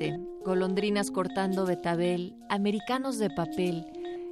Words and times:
Inmigrante, 0.00 0.42
golondrinas 0.44 1.10
cortando 1.10 1.66
betabel, 1.66 2.36
americanos 2.48 3.18
de 3.18 3.30
papel, 3.30 3.86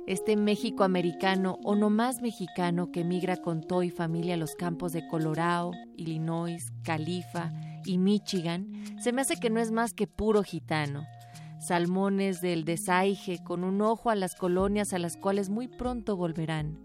este 0.06 0.36
México 0.36 0.84
americano 0.84 1.58
o 1.64 1.74
no 1.74 1.90
más 1.90 2.22
mexicano 2.22 2.90
que 2.90 3.04
migra 3.04 3.36
con 3.36 3.60
todo 3.60 3.82
y 3.82 3.90
familia 3.90 4.34
a 4.34 4.38
los 4.38 4.54
campos 4.54 4.92
de 4.92 5.06
Colorado, 5.06 5.72
Illinois, 5.96 6.72
Califa 6.82 7.52
y 7.84 7.98
Michigan, 7.98 8.72
se 9.00 9.12
me 9.12 9.20
hace 9.20 9.36
que 9.36 9.50
no 9.50 9.60
es 9.60 9.70
más 9.70 9.92
que 9.92 10.06
puro 10.06 10.42
gitano. 10.42 11.06
Salmones 11.60 12.40
del 12.40 12.64
desaige 12.64 13.42
con 13.42 13.64
un 13.64 13.82
ojo 13.82 14.10
a 14.10 14.14
las 14.14 14.34
colonias 14.34 14.92
a 14.92 14.98
las 14.98 15.16
cuales 15.16 15.50
muy 15.50 15.68
pronto 15.68 16.16
volverán. 16.16 16.78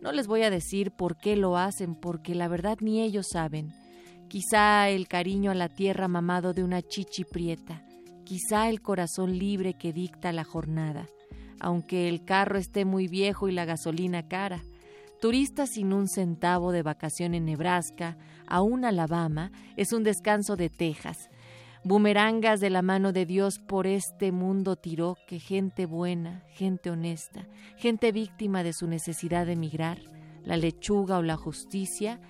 No 0.00 0.12
les 0.12 0.26
voy 0.26 0.42
a 0.42 0.50
decir 0.50 0.92
por 0.92 1.18
qué 1.18 1.36
lo 1.36 1.58
hacen, 1.58 1.94
porque 1.94 2.34
la 2.34 2.48
verdad 2.48 2.78
ni 2.80 3.02
ellos 3.02 3.28
saben. 3.28 3.74
Quizá 4.28 4.88
el 4.88 5.08
cariño 5.08 5.50
a 5.50 5.54
la 5.54 5.68
tierra 5.68 6.08
mamado 6.08 6.54
de 6.54 6.62
una 6.62 6.80
chichi 6.80 7.24
prieta, 7.24 7.84
quizá 8.30 8.68
el 8.68 8.80
corazón 8.80 9.36
libre 9.36 9.74
que 9.74 9.92
dicta 9.92 10.30
la 10.30 10.44
jornada, 10.44 11.08
aunque 11.58 12.08
el 12.08 12.24
carro 12.24 12.58
esté 12.58 12.84
muy 12.84 13.08
viejo 13.08 13.48
y 13.48 13.52
la 13.52 13.64
gasolina 13.64 14.28
cara. 14.28 14.62
Turistas 15.20 15.70
sin 15.70 15.92
un 15.92 16.06
centavo 16.06 16.70
de 16.70 16.84
vacación 16.84 17.34
en 17.34 17.44
Nebraska, 17.44 18.16
aún 18.46 18.84
Alabama, 18.84 19.50
es 19.76 19.92
un 19.92 20.04
descanso 20.04 20.54
de 20.54 20.70
Texas. 20.70 21.28
Bumerangas 21.82 22.60
de 22.60 22.70
la 22.70 22.82
mano 22.82 23.12
de 23.12 23.26
Dios 23.26 23.58
por 23.58 23.88
este 23.88 24.30
mundo 24.30 24.76
tiró 24.76 25.16
que 25.26 25.40
gente 25.40 25.84
buena, 25.84 26.44
gente 26.50 26.88
honesta, 26.88 27.48
gente 27.78 28.12
víctima 28.12 28.62
de 28.62 28.74
su 28.74 28.86
necesidad 28.86 29.44
de 29.44 29.54
emigrar, 29.54 29.98
la 30.44 30.56
lechuga 30.56 31.18
o 31.18 31.22
la 31.22 31.36
justicia, 31.36 32.20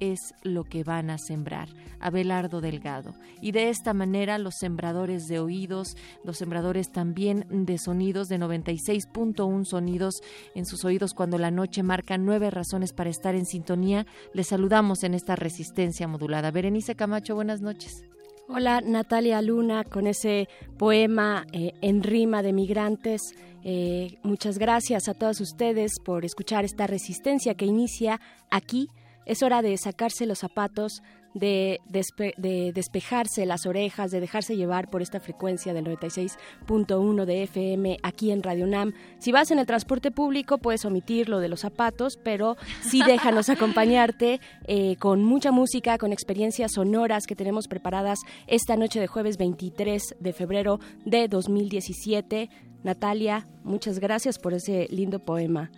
es 0.00 0.34
lo 0.42 0.64
que 0.64 0.82
van 0.82 1.10
a 1.10 1.18
sembrar. 1.18 1.68
Abelardo 2.00 2.60
Delgado. 2.60 3.12
Y 3.40 3.52
de 3.52 3.68
esta 3.68 3.94
manera 3.94 4.38
los 4.38 4.54
sembradores 4.58 5.28
de 5.28 5.38
oídos, 5.38 5.96
los 6.24 6.38
sembradores 6.38 6.90
también 6.90 7.46
de 7.50 7.78
sonidos 7.78 8.28
de 8.28 8.38
96.1 8.38 9.64
sonidos 9.64 10.22
en 10.54 10.66
sus 10.66 10.84
oídos 10.84 11.14
cuando 11.14 11.38
la 11.38 11.50
noche 11.50 11.82
marca 11.82 12.18
nueve 12.18 12.50
razones 12.50 12.92
para 12.92 13.10
estar 13.10 13.34
en 13.34 13.46
sintonía, 13.46 14.06
les 14.32 14.48
saludamos 14.48 15.04
en 15.04 15.14
esta 15.14 15.36
resistencia 15.36 16.08
modulada. 16.08 16.50
Berenice 16.50 16.94
Camacho, 16.94 17.34
buenas 17.34 17.60
noches. 17.60 18.04
Hola 18.48 18.80
Natalia 18.80 19.40
Luna 19.42 19.84
con 19.84 20.08
ese 20.08 20.48
poema 20.76 21.46
eh, 21.52 21.72
en 21.82 22.02
rima 22.02 22.42
de 22.42 22.52
migrantes. 22.52 23.34
Eh, 23.62 24.18
muchas 24.24 24.58
gracias 24.58 25.08
a 25.08 25.14
todos 25.14 25.40
ustedes 25.40 26.00
por 26.04 26.24
escuchar 26.24 26.64
esta 26.64 26.88
resistencia 26.88 27.54
que 27.54 27.66
inicia 27.66 28.20
aquí 28.50 28.88
es 29.26 29.42
hora 29.42 29.62
de 29.62 29.76
sacarse 29.76 30.26
los 30.26 30.38
zapatos, 30.38 31.02
de, 31.34 31.80
de, 31.86 32.72
despejarse 32.74 33.46
las 33.46 33.66
orejas, 33.66 34.10
de 34.10 34.20
dejarse 34.20 34.56
llevar 34.56 34.90
por 34.90 35.02
esta 35.02 35.20
frecuencia 35.20 35.72
del 35.72 35.84
96.1 35.84 37.24
de 37.24 37.42
FM 37.44 37.98
aquí 38.02 38.30
en 38.30 38.42
Radio 38.42 38.66
Nam. 38.66 38.92
Si 39.18 39.32
vas 39.32 39.50
en 39.50 39.58
el 39.58 39.66
transporte 39.66 40.10
público 40.10 40.58
puedes 40.58 40.84
omitir 40.84 41.28
lo 41.28 41.38
de 41.38 41.48
los 41.48 41.60
zapatos, 41.60 42.18
pero 42.22 42.56
sí 42.80 43.02
déjanos 43.06 43.48
acompañarte 43.48 44.40
eh, 44.66 44.96
con 44.96 45.22
mucha 45.22 45.52
música, 45.52 45.98
con 45.98 46.12
experiencias 46.12 46.72
sonoras 46.74 47.26
que 47.26 47.36
tenemos 47.36 47.68
preparadas 47.68 48.18
esta 48.46 48.76
noche 48.76 49.00
de 49.00 49.06
jueves 49.06 49.36
23 49.36 50.02
de 50.18 50.32
febrero 50.32 50.80
de 51.04 51.28
2017. 51.28 52.50
Natalia, 52.82 53.46
muchas 53.62 53.98
gracias 53.98 54.38
por 54.38 54.54
ese 54.54 54.88
lindo 54.90 55.20
poema. 55.20 55.70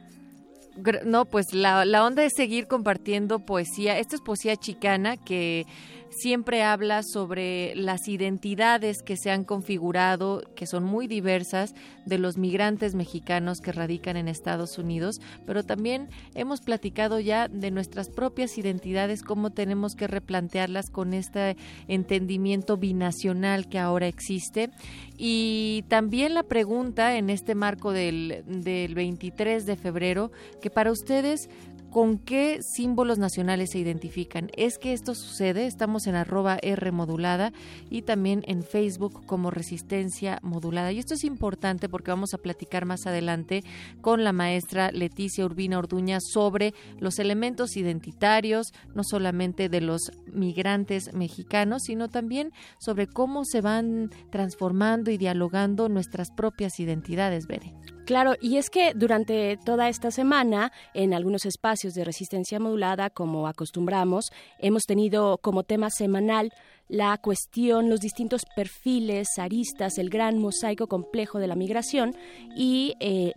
No, 1.04 1.24
pues 1.24 1.52
la, 1.52 1.84
la 1.84 2.04
onda 2.04 2.24
es 2.24 2.32
seguir 2.36 2.66
compartiendo 2.66 3.40
poesía. 3.40 3.98
Esta 3.98 4.16
es 4.16 4.22
poesía 4.22 4.56
chicana 4.56 5.16
que 5.16 5.66
siempre 6.12 6.62
habla 6.62 7.02
sobre 7.02 7.74
las 7.74 8.06
identidades 8.08 9.02
que 9.02 9.16
se 9.16 9.30
han 9.30 9.44
configurado, 9.44 10.42
que 10.54 10.66
son 10.66 10.84
muy 10.84 11.06
diversas, 11.06 11.74
de 12.06 12.18
los 12.18 12.36
migrantes 12.36 12.94
mexicanos 12.94 13.60
que 13.60 13.72
radican 13.72 14.16
en 14.16 14.28
Estados 14.28 14.78
Unidos, 14.78 15.20
pero 15.46 15.64
también 15.64 16.08
hemos 16.34 16.60
platicado 16.60 17.20
ya 17.20 17.48
de 17.48 17.70
nuestras 17.70 18.08
propias 18.08 18.58
identidades, 18.58 19.22
cómo 19.22 19.50
tenemos 19.50 19.94
que 19.94 20.06
replantearlas 20.06 20.90
con 20.90 21.14
este 21.14 21.56
entendimiento 21.88 22.76
binacional 22.76 23.68
que 23.68 23.78
ahora 23.78 24.06
existe. 24.06 24.70
Y 25.16 25.84
también 25.88 26.34
la 26.34 26.42
pregunta 26.42 27.16
en 27.16 27.30
este 27.30 27.54
marco 27.54 27.92
del, 27.92 28.42
del 28.46 28.94
23 28.94 29.64
de 29.66 29.76
febrero, 29.76 30.32
que 30.60 30.70
para 30.70 30.90
ustedes, 30.90 31.48
¿Con 31.92 32.16
qué 32.16 32.60
símbolos 32.62 33.18
nacionales 33.18 33.72
se 33.72 33.78
identifican? 33.78 34.50
Es 34.56 34.78
que 34.78 34.94
esto 34.94 35.14
sucede, 35.14 35.66
estamos 35.66 36.06
en 36.06 36.14
arroba 36.14 36.56
R 36.62 36.90
modulada 36.90 37.52
y 37.90 38.00
también 38.00 38.42
en 38.46 38.62
Facebook 38.62 39.26
como 39.26 39.50
Resistencia 39.50 40.38
Modulada. 40.40 40.90
Y 40.92 40.98
esto 40.98 41.12
es 41.12 41.22
importante 41.22 41.90
porque 41.90 42.10
vamos 42.10 42.32
a 42.32 42.38
platicar 42.38 42.86
más 42.86 43.06
adelante 43.06 43.62
con 44.00 44.24
la 44.24 44.32
maestra 44.32 44.90
Leticia 44.90 45.44
Urbina 45.44 45.78
Orduña 45.78 46.20
sobre 46.22 46.72
los 46.98 47.18
elementos 47.18 47.76
identitarios, 47.76 48.72
no 48.94 49.04
solamente 49.04 49.68
de 49.68 49.82
los 49.82 50.12
migrantes 50.32 51.12
mexicanos, 51.12 51.82
sino 51.82 52.08
también 52.08 52.52
sobre 52.78 53.06
cómo 53.06 53.44
se 53.44 53.60
van 53.60 54.08
transformando 54.30 55.10
y 55.10 55.18
dialogando 55.18 55.90
nuestras 55.90 56.30
propias 56.30 56.80
identidades, 56.80 57.46
Bere. 57.46 57.74
Claro, 58.04 58.34
y 58.40 58.56
es 58.56 58.68
que 58.68 58.94
durante 58.94 59.56
toda 59.64 59.88
esta 59.88 60.10
semana, 60.10 60.72
en 60.92 61.14
algunos 61.14 61.46
espacios 61.46 61.94
de 61.94 62.04
resistencia 62.04 62.58
modulada, 62.58 63.10
como 63.10 63.46
acostumbramos, 63.46 64.32
hemos 64.58 64.82
tenido 64.82 65.38
como 65.38 65.62
tema 65.62 65.88
semanal 65.88 66.52
la 66.88 67.16
cuestión, 67.18 67.88
los 67.88 68.00
distintos 68.00 68.42
perfiles, 68.54 69.28
aristas, 69.38 69.98
el 69.98 70.10
gran 70.10 70.38
mosaico 70.38 70.88
complejo 70.88 71.38
de 71.38 71.46
la 71.46 71.54
migración. 71.54 72.14
Y, 72.56 72.94
eh, 73.00 73.32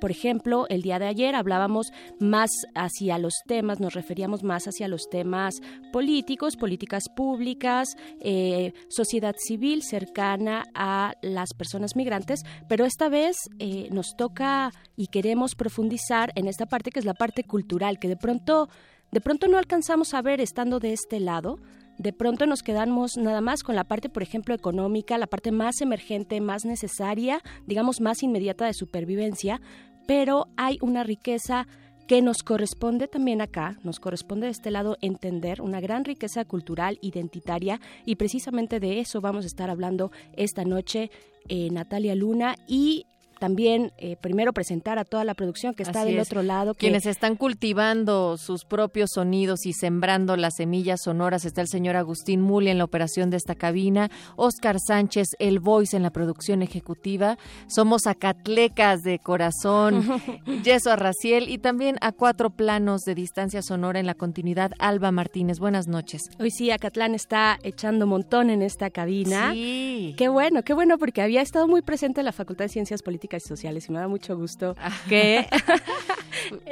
por 0.00 0.10
ejemplo, 0.10 0.66
el 0.68 0.82
día 0.82 0.98
de 0.98 1.06
ayer 1.06 1.34
hablábamos 1.34 1.92
más 2.18 2.50
hacia 2.74 3.18
los 3.18 3.34
temas, 3.46 3.80
nos 3.80 3.94
referíamos 3.94 4.42
más 4.42 4.66
hacia 4.66 4.88
los 4.88 5.08
temas 5.08 5.60
políticos, 5.92 6.56
políticas 6.56 7.04
públicas, 7.08 7.96
eh, 8.20 8.72
sociedad 8.88 9.34
civil 9.38 9.82
cercana 9.82 10.64
a 10.74 11.14
las 11.22 11.54
personas 11.54 11.96
migrantes, 11.96 12.42
pero 12.68 12.84
esta 12.84 13.08
vez 13.08 13.36
eh, 13.58 13.88
nos 13.90 14.16
toca 14.16 14.72
y 14.96 15.06
queremos 15.06 15.54
profundizar 15.54 16.32
en 16.34 16.48
esta 16.48 16.66
parte 16.66 16.90
que 16.90 17.00
es 17.00 17.06
la 17.06 17.14
parte 17.14 17.44
cultural, 17.44 17.98
que 17.98 18.08
de 18.08 18.16
pronto, 18.16 18.68
de 19.10 19.20
pronto 19.20 19.48
no 19.48 19.58
alcanzamos 19.58 20.12
a 20.14 20.22
ver 20.22 20.40
estando 20.40 20.80
de 20.80 20.92
este 20.92 21.20
lado 21.20 21.58
de 22.00 22.14
pronto 22.14 22.46
nos 22.46 22.62
quedamos 22.62 23.18
nada 23.18 23.42
más 23.42 23.62
con 23.62 23.76
la 23.76 23.84
parte, 23.84 24.08
por 24.08 24.22
ejemplo, 24.22 24.54
económica, 24.54 25.18
la 25.18 25.26
parte 25.26 25.52
más 25.52 25.82
emergente, 25.82 26.40
más 26.40 26.64
necesaria, 26.64 27.42
digamos, 27.66 28.00
más 28.00 28.22
inmediata 28.22 28.64
de 28.64 28.72
supervivencia, 28.72 29.60
pero 30.06 30.46
hay 30.56 30.78
una 30.80 31.04
riqueza 31.04 31.66
que 32.06 32.22
nos 32.22 32.42
corresponde 32.42 33.06
también 33.06 33.42
acá, 33.42 33.78
nos 33.84 34.00
corresponde 34.00 34.46
de 34.46 34.52
este 34.52 34.70
lado 34.70 34.96
entender 35.02 35.60
una 35.60 35.78
gran 35.78 36.06
riqueza 36.06 36.46
cultural, 36.46 36.98
identitaria, 37.02 37.80
y 38.06 38.16
precisamente 38.16 38.80
de 38.80 39.00
eso 39.00 39.20
vamos 39.20 39.44
a 39.44 39.48
estar 39.48 39.68
hablando 39.68 40.10
esta 40.32 40.64
noche, 40.64 41.10
eh, 41.50 41.68
Natalia 41.70 42.14
Luna, 42.14 42.56
y 42.66 43.04
también 43.40 43.90
eh, 43.96 44.16
primero 44.20 44.52
presentar 44.52 44.98
a 44.98 45.04
toda 45.04 45.24
la 45.24 45.32
producción 45.32 45.72
que 45.72 45.82
está 45.82 46.04
del 46.04 46.20
otro 46.20 46.42
lado. 46.42 46.74
Quienes 46.74 47.06
están 47.06 47.36
cultivando 47.36 48.36
sus 48.36 48.66
propios 48.66 49.12
sonidos 49.14 49.64
y 49.64 49.72
sembrando 49.72 50.36
las 50.36 50.56
semillas 50.56 51.00
sonoras. 51.02 51.46
Está 51.46 51.62
el 51.62 51.68
señor 51.68 51.96
Agustín 51.96 52.42
Muli 52.42 52.68
en 52.68 52.76
la 52.76 52.84
operación 52.84 53.30
de 53.30 53.38
esta 53.38 53.54
cabina, 53.54 54.10
Oscar 54.36 54.76
Sánchez, 54.78 55.28
el 55.38 55.58
voice 55.58 55.96
en 55.96 56.02
la 56.02 56.10
producción 56.10 56.60
ejecutiva. 56.60 57.38
Somos 57.66 58.06
acatlecas 58.06 59.00
de 59.00 59.18
corazón, 59.18 60.04
Yeso 60.62 60.92
Arraciel 60.92 61.48
y 61.48 61.56
también 61.56 61.96
a 62.02 62.12
cuatro 62.12 62.50
planos 62.50 63.00
de 63.02 63.14
distancia 63.14 63.62
sonora 63.62 64.00
en 64.00 64.06
la 64.06 64.14
continuidad, 64.14 64.72
Alba 64.78 65.12
Martínez. 65.12 65.58
Buenas 65.58 65.88
noches. 65.88 66.20
Hoy 66.38 66.50
sí, 66.50 66.70
Acatlán 66.70 67.14
está 67.14 67.58
echando 67.62 68.06
montón 68.06 68.50
en 68.50 68.60
esta 68.60 68.90
cabina. 68.90 69.52
Sí. 69.52 70.14
Qué 70.18 70.28
bueno, 70.28 70.62
qué 70.62 70.74
bueno, 70.74 70.98
porque 70.98 71.22
había 71.22 71.40
estado 71.40 71.66
muy 71.66 71.80
presente 71.80 72.20
en 72.20 72.26
la 72.26 72.32
Facultad 72.32 72.66
de 72.66 72.68
Ciencias 72.68 73.00
Políticas 73.02 73.29
y 73.30 73.44
Sociales 73.44 73.88
y 73.88 73.92
me 73.92 73.98
da 73.98 74.08
mucho 74.08 74.36
gusto 74.36 74.74
ah. 74.78 74.92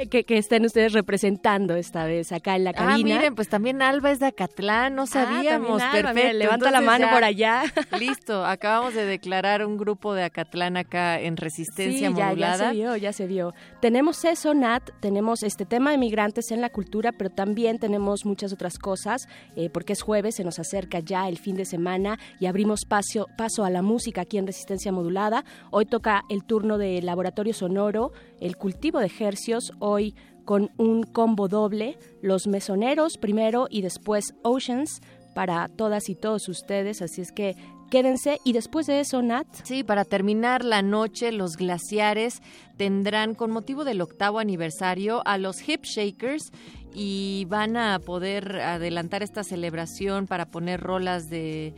que, 0.07 0.23
que, 0.23 0.37
estén 0.37 0.65
ustedes 0.65 0.93
representando 0.93 1.75
esta 1.75 2.05
vez 2.05 2.31
acá 2.31 2.55
en 2.55 2.63
la 2.63 2.69
ah, 2.71 2.73
cabina. 2.73 3.15
Ah, 3.15 3.17
miren, 3.17 3.35
pues 3.35 3.49
también 3.49 3.81
Alba 3.81 4.11
es 4.11 4.19
de 4.19 4.27
Acatlán, 4.27 4.95
no 4.95 5.03
ah, 5.03 5.07
sabíamos. 5.07 5.81
Perfecto. 5.81 6.33
levanta 6.33 6.71
la 6.71 6.81
mano 6.81 7.09
por 7.11 7.23
allá. 7.23 7.63
Listo, 7.99 8.45
acabamos 8.45 8.93
de 8.93 9.05
declarar 9.05 9.65
un 9.65 9.77
grupo 9.77 10.13
de 10.13 10.23
Acatlán 10.23 10.77
acá 10.77 11.19
en 11.19 11.37
Resistencia 11.37 12.09
sí, 12.09 12.15
ya, 12.15 12.33
ya 12.33 12.55
se 12.55 12.71
vio, 12.71 12.95
ya 12.95 13.13
se 13.13 13.27
vio. 13.27 13.53
Tenemos 13.81 14.23
eso, 14.23 14.53
Nat, 14.53 14.89
tenemos 15.01 15.43
este 15.43 15.65
tema 15.65 15.91
de 15.91 15.97
migrantes 15.97 16.51
en 16.51 16.61
la 16.61 16.69
cultura, 16.69 17.11
pero 17.11 17.29
también 17.29 17.79
tenemos 17.79 18.25
muchas 18.25 18.53
otras 18.53 18.77
cosas, 18.77 19.27
eh, 19.55 19.69
porque 19.69 19.93
es 19.93 20.01
jueves, 20.01 20.35
se 20.35 20.43
nos 20.43 20.59
acerca 20.59 20.99
ya 20.99 21.27
el 21.27 21.37
fin 21.37 21.55
de 21.55 21.65
semana 21.65 22.19
y 22.39 22.45
abrimos 22.45 22.85
paso, 22.85 23.27
paso 23.37 23.65
a 23.65 23.69
la 23.69 23.81
música 23.81 24.21
aquí 24.21 24.37
en 24.37 24.47
Resistencia 24.47 24.91
Modulada. 24.91 25.43
Hoy 25.71 25.85
toca 25.85 26.23
el 26.29 26.43
turno 26.43 26.77
de 26.77 27.01
Laboratorio 27.01 27.53
Sonoro, 27.53 28.11
el 28.39 28.55
cultivo 28.55 28.99
de 28.99 29.07
ejercios, 29.07 29.71
hoy 29.89 30.15
con 30.45 30.71
un 30.77 31.03
combo 31.03 31.47
doble, 31.47 31.97
los 32.21 32.47
mesoneros 32.47 33.17
primero 33.17 33.67
y 33.69 33.81
después 33.81 34.33
Oceans 34.41 35.01
para 35.35 35.67
todas 35.67 36.09
y 36.09 36.15
todos 36.15 36.49
ustedes, 36.49 37.01
así 37.01 37.21
es 37.21 37.31
que 37.31 37.55
quédense 37.89 38.39
y 38.43 38.53
después 38.53 38.87
de 38.87 38.99
eso, 38.99 39.21
Nat. 39.21 39.47
Sí, 39.63 39.83
para 39.83 40.05
terminar 40.05 40.63
la 40.63 40.81
noche, 40.81 41.31
los 41.31 41.55
glaciares 41.55 42.41
tendrán 42.77 43.35
con 43.35 43.51
motivo 43.51 43.83
del 43.83 44.01
octavo 44.01 44.39
aniversario 44.39 45.21
a 45.25 45.37
los 45.37 45.67
Hip 45.67 45.83
Shakers 45.83 46.51
y 46.93 47.45
van 47.49 47.77
a 47.77 47.99
poder 47.99 48.59
adelantar 48.59 49.23
esta 49.23 49.43
celebración 49.43 50.27
para 50.27 50.45
poner 50.45 50.79
rolas 50.79 51.29
de 51.29 51.73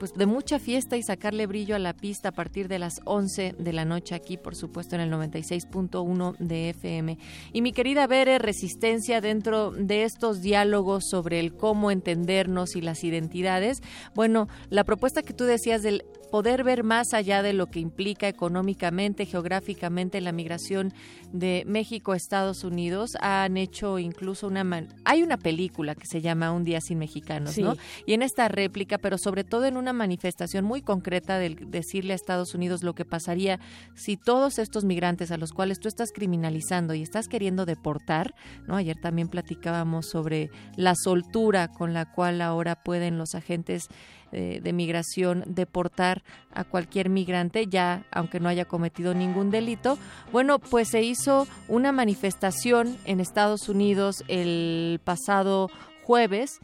pues 0.00 0.14
de 0.14 0.24
mucha 0.24 0.58
fiesta 0.58 0.96
y 0.96 1.02
sacarle 1.02 1.46
brillo 1.46 1.76
a 1.76 1.78
la 1.78 1.92
pista 1.92 2.30
a 2.30 2.32
partir 2.32 2.68
de 2.68 2.78
las 2.78 3.02
11 3.04 3.54
de 3.58 3.72
la 3.74 3.84
noche 3.84 4.14
aquí, 4.14 4.38
por 4.38 4.56
supuesto, 4.56 4.94
en 4.94 5.02
el 5.02 5.12
96.1 5.12 6.38
de 6.38 6.70
FM. 6.70 7.18
Y 7.52 7.60
mi 7.60 7.72
querida 7.72 8.06
Bere, 8.06 8.38
resistencia 8.38 9.20
dentro 9.20 9.72
de 9.72 10.04
estos 10.04 10.40
diálogos 10.40 11.04
sobre 11.10 11.38
el 11.38 11.54
cómo 11.54 11.90
entendernos 11.90 12.76
y 12.76 12.80
las 12.80 13.04
identidades. 13.04 13.82
Bueno, 14.14 14.48
la 14.70 14.84
propuesta 14.84 15.22
que 15.22 15.34
tú 15.34 15.44
decías 15.44 15.82
del 15.82 16.02
poder 16.30 16.64
ver 16.64 16.84
más 16.84 17.12
allá 17.12 17.42
de 17.42 17.52
lo 17.52 17.66
que 17.66 17.80
implica 17.80 18.28
económicamente, 18.28 19.26
geográficamente 19.26 20.20
la 20.20 20.32
migración 20.32 20.92
de 21.32 21.64
México 21.66 22.12
a 22.12 22.16
Estados 22.16 22.64
Unidos. 22.64 23.16
Han 23.20 23.56
hecho 23.56 23.98
incluso 23.98 24.46
una... 24.46 24.60
Hay 25.04 25.22
una 25.22 25.36
película 25.36 25.94
que 25.94 26.06
se 26.06 26.20
llama 26.20 26.52
Un 26.52 26.64
día 26.64 26.80
sin 26.80 26.98
mexicanos, 26.98 27.58
¿no? 27.58 27.76
Y 28.06 28.14
en 28.14 28.22
esta 28.22 28.48
réplica, 28.48 28.98
pero 28.98 29.18
sobre 29.18 29.44
todo 29.44 29.64
en 29.64 29.76
una 29.76 29.92
manifestación 29.92 30.64
muy 30.64 30.82
concreta 30.82 31.38
de 31.38 31.56
decirle 31.66 32.12
a 32.12 32.16
Estados 32.16 32.54
Unidos 32.54 32.82
lo 32.82 32.94
que 32.94 33.04
pasaría 33.04 33.58
si 33.94 34.16
todos 34.16 34.58
estos 34.58 34.84
migrantes 34.84 35.30
a 35.30 35.36
los 35.36 35.52
cuales 35.52 35.80
tú 35.80 35.88
estás 35.88 36.12
criminalizando 36.12 36.94
y 36.94 37.02
estás 37.02 37.28
queriendo 37.28 37.66
deportar, 37.66 38.34
¿no? 38.66 38.76
Ayer 38.76 38.96
también 39.00 39.28
platicábamos 39.28 40.06
sobre 40.06 40.50
la 40.76 40.94
soltura 40.94 41.68
con 41.68 41.94
la 41.94 42.10
cual 42.10 42.40
ahora 42.40 42.76
pueden 42.76 43.18
los 43.18 43.34
agentes 43.34 43.88
eh, 44.32 44.60
de 44.62 44.72
migración 44.72 45.44
deportar 45.46 46.22
a 46.52 46.64
cualquier 46.64 47.08
migrante, 47.08 47.66
ya 47.66 48.04
aunque 48.10 48.40
no 48.40 48.48
haya 48.48 48.64
cometido 48.64 49.14
ningún 49.14 49.50
delito. 49.50 49.98
Bueno, 50.32 50.58
pues 50.58 50.88
se 50.88 51.02
hizo 51.02 51.46
una 51.68 51.92
manifestación 51.92 52.96
en 53.04 53.20
Estados 53.20 53.68
Unidos 53.68 54.24
el 54.28 55.00
pasado 55.04 55.68
jueves 56.02 56.60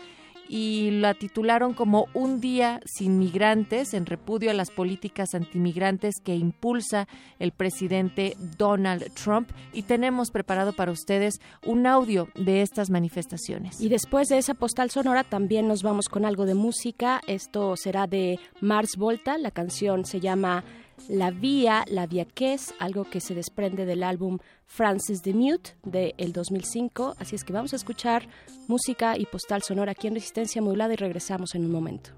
y 0.48 0.90
la 0.92 1.14
titularon 1.14 1.74
como 1.74 2.06
Un 2.14 2.40
día 2.40 2.80
sin 2.84 3.18
migrantes 3.18 3.94
en 3.94 4.06
repudio 4.06 4.50
a 4.50 4.54
las 4.54 4.70
políticas 4.70 5.34
antimigrantes 5.34 6.16
que 6.22 6.34
impulsa 6.34 7.08
el 7.38 7.52
presidente 7.52 8.36
Donald 8.56 9.12
Trump 9.14 9.50
y 9.72 9.82
tenemos 9.82 10.30
preparado 10.30 10.72
para 10.72 10.92
ustedes 10.92 11.40
un 11.64 11.86
audio 11.86 12.28
de 12.34 12.62
estas 12.62 12.90
manifestaciones. 12.90 13.80
Y 13.80 13.88
después 13.88 14.28
de 14.28 14.38
esa 14.38 14.54
postal 14.54 14.90
sonora 14.90 15.24
también 15.24 15.68
nos 15.68 15.82
vamos 15.82 16.08
con 16.08 16.24
algo 16.24 16.46
de 16.46 16.54
música. 16.54 17.20
Esto 17.26 17.76
será 17.76 18.06
de 18.06 18.38
Mars 18.60 18.96
Volta, 18.96 19.38
la 19.38 19.50
canción 19.50 20.04
se 20.04 20.20
llama 20.20 20.64
La 21.08 21.30
Vía, 21.30 21.84
La 21.88 22.06
Vía 22.06 22.24
que 22.24 22.54
es, 22.54 22.74
algo 22.78 23.04
que 23.04 23.20
se 23.20 23.34
desprende 23.34 23.84
del 23.84 24.02
álbum 24.02 24.38
Francis 24.66 25.22
the 25.22 25.34
Mute 25.34 25.76
de 25.84 26.14
el 26.18 26.32
2005. 26.32 27.14
Así 27.18 27.36
es 27.36 27.44
que 27.44 27.52
vamos 27.52 27.72
a 27.72 27.76
escuchar 27.76 28.28
música 28.66 29.16
y 29.16 29.26
postal 29.26 29.62
sonora 29.62 29.92
aquí 29.92 30.08
en 30.08 30.14
Resistencia 30.14 30.60
Modulada 30.60 30.94
y 30.94 30.96
regresamos 30.96 31.54
en 31.54 31.64
un 31.64 31.72
momento. 31.72 32.10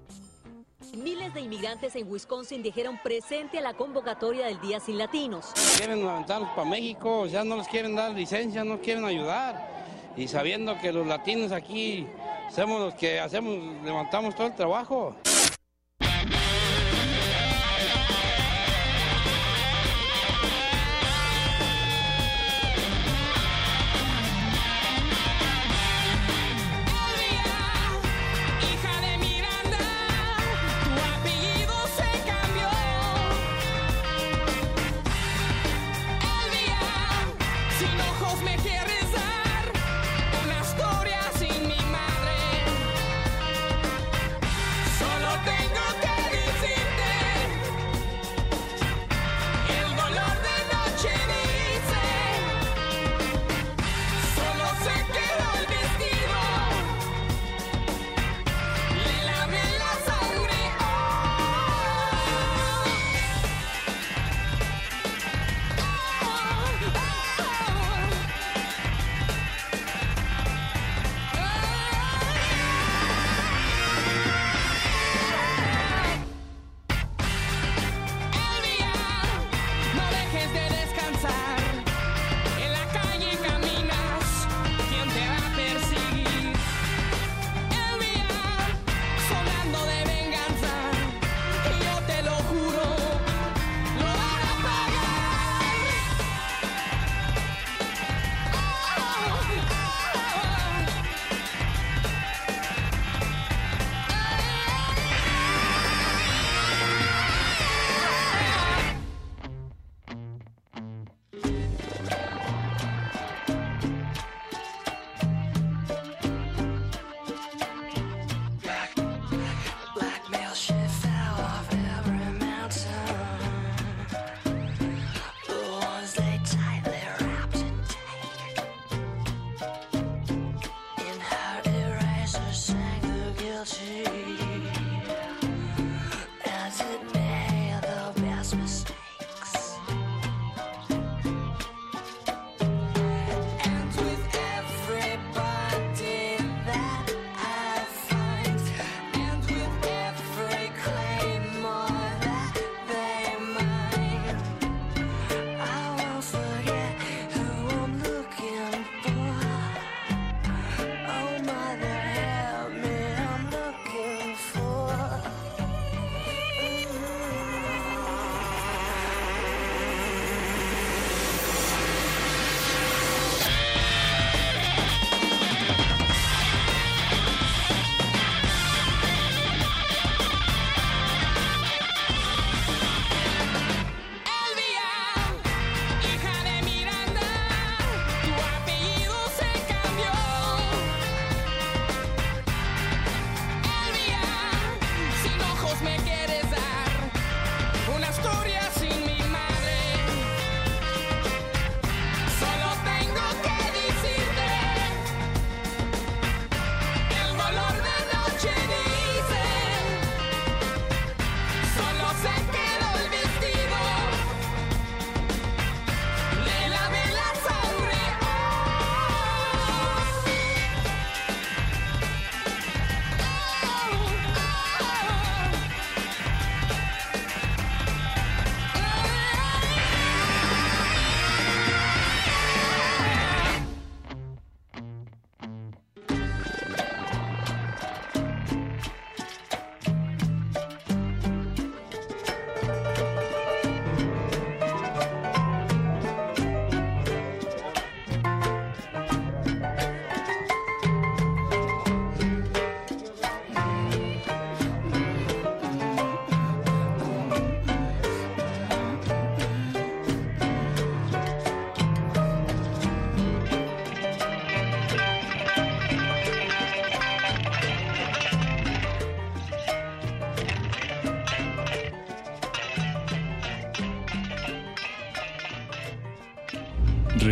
Miles 0.97 1.33
de 1.33 1.41
inmigrantes 1.41 1.95
en 1.95 2.11
Wisconsin 2.11 2.63
dijeron 2.63 2.99
presente 3.03 3.59
a 3.59 3.61
la 3.61 3.73
convocatoria 3.75 4.47
del 4.47 4.59
Día 4.59 4.79
Sin 4.79 4.97
Latinos. 4.97 5.47
Quieren 5.77 5.99
levantarlos 5.99 6.49
para 6.49 6.67
México, 6.67 7.27
ya 7.27 7.43
no 7.43 7.57
les 7.57 7.67
quieren 7.67 7.95
dar 7.95 8.11
licencia, 8.11 8.63
no 8.63 8.79
quieren 8.79 9.05
ayudar. 9.05 9.79
Y 10.17 10.27
sabiendo 10.27 10.77
que 10.79 10.91
los 10.91 11.05
latinos 11.05 11.51
aquí 11.51 12.07
somos 12.53 12.79
los 12.79 12.93
que 12.95 13.19
hacemos, 13.19 13.55
levantamos 13.83 14.35
todo 14.35 14.47
el 14.47 14.55
trabajo. 14.55 15.15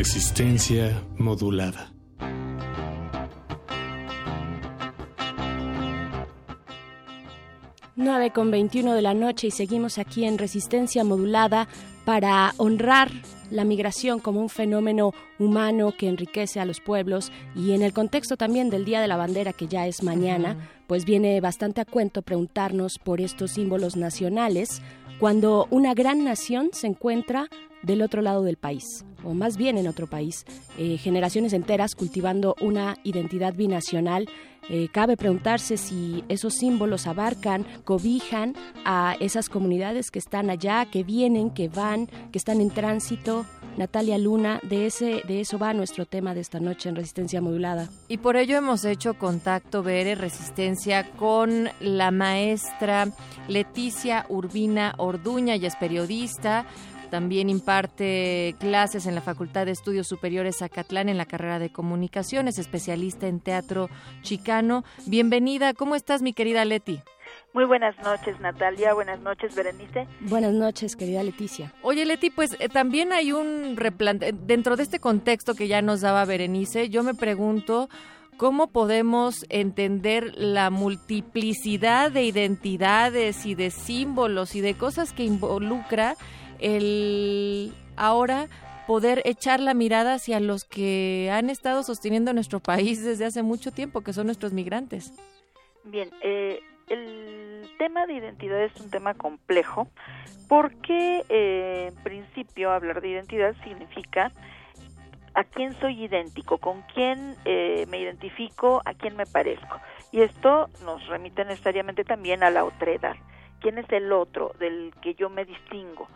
Resistencia 0.08 1.04
modulada. 1.18 1.92
Nueve 7.98 8.32
con 8.32 8.50
21 8.50 8.94
de 8.94 9.02
la 9.02 9.14
noche 9.14 9.48
y 9.48 9.52
seguimos 9.52 9.98
aquí 9.98 10.24
en 10.24 10.38
Resistencia 10.38 11.04
modulada 11.04 11.68
para 12.06 12.54
honrar 12.56 13.12
la 13.52 13.66
migración 13.66 14.22
como 14.22 14.40
un 14.40 14.48
fenómeno 14.48 15.12
humano 15.40 15.94
que 15.98 16.08
enriquece 16.08 16.62
a 16.62 16.66
los 16.66 16.80
pueblos 16.80 17.34
y 17.54 17.74
en 17.74 17.82
el 17.82 17.92
contexto 17.92 18.38
también 18.38 18.70
del 18.70 18.86
Día 18.86 19.02
de 19.02 19.10
la 19.10 19.18
Bandera 19.18 19.52
que 19.52 19.68
ya 19.68 19.88
es 19.88 20.04
mañana, 20.04 20.70
pues 20.88 21.04
viene 21.04 21.42
bastante 21.42 21.82
a 21.82 21.86
cuento 21.86 22.22
preguntarnos 22.22 22.98
por 22.98 23.20
estos 23.20 23.52
símbolos 23.52 23.98
nacionales 23.98 24.82
cuando 25.20 25.68
una 25.70 25.94
gran 25.94 26.24
nación 26.24 26.70
se 26.72 26.88
encuentra 26.88 27.50
del 27.84 28.02
otro 28.02 28.22
lado 28.22 28.44
del 28.44 28.56
país, 28.56 29.04
o 29.24 29.34
más 29.34 29.58
bien 29.58 29.78
en 29.78 29.88
otro 29.88 30.08
país, 30.08 30.46
eh, 30.78 30.98
generaciones 30.98 31.54
enteras 31.54 31.96
cultivando 31.96 32.56
una 32.62 32.98
identidad 33.04 33.54
binacional. 33.54 34.28
Eh, 34.70 34.90
cabe 34.92 35.16
preguntarse 35.16 35.78
si 35.78 36.26
esos 36.28 36.56
símbolos 36.56 37.08
abarcan, 37.08 37.66
cobijan 37.86 38.54
a 38.84 39.16
esas 39.22 39.48
comunidades 39.48 40.12
que 40.12 40.20
están 40.20 40.50
allá, 40.50 40.86
que 40.86 41.04
vienen, 41.04 41.52
que 41.52 41.70
van, 41.70 42.08
que 42.32 42.38
están 42.38 42.60
en 42.60 42.70
tránsito. 42.70 43.46
Natalia 43.78 44.18
Luna, 44.18 44.60
de 44.64 44.88
ese, 44.88 45.22
de 45.28 45.40
eso 45.40 45.58
va 45.60 45.74
nuestro 45.74 46.06
tema 46.06 46.34
de 46.34 46.42
esta 46.42 46.60
noche 46.60 46.90
en 46.90 46.96
Resistencia 46.96 47.42
Modulada. 47.42 47.90
Y 48.10 48.18
por 48.18 48.36
ello 48.36 48.58
hemos 48.58 48.84
hecho 48.84 49.14
contacto, 49.14 49.84
Bere, 49.84 50.16
Resistencia, 50.16 51.12
con 51.12 51.70
la 51.80 52.12
maestra 52.12 53.08
Leticia 53.48 54.26
Urbina 54.30 54.96
Orduña, 54.98 55.54
ella 55.54 55.68
es 55.68 55.76
periodista, 55.76 56.66
también 57.08 57.50
imparte 57.50 58.56
clases 58.60 59.06
en 59.06 59.16
la 59.16 59.22
Facultad 59.22 59.66
de 59.66 59.72
Estudios 59.72 60.08
Superiores 60.08 60.58
Zacatlán 60.60 61.10
en 61.10 61.18
la 61.18 61.26
carrera 61.26 61.60
de 61.60 61.72
Comunicaciones, 61.72 62.60
especialista 62.60 63.28
en 63.28 63.40
teatro 63.40 63.90
chicano. 64.22 64.84
Bienvenida, 65.06 65.74
¿cómo 65.74 65.96
estás 65.96 66.22
mi 66.22 66.34
querida 66.34 66.66
Leti? 66.66 67.02
Muy 67.54 67.66
buenas 67.66 67.98
noches, 68.04 68.40
Natalia. 68.40 68.94
Buenas 68.94 69.20
noches, 69.20 69.56
Berenice. 69.56 70.08
Buenas 70.22 70.54
noches, 70.54 70.96
querida 70.96 71.24
Leticia. 71.24 71.74
Oye, 71.82 72.06
Leti, 72.06 72.30
pues 72.30 72.56
eh, 72.60 72.70
también 72.70 73.12
hay 73.14 73.32
un 73.32 73.76
replante... 73.78 74.32
Dentro 74.32 74.76
de 74.76 74.84
este 74.84 75.00
contexto 75.00 75.56
que 75.56 75.68
ya 75.68 75.82
nos 75.82 76.02
daba 76.02 76.26
Berenice, 76.26 76.90
yo 76.90 77.04
me 77.04 77.14
pregunto 77.14 77.90
cómo 78.38 78.68
podemos 78.68 79.46
entender 79.50 80.34
la 80.36 80.70
multiplicidad 80.70 82.12
de 82.12 82.24
identidades 82.24 83.46
y 83.46 83.56
de 83.56 83.72
símbolos 83.72 84.56
y 84.56 84.62
de 84.62 84.76
cosas 84.76 85.12
que 85.12 85.24
involucra 85.24 86.16
el 86.60 87.74
ahora 87.96 88.48
poder 88.88 89.22
echar 89.26 89.60
la 89.60 89.74
mirada 89.74 90.14
hacia 90.14 90.40
los 90.40 90.64
que 90.64 91.30
han 91.32 91.50
estado 91.50 91.84
sosteniendo 91.84 92.32
nuestro 92.34 92.60
país 92.60 93.04
desde 93.04 93.26
hace 93.26 93.44
mucho 93.44 93.72
tiempo, 93.72 94.02
que 94.02 94.14
son 94.14 94.28
nuestros 94.28 94.54
migrantes. 94.54 95.14
Bien, 95.84 96.10
eh, 96.24 96.62
el 96.90 97.70
tema 97.78 98.06
de 98.06 98.14
identidad 98.14 98.64
es 98.64 98.80
un 98.80 98.90
tema 98.90 99.14
complejo 99.14 99.88
porque 100.48 101.24
eh, 101.28 101.92
en 101.94 102.04
principio 102.04 102.72
hablar 102.72 103.02
de 103.02 103.10
identidad 103.10 103.56
significa 103.64 104.32
a 105.34 105.44
quién 105.44 105.74
soy 105.80 106.06
idéntico, 106.06 106.58
con 106.58 106.82
quién 106.94 107.36
eh, 107.46 107.86
me 107.90 108.00
identifico, 108.00 108.82
a 108.86 108.94
quién 108.94 109.16
me 109.16 109.26
parezco. 109.26 109.80
Y 110.12 110.22
esto 110.22 110.70
nos 110.84 111.06
remite 111.08 111.46
necesariamente 111.46 112.04
también 112.04 112.42
a 112.42 112.50
la 112.50 112.64
otredad. 112.64 113.16
¿Quién 113.60 113.78
es 113.78 113.92
el 113.92 114.12
otro 114.14 114.54
del 114.60 114.94
que 115.02 115.14
yo 115.14 115.30
me 115.30 115.46
distingo? 115.46 116.08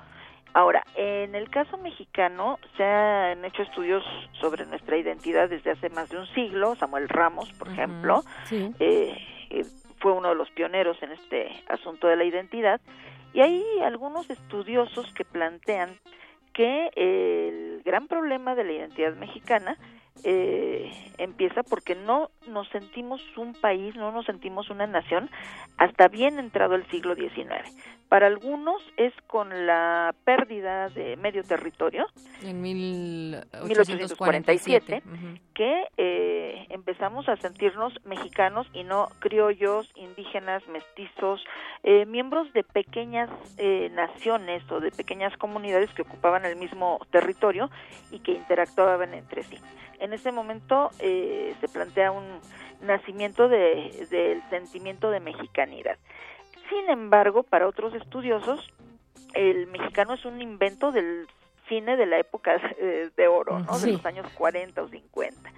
Ahora, 0.53 0.84
en 0.96 1.34
el 1.34 1.50
caso 1.50 1.77
mexicano 1.77 2.60
se 2.75 2.84
han 2.84 3.46
hecho 3.46 3.62
estudios 3.63 4.03
sobre 4.34 4.65
nuestra 4.65 4.98
identidad 4.98 5.50
desde 5.50 5.72
hace 5.72 5.89
más 5.89 6.10
de 6.10 6.17
un 6.17 6.27
siglo. 6.27 6.75
Samuel 6.75 7.08
Ramos, 7.08 7.51
por 7.53 7.70
ejemplo, 7.70 8.24
eh, 8.51 9.17
eh, 9.50 9.65
fue 10.00 10.12
uno 10.12 10.29
de 10.29 10.36
los 10.36 10.50
pioneros 10.51 11.01
en 11.01 11.13
este 11.13 11.63
asunto 11.70 12.08
de 12.08 12.17
la 12.17 12.25
identidad. 12.25 12.81
Y 13.34 13.39
hay 13.39 13.63
algunos 13.81 14.29
estudiosos 14.29 15.13
que 15.13 15.24
plantean 15.24 15.89
que 16.53 16.89
el 16.96 17.81
gran 17.84 18.08
problema 18.08 18.53
de 18.53 18.65
la 18.65 18.74
identidad 18.74 19.15
mexicana 19.15 19.77
eh, 20.24 20.91
empieza 21.17 21.63
porque 21.63 21.96
no 21.96 22.29
nos 22.48 22.67
sentimos 22.70 23.22
un 23.38 23.53
país, 23.53 23.96
no 23.96 24.12
nos 24.12 24.25
sentimos 24.25 24.70
una 24.70 24.86
nación 24.86 25.29
hasta 25.77 26.10
bien 26.10 26.38
entrado 26.39 26.75
el 26.75 26.86
siglo 26.88 27.15
XIX. 27.15 27.48
Para 28.12 28.27
algunos 28.27 28.84
es 28.98 29.13
con 29.27 29.65
la 29.65 30.13
pérdida 30.25 30.89
de 30.89 31.15
medio 31.15 31.46
territorio 31.46 32.08
en 32.44 32.62
1847, 32.62 35.01
que 35.53 35.84
eh, 35.96 36.65
empezamos 36.72 37.30
a 37.30 37.38
sentirnos 37.38 37.94
mexicanos 38.03 38.68
y 38.74 38.84
no 38.84 39.08
criollos, 39.20 39.89
indígenas, 39.96 40.62
mestizos, 40.68 41.41
eh, 41.84 42.06
miembros 42.06 42.51
de 42.51 42.65
pequeñas 42.65 43.30
eh, 43.58 43.89
naciones 43.94 44.70
o 44.70 44.82
de 44.82 44.91
pequeñas 44.91 45.38
comunidades 45.38 45.89
que 45.94 46.01
ocupaban 46.01 46.44
el 46.44 46.58
mismo 46.58 47.00
territorio 47.12 47.72
y 48.12 48.20
que 48.20 48.34
interactuaban 48.34 49.13
entre 49.13 49.44
sí. 49.44 49.58
En 50.01 50.12
ese 50.12 50.34
momento 50.34 50.89
se 51.00 51.70
plantea 51.72 52.12
un 52.12 52.41
nacimiento 52.82 53.48
del 53.48 54.44
sentimiento 54.50 55.12
de 55.12 55.22
mexicanidad. 55.22 55.98
Sin 56.72 56.90
embargo, 56.90 57.44
para 57.44 57.68
otros 57.68 57.94
estudiosos, 57.94 58.74
el 59.34 59.68
mexicano 59.68 60.13
es 60.13 60.24
un 60.24 60.42
invento 60.42 60.94
del 60.94 61.28
cine 61.68 61.98
de 61.98 62.06
la 62.06 62.18
época 62.18 62.56
de 63.18 63.28
oro, 63.28 63.60
¿no? 63.60 63.78
De 63.78 63.92
los 63.92 64.06
años 64.06 64.25
40 64.34 64.82
o 64.82 64.88
50, 64.88 65.51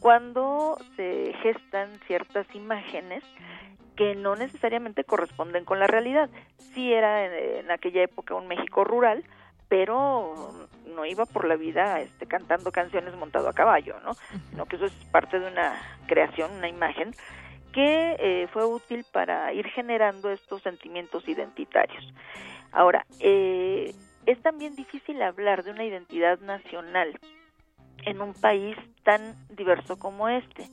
cuando 0.00 0.78
se 0.96 1.34
gestan 1.42 1.90
ciertas 2.06 2.46
imágenes 2.54 3.22
que 3.94 4.14
no 4.14 4.36
necesariamente 4.36 5.04
corresponden 5.04 5.64
con 5.64 5.78
la 5.78 5.86
realidad. 5.86 6.30
Sí 6.74 6.92
era 6.92 7.26
en, 7.26 7.70
aquella 7.70 8.02
época 8.02 8.34
un 8.34 8.48
México 8.48 8.84
rural, 8.84 9.22
pero 9.68 10.52
no 10.86 11.04
iba 11.04 11.26
por 11.26 11.46
la 11.46 11.56
vida 11.56 12.00
este, 12.00 12.26
cantando 12.26 12.72
canciones 12.72 13.14
montado 13.16 13.48
a 13.48 13.52
caballo, 13.52 13.96
¿no? 14.00 14.14
Sino 14.50 14.66
que 14.66 14.76
eso 14.76 14.86
es 14.86 14.92
parte 15.12 15.38
de 15.38 15.46
una 15.46 15.80
creación, 16.06 16.50
una 16.52 16.68
imagen 16.68 17.14
que 17.74 18.16
eh, 18.20 18.48
fue 18.52 18.64
útil 18.64 19.04
para 19.12 19.52
ir 19.52 19.66
generando 19.66 20.30
estos 20.30 20.62
sentimientos 20.62 21.28
identitarios. 21.28 22.14
Ahora, 22.70 23.04
eh, 23.20 23.92
es 24.26 24.40
también 24.42 24.76
difícil 24.76 25.20
hablar 25.22 25.64
de 25.64 25.72
una 25.72 25.84
identidad 25.84 26.38
nacional 26.40 27.18
en 28.04 28.20
un 28.20 28.32
país 28.32 28.76
tan 29.02 29.34
diverso 29.48 29.98
como 29.98 30.28
este. 30.28 30.66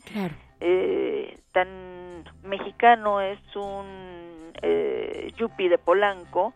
Eh, 0.60 1.40
tan 1.52 2.24
mexicano 2.44 3.20
es 3.20 3.40
un 3.56 4.54
eh, 4.62 5.32
yupi 5.38 5.68
de 5.68 5.78
Polanco, 5.78 6.54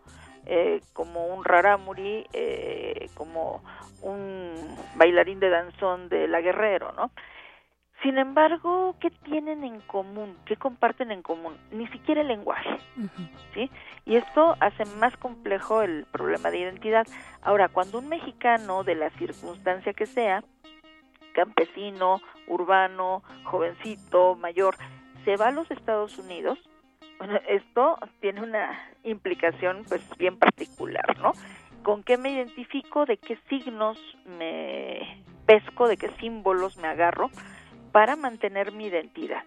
como 0.92 1.26
un 1.26 1.44
rarámuri, 1.44 2.24
como 3.14 3.64
un 4.00 4.54
bailarín 4.94 5.40
de 5.40 5.50
danzón 5.50 6.08
de 6.08 6.28
la 6.28 6.40
Guerrero, 6.40 6.92
¿no? 6.92 7.10
Sin 8.02 8.18
embargo, 8.18 8.94
¿qué 9.00 9.10
tienen 9.10 9.64
en 9.64 9.80
común? 9.80 10.36
¿Qué 10.44 10.56
comparten 10.56 11.10
en 11.10 11.22
común? 11.22 11.56
Ni 11.72 11.86
siquiera 11.88 12.20
el 12.20 12.28
lenguaje, 12.28 12.78
¿sí? 13.54 13.70
Y 14.04 14.16
esto 14.16 14.54
hace 14.60 14.84
más 14.98 15.16
complejo 15.16 15.82
el 15.82 16.04
problema 16.12 16.50
de 16.50 16.58
identidad. 16.58 17.06
Ahora, 17.42 17.68
cuando 17.68 17.98
un 17.98 18.08
mexicano, 18.08 18.84
de 18.84 18.96
la 18.96 19.10
circunstancia 19.10 19.94
que 19.94 20.06
sea, 20.06 20.44
campesino, 21.34 22.20
urbano, 22.46 23.22
jovencito, 23.44 24.36
mayor, 24.36 24.76
se 25.24 25.36
va 25.36 25.48
a 25.48 25.52
los 25.52 25.70
Estados 25.70 26.18
Unidos, 26.18 26.58
bueno, 27.18 27.40
esto 27.48 27.98
tiene 28.20 28.42
una 28.42 28.78
implicación 29.04 29.84
pues 29.88 30.02
bien 30.18 30.38
particular, 30.38 31.18
¿no? 31.18 31.32
¿Con 31.82 32.02
qué 32.02 32.18
me 32.18 32.30
identifico? 32.30 33.06
¿De 33.06 33.16
qué 33.16 33.38
signos 33.48 33.98
me 34.38 35.22
pesco? 35.46 35.88
¿De 35.88 35.96
qué 35.96 36.10
símbolos 36.20 36.76
me 36.76 36.88
agarro? 36.88 37.30
Para 37.96 38.14
mantener 38.14 38.72
mi 38.72 38.88
identidad. 38.88 39.42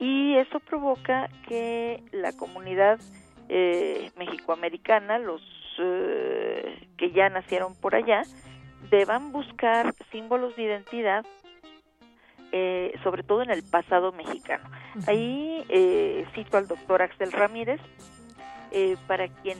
Y 0.00 0.34
eso 0.36 0.58
provoca 0.58 1.28
que 1.46 2.02
la 2.10 2.32
comunidad 2.32 2.98
eh, 3.48 4.10
mexicoamericana, 4.16 5.20
los 5.20 5.40
eh, 5.78 6.88
que 6.98 7.12
ya 7.12 7.28
nacieron 7.28 7.76
por 7.76 7.94
allá, 7.94 8.22
deban 8.90 9.30
buscar 9.30 9.94
símbolos 10.10 10.56
de 10.56 10.64
identidad, 10.64 11.24
eh, 12.50 12.98
sobre 13.04 13.22
todo 13.22 13.42
en 13.42 13.52
el 13.52 13.62
pasado 13.62 14.10
mexicano. 14.10 14.68
Ahí 15.06 15.64
eh, 15.68 16.26
cito 16.34 16.56
al 16.56 16.66
doctor 16.66 17.00
Axel 17.00 17.30
Ramírez, 17.30 17.80
para 19.06 19.28
quien 19.28 19.58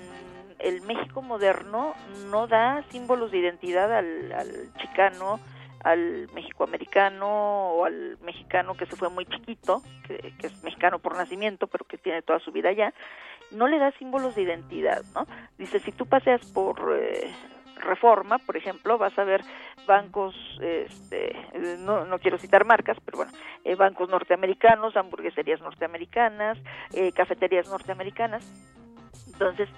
el 0.59 0.83
México 0.83 1.23
moderno 1.23 1.95
no 2.33 2.49
da 2.49 2.83
símbolos 2.91 3.31
de 3.31 3.38
identidad 3.38 3.97
al, 3.97 4.33
al 4.33 4.73
chicano, 4.79 5.38
al 5.85 6.29
mexicoamericano 6.35 7.29
o 7.29 7.85
al 7.85 8.18
mexicano 8.23 8.75
que 8.75 8.87
se 8.87 8.97
fue 8.97 9.09
muy 9.09 9.27
chiquito, 9.27 9.83
que, 10.07 10.35
es 10.40 10.62
mexicano 10.62 10.99
por 10.99 11.16
nacimiento, 11.16 11.66
pero 11.66 11.85
que 11.85 11.99
tiene 11.99 12.23
toda 12.23 12.38
su 12.38 12.53
vida 12.53 12.71
allá, 12.71 12.92
no 13.51 13.66
le 13.66 13.79
da 13.79 13.90
símbolos 13.92 14.35
de 14.35 14.42
identidad, 14.42 15.03
¿no? 15.14 15.27
Dice, 15.59 15.79
si 15.81 15.92
tú 15.92 16.07
paseas 16.07 16.45
por 16.53 16.97
eh, 16.97 17.31
Reforma, 17.83 18.38
por 18.38 18.57
ejemplo, 18.57 18.97
vas 18.97 19.18
a 19.18 19.25
ver 19.25 19.42
bancos, 19.87 20.35
este, 20.61 21.35
no, 21.81 22.05
no 22.05 22.18
quiero 22.18 22.38
citar 22.38 22.64
marcas, 22.64 22.97
pero 23.05 23.18
bueno, 23.18 23.33
eh, 23.64 23.75
bancos 23.75 24.09
norteamericanos, 24.09 24.97
hamburgueserías 24.97 25.61
norteamericanas, 25.61 26.59
eh, 26.92 27.12
cafeterías 27.12 27.68
norteamericanas. 27.68 28.45
Entonces, 29.27 29.68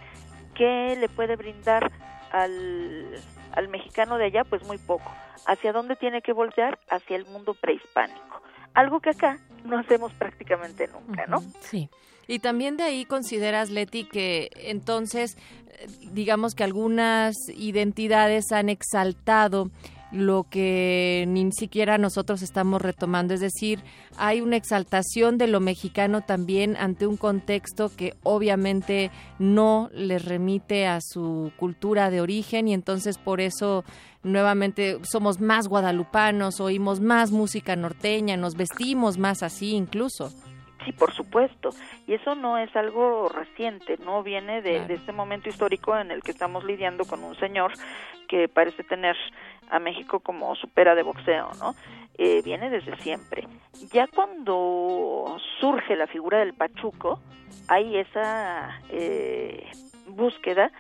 ¿qué 0.55 0.97
le 1.01 1.09
puede 1.09 1.37
brindar 1.37 1.91
al, 2.31 3.17
al 3.55 3.69
mexicano 3.69 4.19
de 4.19 4.27
allá? 4.27 4.45
Pues 4.45 4.65
muy 4.65 4.79
poco. 4.79 5.11
¿Hacia 5.47 5.73
dónde 5.73 5.97
tiene 5.97 6.23
que 6.23 6.33
voltear? 6.33 6.79
Hacia 6.89 7.17
el 7.17 7.27
mundo 7.27 7.55
prehispánico. 7.55 8.43
Algo 8.75 9.01
que 9.01 9.11
acá 9.11 9.39
no 9.65 9.79
hacemos 9.79 10.13
prácticamente 10.15 10.89
nunca, 10.89 11.27
¿no? 11.27 11.41
Sí. 11.61 11.89
Y 12.27 12.39
también 12.39 12.77
de 12.77 12.85
ahí 12.85 13.05
consideras, 13.05 13.71
Leti, 13.71 14.05
que 14.05 14.51
entonces, 14.57 15.37
eh, 15.69 15.87
digamos 16.13 16.55
que 16.55 16.65
algunas 16.65 17.35
identidades 17.55 18.51
han 18.53 18.69
exaltado 18.69 19.71
lo 20.15 20.45
que 20.49 21.25
ni 21.27 21.51
siquiera 21.53 21.99
nosotros 21.99 22.41
estamos 22.43 22.81
retomando. 22.81 23.35
Es 23.35 23.41
decir, 23.41 23.81
hay 24.17 24.41
una 24.41 24.57
exaltación 24.57 25.39
de 25.39 25.49
lo 25.49 25.61
mexicano 25.61 26.23
también 26.23 26.77
ante 26.77 27.07
un 27.07 27.17
contexto 27.17 27.91
que 27.95 28.15
obviamente 28.23 29.11
no 29.39 29.91
les 29.93 30.25
remite 30.25 30.87
a 30.87 31.01
su 31.01 31.53
cultura 31.57 32.11
de 32.11 32.21
origen 32.21 32.69
y 32.69 32.75
entonces 32.75 33.19
por 33.19 33.41
eso 33.41 33.85
nuevamente 34.23 34.99
somos 35.03 35.41
más 35.41 35.67
guadalupanos, 35.67 36.61
oímos 36.61 37.01
más 37.01 37.33
música 37.33 37.75
norteña, 37.75 38.37
nos 38.37 38.55
vestimos 38.55 39.19
más 39.19 39.43
así 39.43 39.75
incluso. 39.75 40.31
Sí, 40.85 40.93
por 40.93 41.13
supuesto. 41.15 41.71
Y 42.07 42.13
eso 42.13 42.35
no 42.35 42.59
es 42.59 42.75
algo 42.77 43.29
reciente, 43.31 43.97
no 44.05 44.23
viene 44.23 44.61
de, 44.61 44.85
de, 44.87 44.95
este 44.95 45.13
momento 45.13 45.49
histórico 45.49 45.97
en 45.97 46.11
el 46.11 46.23
que 46.23 46.31
estamos 46.31 46.63
lidiando 46.63 47.07
con 47.07 47.25
un 47.25 47.35
señor 47.37 47.73
que 48.29 48.49
parece 48.49 48.85
tener 48.85 49.17
a 49.71 49.79
México 49.79 50.21
como 50.21 50.55
supera 50.57 50.95
de 50.95 51.03
boxeo, 51.03 51.51
¿no? 51.59 51.75
Eh, 52.17 52.43
viene 52.45 52.71
desde 52.71 52.97
siempre. 52.99 53.47
Ya 53.93 54.07
cuando 54.07 55.37
surge 55.59 55.97
la 55.97 56.07
figura 56.07 56.39
del 56.39 56.55
pachuco, 56.55 57.21
hay 57.69 57.97
esa 57.97 58.81
eh, 58.91 59.69
búsqueda 60.07 60.71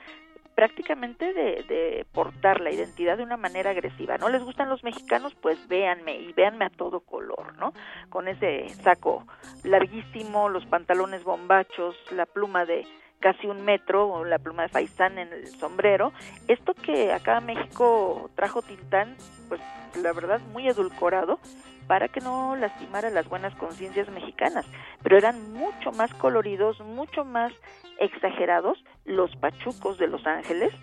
prácticamente 0.55 1.33
de, 1.33 1.65
de, 1.65 2.07
portar 2.13 2.61
la 2.61 2.71
identidad 2.71 3.17
de 3.17 3.25
una 3.25 3.37
manera 3.37 3.71
agresiva. 3.71 4.19
¿No 4.19 4.29
les 4.29 4.45
gustan 4.45 4.69
los 4.69 4.85
mexicanos? 4.85 5.35
Pues 5.35 5.67
véanme 5.67 6.17
y 6.21 6.33
véanme 6.33 6.67
a 6.67 6.71
todo 6.71 7.01
color, 7.01 7.57
¿no? 7.59 7.73
Con 8.09 8.29
ese 8.29 8.69
saco 8.69 9.27
larguísimo, 9.65 10.49
los 10.49 10.65
pantalones 10.67 11.25
bombachos, 11.25 11.97
la 12.13 12.27
pluma 12.27 12.65
de 12.65 12.87
casi 13.25 13.47
un 13.47 13.65
metro, 13.65 14.23
la 14.27 14.39
pluma 14.39 14.65
de 14.65 14.69
faisán 14.69 15.17
en 15.17 15.33
el 15.33 15.47
sombrero. 15.47 16.13
Esto 16.47 16.75
que 16.75 17.11
acá 17.11 17.39
en 17.39 17.47
México 17.47 18.31
trajo 18.35 18.61
Tintán, 18.61 19.17
pues 19.49 19.63
la 20.03 20.13
verdad 20.13 20.43
muy 20.53 20.69
edulcorado, 20.69 21.41
para 21.87 22.09
que 22.09 22.21
no 22.21 22.55
lastimara 22.55 23.09
las 23.09 23.27
buenas 23.27 23.55
conciencias 23.55 24.11
mexicanas, 24.11 24.67
pero 25.03 25.17
eran 25.17 25.55
mucho 25.55 25.91
más 25.93 26.13
coloridos, 26.13 26.79
mucho 26.81 27.25
más 27.25 27.51
exagerados 27.99 28.85
los 29.07 29.35
pachucos 29.37 29.97
de 29.97 30.09
Los 30.09 30.27
Ángeles 30.27 30.75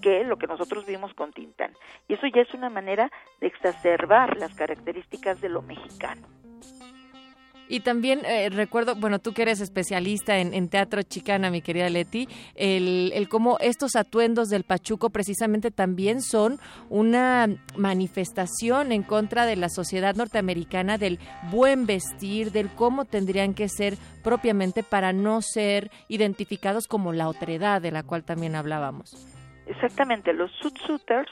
que 0.00 0.24
lo 0.24 0.38
que 0.38 0.46
nosotros 0.46 0.86
vimos 0.86 1.12
con 1.12 1.34
Tintán. 1.34 1.74
Y 2.08 2.14
eso 2.14 2.26
ya 2.26 2.40
es 2.40 2.54
una 2.54 2.70
manera 2.70 3.10
de 3.42 3.48
exacerbar 3.48 4.38
las 4.38 4.54
características 4.54 5.42
de 5.42 5.50
lo 5.50 5.60
mexicano. 5.60 6.26
Y 7.68 7.80
también 7.80 8.24
eh, 8.24 8.50
recuerdo, 8.50 8.94
bueno, 8.94 9.18
tú 9.18 9.32
que 9.32 9.42
eres 9.42 9.60
especialista 9.60 10.38
en, 10.38 10.68
teatro 10.68 11.02
chicana, 11.02 11.50
mi 11.50 11.62
querida 11.62 11.88
Leti, 11.88 12.28
el, 12.54 13.12
el 13.14 13.28
cómo 13.28 13.56
estos 13.60 13.96
atuendos 13.96 14.48
del 14.48 14.64
Pachuco 14.64 15.10
precisamente 15.10 15.70
también 15.70 16.20
son 16.20 16.58
una 16.90 17.48
manifestación 17.76 18.92
en 18.92 19.02
contra 19.02 19.46
de 19.46 19.56
la 19.56 19.68
sociedad 19.68 20.14
norteamericana, 20.14 20.98
del 20.98 21.18
buen 21.50 21.86
vestir, 21.86 22.52
del 22.52 22.68
cómo 22.70 23.04
tendrían 23.04 23.54
que 23.54 23.68
ser 23.68 23.94
propiamente 24.22 24.82
para 24.82 25.12
no 25.12 25.40
ser 25.40 25.90
identificados 26.08 26.86
como 26.86 27.12
la 27.12 27.28
otredad 27.28 27.80
de 27.80 27.90
la 27.90 28.02
cual 28.02 28.24
también 28.24 28.54
hablábamos. 28.54 29.10
Exactamente, 29.66 30.32
los 30.32 30.50
suit-suiters 30.60 31.30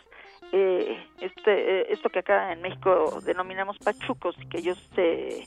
eh, 0.53 0.99
este, 1.21 1.81
eh, 1.81 1.87
esto 1.91 2.09
que 2.09 2.19
acá 2.19 2.53
en 2.53 2.61
México 2.61 3.21
denominamos 3.25 3.79
pachucos, 3.79 4.35
que 4.51 4.59
ellos 4.59 4.79
se 4.97 5.47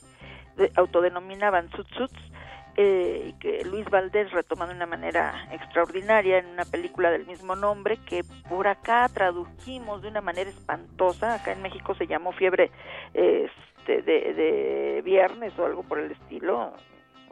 autodenominaban 0.76 1.68
Tsutsuts, 1.68 2.32
eh, 2.76 3.34
que 3.38 3.64
Luis 3.64 3.88
Valdés 3.88 4.32
retomando 4.32 4.72
de 4.72 4.78
una 4.78 4.86
manera 4.86 5.48
extraordinaria 5.52 6.38
en 6.38 6.46
una 6.46 6.64
película 6.64 7.10
del 7.10 7.24
mismo 7.24 7.54
nombre 7.54 7.98
que 7.98 8.24
por 8.48 8.66
acá 8.66 9.08
tradujimos 9.14 10.02
de 10.02 10.08
una 10.08 10.20
manera 10.20 10.50
espantosa, 10.50 11.34
acá 11.34 11.52
en 11.52 11.62
México 11.62 11.94
se 11.94 12.08
llamó 12.08 12.32
Fiebre 12.32 12.72
este, 13.12 14.02
de, 14.02 15.02
Viernes 15.04 15.56
o 15.58 15.66
algo 15.66 15.84
por 15.84 16.00
el 16.00 16.10
estilo, 16.10 16.72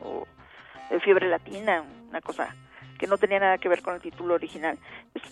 o 0.01 0.27
Fiebre 1.01 1.29
Latina, 1.29 1.85
una 2.09 2.21
cosa 2.21 2.55
que 3.03 3.09
no 3.09 3.19
tenía 3.19 3.41
nada 3.41 3.59
que 3.59 3.69
ver 3.69 3.83
con 3.83 3.95
el 3.95 4.01
título 4.01 4.35
original. 4.35 4.79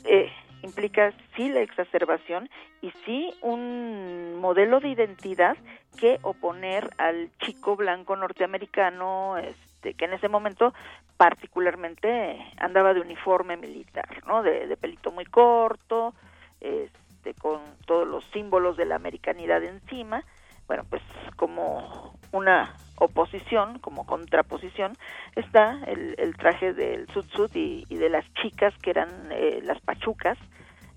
Eh, 0.04 0.32
implica 0.62 1.12
sí 1.36 1.48
la 1.48 1.60
exacerbación 1.60 2.48
y 2.82 2.90
sí 3.04 3.32
un 3.40 4.36
modelo 4.40 4.80
de 4.80 4.88
identidad 4.88 5.56
que 5.98 6.18
oponer 6.22 6.90
al 6.98 7.30
chico 7.40 7.76
blanco 7.76 8.16
norteamericano 8.16 9.38
este 9.38 9.94
que 9.94 10.04
en 10.04 10.12
ese 10.12 10.28
momento 10.28 10.74
particularmente 11.16 12.38
andaba 12.58 12.94
de 12.94 13.00
uniforme 13.00 13.56
militar 13.56 14.22
no 14.26 14.42
de, 14.42 14.66
de 14.66 14.76
pelito 14.76 15.10
muy 15.10 15.24
corto 15.24 16.14
este 16.60 17.34
con 17.34 17.60
todos 17.86 18.06
los 18.06 18.24
símbolos 18.32 18.76
de 18.76 18.84
la 18.84 18.96
americanidad 18.96 19.62
encima 19.62 20.24
bueno 20.70 20.84
pues 20.88 21.02
como 21.34 22.14
una 22.30 22.76
oposición, 22.94 23.80
como 23.80 24.06
contraposición, 24.06 24.96
está 25.34 25.80
el, 25.88 26.36
traje 26.36 26.72
del 26.72 27.08
sutsut 27.08 27.50
y, 27.56 27.84
de 27.88 28.08
las 28.08 28.24
chicas 28.34 28.72
que 28.80 28.90
eran 28.90 29.08
eh, 29.32 29.60
las 29.64 29.80
pachucas, 29.80 30.38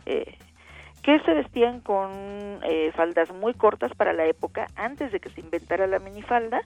eh, 0.06 0.38
que 1.02 1.20
se 1.22 1.34
vestían 1.34 1.80
con 1.80 2.12
eh, 2.64 2.92
faldas 2.96 3.34
muy 3.34 3.56
cortas 3.56 3.92
para 3.96 4.14
la 4.14 4.28
época, 4.28 4.68
antes 4.76 5.12
de 5.12 5.20
que 5.20 5.32
se 5.32 5.42
inventara 5.42 5.88
la 5.88 5.98
minifalda, 5.98 6.62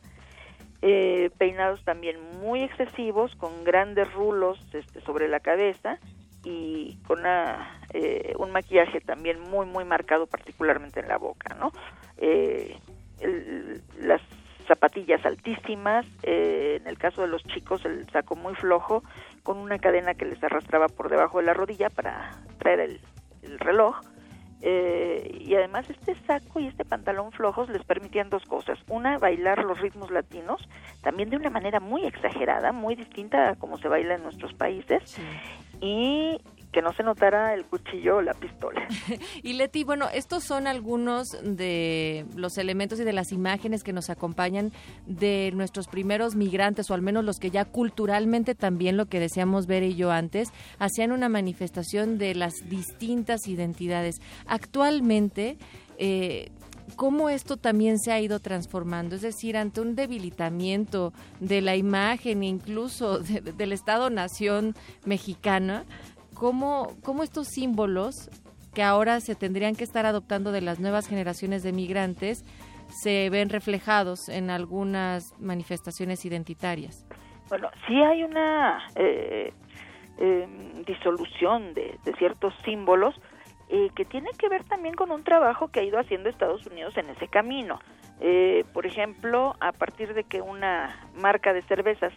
eh, 0.81 1.29
peinados 1.37 1.81
también 1.85 2.17
muy 2.41 2.63
excesivos, 2.63 3.33
con 3.37 3.63
grandes 3.63 4.11
rulos 4.13 4.59
este, 4.73 4.99
sobre 4.99 5.29
la 5.29 5.39
cabeza 5.39 5.97
y 6.43 6.97
con 7.07 7.19
una, 7.19 7.79
eh, 7.93 8.33
un 8.37 8.51
maquillaje 8.51 9.01
también 9.01 9.39
muy, 9.39 9.65
muy 9.65 9.85
marcado, 9.85 10.27
particularmente 10.27 10.99
en 10.99 11.07
la 11.07 11.17
boca, 11.17 11.55
¿no? 11.55 11.71
El, 13.19 13.81
las 13.99 14.21
zapatillas 14.67 15.25
altísimas, 15.25 16.05
eh, 16.23 16.77
en 16.81 16.87
el 16.87 16.97
caso 16.97 17.21
de 17.21 17.27
los 17.27 17.43
chicos 17.43 17.85
el 17.85 18.07
saco 18.11 18.35
muy 18.35 18.53
flojo, 18.55 19.03
con 19.43 19.57
una 19.57 19.79
cadena 19.79 20.13
que 20.13 20.25
les 20.25 20.43
arrastraba 20.43 20.87
por 20.87 21.09
debajo 21.09 21.39
de 21.39 21.45
la 21.45 21.53
rodilla 21.53 21.89
para 21.89 22.31
traer 22.59 22.81
el, 22.81 23.01
el 23.43 23.59
reloj. 23.59 23.95
Eh, 24.61 25.37
y 25.39 25.53
además 25.53 25.87
este 25.87 26.15
saco 26.25 26.59
y 26.59 26.65
este 26.65 26.83
pantalón 26.83 27.31
flojos 27.31 27.69
les 27.69 27.83
permitían 27.83 28.29
dos 28.29 28.43
cosas. 28.45 28.79
Una, 28.89 29.17
bailar 29.19 29.63
los 29.63 29.79
ritmos 29.79 30.09
latinos, 30.09 30.67
también 31.03 31.29
de 31.29 31.37
una 31.37 31.51
manera 31.51 31.79
muy 31.79 32.05
exagerada, 32.05 32.71
muy 32.71 32.95
distinta 32.95 33.49
a 33.49 33.55
como 33.55 33.77
se 33.77 33.87
baila 33.87 34.15
en 34.15 34.23
nuestros 34.23 34.53
países. 34.55 35.03
Sí. 35.05 35.21
Y 35.79 36.41
que 36.77 36.83
no 36.83 36.93
se 36.93 37.01
notara 37.01 37.55
el 37.55 37.65
cuchillo 37.65 38.17
o 38.17 38.21
la 38.21 38.35
pistola. 38.35 38.87
y 39.41 39.53
Leti, 39.53 39.83
bueno, 39.83 40.05
estos 40.13 40.43
son 40.43 40.67
algunos 40.67 41.29
de 41.41 42.27
los 42.35 42.59
elementos 42.59 42.99
y 42.99 43.03
de 43.03 43.13
las 43.13 43.31
imágenes 43.31 43.83
que 43.83 43.93
nos 43.93 44.11
acompañan 44.11 44.71
de 45.07 45.51
nuestros 45.55 45.87
primeros 45.87 46.35
migrantes, 46.35 46.91
o 46.91 46.93
al 46.93 47.01
menos 47.01 47.25
los 47.25 47.39
que 47.39 47.49
ya 47.49 47.65
culturalmente 47.65 48.53
también 48.53 48.95
lo 48.95 49.07
que 49.07 49.19
deseamos 49.19 49.65
ver 49.65 49.81
y 49.81 49.95
yo 49.95 50.11
antes, 50.11 50.49
hacían 50.77 51.11
una 51.13 51.29
manifestación 51.29 52.19
de 52.19 52.35
las 52.35 52.53
distintas 52.69 53.47
identidades. 53.47 54.21
Actualmente, 54.45 55.57
eh, 55.97 56.51
cómo 56.95 57.29
esto 57.29 57.57
también 57.57 57.97
se 57.97 58.11
ha 58.11 58.21
ido 58.21 58.39
transformando, 58.39 59.15
es 59.15 59.23
decir, 59.23 59.57
ante 59.57 59.81
un 59.81 59.95
debilitamiento 59.95 61.11
de 61.39 61.61
la 61.61 61.75
imagen, 61.75 62.43
incluso 62.43 63.17
de, 63.17 63.41
del 63.41 63.73
Estado-Nación 63.73 64.75
mexicana, 65.05 65.83
cómo, 66.37 66.89
cómo 67.03 67.23
estos 67.23 67.47
símbolos 67.47 68.29
que 68.73 68.83
ahora 68.83 69.19
se 69.19 69.35
tendrían 69.35 69.75
que 69.75 69.83
estar 69.83 70.05
adoptando 70.05 70.51
de 70.51 70.61
las 70.61 70.79
nuevas 70.79 71.07
generaciones 71.07 71.63
de 71.63 71.73
migrantes 71.73 72.45
se 72.89 73.29
ven 73.29 73.49
reflejados 73.49 74.29
en 74.29 74.49
algunas 74.49 75.33
manifestaciones 75.39 76.23
identitarias. 76.25 77.05
Bueno, 77.49 77.69
sí 77.87 78.01
hay 78.01 78.23
una 78.23 78.87
eh, 78.95 79.51
eh, 80.19 80.47
disolución 80.85 81.73
de, 81.73 81.97
de, 82.03 82.13
ciertos 82.13 82.53
símbolos 82.63 83.15
eh, 83.69 83.89
que 83.95 84.05
tiene 84.05 84.29
que 84.37 84.47
ver 84.47 84.63
también 84.63 84.95
con 84.95 85.11
un 85.11 85.23
trabajo 85.23 85.69
que 85.69 85.79
ha 85.79 85.83
ido 85.83 85.99
haciendo 85.99 86.29
Estados 86.29 86.65
Unidos 86.67 86.95
en 86.97 87.09
ese 87.09 87.27
camino. 87.27 87.79
por 88.73 88.85
ejemplo, 88.85 89.55
a 89.59 89.71
partir 89.71 90.13
de 90.13 90.23
que 90.23 90.41
una 90.41 91.07
marca 91.15 91.53
de 91.53 91.61
cervezas 91.63 92.13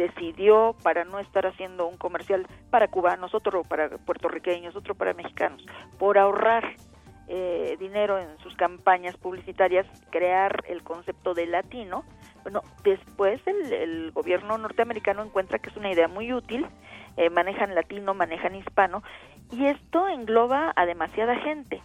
decidió 0.00 0.74
para 0.82 1.04
no 1.04 1.18
estar 1.18 1.46
haciendo 1.46 1.86
un 1.86 1.96
comercial 1.96 2.46
para 2.70 2.88
cubanos, 2.88 3.34
otro 3.34 3.62
para 3.64 3.88
puertorriqueños, 3.90 4.74
otro 4.74 4.94
para 4.94 5.14
mexicanos, 5.14 5.64
por 5.98 6.18
ahorrar 6.18 6.74
eh, 7.28 7.76
dinero 7.78 8.18
en 8.18 8.38
sus 8.38 8.54
campañas 8.56 9.16
publicitarias, 9.16 9.86
crear 10.10 10.64
el 10.68 10.82
concepto 10.82 11.34
de 11.34 11.46
latino, 11.46 12.04
bueno, 12.42 12.62
después 12.82 13.40
el, 13.46 14.10
gobierno 14.12 14.58
norteamericano 14.58 15.22
encuentra 15.22 15.58
que 15.58 15.70
es 15.70 15.76
una 15.76 15.92
idea 15.92 16.08
muy 16.08 16.32
útil, 16.32 16.66
eh, 17.16 17.30
manejan 17.30 17.74
latino, 17.74 18.14
manejan 18.14 18.56
hispano, 18.56 19.02
y 19.52 19.66
esto 19.66 20.08
engloba 20.08 20.72
a 20.74 20.86
demasiada 20.86 21.36
gente. 21.36 21.82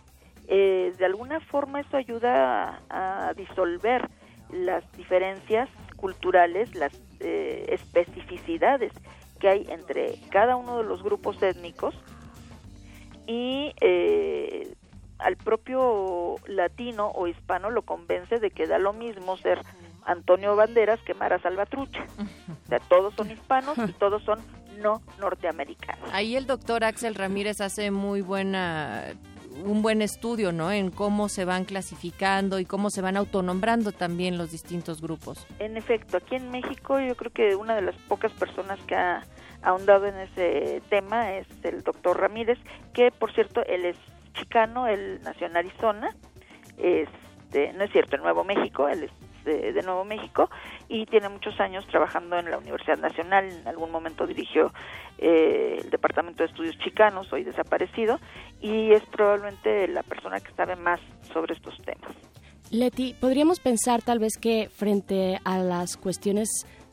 Eh, 0.48 0.94
de 0.98 1.06
alguna 1.06 1.40
forma 1.40 1.82
eso 1.82 1.98
ayuda 1.98 2.82
a, 2.90 3.34
disolver 3.36 4.10
las 4.52 4.90
diferencias 4.94 5.70
culturales, 5.96 6.74
las 6.76 6.94
eh, 7.20 7.66
especificidades 7.70 8.92
que 9.40 9.50
hay 9.50 9.68
entre 9.70 10.20
cada 10.32 10.56
uno 10.56 10.78
de 10.78 10.84
los 10.84 11.04
grupos 11.04 11.42
étnicos 11.42 11.94
y 13.28 13.74
al 15.18 15.38
propio 15.38 16.36
latino 16.48 17.08
o 17.10 17.28
hispano 17.28 17.70
lo 17.70 17.82
convence 17.82 18.40
de 18.40 18.52
que 18.52 18.68
da 18.68 18.78
lo 18.78 18.94
mismo 18.94 19.38
ser 19.38 19.60
Antonio 20.06 20.56
Banderas 20.56 21.00
que 21.02 21.14
Mara 21.14 21.40
Salvatrucha. 21.40 22.06
O 22.66 22.68
sea, 22.68 22.80
todos 22.80 23.14
son 23.16 23.32
hispanos 23.32 23.78
y 23.78 23.94
todos 23.94 24.24
son 24.24 24.40
no 24.82 25.02
norteamericanos. 25.20 26.10
Ahí 26.12 26.36
el 26.36 26.46
doctor 26.46 26.84
Axel 26.84 27.16
Ramírez 27.16 27.62
hace 27.62 27.92
muy 27.92 28.22
buena 28.22 29.14
un 29.64 29.82
buen 29.82 30.02
estudio, 30.02 30.52
¿no? 30.52 30.72
En 30.72 30.92
cómo 30.92 31.30
se 31.30 31.46
van 31.46 31.66
clasificando 31.66 32.60
y 32.60 32.66
cómo 32.66 32.90
se 32.90 33.02
van 33.02 33.18
autonombrando 33.18 33.92
también 33.92 34.38
los 34.38 34.52
distintos 34.52 35.02
grupos. 35.02 35.46
En 35.60 35.78
efecto, 35.78 36.18
aquí 36.18 36.36
en 36.36 36.52
México 36.52 37.00
yo 37.00 37.16
creo 37.16 37.32
que 37.32 37.56
una 37.56 37.76
de 37.76 37.82
las 37.82 37.96
pocas 38.08 38.32
personas 38.34 38.80
que 38.88 38.96
ha 38.96 39.24
ahondado 39.62 40.06
en 40.06 40.16
ese 40.16 40.82
tema 40.90 41.34
es 41.34 41.48
el 41.64 41.84
doctor 41.84 42.20
Ramírez, 42.20 42.60
que 42.94 43.12
por 43.12 43.34
cierto, 43.34 43.66
él 43.66 43.86
es 43.86 43.98
chicano, 44.34 44.88
él 44.88 45.20
nació 45.24 45.48
en 45.48 45.58
Arizona, 45.58 46.16
este, 46.78 47.74
no 47.74 47.84
es 47.84 47.92
cierto, 47.92 48.16
en 48.16 48.24
Nuevo 48.24 48.44
México, 48.44 48.88
él 48.88 49.04
es 49.04 49.12
de, 49.46 49.82
Nuevo 49.84 50.04
México 50.04 50.50
y 50.90 51.06
tiene 51.06 51.30
muchos 51.30 51.60
años 51.60 51.86
trabajando 51.88 52.38
en 52.40 52.52
la 52.52 52.58
Universidad 52.58 52.98
Nacional. 52.98 53.46
En 53.46 53.68
algún 53.68 53.92
momento 53.92 54.26
dirigió 54.26 54.74
eh, 55.18 55.80
el 55.84 55.90
Departamento 55.90 56.44
de 56.44 56.50
Estudios 56.50 56.78
Chicanos, 56.80 57.32
hoy 57.32 57.44
desaparecido, 57.44 58.20
y 58.62 58.92
es 58.92 59.04
probablemente 59.06 59.88
la 59.88 60.04
persona 60.04 60.40
que 60.40 60.52
sabe 60.54 60.76
más 60.76 61.00
sobre 61.32 61.54
estos 61.54 61.78
temas. 61.84 62.16
Leti, 62.72 63.16
podríamos 63.20 63.60
pensar 63.60 64.02
tal 64.02 64.20
vez 64.20 64.38
que 64.38 64.70
frente 64.70 65.40
a 65.46 65.60
las 65.60 65.98
cuestiones 65.98 66.50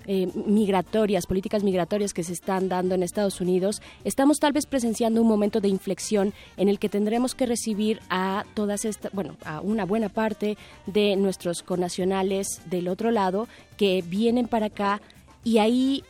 eh, 0.06 0.28
migratorias, 0.34 1.26
políticas 1.26 1.62
migratorias 1.62 2.12
que 2.12 2.24
se 2.24 2.32
están 2.32 2.68
dando 2.68 2.94
en 2.94 3.02
Estados 3.02 3.40
Unidos, 3.40 3.82
estamos 4.04 4.38
tal 4.38 4.52
vez 4.52 4.66
presenciando 4.66 5.22
un 5.22 5.28
momento 5.28 5.60
de 5.60 5.68
inflexión 5.68 6.32
en 6.56 6.68
el 6.68 6.78
que 6.78 6.88
tendremos 6.88 7.34
que 7.34 7.46
recibir 7.46 8.00
a 8.10 8.44
todas 8.54 8.84
estas, 8.84 9.12
bueno, 9.12 9.36
a 9.44 9.60
una 9.60 9.84
buena 9.84 10.08
parte 10.08 10.56
de 10.86 11.16
nuestros 11.16 11.62
connacionales 11.62 12.62
del 12.66 12.88
otro 12.88 13.10
lado 13.10 13.48
que 13.76 14.02
vienen 14.06 14.48
para 14.48 14.66
acá. 14.66 15.00
Y 15.44 15.58
ahí, 15.58 16.04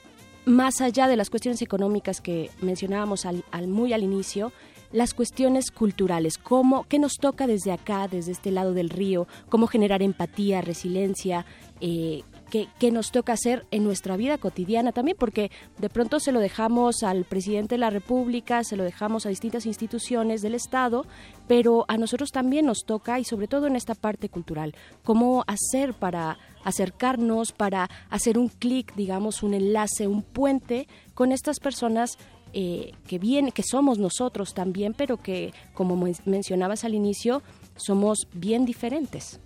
más 0.45 0.81
allá 0.81 1.09
de 1.09 1.17
las 1.17 1.31
cuestiones 1.31 1.63
económicas 1.63 2.21
que 2.21 2.51
mencionábamos 2.61 3.27
al, 3.27 3.45
muy 3.69 3.93
al 3.93 4.03
inicio, 4.03 4.53
las 4.93 5.15
cuestiones 5.15 5.71
culturales, 5.71 6.37
cómo, 6.37 6.85
qué 6.85 6.99
nos 6.99 7.15
toca 7.15 7.47
desde 7.47 7.73
acá, 7.73 8.09
desde 8.09 8.33
este 8.33 8.51
lado 8.51 8.75
del 8.75 8.91
río, 8.91 9.27
cómo 9.49 9.67
generar 9.67 10.03
empatía, 10.03 10.61
resiliencia, 10.61 11.47
eh, 11.81 12.23
que, 12.53 12.91
nos 12.91 13.11
toca 13.11 13.33
hacer 13.33 13.65
en 13.71 13.83
nuestra 13.83 14.19
vida 14.19 14.37
cotidiana 14.37 14.93
también, 14.93 15.17
porque 15.19 15.51
de 15.79 15.89
pronto 15.89 16.21
se 16.21 16.33
lo 16.33 16.41
dejamos 16.41 17.03
al 17.03 17.25
presidente 17.25 17.77
de 17.77 17.79
la 17.79 17.89
República, 17.89 18.63
se 18.63 18.77
lo 18.77 18.85
dejamos 18.85 19.25
a 19.25 19.31
distintas 19.31 19.65
instituciones 19.65 20.43
del 20.43 20.55
Estado, 20.55 21.07
pero 21.49 21.87
a 21.89 21.97
nosotros 21.97 22.31
también 22.31 22.67
nos 22.67 22.85
toca, 22.85 23.19
y 23.19 23.25
sobre 23.25 23.49
todo 23.49 23.67
en 23.67 23.75
esta 23.75 23.95
parte 23.95 24.29
cultural, 24.29 24.75
cómo 25.03 25.45
hacer 25.47 25.95
para 25.95 26.39
acercarnos, 26.63 27.53
para 27.53 27.89
hacer 28.11 28.37
un 28.37 28.49
clic, 28.49 28.95
digamos, 28.97 29.43
un 29.43 29.55
enlace, 29.55 30.07
un 30.07 30.23
puente 30.23 30.87
con 31.15 31.33
estas 31.33 31.59
personas 31.59 32.19
eh, 32.53 32.93
que 33.09 33.19
vienen, 33.19 33.53
que 33.53 33.63
somos 33.63 33.99
nosotros 33.99 34.53
también, 34.53 34.93
pero 34.93 35.17
que, 35.17 35.55
como 35.73 35.97
mencionabas 36.27 36.85
al 36.85 36.93
inicio, 36.93 37.43
somos 37.77 38.29
bien 38.35 38.67
diferentes. 38.67 39.41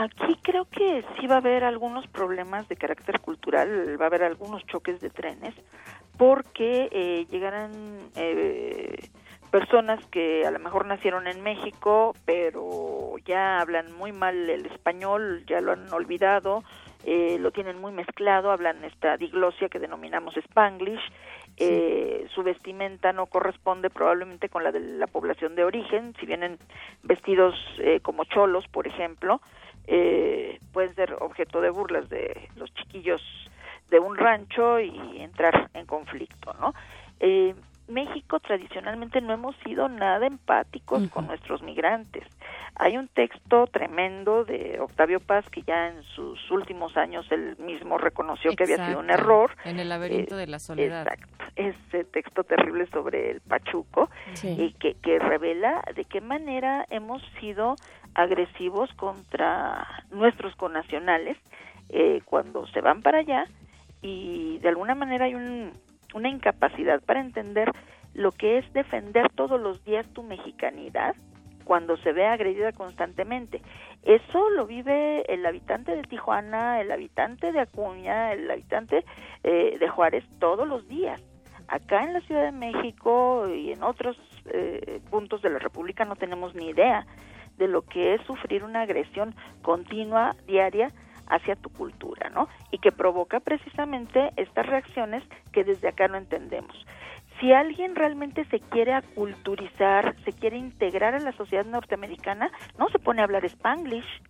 Aquí 0.00 0.38
creo 0.42 0.64
que 0.66 1.04
sí 1.18 1.26
va 1.26 1.34
a 1.34 1.38
haber 1.38 1.64
algunos 1.64 2.06
problemas 2.06 2.68
de 2.68 2.76
carácter 2.76 3.18
cultural, 3.18 4.00
va 4.00 4.04
a 4.04 4.06
haber 4.06 4.22
algunos 4.22 4.64
choques 4.66 5.00
de 5.00 5.10
trenes, 5.10 5.56
porque 6.16 6.88
eh, 6.92 7.26
llegarán 7.28 7.72
eh, 8.14 9.10
personas 9.50 9.98
que 10.06 10.46
a 10.46 10.52
lo 10.52 10.60
mejor 10.60 10.86
nacieron 10.86 11.26
en 11.26 11.42
México, 11.42 12.14
pero 12.24 13.16
ya 13.26 13.58
hablan 13.58 13.92
muy 13.92 14.12
mal 14.12 14.48
el 14.48 14.66
español, 14.66 15.42
ya 15.48 15.60
lo 15.60 15.72
han 15.72 15.92
olvidado, 15.92 16.62
eh, 17.04 17.36
lo 17.40 17.50
tienen 17.50 17.80
muy 17.80 17.90
mezclado, 17.90 18.52
hablan 18.52 18.84
esta 18.84 19.16
diglosia 19.16 19.68
que 19.68 19.80
denominamos 19.80 20.36
spanglish, 20.36 21.00
eh, 21.56 22.28
su 22.32 22.44
vestimenta 22.44 23.12
no 23.12 23.26
corresponde 23.26 23.90
probablemente 23.90 24.48
con 24.48 24.62
la 24.62 24.70
de 24.70 24.78
la 24.78 25.08
población 25.08 25.56
de 25.56 25.64
origen, 25.64 26.14
si 26.20 26.26
vienen 26.26 26.56
vestidos 27.02 27.56
eh, 27.78 27.98
como 28.00 28.24
cholos, 28.24 28.68
por 28.68 28.86
ejemplo, 28.86 29.40
eh, 29.90 30.60
pueden 30.72 30.94
ser 30.94 31.14
objeto 31.20 31.60
de 31.62 31.70
burlas 31.70 32.08
de 32.10 32.48
los 32.56 32.72
chiquillos 32.74 33.22
de 33.90 33.98
un 33.98 34.16
rancho 34.16 34.78
y 34.80 35.22
entrar 35.22 35.70
en 35.72 35.86
conflicto, 35.86 36.54
¿no? 36.60 36.74
Eh, 37.20 37.54
México 37.88 38.38
tradicionalmente 38.40 39.20
no 39.20 39.32
hemos 39.32 39.56
sido 39.64 39.88
nada 39.88 40.26
empáticos 40.26 41.08
con 41.08 41.26
nuestros 41.26 41.62
migrantes. 41.62 42.24
Hay 42.76 42.96
un 42.96 43.08
texto 43.08 43.66
tremendo 43.66 44.44
de 44.44 44.78
Octavio 44.80 45.20
Paz 45.20 45.48
que 45.50 45.62
ya 45.62 45.88
en 45.88 46.02
sus 46.02 46.50
últimos 46.50 46.96
años 46.96 47.26
él 47.30 47.56
mismo 47.58 47.98
reconoció 47.98 48.52
que 48.54 48.64
había 48.64 48.86
sido 48.86 49.00
un 49.00 49.10
error. 49.10 49.50
En 49.64 49.80
el 49.80 49.88
laberinto 49.88 50.36
de 50.36 50.46
la 50.46 50.58
soledad. 50.58 51.06
Exacto. 51.06 51.44
Ese 51.56 52.04
texto 52.04 52.44
terrible 52.44 52.86
sobre 52.90 53.30
el 53.30 53.40
Pachuco 53.40 54.10
y 54.42 54.72
que, 54.74 54.94
que 54.94 55.18
revela 55.18 55.82
de 55.94 56.04
qué 56.04 56.20
manera 56.20 56.84
hemos 56.90 57.22
sido 57.40 57.74
agresivos 58.14 58.92
contra 58.94 60.04
nuestros 60.10 60.54
connacionales 60.56 61.36
eh, 61.88 62.20
cuando 62.24 62.66
se 62.68 62.80
van 62.80 63.02
para 63.02 63.18
allá 63.18 63.46
y 64.02 64.58
de 64.58 64.68
alguna 64.68 64.94
manera 64.94 65.24
hay 65.24 65.34
un 65.34 65.72
una 66.14 66.28
incapacidad 66.28 67.00
para 67.02 67.20
entender 67.20 67.70
lo 68.14 68.32
que 68.32 68.58
es 68.58 68.72
defender 68.72 69.30
todos 69.30 69.60
los 69.60 69.84
días 69.84 70.06
tu 70.12 70.22
mexicanidad 70.22 71.14
cuando 71.64 71.98
se 71.98 72.12
ve 72.12 72.26
agredida 72.26 72.72
constantemente. 72.72 73.60
Eso 74.02 74.48
lo 74.50 74.66
vive 74.66 75.22
el 75.32 75.44
habitante 75.44 75.94
de 75.94 76.02
Tijuana, 76.02 76.80
el 76.80 76.90
habitante 76.90 77.52
de 77.52 77.60
Acuña, 77.60 78.32
el 78.32 78.50
habitante 78.50 79.04
eh, 79.44 79.76
de 79.78 79.88
Juárez 79.88 80.24
todos 80.38 80.66
los 80.66 80.88
días. 80.88 81.22
Acá 81.68 82.02
en 82.04 82.14
la 82.14 82.20
Ciudad 82.22 82.44
de 82.44 82.52
México 82.52 83.46
y 83.48 83.72
en 83.72 83.82
otros 83.82 84.16
eh, 84.46 85.00
puntos 85.10 85.42
de 85.42 85.50
la 85.50 85.58
República 85.58 86.06
no 86.06 86.16
tenemos 86.16 86.54
ni 86.54 86.70
idea 86.70 87.06
de 87.58 87.68
lo 87.68 87.82
que 87.82 88.14
es 88.14 88.22
sufrir 88.22 88.64
una 88.64 88.82
agresión 88.82 89.34
continua, 89.60 90.34
diaria, 90.46 90.90
hacia 91.28 91.56
tu 91.56 91.70
cultura, 91.70 92.30
¿no? 92.30 92.48
Y 92.70 92.78
que 92.78 92.92
provoca 92.92 93.40
precisamente 93.40 94.30
estas 94.36 94.66
reacciones 94.66 95.22
que 95.52 95.64
desde 95.64 95.88
acá 95.88 96.08
no 96.08 96.16
entendemos. 96.16 96.86
Si 97.40 97.52
alguien 97.52 97.94
realmente 97.94 98.44
se 98.46 98.58
quiere 98.58 98.94
aculturizar, 98.94 100.16
se 100.24 100.32
quiere 100.32 100.56
integrar 100.56 101.14
a 101.14 101.20
la 101.20 101.32
sociedad 101.32 101.64
norteamericana, 101.64 102.50
no 102.78 102.88
se 102.88 102.98
pone 102.98 103.20
a 103.20 103.24
hablar 103.24 103.44
spanglish, 103.44 104.22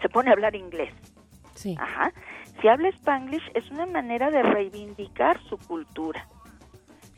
se 0.00 0.08
pone 0.08 0.30
a 0.30 0.32
hablar 0.32 0.56
inglés. 0.56 0.92
Sí. 1.54 1.76
Ajá. 1.78 2.12
Si 2.60 2.68
habla 2.68 2.88
spanglish 2.88 3.50
es 3.54 3.70
una 3.70 3.86
manera 3.86 4.30
de 4.30 4.42
reivindicar 4.42 5.40
su 5.44 5.58
cultura. 5.58 6.26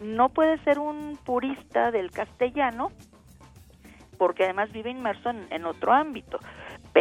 No 0.01 0.29
puede 0.29 0.59
ser 0.64 0.79
un 0.79 1.18
purista 1.24 1.90
del 1.90 2.11
castellano 2.11 2.92
porque 4.18 4.44
además 4.44 4.70
vive 4.72 4.90
inmerso 4.90 5.31
en 5.31 5.64
otro 5.64 5.92
ámbito 5.92 6.40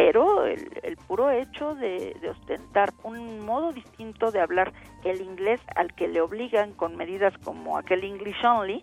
pero 0.00 0.46
el, 0.46 0.96
puro 1.08 1.28
hecho 1.28 1.74
de, 1.74 2.14
ostentar 2.30 2.94
un 3.02 3.44
modo 3.44 3.72
distinto 3.72 4.30
de 4.30 4.40
hablar 4.40 4.72
el 5.04 5.20
inglés 5.20 5.60
al 5.74 5.92
que 5.92 6.06
le 6.06 6.20
obligan 6.20 6.72
con 6.72 6.96
medidas 6.96 7.36
como 7.38 7.76
aquel 7.76 8.04
English 8.04 8.44
only, 8.44 8.80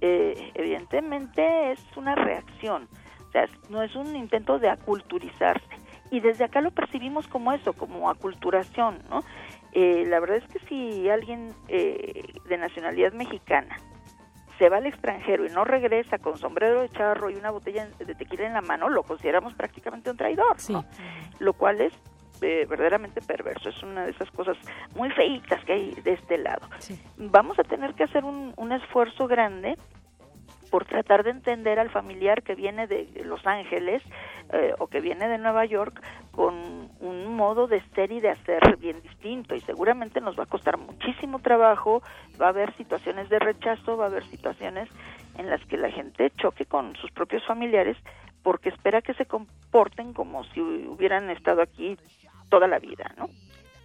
eh, 0.00 0.52
evidentemente 0.54 1.72
es 1.72 1.84
una 1.96 2.14
reacción, 2.14 2.86
o 3.26 3.32
sea, 3.32 3.48
no 3.70 3.82
es 3.82 3.96
un 3.96 4.14
intento 4.14 4.60
de 4.60 4.70
aculturizarse. 4.70 5.66
Y 6.12 6.20
desde 6.20 6.44
acá 6.44 6.60
lo 6.60 6.70
percibimos 6.70 7.26
como 7.26 7.52
eso, 7.52 7.72
como 7.72 8.08
aculturación, 8.08 9.02
¿no? 9.10 9.24
Eh, 9.72 10.04
la 10.06 10.20
verdad 10.20 10.36
es 10.36 10.46
que 10.46 10.60
si 10.68 11.08
alguien 11.08 11.48
eh, 11.66 12.34
de 12.48 12.58
nacionalidad 12.58 13.14
mexicana 13.14 13.76
se 14.62 14.68
va 14.68 14.76
al 14.76 14.86
extranjero 14.86 15.44
y 15.44 15.48
no 15.48 15.64
regresa 15.64 16.18
con 16.18 16.38
sombrero 16.38 16.82
de 16.82 16.88
charro 16.90 17.30
y 17.30 17.34
una 17.34 17.50
botella 17.50 17.88
de 17.98 18.14
tequila 18.14 18.46
en 18.46 18.52
la 18.52 18.60
mano, 18.60 18.88
lo 18.88 19.02
consideramos 19.02 19.54
prácticamente 19.54 20.08
un 20.08 20.16
traidor, 20.16 20.56
Lo 21.40 21.52
cual 21.54 21.80
es 21.80 21.92
eh, 22.42 22.64
verdaderamente 22.70 23.20
perverso. 23.22 23.70
Es 23.70 23.82
una 23.82 24.04
de 24.04 24.12
esas 24.12 24.30
cosas 24.30 24.56
muy 24.94 25.10
feitas 25.10 25.64
que 25.64 25.72
hay 25.72 25.90
de 26.04 26.12
este 26.12 26.38
lado. 26.38 26.68
Vamos 27.16 27.58
a 27.58 27.64
tener 27.64 27.94
que 27.94 28.04
hacer 28.04 28.22
un, 28.22 28.54
un 28.56 28.70
esfuerzo 28.70 29.26
grande 29.26 29.76
por 30.72 30.86
tratar 30.86 31.22
de 31.22 31.28
entender 31.28 31.78
al 31.78 31.90
familiar 31.90 32.42
que 32.42 32.54
viene 32.54 32.86
de 32.86 33.06
Los 33.26 33.46
Ángeles 33.46 34.02
eh, 34.54 34.72
o 34.78 34.86
que 34.86 35.02
viene 35.02 35.28
de 35.28 35.36
Nueva 35.36 35.66
York 35.66 36.02
con 36.30 36.54
un 36.98 37.36
modo 37.36 37.66
de 37.66 37.82
ser 37.94 38.10
y 38.10 38.20
de 38.20 38.30
hacer 38.30 38.78
bien 38.78 39.02
distinto 39.02 39.54
y 39.54 39.60
seguramente 39.60 40.22
nos 40.22 40.38
va 40.38 40.44
a 40.44 40.46
costar 40.46 40.78
muchísimo 40.78 41.40
trabajo, 41.40 42.02
va 42.40 42.46
a 42.46 42.48
haber 42.48 42.74
situaciones 42.78 43.28
de 43.28 43.38
rechazo, 43.38 43.98
va 43.98 44.04
a 44.04 44.08
haber 44.08 44.24
situaciones 44.24 44.88
en 45.36 45.50
las 45.50 45.62
que 45.66 45.76
la 45.76 45.90
gente 45.90 46.32
choque 46.38 46.64
con 46.64 46.96
sus 46.96 47.10
propios 47.10 47.44
familiares 47.44 47.98
porque 48.42 48.70
espera 48.70 49.02
que 49.02 49.12
se 49.12 49.26
comporten 49.26 50.14
como 50.14 50.42
si 50.54 50.62
hubieran 50.62 51.28
estado 51.28 51.60
aquí 51.60 51.98
toda 52.48 52.66
la 52.66 52.78
vida, 52.78 53.14
¿no? 53.18 53.28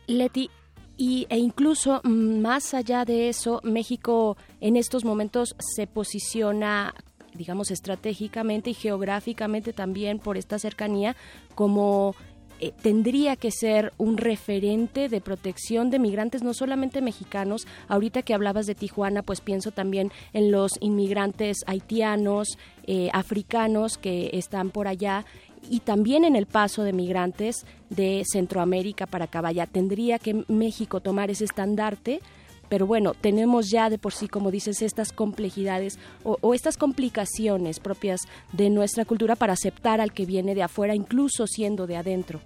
Leti, 0.07 0.49
y, 0.97 1.27
e 1.29 1.37
incluso 1.37 2.01
mm, 2.03 2.39
más 2.39 2.73
allá 2.73 3.05
de 3.05 3.29
eso, 3.29 3.61
México 3.63 4.35
en 4.59 4.75
estos 4.75 5.05
momentos 5.05 5.55
se 5.59 5.87
posiciona 5.87 6.93
digamos 7.33 7.69
estratégicamente 7.69 8.71
y 8.71 8.73
geográficamente 8.73 9.71
también 9.71 10.17
por 10.17 10.37
esta 10.37 10.57
cercanía 10.57 11.15
como 11.53 12.15
eh, 12.59 12.73
tendría 12.81 13.35
que 13.35 13.51
ser 13.51 13.93
un 13.97 14.17
referente 14.17 15.09
de 15.09 15.21
protección 15.21 15.91
de 15.91 15.99
migrantes, 15.99 16.41
no 16.41 16.55
solamente 16.55 17.01
mexicanos. 17.01 17.67
Ahorita 17.87 18.23
que 18.23 18.33
hablabas 18.33 18.65
de 18.65 18.73
Tijuana, 18.73 19.21
pues 19.21 19.41
pienso 19.41 19.71
también 19.71 20.11
en 20.33 20.51
los 20.51 20.71
inmigrantes 20.79 21.57
haitianos, 21.67 22.57
eh, 22.87 23.09
africanos 23.13 23.99
que 23.99 24.31
están 24.33 24.71
por 24.71 24.87
allá 24.87 25.23
y 25.69 25.79
también 25.81 26.23
en 26.23 26.35
el 26.35 26.45
paso 26.45 26.83
de 26.83 26.93
migrantes 26.93 27.65
de 27.89 28.23
Centroamérica 28.25 29.05
para 29.05 29.25
acá. 29.25 29.41
tendría 29.67 30.19
que 30.19 30.43
México 30.47 30.99
tomar 30.99 31.29
ese 31.29 31.45
estandarte 31.45 32.21
pero 32.69 32.85
bueno, 32.85 33.13
tenemos 33.13 33.69
ya 33.69 33.89
de 33.89 33.97
por 33.97 34.13
sí, 34.13 34.27
como 34.27 34.51
dices, 34.51 34.81
estas 34.81 35.13
complejidades 35.13 35.99
o, 36.23 36.53
estas 36.53 36.77
complicaciones 36.77 37.79
propias 37.79 38.21
de 38.51 38.69
nuestra 38.69 39.05
cultura 39.05 39.35
para 39.35 39.53
aceptar 39.53 40.01
al 40.01 40.11
que 40.11 40.25
viene 40.25 40.55
de 40.55 40.63
afuera, 40.63 40.93
incluso 40.93 41.47
siendo 41.47 41.87
de 41.87 41.97
adentro. 41.97 42.41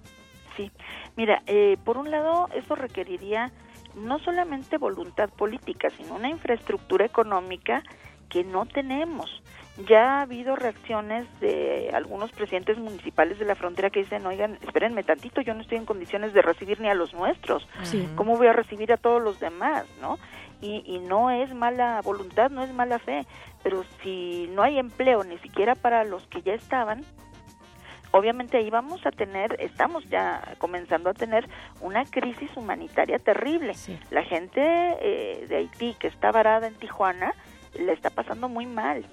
Sí, 0.56 0.70
mira, 1.16 1.42
eh, 1.46 1.76
por 1.84 1.96
un 1.96 2.10
lado, 2.10 2.48
eso 2.54 2.74
requeriría 2.74 3.50
no 3.96 4.18
solamente 4.20 4.78
voluntad 4.78 5.28
política, 5.30 5.88
sino 5.90 6.14
una 6.14 6.28
infraestructura 6.28 7.04
económica 7.04 7.82
que 8.28 8.44
no 8.44 8.64
tenemos 8.64 9.42
ya 9.78 10.18
ha 10.18 10.22
habido 10.22 10.54
reacciones 10.54 11.26
de 11.40 11.90
algunos 11.94 12.30
presidentes 12.32 12.78
municipales 12.78 13.38
de 13.38 13.46
la 13.46 13.54
frontera 13.54 13.90
que 13.90 14.00
dicen, 14.00 14.26
oigan, 14.26 14.58
espérenme 14.62 15.02
tantito, 15.02 15.40
yo 15.40 15.54
no 15.54 15.62
estoy 15.62 15.78
en 15.78 15.86
condiciones 15.86 16.34
de 16.34 16.42
recibir 16.42 16.80
ni 16.80 16.88
a 16.88 16.94
los 16.94 17.14
nuestros, 17.14 17.66
¿cómo 18.14 18.36
voy 18.36 18.48
a 18.48 18.52
recibir 18.52 18.92
a 18.92 18.98
todos 18.98 19.22
los 19.22 19.40
demás? 19.40 19.86
¿no? 20.00 20.18
Y, 20.60 20.82
y 20.86 20.98
no 20.98 21.30
es 21.30 21.54
mala 21.54 22.00
voluntad, 22.04 22.50
no 22.50 22.62
es 22.62 22.72
mala 22.72 22.98
fe, 22.98 23.26
pero 23.62 23.84
si 24.02 24.48
no 24.52 24.62
hay 24.62 24.78
empleo 24.78 25.24
ni 25.24 25.38
siquiera 25.38 25.74
para 25.74 26.04
los 26.04 26.26
que 26.26 26.42
ya 26.42 26.52
estaban, 26.52 27.02
obviamente 28.10 28.58
ahí 28.58 28.68
vamos 28.68 29.06
a 29.06 29.10
tener, 29.10 29.56
estamos 29.58 30.04
ya 30.10 30.54
comenzando 30.58 31.08
a 31.08 31.14
tener 31.14 31.48
una 31.80 32.04
crisis 32.04 32.50
humanitaria 32.56 33.18
terrible. 33.18 33.74
La 34.10 34.22
gente 34.22 34.60
eh, 34.60 35.46
de 35.48 35.56
Haití 35.56 35.96
que 35.98 36.08
está 36.08 36.30
varada 36.30 36.66
en 36.66 36.74
Tijuana 36.74 37.34
le 37.74 37.92
está 37.94 38.10
pasando 38.10 38.50
muy 38.50 38.66
mal 38.66 39.06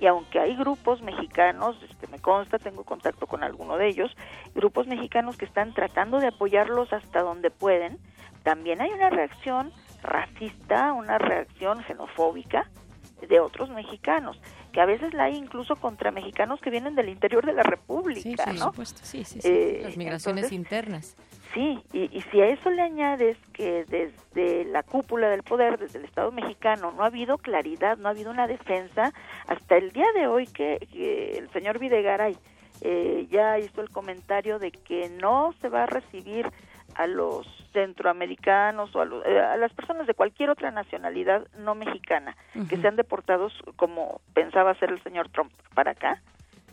y 0.00 0.06
aunque 0.06 0.40
hay 0.40 0.56
grupos 0.56 1.02
mexicanos, 1.02 1.76
este, 1.88 2.06
me 2.08 2.18
consta, 2.18 2.58
tengo 2.58 2.84
contacto 2.84 3.26
con 3.26 3.42
alguno 3.42 3.76
de 3.76 3.88
ellos, 3.88 4.14
grupos 4.54 4.86
mexicanos 4.86 5.36
que 5.36 5.44
están 5.44 5.72
tratando 5.72 6.18
de 6.18 6.28
apoyarlos 6.28 6.92
hasta 6.92 7.22
donde 7.22 7.50
pueden, 7.50 7.98
también 8.42 8.80
hay 8.80 8.90
una 8.90 9.10
reacción 9.10 9.72
racista, 10.02 10.92
una 10.92 11.18
reacción 11.18 11.82
xenofóbica 11.84 12.68
de 13.26 13.40
otros 13.40 13.70
mexicanos, 13.70 14.38
que 14.72 14.80
a 14.80 14.86
veces 14.86 15.14
la 15.14 15.24
hay 15.24 15.36
incluso 15.36 15.76
contra 15.76 16.10
mexicanos 16.10 16.60
que 16.60 16.70
vienen 16.70 16.94
del 16.94 17.08
interior 17.08 17.46
de 17.46 17.52
la 17.52 17.62
República, 17.62 18.20
sí, 18.20 18.58
Supuesto. 18.58 19.00
Sí, 19.02 19.24
sí, 19.24 19.40
sí. 19.40 19.48
Eh, 19.48 19.80
Las 19.84 19.96
migraciones 19.96 20.52
internas. 20.52 21.16
Sí, 21.54 21.80
y, 21.92 22.20
si 22.32 22.40
a 22.40 22.48
eso 22.48 22.68
le 22.68 22.82
añades 22.82 23.36
que 23.52 23.84
desde 23.84 24.64
la 24.64 24.82
cúpula 24.82 25.28
del 25.28 25.44
poder, 25.44 25.78
desde 25.78 26.00
el 26.00 26.04
Estado 26.04 26.32
mexicano, 26.32 26.90
no 26.90 27.04
ha 27.04 27.06
habido 27.06 27.38
claridad, 27.38 27.96
no 27.96 28.08
ha 28.08 28.10
habido 28.10 28.32
una 28.32 28.48
defensa, 28.48 29.12
hasta 29.46 29.76
el 29.76 29.92
día 29.92 30.10
de 30.16 30.26
hoy 30.26 30.48
que, 30.48 30.78
el 31.38 31.48
señor 31.50 31.78
Videgaray 31.78 32.36
eh, 32.80 33.28
ya 33.30 33.60
hizo 33.60 33.82
el 33.82 33.90
comentario 33.90 34.58
de 34.58 34.72
que 34.72 35.08
no 35.08 35.54
se 35.60 35.68
va 35.68 35.84
a 35.84 35.86
recibir 35.86 36.50
a 36.96 37.06
los 37.06 37.46
centroamericanos 37.72 38.94
o 38.96 39.00
a, 39.00 39.06
eh, 39.24 39.38
a, 39.38 39.56
las 39.56 39.72
personas 39.72 40.08
de 40.08 40.14
cualquier 40.14 40.50
otra 40.50 40.72
nacionalidad 40.72 41.46
no 41.58 41.76
mexicana 41.76 42.36
que 42.68 42.76
sean 42.78 42.96
deportados 42.96 43.52
como 43.76 44.20
pensaba 44.32 44.72
hacer 44.72 44.90
el 44.90 45.02
señor 45.04 45.28
Trump 45.28 45.52
para 45.74 45.92
acá. 45.92 46.20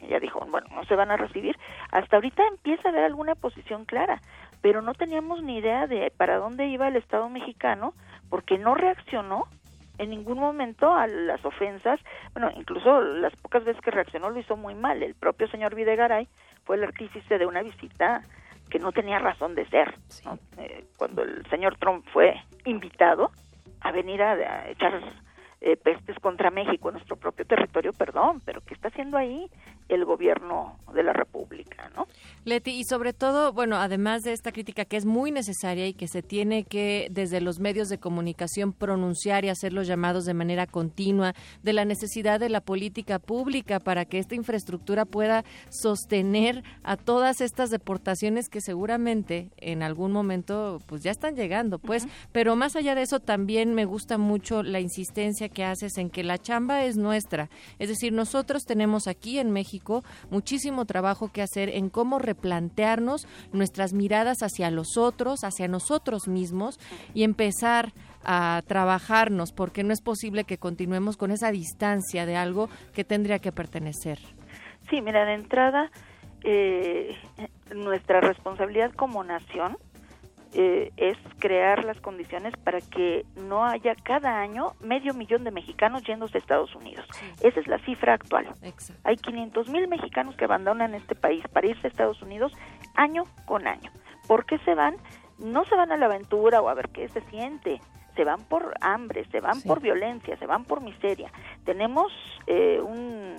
Ella 0.01 0.19
dijo, 0.19 0.39
bueno, 0.49 0.67
no 0.73 0.83
se 0.85 0.95
van 0.95 1.11
a 1.11 1.17
recibir. 1.17 1.55
Hasta 1.91 2.15
ahorita 2.15 2.43
empieza 2.47 2.87
a 2.87 2.91
haber 2.91 3.03
alguna 3.03 3.35
posición 3.35 3.85
clara 3.85 4.19
pero 4.61 4.81
no 4.81 4.93
teníamos 4.93 5.43
ni 5.43 5.57
idea 5.57 5.87
de 5.87 6.11
para 6.15 6.37
dónde 6.37 6.67
iba 6.67 6.87
el 6.87 6.95
Estado 6.95 7.29
mexicano 7.29 7.93
porque 8.29 8.57
no 8.57 8.75
reaccionó 8.75 9.47
en 9.97 10.09
ningún 10.09 10.39
momento 10.39 10.93
a 10.93 11.05
las 11.05 11.43
ofensas, 11.45 11.99
bueno, 12.33 12.49
incluso 12.55 13.01
las 13.01 13.35
pocas 13.35 13.63
veces 13.63 13.81
que 13.83 13.91
reaccionó 13.91 14.31
lo 14.31 14.39
hizo 14.39 14.57
muy 14.57 14.73
mal. 14.73 15.03
El 15.03 15.13
propio 15.13 15.47
señor 15.47 15.75
Videgaray 15.75 16.27
fue 16.63 16.77
el 16.77 16.83
artífice 16.83 17.37
de 17.37 17.45
una 17.45 17.61
visita 17.61 18.21
que 18.69 18.79
no 18.79 18.91
tenía 18.91 19.19
razón 19.19 19.53
de 19.53 19.67
ser. 19.67 19.93
Eh, 20.57 20.85
cuando 20.97 21.21
el 21.21 21.45
señor 21.49 21.77
Trump 21.77 22.05
fue 22.11 22.33
invitado 22.65 23.31
a 23.81 23.91
venir 23.91 24.23
a, 24.23 24.69
echar 24.69 25.01
eh, 25.61 25.77
pestes 25.77 26.17
contra 26.19 26.49
México 26.49 26.89
en 26.89 26.95
nuestro 26.95 27.15
propio 27.15 27.45
territorio, 27.45 27.93
perdón, 27.93 28.41
pero 28.43 28.61
¿qué 28.61 28.73
está 28.73 28.87
haciendo 28.87 29.15
ahí 29.15 29.47
el 29.89 30.05
gobierno 30.05 30.79
de 30.93 31.03
la 31.03 31.13
República, 31.13 31.91
no? 31.95 32.07
Leti, 32.45 32.71
y 32.71 32.83
sobre 32.85 33.13
todo, 33.13 33.53
bueno, 33.53 33.75
además 33.75 34.23
de 34.23 34.33
esta 34.33 34.51
crítica 34.51 34.85
que 34.85 34.97
es 34.97 35.05
muy 35.05 35.31
necesaria 35.31 35.85
y 35.85 35.93
que 35.93 36.07
se 36.07 36.23
tiene 36.23 36.63
que 36.63 37.09
desde 37.11 37.41
los 37.41 37.59
medios 37.59 37.89
de 37.89 37.99
comunicación 37.99 38.73
pronunciar 38.73 39.45
y 39.45 39.49
hacer 39.49 39.71
los 39.71 39.85
llamados 39.85 40.25
de 40.25 40.33
manera 40.33 40.65
continua 40.65 41.35
de 41.61 41.73
la 41.73 41.85
necesidad 41.85 42.39
de 42.39 42.49
la 42.49 42.61
política 42.61 43.19
pública 43.19 43.79
para 43.79 44.05
que 44.05 44.17
esta 44.17 44.33
infraestructura 44.33 45.05
pueda 45.05 45.43
sostener 45.69 46.63
a 46.83 46.97
todas 46.97 47.39
estas 47.41 47.69
deportaciones 47.69 48.49
que 48.49 48.61
seguramente 48.61 49.51
en 49.57 49.83
algún 49.83 50.11
momento 50.11 50.79
pues 50.87 51.03
ya 51.03 51.11
están 51.11 51.35
llegando, 51.35 51.77
pues, 51.77 52.07
pero 52.31 52.55
más 52.55 52.75
allá 52.75 52.95
de 52.95 53.03
eso 53.03 53.19
también 53.19 53.75
me 53.75 53.85
gusta 53.85 54.17
mucho 54.17 54.63
la 54.63 54.79
insistencia 54.79 55.50
que 55.51 55.63
haces 55.63 55.97
en 55.97 56.09
que 56.09 56.23
la 56.23 56.37
chamba 56.37 56.83
es 56.83 56.97
nuestra, 56.97 57.49
es 57.79 57.89
decir, 57.89 58.13
nosotros 58.13 58.63
tenemos 58.63 59.07
aquí 59.07 59.39
en 59.39 59.51
México 59.51 60.03
muchísimo 60.29 60.85
trabajo 60.85 61.31
que 61.31 61.41
hacer 61.41 61.69
en 61.69 61.89
cómo 61.89 62.19
replantearnos 62.19 63.27
nuestras 63.53 63.93
miradas 63.93 64.41
hacia 64.41 64.71
los 64.71 64.97
otros, 64.97 65.43
hacia 65.43 65.67
nosotros 65.67 66.27
mismos 66.27 66.79
y 67.13 67.23
empezar 67.23 67.93
a 68.23 68.61
trabajarnos, 68.67 69.51
porque 69.51 69.83
no 69.83 69.93
es 69.93 70.01
posible 70.01 70.43
que 70.43 70.57
continuemos 70.57 71.17
con 71.17 71.31
esa 71.31 71.51
distancia 71.51 72.25
de 72.25 72.35
algo 72.35 72.69
que 72.93 73.03
tendría 73.03 73.39
que 73.39 73.51
pertenecer. 73.51 74.19
Sí, 74.89 75.01
mira, 75.01 75.25
de 75.25 75.33
entrada, 75.33 75.91
eh, 76.43 77.15
nuestra 77.73 78.21
responsabilidad 78.21 78.91
como 78.93 79.23
nación 79.23 79.77
eh, 80.53 80.91
es 80.97 81.17
crear 81.39 81.85
las 81.85 81.99
condiciones 82.01 82.53
para 82.57 82.81
que 82.81 83.25
no 83.35 83.65
haya 83.65 83.95
cada 83.95 84.39
año 84.39 84.73
medio 84.81 85.13
millón 85.13 85.43
de 85.43 85.51
mexicanos 85.51 86.03
yéndose 86.03 86.37
a 86.37 86.39
Estados 86.39 86.75
Unidos. 86.75 87.05
Esa 87.41 87.59
es 87.59 87.67
la 87.67 87.79
cifra 87.79 88.13
actual. 88.13 88.47
Hay 89.03 89.15
500 89.15 89.69
mil 89.69 89.87
mexicanos 89.87 90.35
que 90.35 90.45
abandonan 90.45 90.93
este 90.93 91.15
país 91.15 91.43
para 91.53 91.67
irse 91.67 91.87
a 91.87 91.89
Estados 91.89 92.21
Unidos 92.21 92.51
año 92.95 93.23
con 93.45 93.65
año. 93.67 93.91
¿Por 94.27 94.45
qué 94.45 94.57
se 94.59 94.75
van? 94.75 94.97
No 95.39 95.63
se 95.65 95.75
van 95.75 95.91
a 95.91 95.97
la 95.97 96.07
aventura 96.07 96.61
o 96.61 96.69
a 96.69 96.73
ver 96.73 96.89
qué 96.89 97.07
se 97.09 97.21
siente. 97.29 97.79
Se 98.15 98.25
van 98.25 98.43
por 98.43 98.73
hambre, 98.81 99.25
se 99.31 99.39
van 99.39 99.61
por 99.61 99.79
violencia, 99.79 100.37
se 100.37 100.45
van 100.45 100.65
por 100.65 100.81
miseria. 100.81 101.31
Tenemos 101.63 102.11
eh, 102.45 102.81
un 102.81 103.37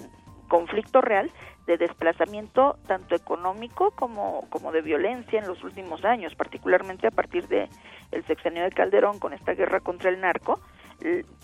conflicto 0.49 1.01
real 1.01 1.31
de 1.67 1.79
desplazamiento 1.79 2.77
tanto 2.87 3.15
económico 3.15 3.93
como, 3.93 4.47
como 4.51 4.73
de 4.73 4.83
violencia 4.83 5.39
en 5.39 5.47
los 5.47 5.63
últimos 5.63 6.05
años, 6.05 6.35
particularmente 6.35 7.07
a 7.07 7.11
partir 7.11 7.47
de 7.49 7.69
el 8.11 8.25
sexenio 8.27 8.65
de 8.65 8.71
Calderón 8.71 9.19
con 9.19 9.33
esta 9.33 9.55
guerra 9.55 9.81
contra 9.81 10.11
el 10.11 10.21
narco. 10.21 10.61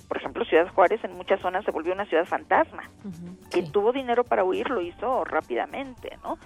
Por 0.08 0.16
ejemplo, 0.16 0.44
Ciudad 0.44 0.68
Juárez 0.68 1.02
en 1.02 1.14
muchas 1.14 1.40
zonas 1.40 1.64
se 1.64 1.70
volvió 1.70 1.92
una 1.92 2.06
ciudad 2.06 2.24
fantasma. 2.24 2.90
Quien 3.50 3.72
tuvo 3.72 3.92
dinero 3.92 4.24
para 4.24 4.44
huir 4.44 4.70
lo 4.70 4.80
hizo 4.80 5.24
rápidamente, 5.24 6.16
¿no? 6.22 6.38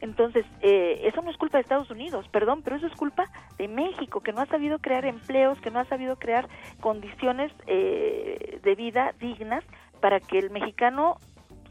Entonces, 0.00 0.44
eh, 0.60 1.00
eso 1.04 1.22
no 1.22 1.30
es 1.30 1.36
culpa 1.36 1.56
de 1.56 1.62
Estados 1.62 1.90
Unidos, 1.90 2.28
perdón, 2.28 2.62
pero 2.62 2.76
eso 2.76 2.86
es 2.86 2.92
culpa 2.92 3.24
de 3.56 3.68
México, 3.68 4.20
que 4.20 4.32
no 4.32 4.42
ha 4.42 4.46
sabido 4.46 4.78
crear 4.78 5.06
empleos, 5.06 5.58
que 5.60 5.70
no 5.70 5.78
ha 5.78 5.86
sabido 5.86 6.16
crear 6.16 6.46
condiciones 6.80 7.52
eh, 7.66 8.60
de 8.62 8.74
vida 8.74 9.14
dignas 9.18 9.64
para 10.00 10.20
que 10.20 10.38
el 10.38 10.50
mexicano 10.50 11.16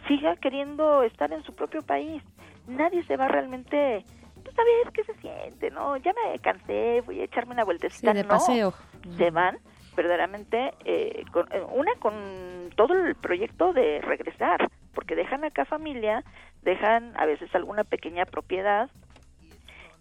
siga 0.08 0.36
queriendo 0.38 1.04
estar 1.04 1.32
en 1.32 1.44
su 1.44 1.54
propio 1.54 1.82
país. 1.82 2.24
Nadie 2.68 3.04
se 3.04 3.18
va 3.18 3.28
realmente 3.28 4.04
a 4.58 4.64
ver 4.64 4.94
qué 4.94 5.04
se 5.04 5.14
siente, 5.16 5.72
¿no? 5.72 5.98
Ya 5.98 6.14
me 6.14 6.38
cansé, 6.40 7.02
voy 7.06 7.22
a 7.22 7.24
echarme 7.24 7.54
una 7.54 7.64
vueltecita. 7.64 8.14
de 8.14 8.24
no, 8.24 8.30
paseo. 8.30 8.74
Se 9.18 9.32
van 9.32 9.58
verdaderamente, 9.96 10.74
eh, 10.86 11.24
con, 11.32 11.52
eh, 11.52 11.62
una 11.72 11.94
con 12.00 12.14
todo 12.76 12.94
el 12.94 13.16
proyecto 13.16 13.74
de 13.74 14.02
regresar, 14.02 14.70
porque 14.94 15.16
dejan 15.16 15.44
acá 15.44 15.66
familia, 15.66 16.24
dejan 16.64 17.14
a 17.18 17.26
veces 17.26 17.54
alguna 17.54 17.84
pequeña 17.84 18.26
propiedad 18.26 18.90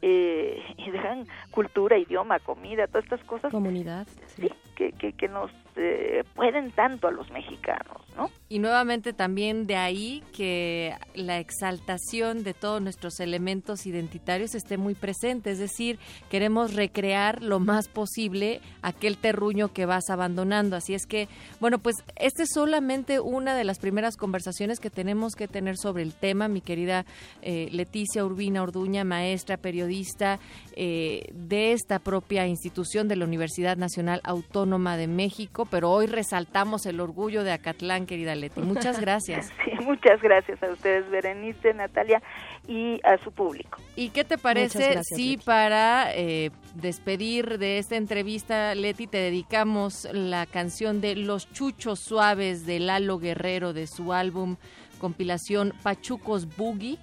eh, 0.00 0.62
y 0.76 0.90
dejan 0.90 1.26
cultura, 1.50 1.96
idioma, 1.96 2.38
comida, 2.40 2.86
todas 2.86 3.04
estas 3.04 3.22
cosas. 3.24 3.52
Comunidad. 3.52 4.06
Sí, 4.26 4.50
que, 4.74 4.92
que, 4.92 5.12
que 5.12 5.28
nos 5.28 5.50
eh, 5.76 6.24
pueden 6.34 6.72
tanto 6.72 7.08
a 7.08 7.12
los 7.12 7.30
mexicanos, 7.30 8.02
¿no? 8.16 8.30
Y 8.52 8.58
nuevamente 8.58 9.14
también 9.14 9.66
de 9.66 9.76
ahí 9.76 10.22
que 10.36 10.94
la 11.14 11.38
exaltación 11.38 12.44
de 12.44 12.52
todos 12.52 12.82
nuestros 12.82 13.18
elementos 13.18 13.86
identitarios 13.86 14.54
esté 14.54 14.76
muy 14.76 14.94
presente, 14.94 15.52
es 15.52 15.58
decir, 15.58 15.98
queremos 16.28 16.74
recrear 16.74 17.42
lo 17.42 17.60
más 17.60 17.88
posible 17.88 18.60
aquel 18.82 19.16
terruño 19.16 19.72
que 19.72 19.86
vas 19.86 20.10
abandonando. 20.10 20.76
Así 20.76 20.92
es 20.92 21.06
que, 21.06 21.30
bueno, 21.60 21.78
pues 21.78 21.96
esta 22.16 22.42
es 22.42 22.50
solamente 22.52 23.20
una 23.20 23.56
de 23.56 23.64
las 23.64 23.78
primeras 23.78 24.18
conversaciones 24.18 24.80
que 24.80 24.90
tenemos 24.90 25.34
que 25.34 25.48
tener 25.48 25.78
sobre 25.78 26.02
el 26.02 26.12
tema, 26.12 26.46
mi 26.48 26.60
querida 26.60 27.06
eh, 27.40 27.70
Leticia 27.72 28.22
Urbina 28.22 28.62
Orduña, 28.62 29.02
maestra, 29.02 29.56
periodista 29.56 30.40
eh, 30.76 31.30
de 31.32 31.72
esta 31.72 32.00
propia 32.00 32.46
institución 32.46 33.08
de 33.08 33.16
la 33.16 33.24
Universidad 33.24 33.78
Nacional 33.78 34.20
Autónoma 34.24 34.98
de 34.98 35.06
México, 35.06 35.66
pero 35.70 35.90
hoy 35.90 36.04
resaltamos 36.04 36.84
el 36.84 37.00
orgullo 37.00 37.44
de 37.44 37.52
Acatlán, 37.52 38.04
querida 38.04 38.41
Leti. 38.42 38.60
Muchas 38.60 39.00
gracias. 39.00 39.50
Sí, 39.64 39.70
muchas 39.84 40.20
gracias 40.20 40.62
a 40.62 40.70
ustedes, 40.70 41.08
Berenice, 41.10 41.72
Natalia, 41.72 42.20
y 42.66 43.00
a 43.04 43.16
su 43.22 43.30
público. 43.32 43.78
¿Y 43.96 44.10
qué 44.10 44.24
te 44.24 44.36
parece 44.36 45.02
si 45.04 45.36
para 45.36 46.12
eh, 46.14 46.50
despedir 46.74 47.58
de 47.58 47.78
esta 47.78 47.96
entrevista, 47.96 48.74
Leti, 48.74 49.06
te 49.06 49.18
dedicamos 49.18 50.08
la 50.12 50.46
canción 50.46 51.00
de 51.00 51.16
Los 51.16 51.50
Chuchos 51.52 52.00
Suaves 52.00 52.66
de 52.66 52.80
Lalo 52.80 53.18
Guerrero 53.18 53.72
de 53.72 53.86
su 53.86 54.12
álbum 54.12 54.56
compilación 54.98 55.72
Pachucos 55.82 56.56
Boogie 56.56 56.98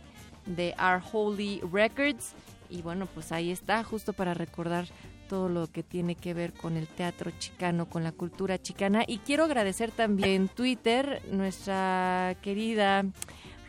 de 0.46 0.76
Our 0.80 1.02
Holy 1.12 1.62
Records? 1.72 2.36
Y 2.70 2.82
bueno, 2.82 3.08
pues 3.08 3.32
ahí 3.32 3.52
está, 3.52 3.84
justo 3.84 4.14
para 4.14 4.34
recordar 4.34 4.86
todo 5.30 5.48
lo 5.48 5.68
que 5.68 5.84
tiene 5.84 6.16
que 6.16 6.34
ver 6.34 6.52
con 6.52 6.76
el 6.76 6.88
teatro 6.88 7.32
chicano, 7.38 7.88
con 7.88 8.04
la 8.04 8.12
cultura 8.12 8.62
chicana. 8.62 9.04
Y 9.08 9.20
quiero 9.20 9.46
agradecer 9.46 9.92
también 9.92 10.30
en 10.30 10.48
Twitter 10.50 11.22
nuestra 11.32 12.36
querida 12.42 13.06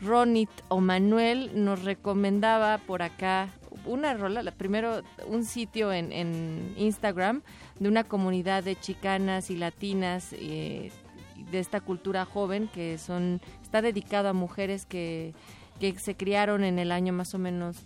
Ronit 0.01 0.51
o 0.69 0.81
Manuel 0.81 1.51
nos 1.55 1.85
recomendaba 1.85 2.79
por 2.79 3.03
acá 3.03 3.51
una 3.85 4.15
rola, 4.15 4.43
primero 4.53 5.03
un 5.27 5.45
sitio 5.45 5.93
en, 5.93 6.13
en, 6.13 6.75
Instagram 6.77 7.43
de 7.79 7.89
una 7.89 8.05
comunidad 8.05 8.65
de 8.65 8.77
chicanas 8.77 9.51
y 9.51 9.57
latinas 9.57 10.33
eh, 10.33 10.91
de 11.51 11.59
esta 11.59 11.81
cultura 11.81 12.25
joven 12.25 12.69
que 12.69 12.99
son 12.99 13.41
está 13.63 13.83
dedicado 13.83 14.29
a 14.29 14.33
mujeres 14.33 14.87
que 14.87 15.35
que 15.81 15.99
se 15.99 16.15
criaron 16.15 16.63
en 16.63 16.79
el 16.79 16.93
año 16.93 17.13
más 17.13 17.35
o 17.35 17.39
menos 17.39 17.79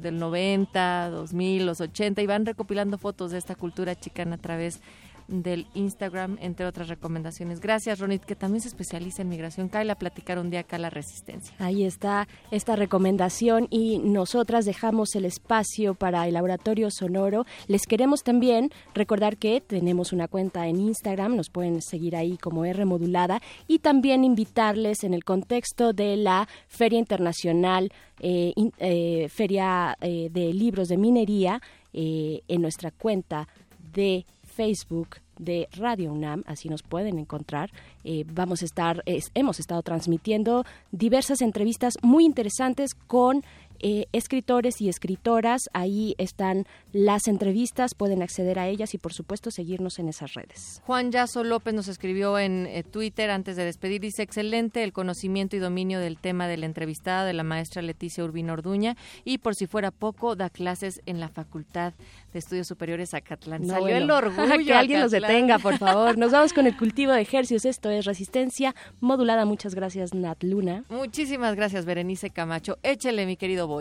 del 0.00 0.18
90, 0.18 1.10
2000, 1.10 1.66
los 1.66 1.80
80 1.80 2.22
y 2.22 2.26
van 2.26 2.46
recopilando 2.46 2.96
fotos 2.96 3.32
de 3.32 3.38
esta 3.38 3.56
cultura 3.56 3.98
chicana 3.98 4.36
a 4.36 4.38
través 4.38 4.80
del 5.28 5.66
Instagram, 5.74 6.38
entre 6.40 6.66
otras 6.66 6.88
recomendaciones. 6.88 7.60
Gracias, 7.60 7.98
Ronit, 7.98 8.24
que 8.24 8.36
también 8.36 8.60
se 8.60 8.68
especializa 8.68 9.22
en 9.22 9.28
migración. 9.28 9.68
Kaila, 9.68 9.94
platicar 9.94 10.38
un 10.38 10.50
día 10.50 10.60
acá 10.60 10.78
la 10.78 10.90
resistencia. 10.90 11.54
Ahí 11.58 11.84
está 11.84 12.28
esta 12.50 12.76
recomendación 12.76 13.66
y 13.70 13.98
nosotras 13.98 14.64
dejamos 14.64 15.14
el 15.14 15.24
espacio 15.24 15.94
para 15.94 16.26
el 16.26 16.34
laboratorio 16.34 16.90
sonoro. 16.90 17.46
Les 17.66 17.86
queremos 17.86 18.22
también 18.22 18.70
recordar 18.94 19.36
que 19.36 19.60
tenemos 19.60 20.12
una 20.12 20.28
cuenta 20.28 20.66
en 20.66 20.80
Instagram, 20.80 21.36
nos 21.36 21.50
pueden 21.50 21.82
seguir 21.82 22.16
ahí 22.16 22.36
como 22.36 22.64
R 22.64 22.84
modulada 22.84 23.40
y 23.66 23.78
también 23.78 24.24
invitarles 24.24 25.04
en 25.04 25.14
el 25.14 25.24
contexto 25.24 25.92
de 25.92 26.16
la 26.16 26.48
Feria 26.68 26.98
Internacional, 26.98 27.92
eh, 28.20 28.52
eh, 28.78 29.28
Feria 29.28 29.96
eh, 30.00 30.28
de 30.30 30.52
Libros 30.52 30.88
de 30.88 30.96
Minería, 30.96 31.60
en 31.96 32.60
nuestra 32.60 32.90
cuenta 32.90 33.46
de 33.92 34.26
Facebook 34.54 35.16
de 35.38 35.68
Radio 35.72 36.12
UNAM, 36.12 36.44
así 36.46 36.68
nos 36.68 36.82
pueden 36.82 37.18
encontrar. 37.18 37.70
Eh, 38.04 38.24
vamos 38.32 38.62
a 38.62 38.64
estar, 38.64 39.02
hemos 39.34 39.58
estado 39.58 39.82
transmitiendo 39.82 40.64
diversas 40.92 41.40
entrevistas 41.42 41.94
muy 42.02 42.24
interesantes 42.24 42.94
con 42.94 43.42
eh, 43.86 44.06
escritores 44.12 44.80
y 44.80 44.88
escritoras. 44.88 45.68
Ahí 45.74 46.14
están 46.16 46.64
las 46.90 47.28
entrevistas, 47.28 47.94
pueden 47.94 48.22
acceder 48.22 48.58
a 48.58 48.66
ellas 48.66 48.94
y 48.94 48.98
por 48.98 49.12
supuesto 49.12 49.50
seguirnos 49.50 49.98
en 49.98 50.08
esas 50.08 50.32
redes. 50.32 50.80
Juan 50.86 51.12
Yaso 51.12 51.44
López 51.44 51.74
nos 51.74 51.88
escribió 51.88 52.38
en 52.38 52.64
eh, 52.66 52.82
Twitter 52.82 53.30
antes 53.30 53.56
de 53.56 53.64
despedir, 53.66 54.00
dice 54.00 54.22
excelente 54.22 54.82
el 54.84 54.94
conocimiento 54.94 55.54
y 55.56 55.58
dominio 55.58 56.00
del 56.00 56.16
tema 56.16 56.48
de 56.48 56.56
la 56.56 56.64
entrevistada 56.64 57.26
de 57.26 57.34
la 57.34 57.42
maestra 57.42 57.82
Leticia 57.82 58.24
Urbina 58.24 58.54
Orduña 58.54 58.96
y 59.22 59.36
por 59.36 59.54
si 59.54 59.66
fuera 59.66 59.90
poco 59.90 60.34
da 60.34 60.48
clases 60.48 61.02
en 61.04 61.20
la 61.20 61.28
Facultad 61.28 61.92
de 62.32 62.38
Estudios 62.38 62.66
Superiores 62.66 63.12
Acatlán. 63.12 63.66
Salió 63.66 63.94
el 63.94 64.10
orgullo. 64.10 64.64
que 64.64 64.72
alguien 64.72 65.00
nos 65.00 65.10
detenga, 65.10 65.58
por 65.58 65.76
favor. 65.76 66.16
Nos 66.24 66.32
vamos 66.32 66.54
con 66.54 66.66
el 66.66 66.74
cultivo 66.74 67.12
de 67.12 67.20
ejercicios. 67.20 67.66
Esto 67.66 67.90
es 67.90 68.06
Resistencia 68.06 68.74
Modulada. 69.00 69.44
Muchas 69.44 69.74
gracias, 69.74 70.14
Nat 70.14 70.42
Luna. 70.42 70.84
Muchísimas 70.88 71.54
gracias, 71.54 71.84
Berenice 71.84 72.30
Camacho. 72.30 72.78
Échele, 72.82 73.26
mi 73.26 73.36
querido 73.36 73.73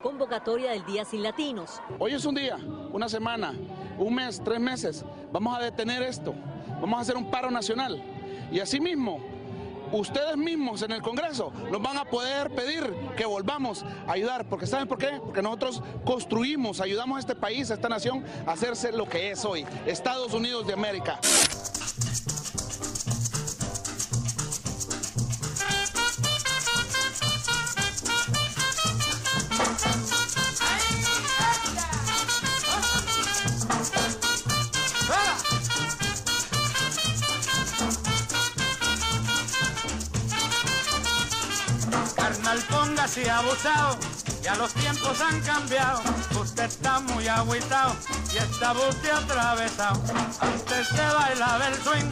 Convocatoria 0.00 0.70
del 0.70 0.84
Día 0.84 1.04
Sin 1.04 1.22
Latinos. 1.22 1.80
Hoy 1.98 2.14
es 2.14 2.24
un 2.24 2.34
día, 2.34 2.56
una 2.92 3.08
semana, 3.08 3.54
un 3.98 4.14
mes, 4.14 4.40
tres 4.44 4.58
meses. 4.58 5.04
Vamos 5.32 5.56
a 5.56 5.62
detener 5.62 6.02
esto. 6.02 6.34
Vamos 6.80 6.98
a 6.98 7.02
hacer 7.02 7.16
un 7.16 7.30
paro 7.30 7.50
nacional. 7.50 8.02
Y 8.50 8.58
asimismo, 8.58 9.20
ustedes 9.92 10.36
mismos 10.36 10.82
en 10.82 10.90
el 10.92 11.02
Congreso 11.02 11.52
nos 11.70 11.80
van 11.80 11.98
a 11.98 12.04
poder 12.04 12.50
pedir 12.50 12.92
que 13.16 13.26
volvamos 13.26 13.84
a 14.06 14.12
ayudar. 14.12 14.48
Porque 14.48 14.66
¿saben 14.66 14.88
por 14.88 14.98
qué? 14.98 15.20
Porque 15.24 15.40
nosotros 15.40 15.80
construimos, 16.04 16.80
ayudamos 16.80 17.16
a 17.18 17.20
este 17.20 17.36
país, 17.36 17.70
a 17.70 17.74
esta 17.74 17.88
nación 17.88 18.24
a 18.44 18.52
hacerse 18.52 18.90
lo 18.90 19.08
que 19.08 19.30
es 19.30 19.44
hoy. 19.44 19.66
Estados 19.86 20.34
Unidos 20.34 20.66
de 20.66 20.72
América. 20.72 21.20
Póngase 43.08 43.30
abusado, 43.30 43.98
ya 44.42 44.54
los 44.56 44.72
tiempos 44.74 45.20
han 45.20 45.40
cambiado, 45.40 46.00
usted 46.40 46.64
está 46.64 47.00
muy 47.00 47.26
agüitado 47.26 47.94
y 48.34 48.38
está 48.38 48.72
usted 48.72 49.10
atravesado. 49.10 50.00
Antes 50.40 50.88
se 50.88 51.02
bailaba 51.02 51.68
el 51.68 51.74
swing, 51.76 52.10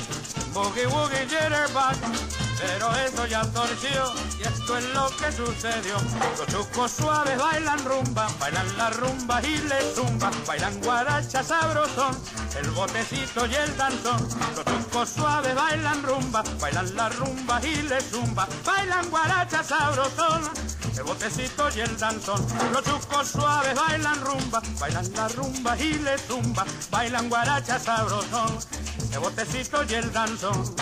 boogie 0.52 0.86
woogie 0.86 1.26
jitterbug, 1.28 2.45
pero 2.58 2.94
eso 2.96 3.26
ya 3.26 3.42
torció 3.52 4.12
y 4.38 4.42
esto 4.42 4.78
es 4.78 4.84
lo 4.94 5.08
que 5.10 5.32
sucedió. 5.32 5.96
Los 6.38 6.46
chucos 6.46 6.90
suaves 6.92 7.38
bailan 7.38 7.84
rumba, 7.84 8.28
bailan 8.38 8.78
la 8.78 8.90
rumba 8.90 9.42
y 9.42 9.58
le 9.58 9.94
zumba, 9.94 10.30
bailan 10.46 10.80
guaracha 10.80 11.42
sabrosón, 11.42 12.16
el 12.58 12.70
botecito 12.70 13.46
y 13.46 13.54
el 13.54 13.76
danzón. 13.76 14.28
Los 14.56 14.64
chucos 14.64 15.08
suaves 15.10 15.54
bailan 15.54 16.02
rumba, 16.02 16.42
bailan 16.60 16.96
la 16.96 17.08
rumba 17.10 17.60
y 17.62 17.82
le 17.82 18.00
zumba, 18.00 18.48
bailan 18.64 19.10
guaracha 19.10 19.62
sabrosón, 19.62 20.42
el 20.96 21.02
botecito 21.02 21.68
y 21.76 21.80
el 21.80 21.96
danzón. 21.98 22.46
Los 22.72 22.84
chucos 22.84 23.28
suaves 23.28 23.74
bailan 23.74 24.20
rumba, 24.22 24.62
bailan 24.80 25.12
la 25.14 25.28
rumba 25.28 25.76
y 25.78 25.94
le 25.94 26.18
zumba, 26.18 26.64
bailan 26.90 27.28
guaracha 27.28 27.78
sabrosón, 27.78 28.58
el 29.12 29.18
botecito 29.18 29.84
y 29.84 29.94
el 29.94 30.12
danzón. 30.12 30.74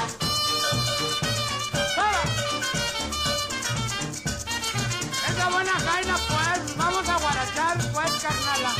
Buena 5.64 5.80
jaina 5.80 6.16
pues, 6.28 6.76
vamos 6.76 7.08
a 7.08 7.16
guarachar 7.18 7.78
pues 7.92 8.12
carnala. 8.22 8.72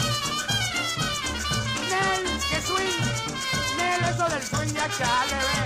Nel, 1.91 2.23
que 2.49 2.61
swing, 2.61 3.01
Nel, 3.77 4.05
eso 4.05 4.25
del 4.29 4.43
swing 4.43 4.73
ya 4.75 4.89
chale, 4.99 5.39
ve. 5.49 5.61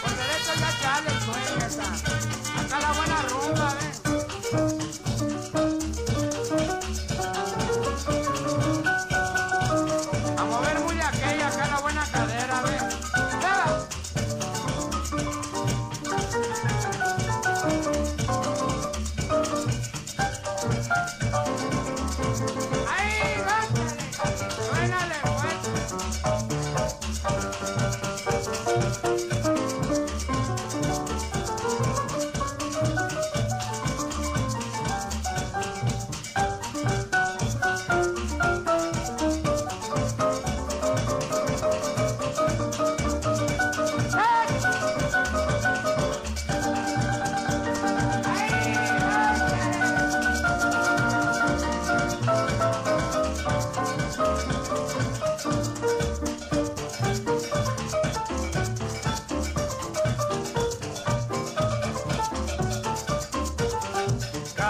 Por 0.00 0.12
derecho 0.20 0.52
ya 0.62 0.70
chale 0.80 1.08
el 1.10 1.20
swing 1.26 1.56
esa. 1.66 1.88
Acá 2.60 2.76
la 2.80 2.92
buena 2.92 3.18
rumba, 3.22 3.45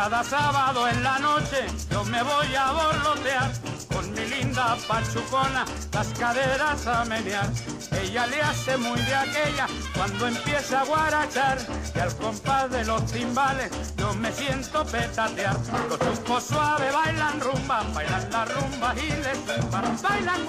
Cada 0.09 0.23
sábado 0.23 0.87
en 0.87 1.03
la 1.03 1.19
noche 1.19 1.67
yo 1.91 2.05
me 2.05 2.23
voy 2.23 2.55
a 2.55 2.71
borlotear 2.71 3.51
con 3.93 4.09
mi 4.13 4.25
linda 4.27 4.77
pachucona, 4.87 5.65
las 5.93 6.07
caderas 6.17 6.87
a 6.87 7.05
menear. 7.07 7.49
Ella 7.91 8.25
le 8.29 8.41
hace 8.41 8.77
muy 8.77 9.01
de 9.01 9.15
aquella 9.17 9.67
cuando 9.97 10.29
empieza 10.29 10.83
a 10.83 10.85
guarachar 10.85 11.59
y 11.93 11.99
al 11.99 12.15
compás 12.19 12.71
de 12.71 12.85
los 12.85 13.05
timbales 13.07 13.73
yo 13.97 14.15
me 14.15 14.31
siento 14.31 14.87
petatear. 14.87 15.57
Los 15.89 15.99
chucos 15.99 16.45
suaves 16.45 16.95
bailan 16.95 17.41
rumba, 17.41 17.83
bailan 17.93 18.31
la 18.31 18.45
rumba 18.45 18.95
y 18.95 19.09
les 19.09 19.39
zumba, 19.45 19.83
bailan 20.03 20.47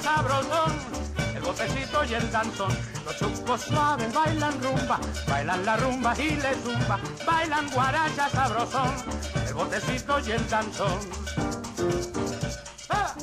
sabrosón, 0.00 0.72
el 1.18 1.19
botecito 1.50 2.04
y 2.04 2.14
el 2.14 2.30
danzón. 2.30 2.72
Los 3.04 3.18
chucos 3.18 3.60
suaves 3.62 4.14
bailan 4.14 4.62
rumba, 4.62 5.00
bailan 5.28 5.66
la 5.66 5.76
rumba 5.76 6.14
y 6.16 6.30
les 6.36 6.56
zumba, 6.62 7.00
bailan 7.26 7.68
guaracha 7.70 8.28
sabrosón, 8.28 8.94
el 9.48 9.54
botecito 9.54 10.20
y 10.20 10.30
el 10.30 10.48
danzón. 10.48 11.00
¡Ah! 12.90 13.14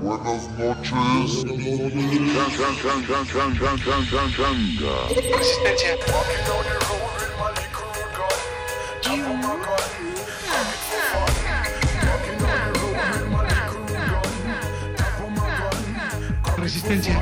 Buenas 0.00 0.48
noches. 0.58 1.44
Resistencia. 5.14 5.96
Resistencia. 16.88 17.18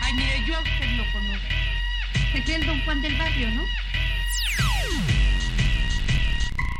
Ay, 0.00 0.12
mire, 0.14 0.44
yo 0.46 0.56
a 0.56 0.60
usted 0.60 0.90
lo 0.96 1.12
conozco. 1.12 1.48
Se 2.32 2.44
cree 2.44 2.56
el 2.56 2.66
don 2.66 2.80
Juan 2.84 3.02
del 3.02 3.16
barrio, 3.18 3.50
¿no? 3.50 3.64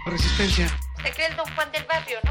Resistencia. 0.06 0.68
Se 1.02 1.10
cree 1.10 1.26
el 1.26 1.36
don 1.36 1.52
Juan 1.52 1.72
del 1.72 1.84
barrio, 1.86 2.18
¿no? 2.22 2.30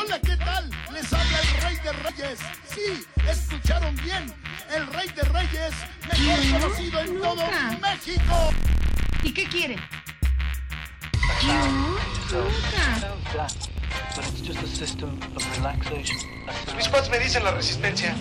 Hola, 0.00 0.18
¿qué 0.20 0.34
tal? 0.38 0.70
Les 0.94 1.12
habla 1.12 1.38
el 1.40 1.62
Rey 1.62 1.76
de 1.84 1.92
Reyes. 1.92 2.38
Sí, 2.74 3.04
escucharon 3.28 3.94
bien. 3.96 4.32
El 4.74 4.86
Rey 4.86 5.08
de 5.08 5.22
Reyes, 5.24 5.74
mejor 6.10 6.40
¿Qué? 6.40 6.50
conocido 6.52 7.00
en 7.00 7.20
todo 7.20 7.34
Nunca. 7.34 7.78
México. 7.82 8.50
¿Y 9.22 9.34
qué 9.34 9.44
quiere? 9.44 9.76
Mis 16.76 16.88
pads 16.88 17.10
me 17.10 17.18
dicen 17.18 17.44
la 17.44 17.50
resistencia. 17.52 18.14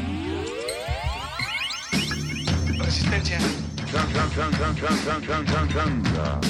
Resistencia. 2.78 3.40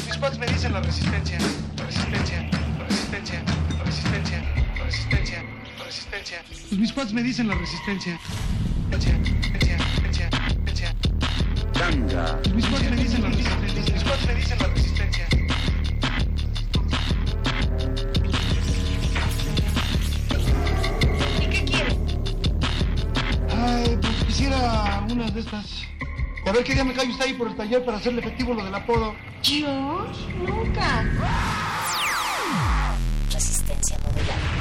Mis 0.07 0.17
pads 0.17 0.37
me 0.37 0.45
dicen 0.47 0.73
la 0.73 0.81
resistencia. 0.81 1.37
Resistencia. 1.77 2.49
Resistencia. 2.87 3.43
Resistencia. 3.85 4.43
Resistencia. 4.85 5.43
Resistencia. 5.85 6.43
Pues 6.47 6.79
mis 6.79 6.91
pads 6.91 7.13
me 7.13 7.23
dicen 7.23 7.47
la 7.47 7.55
resistencia. 7.55 8.19
Resistencia. 8.91 9.77
Resistencia. 9.81 10.29
Resistencia. 10.55 10.95
Mis 12.53 12.65
pads 12.65 12.83
me 12.83 12.95
dicen 12.95 13.21
la 13.23 13.29
resistencia. 13.29 13.93
Mis 13.93 14.03
pads 14.03 14.25
me 14.27 14.35
dicen 14.35 14.59
la 14.59 14.67
resistencia. 14.67 15.30
Ay, 23.63 23.97
pues 24.01 24.23
quisiera 24.25 25.05
una 25.09 25.29
de 25.29 25.39
estas. 25.39 25.83
Y 26.45 26.49
a 26.49 26.51
ver 26.51 26.63
qué 26.63 26.73
día 26.73 26.83
me 26.83 26.93
cae 26.93 27.07
usted 27.07 27.25
ahí 27.25 27.33
por 27.33 27.47
el 27.47 27.55
taller 27.55 27.85
para 27.85 27.97
hacerle 27.97 28.21
efectivo 28.21 28.53
lo 28.53 28.63
del 28.63 28.73
apodo. 28.73 29.13
Yo 29.43 30.07
nunca. 30.45 31.03
Resistencia 33.31 33.97
modulada. 33.99 34.60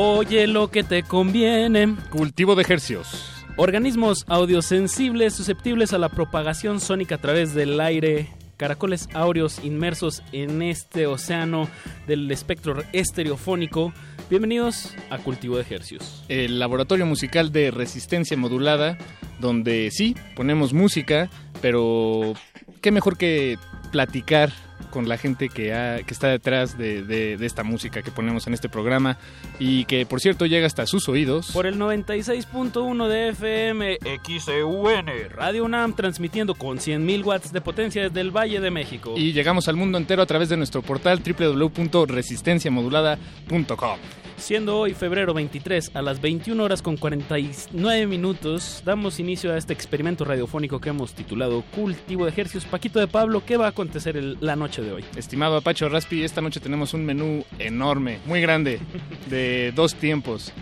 Oye 0.00 0.46
lo 0.46 0.70
que 0.70 0.84
te 0.84 1.02
conviene. 1.02 1.96
Cultivo 2.10 2.54
de 2.54 2.62
ejercios. 2.62 3.44
Organismos 3.56 4.24
audiosensibles 4.28 5.34
susceptibles 5.34 5.92
a 5.92 5.98
la 5.98 6.08
propagación 6.08 6.78
sónica 6.78 7.16
a 7.16 7.18
través 7.18 7.52
del 7.52 7.80
aire. 7.80 8.28
Caracoles 8.56 9.08
áureos 9.12 9.58
inmersos 9.64 10.22
en 10.30 10.62
este 10.62 11.08
océano 11.08 11.68
del 12.06 12.30
espectro 12.30 12.84
estereofónico. 12.92 13.92
Bienvenidos 14.30 14.94
a 15.10 15.18
Cultivo 15.18 15.56
de 15.56 15.62
Ejercios. 15.62 16.24
El 16.28 16.60
laboratorio 16.60 17.04
musical 17.04 17.50
de 17.50 17.72
resistencia 17.72 18.36
modulada, 18.36 18.96
donde 19.40 19.90
sí, 19.90 20.14
ponemos 20.36 20.72
música, 20.72 21.28
pero 21.60 22.34
qué 22.82 22.92
mejor 22.92 23.18
que 23.18 23.58
platicar 23.90 24.52
con 24.88 25.08
la 25.08 25.18
gente 25.18 25.48
que, 25.48 25.72
ha- 25.74 26.02
que 26.02 26.14
está 26.14 26.28
detrás 26.28 26.78
de, 26.78 27.02
de- 27.02 27.36
de 27.36 27.46
esta 27.46 27.64
música 27.64 28.02
que 28.02 28.10
ponemos 28.10 28.46
en 28.46 28.54
este 28.54 28.68
programa 28.68 29.18
y 29.58 29.84
que 29.86 30.06
por 30.06 30.20
cierto 30.20 30.46
llega 30.46 30.66
hasta 30.66 30.86
sus 30.86 31.08
oídos. 31.08 31.50
Por 31.52 31.66
el 31.66 31.78
96.1 31.78 33.08
de 33.08 33.28
FM 33.28 33.98
XEUN, 34.26 35.06
Radio 35.34 35.64
UNAM 35.64 35.94
transmitiendo 35.94 36.54
con 36.54 36.78
100.000 36.78 37.24
watts 37.24 37.52
de 37.52 37.60
potencia 37.60 38.02
desde 38.02 38.20
el 38.20 38.30
Valle 38.30 38.60
de 38.60 38.70
México. 38.70 39.14
Y 39.16 39.32
llegamos 39.32 39.68
al 39.68 39.76
mundo 39.76 39.98
entero 39.98 40.22
a 40.22 40.26
través 40.26 40.48
de 40.48 40.56
nuestro 40.56 40.82
portal 40.82 41.20
www.resistenciamodulada.com. 41.24 43.98
Siendo 44.38 44.78
hoy 44.78 44.94
febrero 44.94 45.34
23 45.34 45.90
a 45.94 46.00
las 46.00 46.20
21 46.20 46.62
horas 46.62 46.80
con 46.80 46.96
49 46.96 48.06
minutos, 48.06 48.82
damos 48.84 49.18
inicio 49.20 49.52
a 49.52 49.58
este 49.58 49.72
experimento 49.72 50.24
radiofónico 50.24 50.80
que 50.80 50.88
hemos 50.90 51.12
titulado 51.12 51.62
Cultivo 51.74 52.24
de 52.24 52.30
Ejercicios. 52.30 52.64
Paquito 52.64 53.00
de 53.00 53.08
Pablo, 53.08 53.42
¿qué 53.44 53.56
va 53.56 53.66
a 53.66 53.70
acontecer 53.70 54.16
el- 54.16 54.38
la 54.40 54.54
noche 54.56 54.80
de 54.80 54.92
hoy? 54.92 55.04
Estimado 55.16 55.56
Apacho 55.56 55.88
Raspi, 55.88 56.22
esta 56.22 56.40
noche 56.40 56.60
tenemos 56.60 56.94
un 56.94 57.04
menú 57.04 57.44
enorme, 57.58 58.20
muy 58.26 58.40
grande, 58.40 58.80
de 59.28 59.72
dos 59.74 59.94
tiempos. 59.96 60.52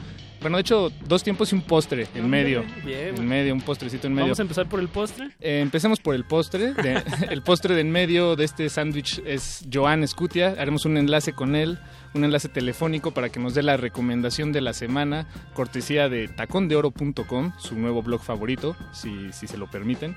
Bueno, 0.41 0.59
de 0.59 0.61
hecho, 0.61 0.93
dos 1.09 1.22
tiempos 1.24 1.53
y 1.53 1.57
un 1.57 1.62
postre 1.62 2.07
en 2.14 2.28
medio. 2.30 2.64
Bien. 2.84 3.16
En 3.16 3.26
medio, 3.26 3.53
un 3.55 3.61
postrecito 3.62 4.07
en 4.07 4.12
medio. 4.14 4.26
Vamos 4.26 4.39
a 4.39 4.43
empezar 4.43 4.68
por 4.68 4.80
el 4.80 4.89
postre. 4.89 5.30
Eh, 5.41 5.61
empecemos 5.61 5.99
por 6.01 6.14
el 6.14 6.24
postre. 6.24 6.72
de- 6.74 7.03
el 7.30 7.43
postre 7.43 7.74
de 7.74 7.80
en 7.80 7.91
medio 7.91 8.37
de 8.37 8.45
este 8.45 8.68
sándwich 8.68 9.20
es 9.26 9.64
Joan 9.72 10.03
Escutia. 10.05 10.55
Haremos 10.59 10.84
un 10.84 10.97
enlace 10.99 11.32
con 11.32 11.57
él, 11.57 11.78
un 12.14 12.24
enlace 12.24 12.49
telefónico 12.49 13.12
para 13.12 13.28
que 13.30 13.41
nos 13.41 13.55
dé 13.55 13.62
la 13.62 13.76
recomendación 13.76 14.53
de 14.53 14.61
la 14.61 14.72
semana, 14.72 15.26
cortesía 15.55 16.09
de 16.09 16.28
tacondeoro.com, 16.28 17.53
su 17.59 17.76
nuevo 17.76 18.03
blog 18.03 18.22
favorito, 18.22 18.76
si, 18.93 19.32
si 19.32 19.47
se 19.47 19.57
lo 19.59 19.68
permiten. 19.70 20.14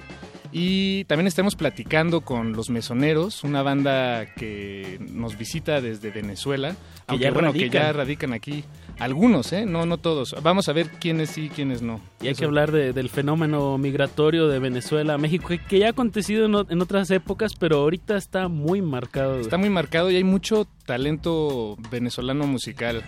Y 0.51 1.03
también 1.05 1.27
estaremos 1.27 1.55
platicando 1.55 2.21
con 2.21 2.53
Los 2.53 2.69
Mesoneros, 2.69 3.43
una 3.43 3.61
banda 3.61 4.33
que 4.35 4.97
nos 5.11 5.37
visita 5.37 5.79
desde 5.81 6.09
Venezuela. 6.11 6.75
Aunque 7.07 7.23
ya 7.25 7.31
bueno, 7.31 7.51
que 7.53 7.59
radican. 7.59 7.81
ya 7.83 7.93
radican 7.93 8.33
aquí. 8.33 8.63
Algunos, 8.99 9.53
¿eh? 9.53 9.65
No, 9.65 9.85
no 9.85 9.97
todos. 9.97 10.35
Vamos 10.43 10.67
a 10.67 10.73
ver 10.73 10.89
quiénes 10.89 11.29
sí 11.29 11.45
y 11.45 11.49
quiénes 11.49 11.81
no. 11.81 12.01
Y 12.21 12.25
hay 12.27 12.31
Eso. 12.33 12.39
que 12.39 12.45
hablar 12.45 12.71
de- 12.71 12.91
del 12.91 13.09
fenómeno 13.09 13.77
migratorio 13.77 14.47
de 14.49 14.59
Venezuela 14.59 15.13
a 15.13 15.17
México, 15.17 15.47
que, 15.69 15.79
ya 15.79 15.87
ha 15.87 15.89
acontecido 15.91 16.45
en, 16.45 16.81
otras 16.81 17.09
épocas, 17.11 17.53
pero 17.57 17.77
ahorita 17.77 18.17
está 18.17 18.49
muy 18.49 18.81
marcado. 18.81 19.39
Está 19.39 19.57
muy 19.57 19.69
marcado 19.69 20.11
y 20.11 20.17
hay 20.17 20.23
mucho 20.25 20.67
talento 20.85 21.77
venezolano 21.89 22.45
musical. 22.45 23.03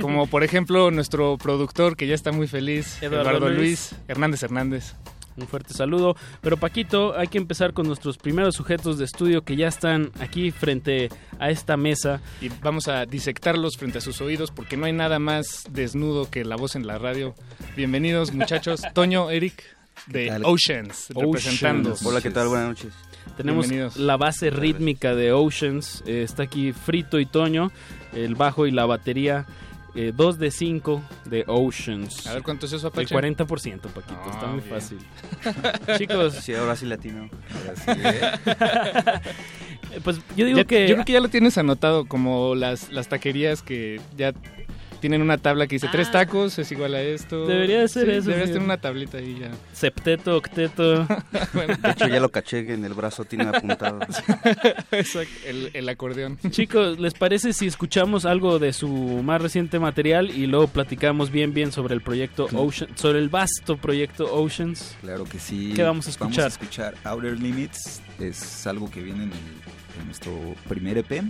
Como 0.00 0.28
por 0.28 0.44
ejemplo 0.44 0.92
nuestro 0.92 1.36
productor 1.38 1.96
que 1.96 2.06
ya 2.06 2.14
está 2.14 2.30
muy 2.30 2.46
feliz, 2.46 3.02
Eduardo 3.02 3.30
Eduardo, 3.30 3.48
Luis. 3.48 3.58
Luis. 3.58 3.94
Hernández 4.06 4.42
Hernández. 4.44 4.94
Un 5.38 5.46
fuerte 5.46 5.72
saludo. 5.72 6.16
Pero 6.40 6.56
Paquito, 6.56 7.16
hay 7.16 7.28
que 7.28 7.38
empezar 7.38 7.72
con 7.72 7.86
nuestros 7.86 8.18
primeros 8.18 8.56
sujetos 8.56 8.98
de 8.98 9.04
estudio 9.04 9.42
que 9.42 9.56
ya 9.56 9.68
están 9.68 10.10
aquí 10.20 10.50
frente 10.50 11.08
a 11.38 11.50
esta 11.50 11.76
mesa. 11.76 12.20
Y 12.40 12.48
vamos 12.62 12.88
a 12.88 13.06
disectarlos 13.06 13.76
frente 13.76 13.98
a 13.98 14.00
sus 14.00 14.20
oídos 14.20 14.50
porque 14.50 14.76
no 14.76 14.86
hay 14.86 14.92
nada 14.92 15.18
más 15.18 15.64
desnudo 15.70 16.28
que 16.30 16.44
la 16.44 16.56
voz 16.56 16.74
en 16.76 16.86
la 16.86 16.98
radio. 16.98 17.34
Bienvenidos 17.76 18.32
muchachos. 18.32 18.82
Toño, 18.94 19.30
Eric 19.30 19.62
de? 20.06 20.40
Oceans, 20.44 21.08
representando. 21.10 21.94
Hola, 22.04 22.20
¿qué 22.20 22.30
tal? 22.30 22.48
Buenas 22.48 22.68
noches. 22.68 22.92
Tenemos 23.36 23.96
la 23.96 24.16
base 24.16 24.50
rítmica 24.50 25.14
de 25.14 25.32
Oceans. 25.32 26.02
eh, 26.06 26.22
está 26.22 26.44
aquí 26.44 26.72
Frito 26.72 27.20
y 27.20 27.26
Toño, 27.26 27.70
el 28.12 28.34
bajo 28.34 28.66
y 28.66 28.70
la 28.70 28.86
batería. 28.86 29.46
Eh, 29.94 30.12
2 30.14 30.38
de 30.38 30.50
5 30.50 31.02
de 31.24 31.44
Oceans. 31.46 32.26
A 32.26 32.34
ver 32.34 32.42
cuánto 32.42 32.66
es 32.66 32.72
eso, 32.72 32.88
Apache. 32.88 33.14
El 33.14 33.36
40%, 33.36 33.80
Paquito, 33.80 34.16
Ah, 34.24 34.30
está 34.30 34.46
muy 34.46 34.60
bien. 34.60 34.70
fácil. 34.70 34.98
Chicos. 35.98 36.34
Sí, 36.34 36.54
ahora 36.54 36.76
sí 36.76 36.86
latino. 36.86 37.28
Ahora 37.54 37.76
sí, 37.76 38.00
Eh, 39.92 40.00
Pues 40.04 40.20
yo 40.36 40.44
digo 40.44 40.58
Ya- 40.58 40.64
que... 40.64 40.86
Yo 40.86 40.94
creo 40.96 41.04
que 41.06 41.12
ya 41.14 41.20
lo 41.20 41.28
tienes 41.28 41.56
anotado 41.58 42.04
como 42.06 42.54
las, 42.54 42.92
las 42.92 43.08
taquerías 43.08 43.62
que 43.62 44.00
ya 44.16 44.32
tienen 45.00 45.22
una 45.22 45.38
tabla 45.38 45.66
que 45.66 45.76
dice 45.76 45.88
tres 45.90 46.10
tacos 46.10 46.58
es 46.58 46.70
igual 46.72 46.94
a 46.94 47.00
esto. 47.02 47.44
Ah. 47.44 47.48
Debería 47.48 47.80
de 47.80 47.88
ser 47.88 48.06
Sí, 48.06 48.12
eso, 48.12 48.22
Deberías 48.28 48.48
sí. 48.48 48.52
tener 48.54 48.64
una 48.66 48.76
tablita 48.78 49.18
ahí 49.18 49.38
ya. 49.40 49.50
Septeto, 49.72 50.36
octeto. 50.36 51.04
De 51.82 51.90
hecho, 51.90 52.08
ya 52.08 52.20
lo 52.20 52.28
caché 52.30 52.58
en 52.72 52.84
el 52.84 52.94
brazo, 52.94 53.24
tiene 53.24 53.44
apuntado. 53.44 54.00
Exacto, 54.90 55.32
el, 55.46 55.70
el 55.74 55.88
acordeón. 55.88 56.38
Chicos, 56.50 56.98
¿les 56.98 57.14
parece 57.14 57.52
si 57.52 57.66
escuchamos 57.66 58.24
algo 58.26 58.58
de 58.58 58.72
su 58.72 58.88
más 58.88 59.40
reciente 59.40 59.78
material 59.78 60.30
y 60.30 60.46
luego 60.46 60.68
platicamos 60.68 61.30
bien 61.30 61.54
bien 61.54 61.72
sobre 61.72 61.94
el 61.94 62.00
proyecto 62.00 62.46
Ocean, 62.54 62.90
sobre 62.96 63.18
el 63.18 63.28
vasto 63.28 63.76
proyecto 63.76 64.32
Oceans? 64.34 64.96
Claro 65.00 65.24
que 65.24 65.38
sí. 65.38 65.72
¿Qué 65.74 65.82
vamos 65.82 66.06
a 66.06 66.10
escuchar? 66.10 66.30
Vamos 66.30 66.44
a 66.44 66.46
escuchar 66.48 66.94
Outer 67.04 67.38
Limits. 67.40 68.02
Es 68.18 68.66
algo 68.66 68.90
que 68.90 69.00
viene 69.02 69.24
en, 69.24 69.30
el- 69.32 70.00
en 70.00 70.06
nuestro 70.06 70.32
primer 70.68 70.98
EP. 70.98 71.10
Y, 71.12 71.22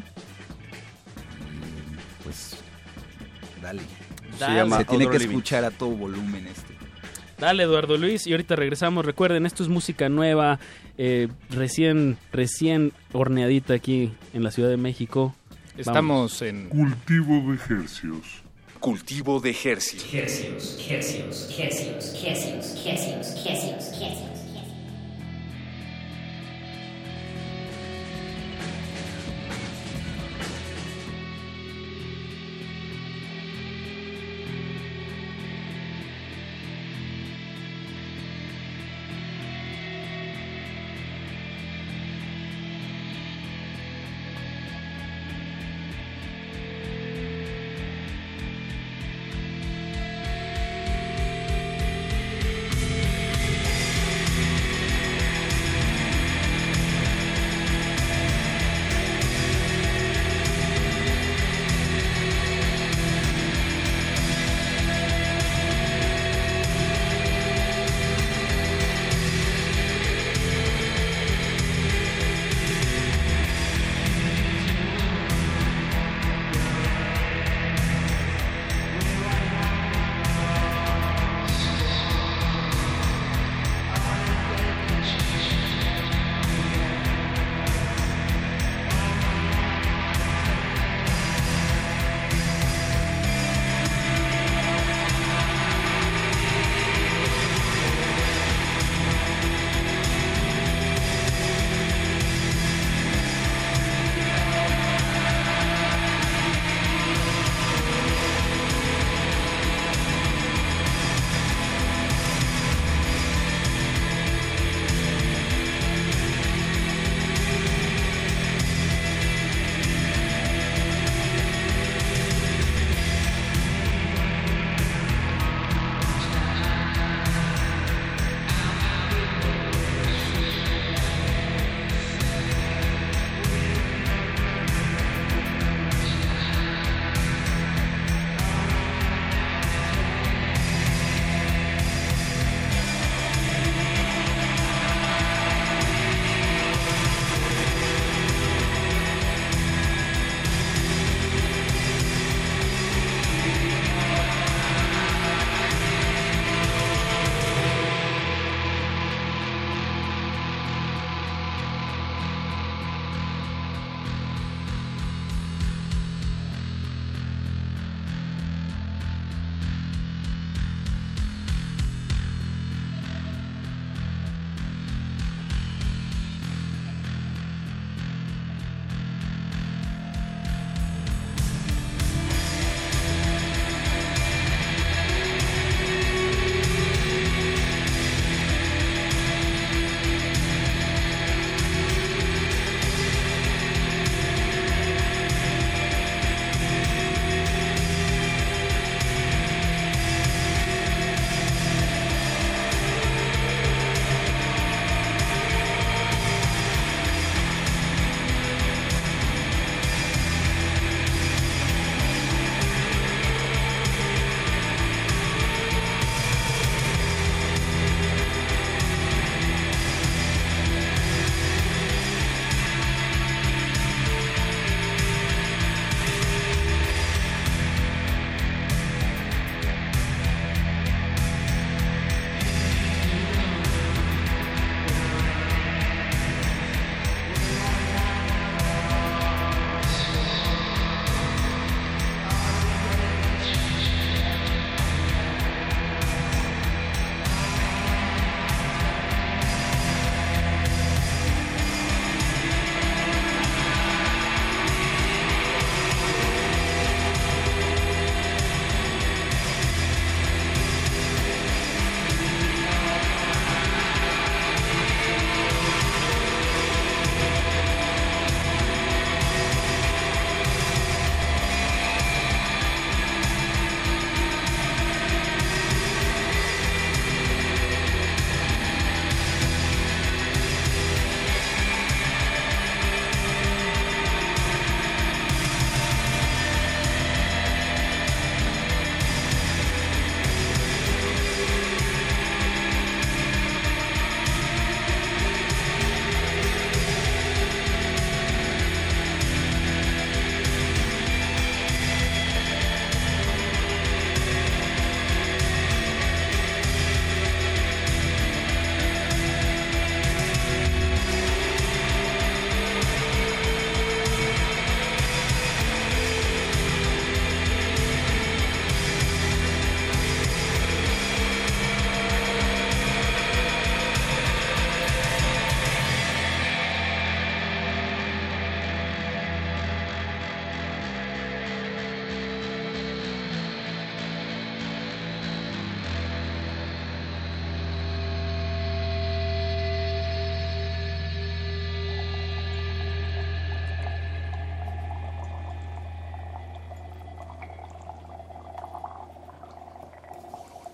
pues, 2.24 2.56
dale. 3.62 3.82
Se 4.38 4.44
llama 4.44 4.78
Se 4.78 4.84
tiene 4.84 5.08
que 5.08 5.16
escuchar 5.16 5.64
a 5.64 5.70
todo 5.70 5.90
volumen 5.90 6.46
este. 6.46 6.74
Dale, 7.38 7.62
Eduardo 7.62 7.96
Luis, 7.96 8.26
y 8.26 8.32
ahorita 8.32 8.56
regresamos. 8.56 9.04
Recuerden, 9.04 9.46
esto 9.46 9.62
es 9.62 9.68
música 9.68 10.08
nueva, 10.08 10.58
eh, 10.96 11.28
recién, 11.50 12.18
recién 12.32 12.92
horneadita 13.12 13.74
aquí 13.74 14.12
en 14.34 14.42
la 14.42 14.50
Ciudad 14.50 14.68
de 14.68 14.76
México. 14.76 15.34
Estamos 15.76 16.42
en 16.42 16.68
Cultivo 16.68 17.48
de 17.48 17.54
ejercios. 17.54 18.42
Cultivo 18.80 19.38
de 19.40 19.50
ejercicio. 19.50 20.20
Hercios, 20.20 20.78
hercios, 20.88 21.48
hercios, 21.56 22.14
hercios, 22.24 22.86
hercios, 22.86 23.46
hercios, 23.46 24.37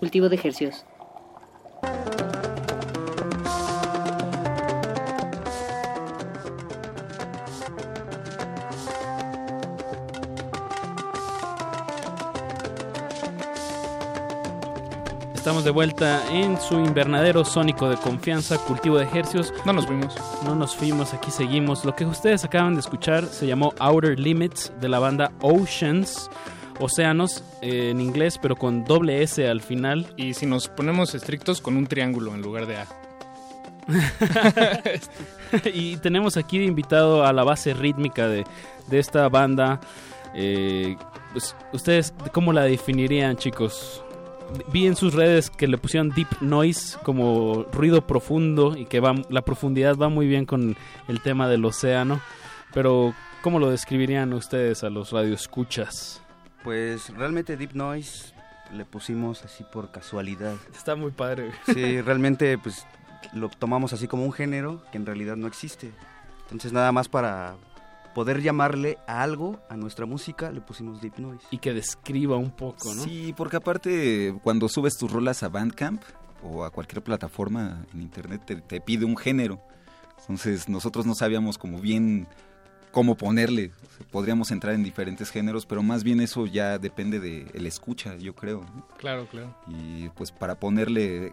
Cultivo 0.04 0.28
de 0.28 0.36
ejercios. 0.36 0.84
Estamos 15.34 15.64
de 15.64 15.70
vuelta 15.70 16.22
en 16.30 16.60
su 16.60 16.74
invernadero 16.74 17.42
sónico 17.46 17.88
de 17.88 17.96
confianza, 17.96 18.58
cultivo 18.58 18.98
de 18.98 19.04
ejercios. 19.04 19.54
No 19.64 19.72
nos 19.72 19.86
fuimos. 19.86 20.14
No 20.44 20.54
nos 20.54 20.76
fuimos, 20.76 21.14
aquí 21.14 21.30
seguimos. 21.30 21.86
Lo 21.86 21.96
que 21.96 22.04
ustedes 22.04 22.44
acaban 22.44 22.74
de 22.74 22.80
escuchar 22.80 23.24
se 23.24 23.46
llamó 23.46 23.72
Outer 23.78 24.20
Limits 24.20 24.70
de 24.82 24.90
la 24.90 24.98
banda 24.98 25.32
Oceans. 25.40 26.28
Océanos 26.80 27.44
eh, 27.62 27.90
en 27.90 28.00
inglés, 28.00 28.38
pero 28.40 28.56
con 28.56 28.84
doble 28.84 29.22
S 29.22 29.46
al 29.46 29.60
final. 29.60 30.12
Y 30.16 30.34
si 30.34 30.46
nos 30.46 30.68
ponemos 30.68 31.14
estrictos, 31.14 31.60
con 31.60 31.76
un 31.76 31.86
triángulo 31.86 32.34
en 32.34 32.42
lugar 32.42 32.66
de 32.66 32.76
A. 32.78 32.86
y 35.74 35.96
tenemos 35.98 36.36
aquí 36.36 36.58
de 36.58 36.64
invitado 36.64 37.24
a 37.24 37.32
la 37.32 37.44
base 37.44 37.74
rítmica 37.74 38.26
de, 38.28 38.44
de 38.88 38.98
esta 38.98 39.28
banda. 39.28 39.80
Eh, 40.34 40.96
pues, 41.32 41.54
¿Ustedes 41.72 42.14
cómo 42.32 42.52
la 42.52 42.62
definirían, 42.62 43.36
chicos? 43.36 44.02
Vi 44.72 44.86
en 44.86 44.96
sus 44.96 45.14
redes 45.14 45.50
que 45.50 45.66
le 45.66 45.78
pusieron 45.78 46.10
deep 46.10 46.28
noise 46.40 46.98
como 47.02 47.64
ruido 47.72 48.06
profundo 48.06 48.76
y 48.76 48.84
que 48.86 49.00
va, 49.00 49.14
la 49.28 49.42
profundidad 49.42 49.96
va 49.96 50.08
muy 50.08 50.26
bien 50.26 50.44
con 50.44 50.76
el 51.08 51.20
tema 51.22 51.48
del 51.48 51.64
océano. 51.64 52.20
Pero, 52.72 53.14
¿cómo 53.42 53.58
lo 53.58 53.70
describirían 53.70 54.32
ustedes 54.32 54.84
a 54.84 54.90
los 54.90 55.12
radioescuchas? 55.12 56.23
Pues 56.64 57.10
realmente 57.10 57.56
deep 57.56 57.74
noise 57.74 58.32
le 58.72 58.84
pusimos 58.84 59.44
así 59.44 59.64
por 59.70 59.90
casualidad. 59.90 60.56
Está 60.74 60.96
muy 60.96 61.12
padre. 61.12 61.52
Sí, 61.66 62.00
realmente 62.00 62.58
pues 62.58 62.86
lo 63.34 63.50
tomamos 63.50 63.92
así 63.92 64.08
como 64.08 64.24
un 64.24 64.32
género 64.32 64.82
que 64.90 64.98
en 64.98 65.06
realidad 65.06 65.36
no 65.36 65.46
existe. 65.46 65.92
Entonces 66.44 66.72
nada 66.72 66.90
más 66.90 67.08
para 67.08 67.56
poder 68.14 68.40
llamarle 68.40 68.98
a 69.06 69.22
algo, 69.22 69.60
a 69.68 69.76
nuestra 69.76 70.06
música, 70.06 70.50
le 70.52 70.60
pusimos 70.60 71.00
Deep 71.00 71.18
Noise. 71.18 71.46
Y 71.50 71.58
que 71.58 71.74
describa 71.74 72.36
un 72.36 72.50
poco, 72.50 72.94
¿no? 72.94 73.02
Sí, 73.02 73.34
porque 73.36 73.56
aparte 73.56 74.34
cuando 74.42 74.68
subes 74.68 74.96
tus 74.96 75.10
rolas 75.10 75.42
a 75.42 75.48
Bandcamp 75.48 76.02
o 76.42 76.64
a 76.64 76.70
cualquier 76.70 77.02
plataforma 77.02 77.84
en 77.92 78.00
internet 78.00 78.42
te, 78.46 78.56
te 78.56 78.80
pide 78.80 79.04
un 79.04 79.16
género. 79.16 79.60
Entonces 80.20 80.68
nosotros 80.68 81.04
no 81.04 81.14
sabíamos 81.14 81.58
como 81.58 81.80
bien 81.80 82.26
cómo 82.94 83.16
ponerle. 83.16 83.72
Podríamos 84.10 84.52
entrar 84.52 84.74
en 84.74 84.84
diferentes 84.84 85.30
géneros, 85.30 85.66
pero 85.66 85.82
más 85.82 86.04
bien 86.04 86.20
eso 86.20 86.46
ya 86.46 86.78
depende 86.78 87.18
de 87.18 87.46
el 87.52 87.66
escucha, 87.66 88.16
yo 88.16 88.34
creo. 88.34 88.60
¿no? 88.60 88.86
Claro, 88.96 89.26
claro. 89.26 89.54
Y 89.66 90.08
pues 90.10 90.30
para 90.30 90.58
ponerle, 90.58 91.32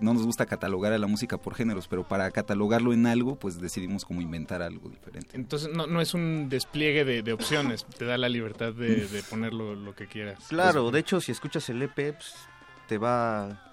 no 0.00 0.12
nos 0.12 0.24
gusta 0.24 0.44
catalogar 0.44 0.92
a 0.92 0.98
la 0.98 1.06
música 1.06 1.38
por 1.38 1.54
géneros, 1.54 1.86
pero 1.86 2.06
para 2.06 2.30
catalogarlo 2.32 2.92
en 2.92 3.06
algo, 3.06 3.36
pues 3.36 3.60
decidimos 3.60 4.04
como 4.04 4.20
inventar 4.20 4.60
algo 4.60 4.90
diferente. 4.90 5.36
Entonces 5.36 5.70
no, 5.72 5.86
no 5.86 6.00
es 6.00 6.14
un 6.14 6.48
despliegue 6.48 7.04
de, 7.04 7.22
de 7.22 7.32
opciones, 7.32 7.86
te 7.86 8.04
da 8.04 8.18
la 8.18 8.28
libertad 8.28 8.72
de, 8.72 9.06
de 9.06 9.22
ponerlo 9.22 9.76
lo 9.76 9.94
que 9.94 10.08
quieras. 10.08 10.44
Claro, 10.48 10.90
de 10.90 10.98
hecho 10.98 11.20
si 11.20 11.30
escuchas 11.30 11.68
el 11.70 11.80
EP, 11.82 11.94
pues, 11.94 12.34
te 12.88 12.98
va... 12.98 13.71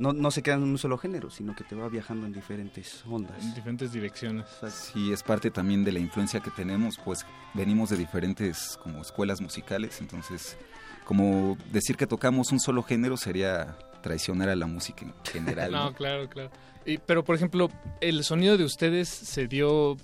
No, 0.00 0.14
no 0.14 0.30
se 0.30 0.42
queda 0.42 0.54
en 0.54 0.62
un 0.62 0.78
solo 0.78 0.96
género, 0.96 1.28
sino 1.28 1.54
que 1.54 1.62
te 1.62 1.74
va 1.74 1.86
viajando 1.90 2.26
en 2.26 2.32
diferentes 2.32 3.04
ondas. 3.06 3.36
En 3.42 3.54
diferentes 3.54 3.92
direcciones. 3.92 4.46
Sí, 4.72 5.12
es 5.12 5.22
parte 5.22 5.50
también 5.50 5.84
de 5.84 5.92
la 5.92 5.98
influencia 5.98 6.40
que 6.40 6.50
tenemos, 6.50 6.98
pues 7.04 7.26
venimos 7.52 7.90
de 7.90 7.98
diferentes 7.98 8.78
como 8.82 9.02
escuelas 9.02 9.42
musicales, 9.42 10.00
entonces 10.00 10.56
como 11.04 11.58
decir 11.70 11.98
que 11.98 12.06
tocamos 12.06 12.50
un 12.50 12.60
solo 12.60 12.82
género 12.82 13.18
sería 13.18 13.76
traicionar 14.00 14.48
a 14.48 14.56
la 14.56 14.66
música 14.66 15.04
en 15.04 15.12
general. 15.24 15.70
no, 15.72 15.92
claro, 15.92 16.30
claro. 16.30 16.50
Y, 16.86 16.96
pero 16.96 17.22
por 17.22 17.36
ejemplo, 17.36 17.68
el 18.00 18.24
sonido 18.24 18.56
de 18.56 18.64
ustedes 18.64 19.10
se 19.10 19.48
dio 19.48 19.98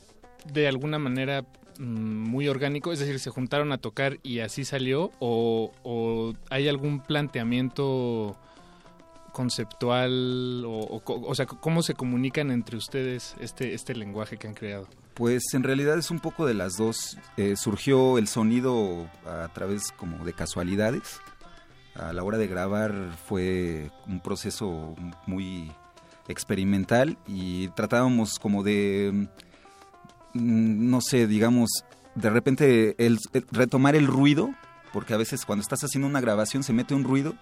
de 0.53 0.69
alguna 0.69 0.99
manera 0.99 1.41
mm, 1.79 1.85
muy 1.85 2.49
orgánico, 2.49 2.93
es 2.93 2.99
decir, 2.99 3.19
se 3.19 3.31
juntaron 3.31 3.73
a 3.73 3.79
tocar 3.79 4.19
y 4.23 4.41
así 4.41 4.67
salió, 4.67 5.11
o, 5.21 5.73
o 5.85 6.35
hay 6.51 6.69
algún 6.69 7.01
planteamiento 7.01 8.37
conceptual 9.37 10.65
o, 10.65 10.79
o, 10.79 11.03
o, 11.05 11.35
sea, 11.35 11.45
cómo 11.45 11.83
se 11.83 11.93
comunican 11.93 12.51
entre 12.51 12.79
ustedes 12.79 13.37
este, 13.39 13.75
este 13.75 13.95
lenguaje 13.95 14.39
que 14.39 14.49
han 14.49 14.55
creado? 14.55 14.89
Pues 15.13 15.43
en 15.53 15.63
realidad 15.63 15.99
es 15.99 16.11
un 16.11 16.21
poco 16.21 16.47
de 16.47 16.55
las 16.55 16.79
dos. 16.79 17.19
Eh, 17.37 17.55
surgió 17.57 18.17
el 18.17 18.29
sonido 18.29 19.11
a 19.27 19.49
través 19.53 19.93
como 19.93 20.25
de 20.25 20.33
casualidades. 20.33 21.21
A 21.95 22.15
la 22.15 22.25
hora 22.25 22.39
de 22.39 22.47
grabar 22.47 22.95
fue 23.27 23.91
un 24.07 24.21
proceso 24.21 24.95
muy 25.27 25.71
experimental 26.29 27.19
y 27.27 27.69
tratábamos 27.69 28.39
como 28.39 28.63
de, 28.63 29.29
mm, 30.33 30.89
no 30.91 31.03
sé, 31.03 31.27
digamos, 31.27 31.85
de 32.15 32.31
repente 32.31 32.97
el, 33.05 33.19
el 33.35 33.47
retomar 33.53 33.97
el 33.97 34.07
ruido, 34.07 34.49
porque 34.95 35.13
a 35.13 35.19
veces 35.19 35.45
cuando 35.45 35.61
estás 35.61 35.85
haciendo 35.85 36.09
una 36.09 36.23
grabación 36.23 36.63
se 36.63 36.73
mete 36.73 36.95
un 36.95 37.05
ruido 37.05 37.35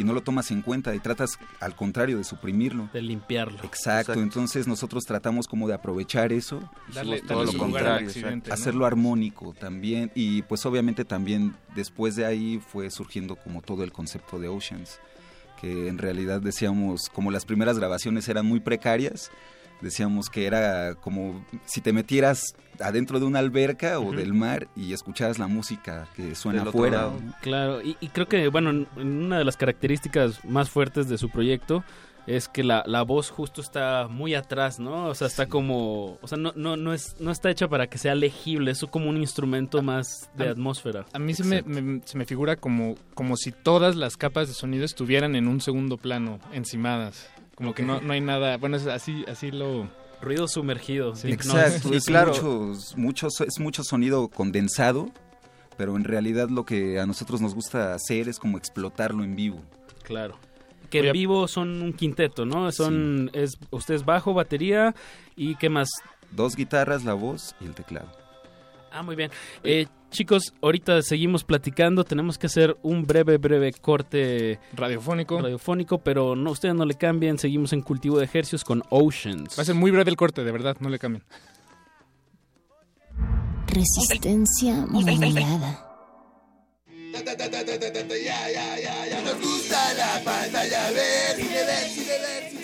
y 0.00 0.04
no 0.04 0.14
lo 0.14 0.22
tomas 0.22 0.50
en 0.50 0.62
cuenta 0.62 0.94
y 0.94 0.98
tratas 0.98 1.38
al 1.60 1.76
contrario 1.76 2.16
de 2.16 2.24
suprimirlo. 2.24 2.88
De 2.92 3.02
limpiarlo. 3.02 3.58
Exacto, 3.62 4.12
Exacto. 4.12 4.20
entonces 4.22 4.66
nosotros 4.66 5.04
tratamos 5.04 5.46
como 5.46 5.68
de 5.68 5.74
aprovechar 5.74 6.32
eso, 6.32 6.60
darle, 6.94 7.20
todo 7.20 7.40
darle 7.40 7.52
lo 7.52 7.58
contrario, 7.58 8.08
accidente, 8.08 8.50
hacerlo 8.50 8.80
¿no? 8.80 8.86
armónico 8.86 9.52
también 9.52 10.10
y 10.14 10.40
pues 10.42 10.64
obviamente 10.64 11.04
también 11.04 11.54
después 11.74 12.16
de 12.16 12.24
ahí 12.24 12.62
fue 12.66 12.90
surgiendo 12.90 13.36
como 13.36 13.60
todo 13.60 13.84
el 13.84 13.92
concepto 13.92 14.38
de 14.38 14.48
Oceans, 14.48 15.00
que 15.60 15.88
en 15.88 15.98
realidad 15.98 16.40
decíamos 16.40 17.10
como 17.12 17.30
las 17.30 17.44
primeras 17.44 17.78
grabaciones 17.78 18.26
eran 18.30 18.46
muy 18.46 18.60
precarias, 18.60 19.30
decíamos 19.80 20.28
que 20.28 20.46
era 20.46 20.94
como 20.94 21.44
si 21.64 21.80
te 21.80 21.92
metieras 21.92 22.54
adentro 22.80 23.20
de 23.20 23.26
una 23.26 23.38
alberca 23.38 23.98
o 23.98 24.02
uh 24.02 24.12
-huh. 24.12 24.16
del 24.16 24.32
mar 24.32 24.68
y 24.74 24.92
escucharas 24.92 25.38
la 25.38 25.46
música 25.46 26.08
que 26.16 26.34
suena 26.34 26.62
afuera. 26.62 27.10
¿no? 27.10 27.34
Claro, 27.42 27.82
y, 27.82 27.96
y, 28.00 28.08
creo 28.08 28.26
que, 28.26 28.48
bueno, 28.48 28.70
en 28.70 28.86
una 28.96 29.38
de 29.38 29.44
las 29.44 29.56
características 29.56 30.44
más 30.44 30.70
fuertes 30.70 31.08
de 31.08 31.18
su 31.18 31.28
proyecto 31.28 31.84
es 32.26 32.48
que 32.48 32.62
la, 32.62 32.84
la 32.86 33.02
voz 33.02 33.30
justo 33.30 33.60
está 33.60 34.06
muy 34.08 34.34
atrás, 34.34 34.78
¿no? 34.78 35.06
O 35.06 35.14
sea, 35.14 35.26
está 35.26 35.44
sí. 35.44 35.50
como, 35.50 36.18
o 36.20 36.28
sea, 36.28 36.38
no, 36.38 36.52
no, 36.54 36.76
no, 36.76 36.92
es, 36.92 37.16
no 37.18 37.30
está 37.30 37.50
hecha 37.50 37.68
para 37.68 37.88
que 37.88 37.98
sea 37.98 38.14
legible, 38.14 38.70
es 38.70 38.84
como 38.90 39.08
un 39.08 39.16
instrumento 39.16 39.82
más 39.82 40.30
de 40.36 40.48
a, 40.48 40.50
atmósfera. 40.52 41.06
A 41.12 41.18
mí 41.18 41.34
se 41.34 41.44
me, 41.44 41.62
me, 41.62 42.00
se 42.04 42.16
me 42.18 42.26
figura 42.26 42.56
como, 42.56 42.94
como 43.14 43.36
si 43.36 43.52
todas 43.52 43.96
las 43.96 44.16
capas 44.16 44.48
de 44.48 44.54
sonido 44.54 44.84
estuvieran 44.84 45.34
en 45.34 45.48
un 45.48 45.60
segundo 45.60 45.96
plano, 45.96 46.38
encimadas 46.52 47.28
como 47.60 47.74
que 47.74 47.82
no, 47.82 48.00
no 48.00 48.14
hay 48.14 48.22
nada, 48.22 48.56
bueno, 48.56 48.78
es 48.78 48.86
así, 48.86 49.22
así 49.28 49.50
lo... 49.50 49.86
Ruido 50.22 50.48
sumergido. 50.48 51.14
Sí, 51.14 51.30
Exacto, 51.30 51.92
es, 51.92 52.06
claro. 52.06 52.32
mucho, 52.32 52.74
mucho, 52.96 53.28
es 53.28 53.60
mucho 53.60 53.84
sonido 53.84 54.28
condensado, 54.28 55.10
pero 55.76 55.94
en 55.94 56.04
realidad 56.04 56.48
lo 56.48 56.64
que 56.64 56.98
a 56.98 57.04
nosotros 57.04 57.42
nos 57.42 57.54
gusta 57.54 57.92
hacer 57.92 58.30
es 58.30 58.38
como 58.38 58.56
explotarlo 58.56 59.24
en 59.24 59.36
vivo. 59.36 59.62
Claro. 60.02 60.38
Que 60.88 61.00
en 61.00 61.12
vivo 61.12 61.48
son 61.48 61.82
un 61.82 61.92
quinteto, 61.92 62.46
¿no? 62.46 62.72
Son, 62.72 63.30
sí. 63.32 63.40
es, 63.40 63.58
ustedes 63.70 64.06
bajo, 64.06 64.32
batería 64.32 64.94
y 65.36 65.56
¿qué 65.56 65.68
más? 65.68 65.90
Dos 66.30 66.56
guitarras, 66.56 67.04
la 67.04 67.12
voz 67.12 67.54
y 67.60 67.66
el 67.66 67.74
teclado. 67.74 68.10
Ah, 68.90 69.02
muy 69.02 69.16
bien. 69.16 69.30
Eh, 69.64 69.86
chicos, 70.10 70.52
ahorita 70.60 71.00
seguimos 71.02 71.44
platicando. 71.44 72.04
Tenemos 72.04 72.38
que 72.38 72.46
hacer 72.46 72.76
un 72.82 73.04
breve, 73.04 73.38
breve 73.38 73.72
corte 73.72 74.58
radiofónico. 74.72 75.40
Radiofónico, 75.40 75.98
pero 75.98 76.36
no, 76.36 76.50
ustedes 76.50 76.74
no 76.74 76.84
le 76.84 76.94
cambien. 76.94 77.38
Seguimos 77.38 77.72
en 77.72 77.82
cultivo 77.82 78.18
de 78.18 78.24
ejercicios 78.24 78.64
con 78.64 78.82
Oceans. 78.90 79.58
Va 79.58 79.62
a 79.62 79.64
ser 79.64 79.74
muy 79.74 79.90
breve 79.90 80.10
el 80.10 80.16
corte, 80.16 80.44
de 80.44 80.52
verdad, 80.52 80.76
no 80.80 80.88
le 80.88 80.98
cambien. 80.98 81.24
Resistencia 83.68 84.84
modulada. 84.86 85.86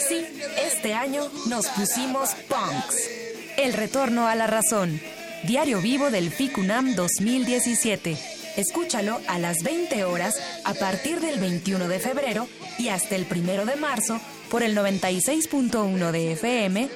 Sí, 0.08 0.26
este 0.64 0.94
año 0.94 1.22
nos 1.48 1.66
pusimos 1.68 2.30
punks. 2.48 3.10
El 3.56 3.72
retorno 3.72 4.28
a 4.28 4.34
la 4.34 4.46
razón. 4.46 5.00
Diario 5.44 5.80
Vivo 5.80 6.10
del 6.10 6.30
FICUNAM 6.30 6.94
2017. 6.94 8.16
Escúchalo 8.56 9.20
a 9.28 9.38
las 9.38 9.62
20 9.62 10.04
horas 10.04 10.34
a 10.64 10.74
partir 10.74 11.20
del 11.20 11.38
21 11.38 11.88
de 11.88 11.98
febrero 11.98 12.48
y 12.78 12.88
hasta 12.88 13.14
el 13.16 13.26
1 13.30 13.66
de 13.66 13.76
marzo 13.76 14.18
por 14.50 14.62
el 14.62 14.76
96.1 14.76 16.10
de 16.10 16.32
FM, 16.32 16.88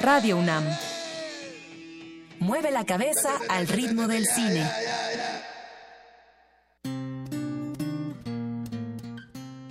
Radio 0.00 0.36
UNAM. 0.38 0.64
Mueve 2.40 2.70
la 2.70 2.84
cabeza 2.84 3.30
al 3.48 3.68
ritmo 3.68 4.08
del 4.08 4.26
cine. 4.26 4.68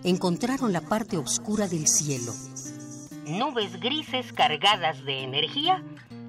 Encontraron 0.03 0.71
la 0.71 0.81
parte 0.81 1.17
oscura 1.17 1.67
del 1.67 1.87
cielo. 1.87 2.33
Nubes 3.25 3.79
grises 3.79 4.31
cargadas 4.33 5.03
de 5.05 5.23
energía 5.23 5.83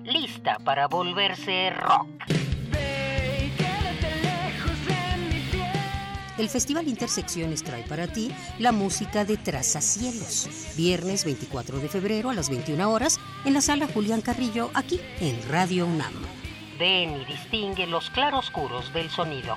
lista 0.04 0.58
para 0.64 0.88
volverse 0.88 1.70
rock. 1.70 2.08
el 6.42 6.48
Festival 6.48 6.88
Intersecciones 6.88 7.62
trae 7.62 7.84
para 7.84 8.08
ti 8.08 8.32
la 8.58 8.72
música 8.72 9.24
de 9.24 9.36
Trazacielos. 9.36 10.74
Viernes 10.76 11.24
24 11.24 11.78
de 11.78 11.88
febrero 11.88 12.30
a 12.30 12.34
las 12.34 12.50
21 12.50 12.90
horas 12.90 13.20
en 13.44 13.54
la 13.54 13.60
sala 13.60 13.86
Julián 13.86 14.22
Carrillo, 14.22 14.70
aquí 14.74 15.00
en 15.20 15.38
Radio 15.48 15.86
UNAM. 15.86 16.12
Ven 16.78 17.20
y 17.20 17.24
distingue 17.26 17.86
los 17.86 18.10
claroscuros 18.10 18.92
del 18.92 19.08
sonido. 19.08 19.56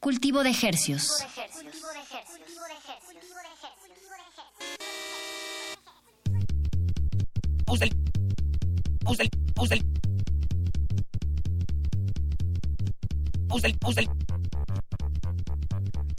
Cultivo 0.00 0.42
de 0.42 0.48
ejercios. 0.48 1.26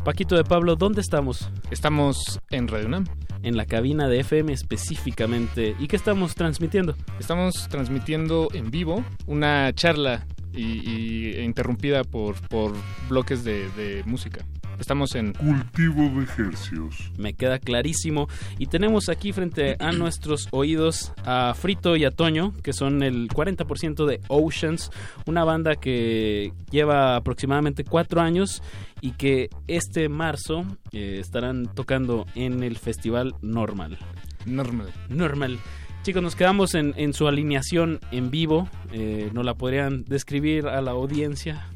Paquito 0.06 0.36
de 0.36 0.44
Pablo, 0.44 0.76
¿dónde 0.76 1.02
estamos? 1.02 1.50
Estamos 1.72 2.40
en 2.52 2.68
Radio 2.68 2.86
UNAM. 2.86 3.06
En 3.42 3.58
la 3.58 3.66
cabina 3.66 4.08
de 4.08 4.20
FM 4.20 4.54
específicamente. 4.54 5.76
¿Y 5.80 5.88
qué 5.88 5.96
estamos 5.96 6.36
transmitiendo? 6.36 6.96
Estamos 7.20 7.68
transmitiendo 7.68 8.50
en 8.54 8.70
vivo 8.70 9.04
una 9.26 9.74
charla 9.74 10.28
y, 10.54 11.40
interrumpida 11.40 12.04
por, 12.04 12.36
por 12.48 12.74
bloques 13.10 13.44
de, 13.44 13.70
de 13.72 14.04
música. 14.06 14.46
Estamos 14.82 15.14
en 15.14 15.34
cultivo 15.34 16.10
de 16.10 16.24
ejercios. 16.24 17.12
Me 17.16 17.36
queda 17.36 17.60
clarísimo. 17.60 18.28
Y 18.58 18.66
tenemos 18.66 19.10
aquí 19.10 19.32
frente 19.32 19.76
a 19.80 19.92
nuestros 19.92 20.48
oídos 20.50 21.14
a 21.24 21.54
Frito 21.54 21.96
y 21.96 22.04
a 22.04 22.10
Toño, 22.10 22.54
que 22.64 22.74
son 22.74 23.04
el 23.04 23.28
40% 23.30 24.08
de 24.08 24.22
Oceans, 24.28 24.90
una 25.28 25.44
banda 25.44 25.76
que 25.76 26.52
lleva 26.72 27.16
aproximadamente 27.16 27.84
cuatro 27.84 28.22
años 28.22 28.64
y 29.02 29.12
que 29.12 29.50
este 29.68 30.10
marzo 30.10 30.66
eh, 30.92 31.18
estarán 31.20 31.68
tocando 31.76 32.26
en 32.34 32.64
el 32.64 32.80
Festival 32.80 33.36
Normal. 33.44 34.00
Normal. 34.48 34.92
Normal. 35.10 35.60
Chicos, 36.04 36.24
nos 36.24 36.36
quedamos 36.36 36.74
en, 36.74 36.96
en 36.98 37.14
su 37.14 37.28
alineación 37.28 38.00
en 38.12 38.32
vivo. 38.32 38.68
Eh, 38.92 39.30
¿No 39.34 39.44
la 39.44 39.54
podrían 39.54 40.04
describir 40.06 40.66
a 40.66 40.82
la 40.82 40.92
audiencia? 40.92 41.68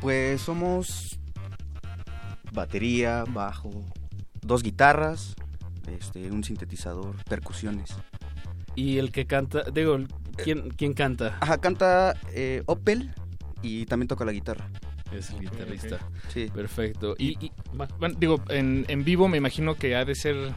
Pues 0.00 0.40
somos 0.40 1.20
batería, 2.52 3.22
bajo, 3.28 3.70
dos 4.42 4.64
guitarras, 4.64 5.36
este, 5.86 6.28
un 6.32 6.42
sintetizador, 6.42 7.14
percusiones. 7.28 7.94
¿Y 8.74 8.98
el 8.98 9.12
que 9.12 9.26
canta? 9.26 9.62
Digo, 9.72 9.98
¿quién, 10.36 10.70
quién 10.70 10.92
canta? 10.92 11.38
Ajá, 11.40 11.58
canta 11.58 12.16
eh, 12.34 12.64
Opel 12.66 13.14
y 13.62 13.86
también 13.86 14.08
toca 14.08 14.24
la 14.24 14.32
guitarra. 14.32 14.68
Es 15.12 15.30
el 15.30 15.40
guitarrista. 15.40 16.00
Sí. 16.28 16.48
Perfecto. 16.52 17.14
Y, 17.16 17.44
y 17.44 17.52
bueno, 17.98 18.16
digo, 18.18 18.42
en, 18.48 18.86
en 18.88 19.04
vivo 19.04 19.28
me 19.28 19.36
imagino 19.36 19.76
que 19.76 19.94
ha 19.94 20.04
de 20.04 20.16
ser 20.16 20.52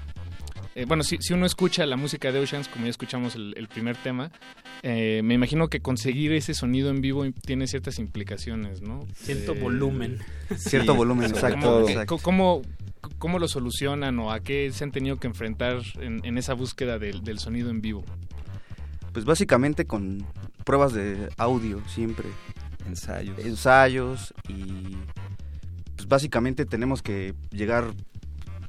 eh, 0.76 0.86
bueno, 0.86 1.04
si, 1.04 1.18
si, 1.20 1.34
uno 1.34 1.46
escucha 1.46 1.86
la 1.86 1.98
música 1.98 2.32
de 2.32 2.40
Oceans, 2.40 2.68
como 2.68 2.86
ya 2.86 2.90
escuchamos 2.90 3.36
el, 3.36 3.68
primer 3.68 3.96
tema, 3.98 4.32
eh, 4.82 5.22
me 5.24 5.36
imagino 5.36 5.68
que 5.68 5.82
conseguir 5.82 6.32
ese 6.34 6.54
sonido 6.54 6.90
en 6.90 7.02
vivo 7.02 7.26
tiene 7.46 7.68
ciertas 7.68 8.00
implicaciones, 8.00 8.82
¿no? 8.82 9.06
Cierto 9.16 9.54
volumen. 9.56 10.20
Cierto 10.58 10.96
volumen, 10.96 11.30
exacto. 11.30 11.86
¿Cómo, 12.22 12.62
¿Cómo, 13.20 13.40
lo 13.40 13.48
solucionan 13.48 14.18
o 14.20 14.32
a 14.32 14.40
qué 14.40 14.72
se 14.72 14.84
han 14.84 14.92
tenido 14.92 15.18
que 15.18 15.28
enfrentar 15.28 15.82
en, 16.00 16.38
esa 16.38 16.54
búsqueda 16.54 16.98
del, 16.98 17.24
del 17.24 17.40
sonido 17.40 17.70
en 17.70 17.82
vivo? 17.82 18.04
Pues 19.12 19.26
básicamente 19.26 19.86
con 19.86 20.26
pruebas 20.64 20.94
de 20.94 21.30
audio 21.38 21.82
siempre. 21.88 22.28
Ensayos. 22.88 23.38
Ensayos 23.40 24.34
y 24.50 24.98
pues 25.96 26.08
básicamente 26.08 26.66
tenemos 26.66 27.02
que 27.02 27.34
llegar 27.52 27.94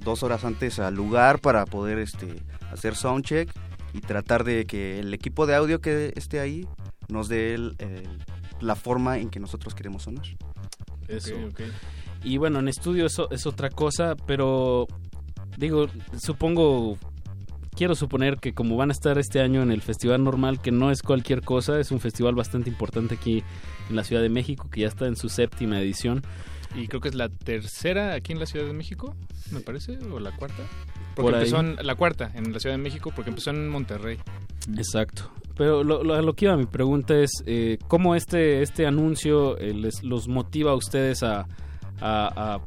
dos 0.04 0.22
horas 0.22 0.44
antes 0.44 0.78
al 0.78 0.94
lugar 0.94 1.40
para 1.40 1.64
poder 1.66 1.98
este, 1.98 2.42
hacer 2.70 2.94
soundcheck 2.94 3.50
y 3.92 4.00
tratar 4.00 4.44
de 4.44 4.64
que 4.66 5.00
el 5.00 5.14
equipo 5.14 5.46
de 5.46 5.54
audio 5.54 5.80
que 5.80 6.12
esté 6.16 6.40
ahí 6.40 6.66
nos 7.08 7.28
dé 7.28 7.56
la 8.60 8.76
forma 8.76 9.18
en 9.18 9.30
que 9.30 9.40
nosotros 9.40 9.74
queremos 9.74 10.04
sonar. 10.04 10.26
Eso. 11.08 11.34
Y 12.22 12.38
bueno, 12.38 12.58
en 12.58 12.68
estudio 12.68 13.06
eso 13.06 13.30
es 13.30 13.46
otra 13.46 13.68
cosa, 13.68 14.16
pero 14.26 14.86
digo, 15.58 15.86
supongo, 16.18 16.96
quiero 17.76 17.94
suponer 17.94 18.38
que 18.38 18.54
como 18.54 18.76
van 18.76 18.90
a 18.90 18.92
estar 18.92 19.18
este 19.18 19.40
año 19.40 19.62
en 19.62 19.70
el 19.70 19.82
Festival 19.82 20.24
Normal, 20.24 20.60
que 20.60 20.72
no 20.72 20.90
es 20.90 21.02
cualquier 21.02 21.42
cosa, 21.42 21.78
es 21.78 21.90
un 21.90 22.00
festival 22.00 22.34
bastante 22.34 22.70
importante 22.70 23.16
aquí 23.16 23.42
en 23.90 23.96
la 23.96 24.04
Ciudad 24.04 24.22
de 24.22 24.30
México, 24.30 24.68
que 24.70 24.82
ya 24.82 24.88
está 24.88 25.06
en 25.06 25.16
su 25.16 25.28
séptima 25.28 25.80
edición 25.80 26.22
y 26.74 26.88
creo 26.88 27.00
que 27.00 27.08
es 27.08 27.14
la 27.14 27.28
tercera 27.28 28.14
aquí 28.14 28.32
en 28.32 28.40
la 28.40 28.46
Ciudad 28.46 28.66
de 28.66 28.72
México, 28.72 29.14
me 29.50 29.60
parece, 29.60 29.98
o 29.98 30.18
la 30.18 30.32
cuarta. 30.32 30.62
Porque 31.14 31.36
empezó 31.36 31.60
en, 31.60 31.76
la 31.76 31.94
cuarta 31.94 32.32
en 32.34 32.52
la 32.52 32.58
Ciudad 32.58 32.76
de 32.76 32.82
México, 32.82 33.12
porque 33.14 33.30
empezó 33.30 33.50
en 33.50 33.68
Monterrey. 33.68 34.18
Exacto. 34.76 35.30
Pero 35.56 35.84
lo, 35.84 36.02
lo, 36.02 36.32
que 36.34 36.46
iba 36.46 36.56
mi 36.56 36.66
pregunta 36.66 37.16
es, 37.16 37.30
eh, 37.46 37.78
¿cómo 37.86 38.16
este, 38.16 38.62
este 38.62 38.86
anuncio 38.86 39.56
eh, 39.58 39.72
les, 39.72 40.02
los 40.02 40.26
motiva 40.26 40.72
a 40.72 40.74
ustedes 40.74 41.22
a, 41.22 41.46
a, 42.00 42.58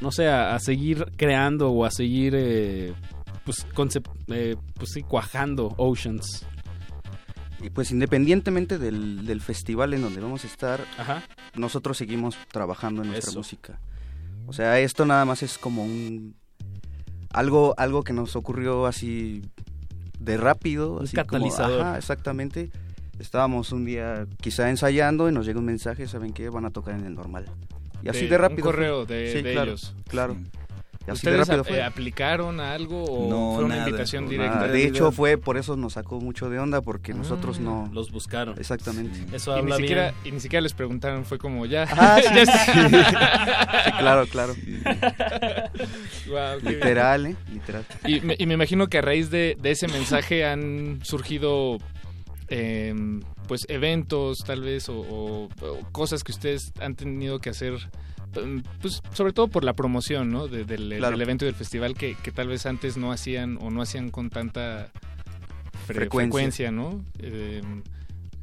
no 0.00 0.10
sé, 0.10 0.28
a, 0.28 0.58
seguir 0.58 1.06
creando 1.16 1.70
o 1.70 1.84
a 1.84 1.90
seguir, 1.92 2.34
eh, 2.36 2.92
pues, 3.44 3.64
eh, 4.28 4.56
pues 4.74 4.90
sí, 4.92 5.02
cuajando 5.02 5.74
Oceans? 5.76 6.44
Pues 7.72 7.90
independientemente 7.90 8.78
del, 8.78 9.40
festival 9.40 9.94
en 9.94 10.02
donde 10.02 10.20
vamos 10.20 10.44
a 10.44 10.46
estar, 10.46 10.84
nosotros 11.54 11.96
seguimos 11.96 12.36
trabajando 12.50 13.02
en 13.02 13.08
nuestra 13.08 13.32
música. 13.32 13.80
O 14.46 14.52
sea, 14.52 14.78
esto 14.80 15.06
nada 15.06 15.24
más 15.24 15.42
es 15.42 15.58
como 15.58 15.84
un 15.84 16.36
algo 17.32 17.74
algo 17.78 18.04
que 18.04 18.12
nos 18.12 18.36
ocurrió 18.36 18.86
así 18.86 19.42
de 20.20 20.36
rápido, 20.36 20.98
un 20.98 21.04
así 21.04 21.16
catalizador. 21.16 21.96
exactamente. 21.96 22.70
Estábamos 23.18 23.72
un 23.72 23.84
día 23.84 24.26
quizá 24.40 24.68
ensayando 24.70 25.28
y 25.28 25.32
nos 25.32 25.46
llega 25.46 25.58
un 25.58 25.64
mensaje, 25.64 26.08
¿saben 26.08 26.32
qué? 26.32 26.48
Van 26.48 26.64
a 26.64 26.70
tocar 26.70 26.94
en 26.94 27.04
el 27.04 27.14
normal. 27.14 27.46
Y 28.02 28.08
así 28.08 28.26
de, 28.26 28.36
rápido. 28.36 28.68
Un 28.68 28.72
correo 28.72 29.06
de, 29.06 29.38
ellos. 29.38 29.94
Claro. 30.08 30.36
¿Ustedes 31.06 31.48
eh, 31.48 31.82
aplicaron 31.82 32.60
a 32.60 32.72
algo 32.72 33.04
o 33.04 33.56
fue 33.56 33.64
una 33.64 33.78
invitación 33.78 34.28
directa? 34.28 34.68
De 34.68 34.86
hecho, 34.86 35.12
fue 35.12 35.36
por 35.36 35.56
eso 35.56 35.76
nos 35.76 35.94
sacó 35.94 36.20
mucho 36.20 36.48
de 36.48 36.58
onda 36.58 36.80
porque 36.80 37.12
ah, 37.12 37.16
nosotros 37.16 37.60
no... 37.60 37.90
Los 37.92 38.10
buscaron. 38.10 38.58
Exactamente. 38.58 39.18
Eso 39.34 39.58
y, 39.58 39.62
ni 39.62 39.72
siquiera, 39.72 40.14
y 40.24 40.32
ni 40.32 40.40
siquiera 40.40 40.62
les 40.62 40.72
preguntaron, 40.72 41.24
fue 41.24 41.38
como 41.38 41.66
ya... 41.66 41.86
Ah, 41.90 42.18
sí. 42.22 42.28
claro, 43.98 44.26
claro. 44.26 44.54
Literal, 46.62 47.26
¿eh? 47.26 47.36
Literal. 47.52 47.84
Y 48.06 48.20
me, 48.20 48.36
y 48.38 48.46
me, 48.46 48.54
imagino 48.54 48.88
que 48.88 48.98
a 48.98 49.02
raíz 49.02 49.30
de, 49.30 49.56
de 49.60 49.70
ese 49.70 49.88
mensaje 49.88 50.44
han 50.44 51.00
surgido... 51.02 51.78
Eh, 52.48 52.94
pues 53.48 53.66
eventos 53.68 54.44
tal 54.44 54.62
vez 54.62 54.88
o, 54.88 55.00
o, 55.00 55.48
cosas 55.92 56.24
que 56.24 56.32
ustedes 56.32 56.72
han 56.80 56.94
tenido 56.94 57.38
que 57.38 57.50
hacer 57.50 57.74
pues 58.80 59.00
sobre 59.12 59.32
todo 59.32 59.48
por 59.48 59.64
la 59.64 59.72
promoción 59.72 60.30
¿no? 60.30 60.48
del, 60.48 60.92
evento 60.92 61.44
y 61.44 61.46
del 61.46 61.54
festival 61.54 61.94
que, 61.94 62.16
tal 62.34 62.48
vez 62.48 62.66
antes 62.66 62.96
no 62.96 63.12
hacían 63.12 63.58
o 63.60 63.70
no 63.70 63.82
hacían 63.82 64.10
con 64.10 64.30
tanta 64.30 64.90
frecuencia, 65.86 66.70
¿no? 66.70 67.04
Eh, 67.18 67.62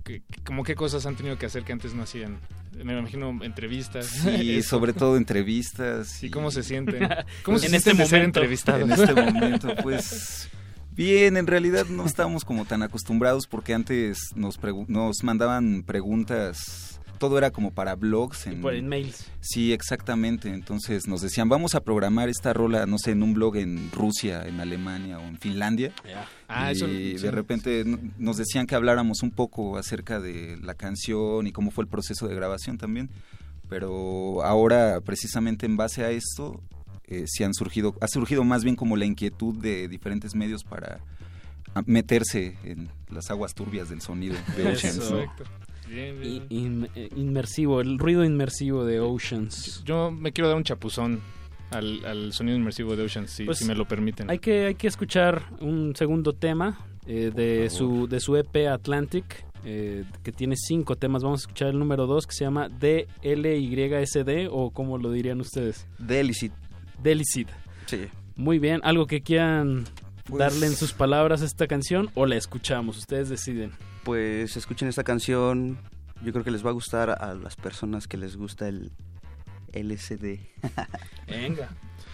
¿Qué- 0.03 0.21
qué- 0.29 0.41
¿Cómo 0.43 0.63
qué 0.63 0.75
cosas 0.75 1.05
han 1.05 1.15
tenido 1.15 1.37
que 1.37 1.45
hacer 1.45 1.63
que 1.63 1.73
antes 1.73 1.93
no 1.93 2.03
hacían? 2.03 2.37
Me 2.83 2.97
imagino 2.97 3.37
entrevistas. 3.43 4.05
Sí, 4.07 4.55
Eso. 4.57 4.69
sobre 4.69 4.93
todo 4.93 5.17
entrevistas. 5.17 6.23
¿Y 6.23 6.29
cómo 6.29 6.51
se 6.51 6.63
sienten? 6.63 7.07
¿Cómo 7.43 7.59
se 7.59 7.67
En 7.67 7.75
este 7.75 7.91
de 7.93 7.97
ser 8.05 8.19
momento. 8.19 8.39
entrevistados? 8.39 8.81
En 8.83 8.91
este 8.91 9.13
momento, 9.13 9.75
pues 9.83 10.49
bien, 10.91 11.37
en 11.37 11.47
realidad 11.47 11.85
no 11.87 12.05
estábamos 12.05 12.45
como 12.45 12.65
tan 12.65 12.81
acostumbrados 12.83 13.47
porque 13.47 13.73
antes 13.73 14.17
nos, 14.35 14.59
nos 14.87 15.23
mandaban 15.23 15.83
preguntas, 15.83 16.99
todo 17.21 17.37
era 17.37 17.51
como 17.51 17.71
para 17.71 17.95
blogs. 17.95 18.47
En, 18.47 18.61
por 18.61 18.73
en 18.73 18.87
mails. 18.89 19.29
Sí, 19.39 19.71
exactamente. 19.71 20.49
Entonces 20.49 21.07
nos 21.07 21.21
decían, 21.21 21.47
vamos 21.47 21.75
a 21.75 21.81
programar 21.81 22.27
esta 22.27 22.51
rola, 22.51 22.85
no 22.87 22.97
sé, 22.97 23.11
en 23.11 23.23
un 23.23 23.33
blog 23.33 23.55
en 23.57 23.89
Rusia, 23.91 24.45
en 24.47 24.59
Alemania 24.59 25.19
o 25.19 25.21
en 25.21 25.37
Finlandia. 25.37 25.93
Ah, 26.49 26.71
y 26.73 26.75
eso- 26.75 26.87
de 26.87 27.17
sí. 27.17 27.29
repente 27.29 27.85
nos 28.17 28.35
decían 28.37 28.65
que 28.67 28.75
habláramos 28.75 29.21
un 29.23 29.31
poco 29.31 29.77
acerca 29.77 30.19
de 30.19 30.57
la 30.61 30.73
canción 30.73 31.45
y 31.47 31.51
cómo 31.53 31.71
fue 31.71 31.83
el 31.83 31.89
proceso 31.89 32.27
de 32.27 32.35
grabación 32.35 32.77
también. 32.77 33.09
Pero 33.69 34.43
ahora, 34.43 34.99
precisamente 35.01 35.65
en 35.65 35.77
base 35.77 36.03
a 36.03 36.09
esto, 36.09 36.59
eh, 37.07 37.25
sí 37.27 37.43
han 37.43 37.53
surgido, 37.53 37.95
ha 38.01 38.07
surgido 38.07 38.43
más 38.43 38.63
bien 38.63 38.75
como 38.75 38.97
la 38.97 39.05
inquietud 39.05 39.55
de 39.57 39.87
diferentes 39.87 40.33
medios 40.35 40.63
para 40.63 40.99
meterse 41.85 42.57
en 42.63 42.89
las 43.09 43.29
aguas 43.31 43.53
turbias 43.53 43.89
del 43.89 44.01
sonido 44.01 44.35
de 44.57 44.67
Oceans. 44.73 44.99
In- 46.49 46.87
eh, 46.95 47.09
inmersivo, 47.15 47.81
el 47.81 47.97
ruido 47.99 48.23
inmersivo 48.23 48.85
de 48.85 48.99
Oceans. 48.99 49.83
Yo 49.85 50.11
me 50.11 50.31
quiero 50.31 50.47
dar 50.47 50.57
un 50.57 50.63
chapuzón 50.63 51.19
al, 51.71 52.03
al 52.05 52.33
sonido 52.33 52.57
inmersivo 52.57 52.95
de 52.95 53.03
Ocean, 53.03 53.27
si, 53.27 53.45
Pues, 53.45 53.57
si 53.59 53.65
me 53.65 53.75
lo 53.75 53.85
permiten. 53.87 54.29
Hay 54.29 54.39
que, 54.39 54.65
hay 54.67 54.75
que 54.75 54.87
escuchar 54.87 55.43
un 55.59 55.95
segundo 55.95 56.33
tema 56.33 56.79
eh, 57.05 57.31
de, 57.33 57.69
su, 57.69 58.07
de 58.07 58.19
su 58.19 58.35
EP 58.37 58.67
Atlantic, 58.67 59.45
eh, 59.65 60.03
que 60.23 60.31
tiene 60.31 60.55
cinco 60.57 60.95
temas. 60.95 61.23
Vamos 61.23 61.41
a 61.41 61.43
escuchar 61.43 61.67
el 61.69 61.79
número 61.79 62.07
dos, 62.07 62.25
que 62.27 62.33
se 62.33 62.43
llama 62.45 62.67
DLYSD, 62.69 64.47
o 64.51 64.71
como 64.71 64.97
lo 64.97 65.11
dirían 65.11 65.39
ustedes. 65.41 65.87
Delicit. 65.97 66.51
Delicid. 67.01 67.47
Sí. 67.85 68.05
Muy 68.35 68.59
bien, 68.59 68.79
algo 68.83 69.05
que 69.07 69.21
quieran 69.21 69.85
Pues- 70.25 70.39
darle 70.39 70.67
en 70.67 70.73
sus 70.75 70.93
palabras 70.93 71.41
a 71.41 71.45
esta 71.45 71.67
canción 71.67 72.09
o 72.15 72.25
la 72.25 72.35
escuchamos, 72.37 72.97
ustedes 72.97 73.29
deciden. 73.29 73.71
Pues 74.03 74.57
escuchen 74.57 74.87
esta 74.87 75.03
canción. 75.03 75.77
Yo 76.23 76.31
creo 76.31 76.43
que 76.43 76.51
les 76.51 76.65
va 76.65 76.69
a 76.69 76.73
gustar 76.73 77.09
a 77.09 77.33
las 77.33 77.55
personas 77.55 78.07
que 78.07 78.17
les 78.17 78.35
gusta 78.37 78.67
el 78.67 78.91
LSD. 79.73 80.39
Venga, 81.27 81.69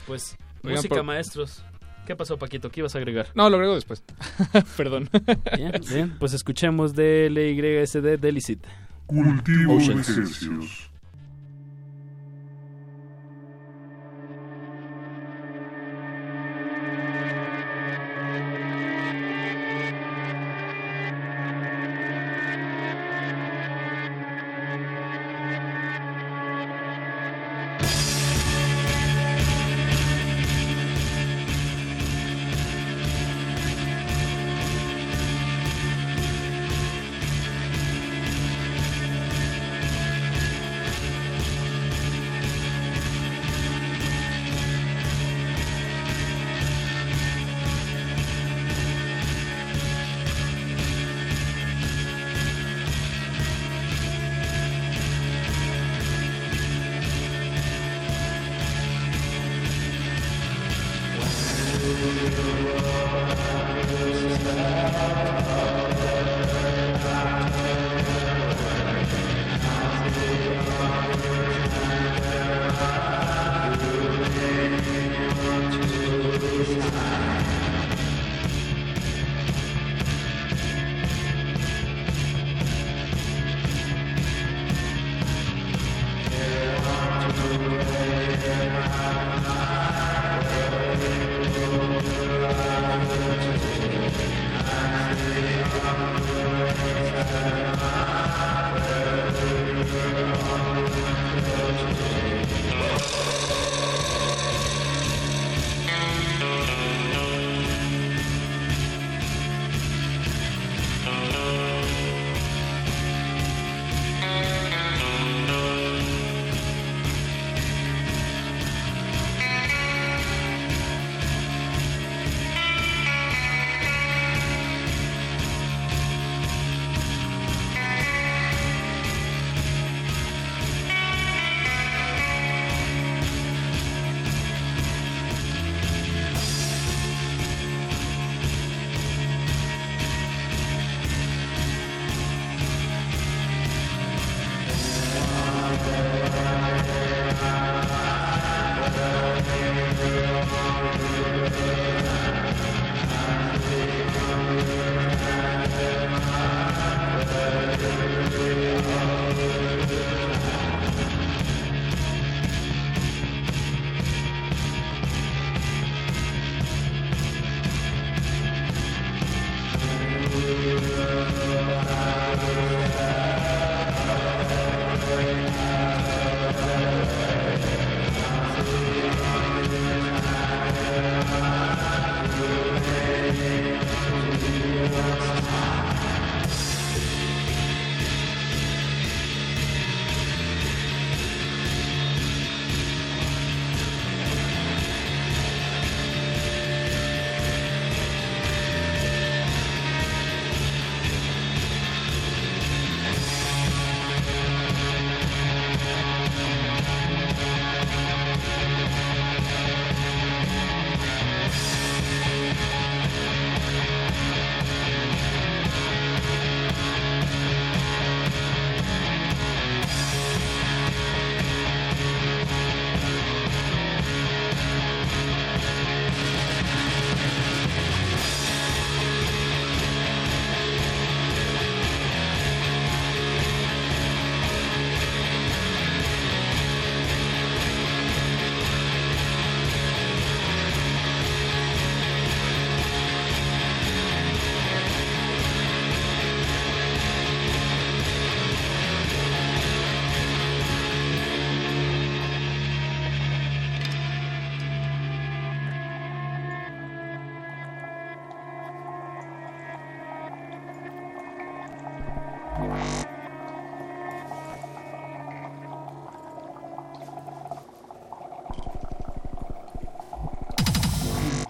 pues 0.06 0.38
Oigan, 0.64 0.76
música 0.78 0.96
por- 0.96 1.04
maestros. 1.04 1.64
¿Qué 2.06 2.16
pasó 2.16 2.38
Paquito? 2.38 2.72
¿Qué 2.72 2.80
ibas 2.80 2.96
a 2.96 3.00
agregar? 3.00 3.28
No, 3.36 3.50
lo 3.50 3.58
agrego 3.58 3.76
después. 3.76 4.02
Perdón. 4.78 5.10
Bien, 5.58 5.74
bien, 5.90 6.16
pues 6.20 6.32
escuchemos 6.34 6.94
DLYSD 6.96 8.18
Delicid. 8.18 8.60
Cultivo 9.06 9.78
de 9.78 9.84
ejercicios. 9.86 10.90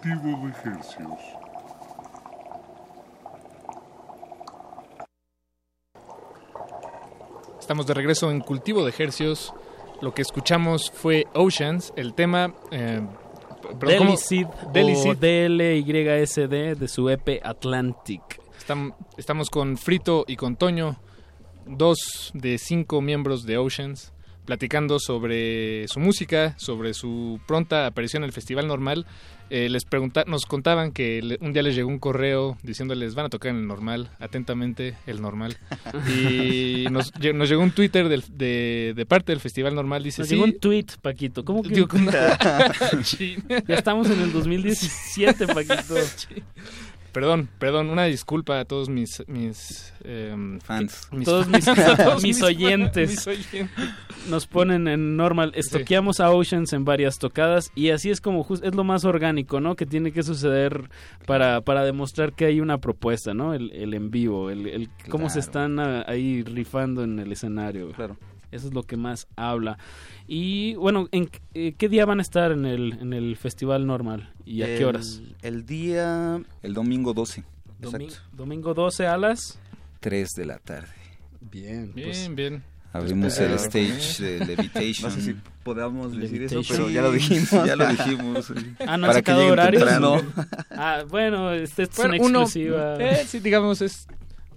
Cultivo 0.08 0.46
de 0.48 0.52
ejercicios. 0.52 1.20
Estamos 7.60 7.86
de 7.88 7.94
regreso 7.94 8.32
en 8.32 8.40
Cultivo 8.40 8.86
de 8.86 8.94
Hercios. 8.98 9.54
Lo 10.02 10.14
que 10.14 10.22
escuchamos 10.22 10.92
fue 10.92 11.26
Oceans, 11.34 11.94
el 11.96 12.14
tema... 12.14 12.54
Eh. 12.72 13.02
Delicid 13.82 14.46
Delicid. 14.72 15.10
o 15.10 15.16
DLYSD 15.16 16.78
de 16.78 16.88
su 16.88 17.10
EP 17.10 17.42
Atlantic. 17.44 18.22
Estam- 18.58 18.94
estamos 19.18 19.50
con 19.50 19.76
Frito 19.78 20.24
y 20.26 20.38
con 20.38 20.56
Toño, 20.56 20.96
dos 21.66 22.32
de 22.34 22.60
cinco 22.60 23.02
miembros 23.02 23.44
de 23.46 23.58
Oceans, 23.58 24.14
platicando 24.48 24.98
sobre 24.98 25.88
su 25.90 26.00
música, 26.00 26.56
sobre 26.58 26.96
su 26.96 27.40
pronta 27.46 27.86
aparición 27.86 28.24
en 28.24 28.28
el 28.28 28.34
Festival 28.34 28.66
Normal. 28.66 29.06
Eh, 29.50 29.70
les 29.70 29.86
pregunta 29.86 30.26
nos 30.28 30.46
contaban 30.46 30.92
que 30.92 31.22
le- 31.22 31.38
un 31.40 31.54
día 31.54 31.64
les 31.64 31.74
llegó 31.76 31.88
un 31.88 32.00
correo 32.00 32.58
diciéndoles 32.64 33.16
van 33.16 33.28
a 33.28 33.30
tocar 33.30 33.52
en 33.52 33.58
el 33.60 33.68
normal, 33.68 34.10
atentamente 34.20 34.96
el 35.06 35.22
normal. 35.22 35.58
Y 36.10 36.86
nos, 36.92 37.14
lle- 37.14 37.34
nos 37.34 37.48
llegó 37.50 37.62
un 37.62 37.72
Twitter 37.72 38.10
del- 38.10 38.24
de, 38.30 38.94
de 38.96 39.06
parte 39.06 39.32
del 39.34 39.40
Festival 39.40 39.76
Normal, 39.76 40.04
dice 40.04 40.22
Nos 40.22 40.30
sí, 40.30 40.36
llegó 40.36 40.46
un 40.46 40.60
tweet, 40.60 40.86
Paquito. 41.02 41.46
¿Cómo 41.46 41.62
que? 41.64 41.70
Ya 43.68 43.76
estamos 43.76 44.10
en 44.10 44.22
el 44.22 44.32
2017, 44.34 45.48
Paquito. 45.48 45.96
Perdón, 47.12 47.50
perdón, 47.58 47.90
una 47.90 48.04
disculpa 48.06 48.60
a 48.60 48.66
todos 48.66 48.90
mis, 48.90 49.24
mis 49.28 49.92
em, 50.04 50.60
Fans. 50.60 51.08
mis 51.12 51.26
Todos 51.26 51.48
mis, 51.50 51.66
fans, 51.66 51.80
a 51.80 51.98
todos 51.98 52.22
mis 52.24 52.42
oyentes. 52.44 53.10
mis 53.10 53.28
oyentes. 53.28 53.70
Nos 54.30 54.46
ponen 54.46 54.88
en 54.88 55.18
normal. 55.18 55.52
Estoqueamos 55.56 56.20
a 56.20 56.30
Oceans 56.32 56.74
en 56.74 56.86
varias 56.86 57.18
tocadas 57.18 57.72
y 57.76 57.90
así 57.90 58.10
es 58.12 58.22
como 58.22 58.44
jus- 58.46 58.62
es 58.64 58.76
lo 58.76 58.84
más 58.84 59.04
orgánico, 59.06 59.60
¿no? 59.62 59.76
Que 59.76 59.86
tiene 59.86 60.12
que 60.12 60.22
suceder 60.22 60.90
para, 61.26 61.62
para 61.62 61.84
demostrar 61.84 62.34
que 62.34 62.46
hay 62.46 62.60
una 62.62 62.78
propuesta, 62.78 63.34
¿no? 63.34 63.54
El, 63.56 63.72
el 63.72 63.94
en 63.96 64.12
vivo, 64.12 64.50
el, 64.52 64.68
el 64.68 64.90
cómo 65.10 65.30
se 65.30 65.40
están 65.40 65.80
ah, 65.80 66.04
ahí 66.08 66.44
rifando 66.44 67.04
en 67.04 67.18
el 67.20 67.32
escenario. 67.32 67.92
Claro. 67.94 68.18
Eso 68.58 68.68
es 68.68 68.74
lo 68.74 68.84
que 68.84 68.98
más 68.98 69.28
habla. 69.36 69.78
Y 70.28 70.76
bueno, 70.76 71.08
¿en 71.12 71.28
qué- 71.28 71.40
eh, 71.54 71.74
qué 71.78 71.88
día 71.90 72.06
van 72.06 72.20
a 72.20 72.22
estar 72.22 72.52
en 72.52 72.66
el, 72.66 72.94
en 73.00 73.14
el 73.14 73.38
festival 73.38 73.88
normal? 73.88 74.32
¿Y 74.46 74.62
a 74.64 74.66
qué 74.66 74.86
horas? 74.86 75.22
El 75.42 75.66
día... 75.66 76.42
El 76.64 76.74
domingo 76.74 77.14
12, 77.14 77.44
Domi- 77.82 78.10
domingo 78.34 78.74
12 78.74 79.08
a 79.08 79.18
las 79.18 79.60
3 80.02 80.30
de 80.36 80.46
la 80.46 80.58
tarde. 80.60 80.90
Bien, 81.52 81.92
Bien, 81.94 82.36
bien. 82.36 82.64
Abrimos 82.94 83.38
el 83.40 83.52
stage 83.54 84.24
de 84.24 84.46
Levitation. 84.46 85.10
No 85.10 85.16
sé 85.16 85.22
si 85.22 85.36
podamos 85.64 86.18
decir 86.18 86.42
eso, 86.44 86.62
pero 86.68 86.90
ya 86.90 87.02
lo 87.04 87.12
dijimos. 87.12 87.50
Ya 87.52 87.76
lo 87.76 87.86
dijimos. 87.90 88.52
Ah, 88.80 88.98
¿no 88.98 89.06
han 89.06 89.12
Para 89.12 89.22
que 89.22 89.32
sacado 89.32 89.48
horarios? 89.52 89.84
temprano. 89.84 90.22
Ah, 90.72 91.04
bueno, 91.08 91.52
este 91.54 91.84
es 91.84 91.90
Bueno, 91.96 92.16
una 92.16 92.24
uno, 92.26 92.42
exclusiva. 92.44 92.96
eh, 92.98 93.24
sí, 93.28 93.40
digamos, 93.40 93.82
es, 93.82 94.08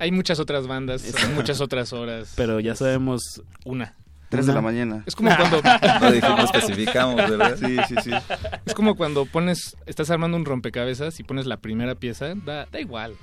hay 0.01 0.11
muchas 0.11 0.41
otras 0.41 0.67
bandas, 0.67 1.05
muchas 1.37 1.61
otras 1.61 1.93
horas. 1.93 2.33
Pero 2.37 2.59
ya 2.59 2.75
sabemos 2.75 3.43
Una. 3.65 3.95
Tres 4.31 4.47
de 4.47 4.53
la 4.53 4.61
mañana. 4.61 5.03
Es 5.07 5.17
como 5.17 5.31
cuando... 5.37 5.61
No 6.01 6.13
dijimos, 6.13 6.45
especificamos, 6.45 7.17
¿verdad? 7.17 7.57
Sí, 7.59 7.77
sí, 7.89 7.95
sí. 8.05 8.11
Es 8.65 8.75
como 8.75 8.95
cuando 8.95 9.27
pones, 9.27 9.77
estás 9.87 10.09
armando 10.11 10.37
un 10.37 10.45
rompecabezas 10.45 11.19
y 11.19 11.25
pones 11.25 11.47
la 11.47 11.57
primera 11.57 11.97
pieza, 11.97 12.35
da, 12.37 12.67
da 12.67 12.81
igual. 12.81 13.17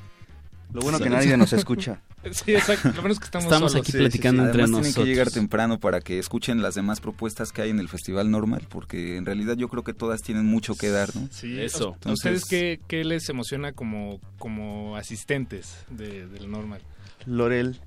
Lo 0.77 0.81
bueno 0.83 0.99
que 0.99 1.09
nadie 1.09 1.35
nos 1.37 1.51
escucha. 1.53 2.01
Sí, 2.31 2.53
exacto. 2.55 2.89
Lo 2.89 2.95
bueno 2.95 3.13
es 3.13 3.19
que 3.19 3.25
estamos, 3.25 3.45
Estamos 3.45 3.71
solos. 3.71 3.85
aquí 3.85 3.91
Sí, 3.93 3.97
platicando 3.99 4.43
sí, 4.43 4.45
sí. 4.45 4.49
entre 4.49 4.63
Además 4.63 4.69
tienen 4.81 4.87
nosotros. 4.89 5.05
que 5.05 5.09
llegar 5.09 5.31
temprano 5.31 5.79
para 5.79 6.01
que 6.01 6.19
escuchen 6.19 6.61
las 6.61 6.75
demás 6.75 6.99
propuestas 6.99 7.51
que 7.53 7.61
hay 7.61 7.69
en 7.69 7.79
el 7.79 7.87
festival 7.87 8.29
normal, 8.29 8.67
porque 8.69 9.15
en 9.15 9.25
realidad 9.25 9.55
yo 9.55 9.69
creo 9.69 9.83
que 9.83 9.93
todas 9.93 10.21
tienen 10.23 10.45
mucho 10.45 10.75
que 10.75 10.89
dar, 10.89 11.15
¿no? 11.15 11.29
Sí, 11.31 11.57
Eso. 11.59 11.91
¿A 11.91 11.93
Entonces- 11.93 12.43
ustedes 12.43 12.45
qué, 12.49 12.79
qué 12.87 13.05
les 13.05 13.29
emociona 13.29 13.71
como, 13.71 14.19
como 14.39 14.97
asistentes 14.97 15.77
de, 15.89 16.27
del 16.27 16.51
normal? 16.51 16.81
Lorel. 17.25 17.79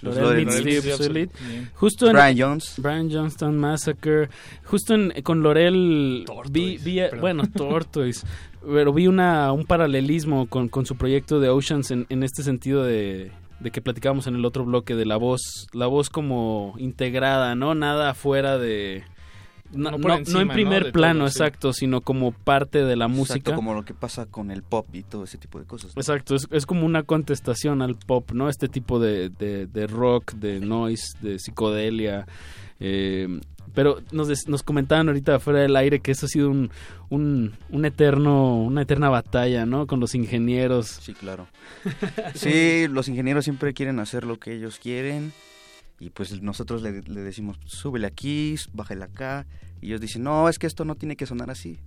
Los 0.00 0.16
Lorel 0.16 0.44
Lorel. 0.44 1.30
Justo 1.74 2.06
en 2.08 2.12
Brian 2.14 2.36
Jones. 2.38 2.74
Brian 2.78 3.10
Johnston 3.10 3.56
Massacre. 3.58 4.28
Justo 4.64 4.94
en, 4.94 5.12
con 5.22 5.42
Lorel 5.42 6.24
vi, 6.50 6.76
vi- 6.78 7.00
bueno, 7.20 7.44
Tortoise. 7.50 8.26
Pero 8.66 8.92
vi 8.92 9.06
una, 9.06 9.52
un 9.52 9.64
paralelismo 9.64 10.46
con, 10.46 10.68
con 10.68 10.86
su 10.86 10.96
proyecto 10.96 11.40
de 11.40 11.48
Oceans 11.50 11.90
en, 11.90 12.06
en 12.08 12.22
este 12.22 12.42
sentido 12.42 12.82
de, 12.84 13.30
de 13.60 13.70
que 13.70 13.80
platicábamos 13.82 14.26
en 14.26 14.34
el 14.36 14.44
otro 14.44 14.64
bloque 14.64 14.94
de 14.94 15.04
la 15.06 15.16
voz, 15.16 15.66
la 15.72 15.86
voz 15.86 16.08
como 16.10 16.74
integrada, 16.78 17.54
¿no? 17.54 17.74
Nada 17.74 18.14
fuera 18.14 18.58
de... 18.58 19.04
No, 19.72 19.90
No 19.90 19.98
por 19.98 20.10
no- 20.12 20.16
encima, 20.18 20.36
no 20.38 20.42
en 20.42 20.48
primer 20.50 20.92
plano, 20.92 21.20
todo, 21.20 21.28
sí. 21.30 21.38
exacto, 21.38 21.72
sino 21.72 22.00
como 22.00 22.30
parte 22.32 22.84
de 22.84 22.94
la 22.96 23.08
música. 23.08 23.38
Exacto, 23.38 23.56
como 23.56 23.74
lo 23.74 23.84
que 23.84 23.92
pasa 23.94 24.26
con 24.26 24.50
el 24.52 24.62
pop 24.62 24.86
y 24.92 25.02
todo 25.02 25.24
ese 25.24 25.36
tipo 25.36 25.58
de 25.58 25.64
cosas. 25.64 25.96
¿no? 25.96 26.00
Exacto, 26.00 26.36
es, 26.36 26.46
es 26.52 26.64
como 26.64 26.86
una 26.86 27.02
contestación 27.02 27.82
al 27.82 27.96
pop, 27.96 28.30
¿no? 28.32 28.48
Este 28.48 28.68
tipo 28.68 29.00
de, 29.00 29.30
de, 29.30 29.66
de 29.66 29.86
rock, 29.88 30.34
de 30.34 30.60
noise, 30.60 31.16
de 31.22 31.38
psicodelia. 31.40 32.26
Eh, 32.80 33.40
pero 33.74 34.00
nos, 34.12 34.28
des- 34.28 34.46
nos 34.48 34.62
comentaban 34.62 35.08
ahorita 35.08 35.40
fuera 35.40 35.60
del 35.60 35.74
aire 35.76 36.00
que 36.00 36.12
eso 36.12 36.26
ha 36.26 36.28
sido 36.28 36.48
un, 36.50 36.70
un, 37.10 37.52
un 37.70 37.84
eterno, 37.84 38.62
una 38.62 38.82
eterna 38.82 39.08
batalla, 39.08 39.66
¿no? 39.66 39.86
Con 39.86 39.98
los 40.00 40.14
ingenieros. 40.14 40.86
Sí, 41.02 41.12
claro. 41.14 41.48
Sí, 42.34 42.86
los 42.88 43.08
ingenieros 43.08 43.44
siempre 43.44 43.74
quieren 43.74 43.98
hacer 43.98 44.24
lo 44.24 44.38
que 44.38 44.54
ellos 44.54 44.78
quieren 44.78 45.32
y 46.00 46.10
pues 46.10 46.40
nosotros 46.42 46.82
le, 46.82 47.02
le 47.02 47.20
decimos, 47.20 47.58
súbele 47.66 48.06
aquí, 48.06 48.54
bájale 48.72 49.04
acá 49.04 49.46
y 49.80 49.86
ellos 49.86 50.00
dicen, 50.00 50.22
no, 50.24 50.48
es 50.48 50.58
que 50.58 50.66
esto 50.66 50.84
no 50.84 50.94
tiene 50.94 51.16
que 51.16 51.26
sonar 51.26 51.50
así. 51.50 51.78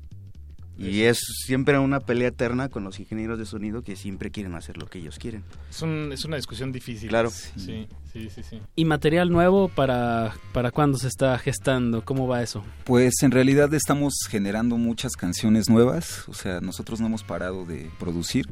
Y 0.80 1.02
es 1.02 1.20
siempre 1.46 1.80
una 1.80 2.00
pelea 2.00 2.28
eterna 2.28 2.70
con 2.70 2.84
los 2.84 3.00
ingenieros 3.00 3.40
de 3.40 3.46
sonido 3.46 3.82
que 3.82 3.96
siempre 3.96 4.30
quieren 4.30 4.54
hacer 4.54 4.78
lo 4.78 4.86
que 4.86 5.00
ellos 5.00 5.18
quieren. 5.18 5.44
Es, 5.70 5.82
un- 5.82 6.12
es 6.14 6.24
una 6.24 6.36
discusión 6.36 6.72
difícil. 6.72 7.10
Claro. 7.10 7.32
Sí, 7.32 7.88
sí, 8.14 8.30
sí, 8.30 8.44
sí. 8.44 8.62
¿Y 8.76 8.86
material 8.86 9.32
nuevo 9.32 9.70
para, 9.70 10.36
para 10.54 10.70
cuándo 10.72 10.98
se 11.00 11.08
está 11.08 11.38
gestando? 11.40 12.06
¿Cómo 12.06 12.28
va 12.28 12.44
eso? 12.44 12.64
Pues 12.84 13.16
en 13.24 13.32
realidad 13.32 13.74
estamos 13.74 14.14
generando 14.30 14.78
muchas 14.78 15.14
canciones 15.16 15.68
nuevas, 15.70 16.28
o 16.28 16.34
sea, 16.34 16.62
nosotros 16.62 17.00
no 17.02 17.08
hemos 17.08 17.24
parado 17.24 17.66
de 17.66 17.90
producir, 18.00 18.48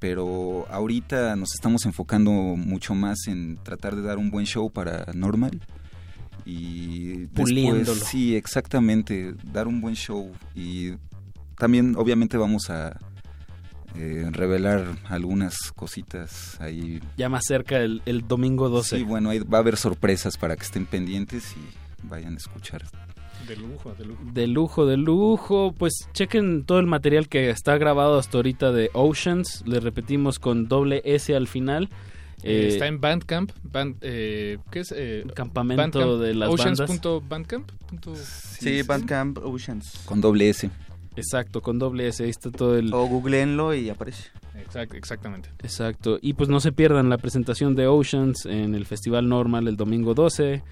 pero 0.00 0.66
ahorita 0.70 1.36
nos 1.36 1.54
estamos 1.54 1.86
enfocando 1.86 2.32
mucho 2.32 2.94
más 2.94 3.28
en 3.28 3.58
tratar 3.62 3.94
de 3.94 4.02
dar 4.02 4.18
un 4.18 4.30
buen 4.30 4.44
show 4.46 4.70
para 4.70 5.06
Normal 5.14 5.60
y 6.44 7.26
Puliéndolo. 7.28 7.78
después 7.78 8.08
sí, 8.10 8.36
exactamente, 8.36 9.34
dar 9.52 9.66
un 9.66 9.80
buen 9.80 9.94
show 9.94 10.30
y 10.54 10.92
también 11.58 11.94
obviamente 11.96 12.36
vamos 12.36 12.70
a 12.70 12.98
eh, 13.96 14.28
revelar 14.32 14.86
algunas 15.08 15.72
cositas 15.72 16.60
ahí. 16.60 17.00
Ya 17.16 17.28
más 17.28 17.44
cerca 17.46 17.78
el, 17.78 18.02
el 18.06 18.26
domingo 18.26 18.68
12. 18.68 18.96
Sí, 18.98 19.02
bueno, 19.04 19.30
ahí 19.30 19.38
va 19.38 19.58
a 19.58 19.60
haber 19.60 19.76
sorpresas 19.76 20.36
para 20.36 20.56
que 20.56 20.64
estén 20.64 20.86
pendientes 20.86 21.54
y 21.56 22.06
vayan 22.08 22.34
a 22.34 22.36
escuchar. 22.38 22.82
De 23.46 23.56
lujo, 23.56 23.94
de 23.98 24.04
lujo. 24.06 24.22
De 24.32 24.46
lujo, 24.46 24.86
de 24.86 24.96
lujo. 24.96 25.74
Pues 25.76 25.92
chequen 26.12 26.64
todo 26.64 26.78
el 26.80 26.86
material 26.86 27.28
que 27.28 27.50
está 27.50 27.76
grabado 27.76 28.18
hasta 28.18 28.38
ahorita 28.38 28.72
de 28.72 28.90
Oceans. 28.94 29.62
Le 29.66 29.80
repetimos 29.80 30.38
con 30.38 30.66
doble 30.66 31.02
S 31.04 31.34
al 31.36 31.46
final. 31.46 31.90
Eh, 32.42 32.64
Eh, 32.64 32.68
está 32.68 32.86
en 32.88 33.00
Bandcamp. 33.00 33.52
Band, 33.62 33.96
eh, 34.00 34.58
¿Qué 34.70 34.80
es? 34.80 34.92
Eh, 34.96 35.24
campamento 35.34 36.18
de 36.18 36.34
las 36.34 36.48
bandas. 36.50 36.80
Oceans.bandcamp. 36.80 37.70
punto- 37.86 38.14
Sí, 38.16 38.82
Bandcamp 38.82 39.38
Oceans. 39.38 40.00
Con 40.04 40.20
doble 40.20 40.48
S. 40.48 40.68
Exacto, 41.16 41.60
con 41.62 41.78
doble 41.78 42.08
S. 42.08 42.22
Ahí 42.24 42.30
está 42.30 42.50
todo 42.50 42.76
el... 42.76 42.92
O 42.92 43.06
googleenlo 43.06 43.72
y 43.74 43.88
aparece. 43.90 44.30
Exact- 44.56 44.94
exactamente. 44.94 45.48
Exacto. 45.62 46.18
Y 46.20 46.32
pues 46.34 46.48
no 46.48 46.60
se 46.60 46.72
pierdan 46.72 47.08
la 47.08 47.18
presentación 47.18 47.74
de 47.76 47.86
Oceans 47.86 48.46
en 48.46 48.74
el 48.74 48.84
Festival 48.86 49.28
Normal 49.28 49.68
el 49.68 49.76
domingo 49.76 50.14
12. 50.14 50.62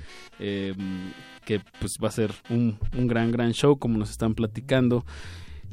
eh, 0.41 0.75
que 1.45 1.61
pues 1.81 1.93
va 2.03 2.07
a 2.09 2.13
ser 2.13 2.33
un, 2.51 2.79
un 2.97 3.09
gran, 3.09 3.33
gran 3.33 3.53
show 3.53 3.77
como 3.77 3.99
nos 3.99 4.11
están 4.11 4.35
platicando. 4.35 5.05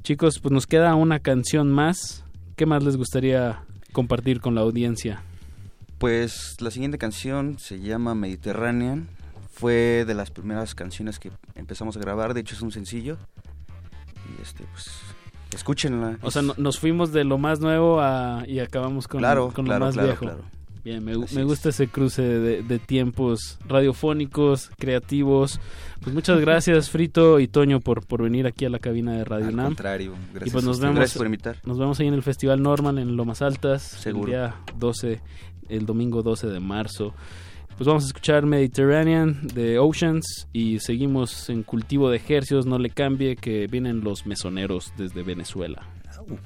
Chicos, 0.02 0.40
pues 0.40 0.52
nos 0.52 0.66
queda 0.66 0.96
una 0.96 1.20
canción 1.20 1.72
más. 1.72 2.24
¿Qué 2.56 2.66
más 2.66 2.84
les 2.84 2.98
gustaría 2.98 3.64
compartir 3.92 4.42
con 4.42 4.56
la 4.56 4.62
audiencia? 4.62 5.22
Pues 5.98 6.56
la 6.60 6.72
siguiente 6.72 6.98
canción 6.98 7.58
se 7.60 7.80
llama 7.80 8.16
Mediterranean. 8.16 9.10
Fue 9.52 10.06
de 10.08 10.14
las 10.14 10.32
primeras 10.32 10.74
canciones 10.74 11.20
que 11.20 11.32
empezamos 11.56 11.98
a 11.98 12.00
grabar. 12.00 12.34
De 12.34 12.42
hecho, 12.42 12.56
es 12.56 12.62
un 12.62 12.72
sencillo. 12.72 13.18
Y 14.38 14.42
este, 14.42 14.64
pues, 14.72 14.90
escúchenla. 15.54 16.18
O 16.22 16.32
sea, 16.32 16.42
no- 16.42 16.56
nos 16.58 16.80
fuimos 16.80 17.12
de 17.12 17.24
lo 17.24 17.38
más 17.38 17.60
nuevo 17.60 18.00
a, 18.02 18.44
y 18.48 18.60
acabamos 18.60 19.08
con, 19.08 19.20
Claro, 19.20 19.52
con 19.54 19.66
claro, 19.66 19.80
lo 19.80 19.86
más 19.88 19.94
claro, 19.96 20.08
viejo. 20.10 20.26
claro. 20.26 20.42
Bien, 20.82 21.04
me, 21.04 21.14
me 21.18 21.44
gusta 21.44 21.70
ese 21.70 21.88
cruce 21.90 22.22
de, 22.22 22.64
de 22.64 22.80
tiempos 22.80 23.60
radiofónicos, 23.68 24.70
creativos. 24.80 25.60
Pues 26.02 26.16
muchas 26.16 26.40
gracias, 26.42 26.90
Frito 26.90 27.40
y 27.42 27.48
Toño, 27.48 27.82
por, 27.82 28.06
por 28.06 28.24
venir 28.24 28.48
aquí 28.48 28.64
a 28.66 28.70
la 28.70 28.80
cabina 28.80 29.12
de 29.14 29.26
Radio 29.26 29.48
Al 29.48 29.54
UNAM. 29.56 29.66
contrario, 29.68 30.14
gracias 30.34 30.48
Y 30.48 30.52
pues 30.52 30.64
nos 30.64 30.80
vemos, 30.80 30.96
Gracias 30.96 31.18
por 31.18 31.26
invitar. 31.26 31.58
nos 31.66 31.78
vemos 31.78 32.00
ahí 32.00 32.08
en 32.08 32.14
el 32.14 32.24
Festival 32.24 32.62
Normal 32.64 32.98
en 32.98 33.18
Lomas 33.18 33.42
Altas. 33.42 33.82
Seguro. 33.84 34.26
El 34.26 34.30
día 34.32 34.56
12, 34.78 35.22
el 35.68 35.86
domingo 35.86 36.24
12 36.24 36.48
de 36.48 36.60
marzo. 36.62 37.14
Pues 37.80 37.88
vamos 37.88 38.04
a 38.04 38.08
escuchar 38.08 38.46
Mediterranean 38.46 39.48
de 39.54 39.80
Oceans 39.80 40.50
y 40.52 40.80
seguimos 40.80 41.50
en 41.50 41.64
cultivo 41.64 42.10
de 42.10 42.18
ejercicios, 42.18 42.66
no 42.66 42.78
le 42.78 42.90
cambie 42.90 43.38
que 43.38 43.68
vienen 43.68 44.02
los 44.02 44.26
mesoneros 44.26 44.92
desde 44.98 45.24
Venezuela. 45.24 45.88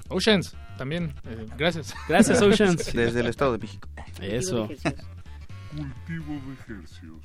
Oceans, 0.10 0.56
también. 0.78 1.16
Eh, 1.28 1.48
gracias. 1.58 1.96
Gracias, 2.08 2.40
Oceans. 2.44 2.94
Desde 2.94 3.22
el 3.22 3.26
Estado 3.26 3.54
de 3.54 3.58
México. 3.58 3.90
Eso. 4.22 4.68
Cultivo 5.76 6.40
de 6.46 6.54
ejercicios. 6.54 7.24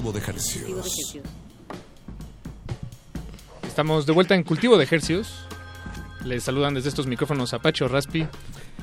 Cultivo 0.00 0.12
de 0.12 0.18
ejercicios. 0.20 1.18
Estamos 3.68 4.06
de 4.06 4.12
vuelta 4.14 4.34
en 4.34 4.44
Cultivo 4.44 4.78
de 4.78 4.84
Ejercios. 4.84 5.44
Les 6.24 6.42
saludan 6.42 6.72
desde 6.72 6.88
estos 6.88 7.06
micrófonos 7.06 7.52
Apacho 7.52 7.86
Raspi. 7.86 8.26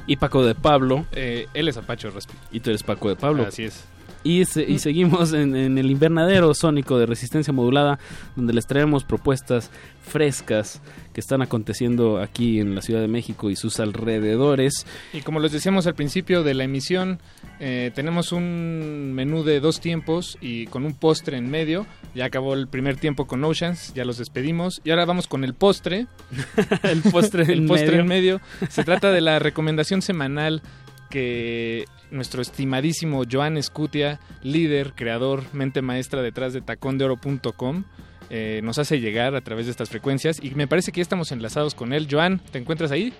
Y 0.06 0.18
Paco 0.18 0.46
de 0.46 0.54
Pablo. 0.54 1.08
Eh, 1.14 1.48
él 1.56 1.70
es 1.70 1.78
Apacho 1.78 2.12
Raspi. 2.12 2.34
Y 2.52 2.60
tú 2.60 2.70
eres 2.70 2.84
Paco 2.84 3.10
de 3.10 3.16
Pablo. 3.16 3.48
Así 3.48 3.64
es. 3.64 3.84
Y, 4.24 4.46
se- 4.46 4.64
y 4.70 4.78
seguimos 4.78 5.34
en, 5.34 5.56
en 5.56 5.80
el 5.80 5.90
invernadero 5.90 6.54
sónico 6.54 7.00
de 7.00 7.08
resistencia 7.08 7.52
modulada, 7.52 7.98
donde 8.36 8.54
les 8.54 8.68
traemos 8.68 9.04
propuestas 9.04 9.72
frescas 10.08 10.82
que 11.18 11.22
están 11.22 11.42
aconteciendo 11.42 12.22
aquí 12.22 12.60
en 12.60 12.76
la 12.76 12.84
Ciudad 12.84 13.02
de 13.02 13.08
México 13.08 13.50
y 13.50 13.56
sus 13.56 13.80
alrededores. 13.80 14.86
Y 15.14 15.22
como 15.22 15.40
les 15.40 15.52
decíamos 15.52 15.88
al 15.88 15.96
principio 15.96 16.44
de 16.44 16.54
la 16.54 16.64
emisión, 16.64 17.20
eh, 17.60 17.90
tenemos 17.96 18.32
un 18.32 19.14
menú 19.16 19.44
de 19.44 19.60
dos 19.60 19.80
tiempos 19.82 20.38
y 20.42 20.68
con 20.68 20.86
un 20.86 20.94
postre 20.94 21.38
en 21.38 21.50
medio. 21.50 21.88
Ya 22.14 22.26
acabó 22.26 22.54
el 22.54 22.68
primer 22.68 22.98
tiempo 22.98 23.26
con 23.26 23.44
Oceans, 23.44 23.96
ya 23.96 24.06
los 24.06 24.20
despedimos. 24.20 24.80
Y 24.84 24.92
ahora 24.92 25.06
vamos 25.06 25.26
con 25.26 25.44
el 25.44 25.56
postre. 25.56 26.06
el 26.84 27.02
postre 27.02 27.46
el 27.46 27.62
en 27.62 27.68
postre 27.68 27.88
medio. 27.88 28.02
en 28.02 28.08
medio. 28.08 28.42
Se 28.70 28.84
trata 28.84 29.12
de 29.12 29.22
la 29.22 29.40
recomendación 29.40 30.04
semanal 30.04 30.62
que 31.10 31.86
nuestro 32.12 32.44
estimadísimo 32.44 33.24
Joan 33.28 33.58
Escutia, 33.58 34.20
líder, 34.44 34.94
creador, 34.94 35.46
mente 35.52 35.82
maestra 35.82 36.22
detrás 36.22 36.54
de 36.54 36.62
tacondeoro.com, 36.62 37.86
eh, 38.30 38.62
nos 38.64 38.78
hace 38.80 39.00
llegar 39.00 39.36
a 39.36 39.42
través 39.42 39.66
de 39.66 39.72
estas 39.72 39.90
frecuencias. 39.90 40.44
Y 40.44 40.52
me 40.52 40.68
parece 40.68 40.92
que 40.92 40.98
ya 40.98 41.04
estamos 41.04 41.32
enlazados 41.32 41.76
con 41.76 41.94
él. 41.94 42.08
Joan, 42.10 42.40
¿te 42.52 42.58
encuentras 42.60 42.92
ahí? 42.92 43.14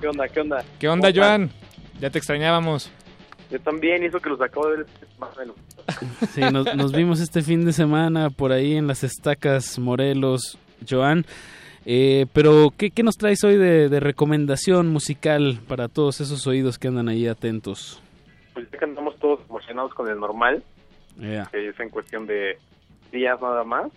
¿Qué 0.00 0.08
onda? 0.08 0.28
¿Qué 0.28 0.40
onda? 0.40 0.64
¿Qué 0.78 0.88
onda, 0.88 1.12
¿Cómo 1.12 1.22
Joan? 1.24 1.50
Ya 2.00 2.10
te 2.10 2.18
extrañábamos. 2.18 2.90
Yo 3.50 3.58
también, 3.60 4.04
hizo 4.04 4.20
que 4.20 4.28
los 4.28 4.40
acabo 4.40 4.68
de 4.68 4.76
ver 4.78 4.86
más 5.18 5.36
o 5.36 5.40
menos. 5.40 5.56
Sí, 6.34 6.42
nos, 6.52 6.74
nos 6.76 6.92
vimos 6.92 7.20
este 7.20 7.42
fin 7.42 7.64
de 7.64 7.72
semana 7.72 8.28
por 8.30 8.52
ahí 8.52 8.76
en 8.76 8.86
las 8.86 9.02
estacas 9.04 9.78
Morelos, 9.78 10.58
Joan. 10.88 11.24
Eh, 11.86 12.26
pero, 12.34 12.70
¿qué, 12.76 12.90
qué 12.90 13.02
nos 13.02 13.16
traes 13.16 13.42
hoy 13.44 13.56
de, 13.56 13.88
de 13.88 14.00
recomendación 14.00 14.88
musical 14.88 15.60
para 15.66 15.88
todos 15.88 16.20
esos 16.20 16.46
oídos 16.46 16.78
que 16.78 16.88
andan 16.88 17.08
ahí 17.08 17.26
atentos? 17.26 18.02
Pues 18.52 18.70
ya 18.70 18.78
que 18.78 18.84
andamos 18.84 19.16
todos 19.18 19.40
emocionados 19.48 19.94
con 19.94 20.08
el 20.10 20.18
normal, 20.20 20.62
Yeah. 21.18 21.48
que 21.50 21.68
es 21.70 21.80
en 21.80 21.88
cuestión 21.88 22.26
de 22.26 22.58
días 23.10 23.40
nada 23.40 23.64
más. 23.64 23.90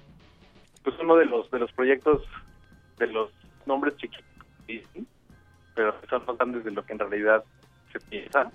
Pues 0.83 0.95
uno 0.99 1.15
de 1.15 1.25
los 1.25 1.49
de 1.51 1.59
los 1.59 1.71
proyectos 1.73 2.23
de 2.97 3.07
los 3.07 3.29
nombres 3.65 3.95
chiquitos, 3.97 4.25
pero 5.75 5.99
que 6.01 6.07
son 6.07 6.25
más 6.25 6.37
grandes 6.37 6.63
de 6.63 6.71
lo 6.71 6.83
que 6.85 6.93
en 6.93 6.99
realidad 6.99 7.43
se 7.91 7.99
piensa. 7.99 8.51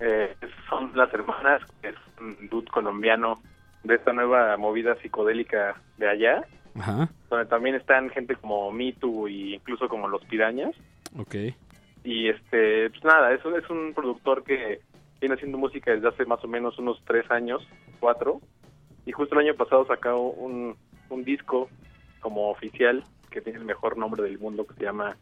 Eh, 0.00 0.34
son 0.68 0.92
las 0.94 1.12
hermanas, 1.12 1.62
que 1.82 1.88
es 1.88 1.96
un 2.20 2.48
dude 2.48 2.70
colombiano 2.70 3.40
de 3.84 3.96
esta 3.96 4.12
nueva 4.12 4.56
movida 4.56 4.94
psicodélica 5.02 5.76
de 5.98 6.08
allá, 6.08 6.44
Ajá, 6.78 7.08
donde 7.28 7.46
también 7.46 7.74
están 7.74 8.10
gente 8.10 8.36
como 8.36 8.70
Mitu 8.72 9.28
y 9.28 9.54
incluso 9.54 9.88
como 9.88 10.08
los 10.08 10.24
Pirañas. 10.24 10.74
ok. 11.18 11.34
y 12.04 12.28
este 12.28 12.88
pues 12.90 13.04
nada 13.04 13.32
es 13.34 13.44
un, 13.44 13.54
es 13.58 13.68
un 13.68 13.92
productor 13.94 14.42
que 14.44 14.80
viene 15.20 15.34
haciendo 15.34 15.58
música 15.58 15.90
desde 15.90 16.08
hace 16.08 16.24
más 16.24 16.42
o 16.44 16.48
menos 16.48 16.78
unos 16.78 17.02
tres 17.04 17.30
años 17.30 17.66
cuatro 17.98 18.40
y 19.04 19.12
justo 19.12 19.34
el 19.34 19.46
año 19.46 19.54
pasado 19.54 19.84
sacó 19.86 20.18
un, 20.18 20.76
un 21.10 21.24
disco 21.24 21.68
como 22.20 22.50
oficial 22.50 23.04
que 23.30 23.40
tiene 23.40 23.58
el 23.58 23.64
mejor 23.64 23.96
nombre 23.98 24.22
del 24.22 24.38
mundo 24.38 24.66
que 24.66 24.74
se 24.74 24.84
llama 24.84 25.16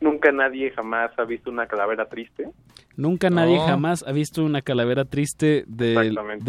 Nunca 0.00 0.32
nadie 0.32 0.70
jamás 0.70 1.12
ha 1.18 1.24
visto 1.24 1.50
una 1.50 1.66
calavera 1.66 2.08
triste 2.08 2.48
Nunca 2.96 3.30
nadie 3.30 3.56
No. 3.56 3.66
jamás 3.66 4.04
ha 4.06 4.12
visto 4.12 4.44
una 4.44 4.62
calavera 4.62 5.04
triste 5.04 5.64
de, 5.66 5.94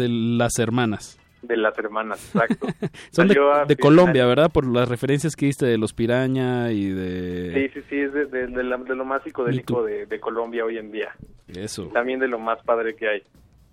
las 0.08 0.58
hermanas. 0.58 1.18
de 1.42 1.56
las 1.56 1.76
hermanas 1.78 2.24
exacto 2.34 2.66
Son 3.10 3.28
de, 3.28 3.76
Colombia, 3.76 4.26
¿verdad? 4.26 4.50
Por 4.50 4.66
las 4.66 4.88
referencias 4.88 5.34
que 5.36 5.46
diste 5.46 5.66
de 5.66 5.78
los 5.78 5.92
piraña 5.94 6.70
y 6.72 6.88
de... 6.90 7.70
sí 7.72 7.80
sí 7.80 7.86
sí 7.90 7.96
es 8.00 8.12
de, 8.12 8.26
de- 8.26 8.46
de 8.48 8.62
la- 8.64 8.76
de 8.78 8.94
lo 8.94 9.04
más 9.04 9.22
psicodélico 9.22 9.82
de, 9.84 10.06
de 10.06 10.20
Colombia 10.20 10.64
hoy 10.64 10.78
en 10.78 10.90
día 10.92 11.14
Eso. 11.48 11.86
también 11.88 12.18
de 12.20 12.28
lo 12.28 12.38
más 12.38 12.62
padre 12.64 12.94
que 12.96 13.08
hay. 13.08 13.22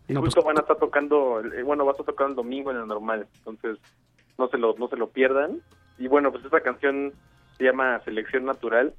Y 0.07 0.13
No, 0.13 0.21
justo 0.21 0.41
pues- 0.41 0.47
van 0.47 0.57
a 0.57 0.61
estar 0.61 0.77
tocando, 0.77 1.41
eh, 1.41 1.63
bueno, 1.63 1.85
va 1.85 1.91
a 1.91 1.95
tocando 1.95 2.29
el 2.31 2.35
domingo 2.35 2.71
en 2.71 2.77
el 2.77 2.87
normal, 2.87 3.25
entonces 3.37 3.77
no 4.37 4.47
se 4.49 4.57
lo 4.57 4.75
no 4.77 4.87
se 4.87 4.97
lo 4.97 5.09
pierdan. 5.09 5.61
Y 5.97 6.07
bueno, 6.07 6.31
pues 6.31 6.43
esta 6.45 6.61
canción 6.61 7.13
se 7.57 7.63
llama 7.65 7.99
Selección 8.03 8.45
Natural 8.45 8.93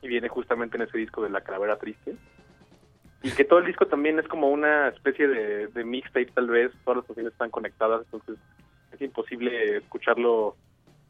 y 0.00 0.08
viene 0.08 0.28
justamente 0.28 0.76
en 0.76 0.82
ese 0.82 0.98
disco 0.98 1.22
de 1.22 1.30
La 1.30 1.42
Calavera 1.42 1.76
Triste. 1.78 2.16
Y 3.22 3.30
que 3.30 3.44
todo 3.44 3.60
el 3.60 3.66
disco 3.66 3.86
también 3.86 4.18
es 4.18 4.26
como 4.26 4.48
una 4.50 4.88
especie 4.88 5.28
de, 5.28 5.68
de 5.68 5.84
mixtape 5.84 6.32
tal 6.34 6.48
vez, 6.48 6.72
todas 6.84 6.96
las 6.98 7.06
canciones 7.06 7.32
están 7.32 7.50
conectadas, 7.50 8.02
entonces 8.06 8.36
es 8.92 9.00
imposible 9.00 9.76
escucharlo 9.76 10.56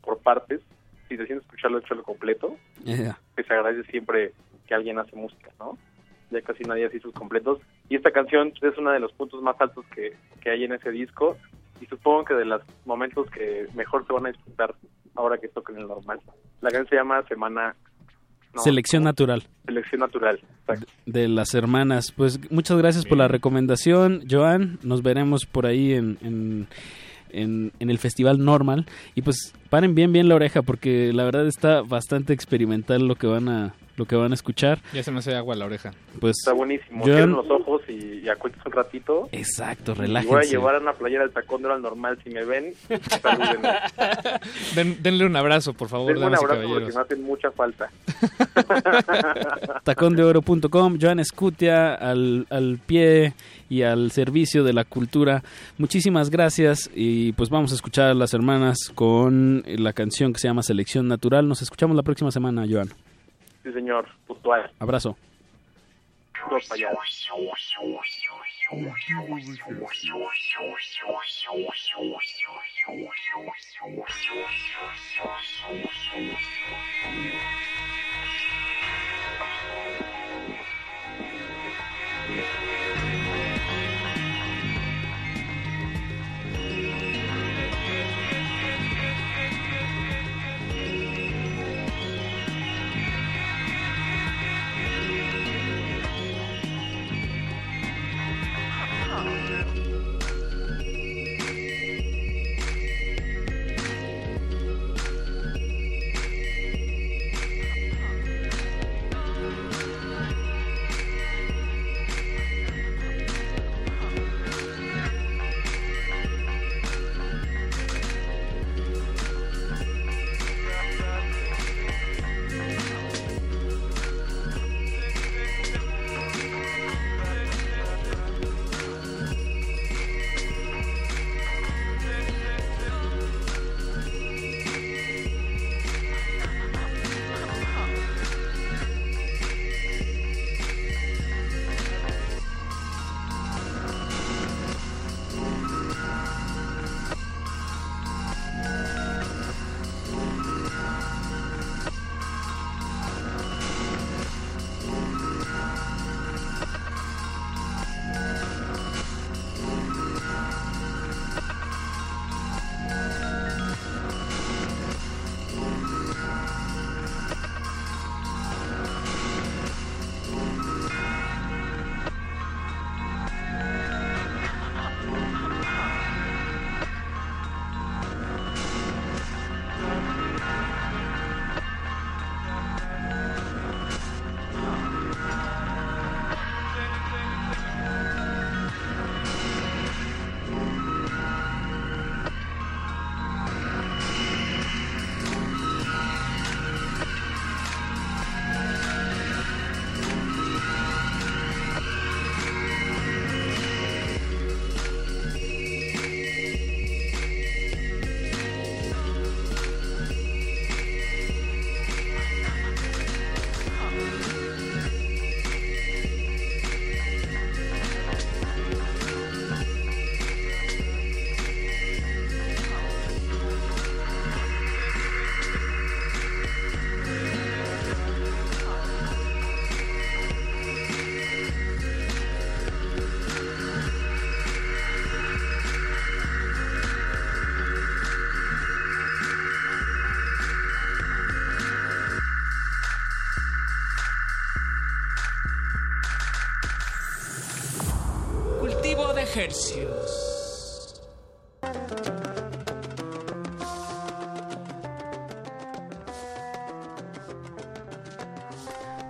por 0.03 0.19
partes. 0.19 0.61
Si 1.09 1.17
decides 1.17 1.43
escucharlo, 1.43 1.79
échalo 1.79 2.03
completo 2.03 2.57
Yeah. 2.85 3.19
que 3.37 3.45
se 3.45 3.53
agradece 3.55 3.91
siempre 3.91 4.33
que 4.67 4.75
alguien 4.75 4.99
hace 4.99 5.17
música, 5.17 5.51
¿no? 5.59 5.79
Ya 6.31 6.43
casi 6.43 6.65
nadie 6.65 6.87
hace 6.87 7.01
sus 7.01 7.15
completos. 7.15 7.61
Y 7.89 7.97
esta 7.97 8.11
canción 8.11 8.53
es 8.61 8.77
uno 8.79 8.91
de 8.91 9.01
los 9.01 9.13
puntos 9.13 9.41
más 9.43 9.59
altos 9.61 9.85
que, 9.95 10.17
que 10.41 10.51
hay 10.51 10.65
en 10.65 10.73
ese 10.73 10.91
disco 10.91 11.37
y 11.83 11.87
supongo 11.87 12.25
que 12.25 12.35
de 12.35 12.45
los 12.45 12.63
momentos 12.87 13.29
que 13.31 13.67
mejor 13.75 14.07
se 14.07 14.13
van 14.13 14.27
a 14.27 14.31
disfrutar 14.31 14.75
ahora 15.17 15.39
que 15.39 15.49
toquen 15.49 15.77
el 15.79 15.87
normal. 15.89 16.21
La 16.61 16.71
canción 16.71 16.89
se 16.89 16.97
llama 16.97 17.23
Semana 17.29 17.75
no, 18.55 18.61
Selección 18.63 19.03
natural. 19.03 19.43
Selección 19.65 20.01
Natural. 20.01 20.39
Exacto. 20.61 20.87
de 21.07 21.27
las 21.29 21.55
hermanas. 21.55 22.13
Pues 22.15 22.39
muchas 22.53 22.77
gracias 22.77 23.07
por 23.07 23.17
la 23.17 23.27
recomendación, 23.27 24.25
Joan. 24.31 24.79
Nos 24.83 25.03
veremos 25.03 25.47
por 25.47 25.65
ahí 25.67 25.95
en, 25.95 26.19
en, 26.21 26.67
en- 27.31 27.73
en 27.79 27.91
el 27.91 27.99
Festival 27.99 28.45
Normal. 28.45 28.85
Y 29.15 29.23
pues 29.23 29.55
paren 29.71 29.95
bien 29.95 30.13
bien 30.13 30.29
la 30.29 30.35
oreja 30.35 30.61
porque 30.61 31.13
la 31.15 31.25
verdad 31.25 31.47
está 31.47 31.81
bastante 31.81 32.35
experimental 32.35 33.07
lo 33.09 33.15
que 33.15 33.27
van 33.27 33.49
a 33.49 33.75
lo 33.97 34.05
que 34.07 34.17
van 34.17 34.33
a 34.33 34.35
escuchar. 34.35 34.81
Ya 34.95 35.03
se 35.03 35.11
me 35.11 35.19
hace 35.19 35.35
agua 35.35 35.55
la 35.55 35.67
oreja. 35.67 35.93
Pues 36.21 36.37
Está 36.39 36.53
buenísimo. 36.53 37.05
Joan- 37.05 37.15
Cierren 37.17 37.33
los 37.33 37.51
ojos 37.51 37.83
y, 37.89 38.21
y 38.25 38.29
acuéstense 38.29 38.69
un 38.69 38.73
ratito. 38.75 39.29
Exacto, 39.33 39.93
Y 39.93 39.95
voy 39.95 40.05
a 40.05 40.07
relájense. 40.07 40.49
llevar 40.51 40.75
a 40.77 40.79
una 40.79 40.93
playera 40.95 41.25
del 41.25 41.33
tacón 41.33 41.63
de 41.63 41.73
al 41.73 41.83
normal. 41.83 42.19
Si 42.25 42.31
me 42.31 42.45
ven, 42.45 42.73
salúdenme. 43.23 43.69
Den- 44.75 45.03
denle 45.03 45.27
un 45.27 45.37
abrazo, 45.37 45.73
por 45.75 45.89
favor, 45.89 46.13
Denme 46.15 46.27
un 46.27 46.35
abrazo 46.35 46.63
porque 46.69 46.93
me 46.95 47.01
hacen 47.01 47.23
mucha 47.23 47.51
falta. 47.51 47.91
tacondeoro.com, 49.85 50.99
Joan 51.01 51.21
Escutia 51.21 51.95
al, 51.95 52.47
al 52.51 52.79
pie 52.85 53.35
y 53.69 53.83
al 53.83 54.11
servicio 54.11 54.65
de 54.65 54.73
la 54.73 54.85
cultura. 54.85 55.43
Muchísimas 55.79 56.31
gracias 56.31 56.91
y 56.95 57.33
pues 57.33 57.51
vamos 57.51 57.73
a 57.73 57.75
escuchar 57.75 58.11
a 58.11 58.15
las 58.15 58.35
hermanas 58.35 58.79
con 58.95 59.63
la 59.67 59.93
canción 59.93 60.33
que 60.33 60.41
se 60.41 60.49
llama 60.49 60.63
Selección 60.63 61.09
Natural. 61.09 61.47
Nos 61.49 61.63
escuchamos 61.63 61.97
la 61.97 62.03
próxima 62.03 62.31
semana, 62.31 62.65
Joan. 62.69 62.89
Sí, 63.63 63.73
señor, 63.73 64.09
puntual. 64.27 64.71
Abrazo. 64.79 65.17
Dos. 66.51 66.69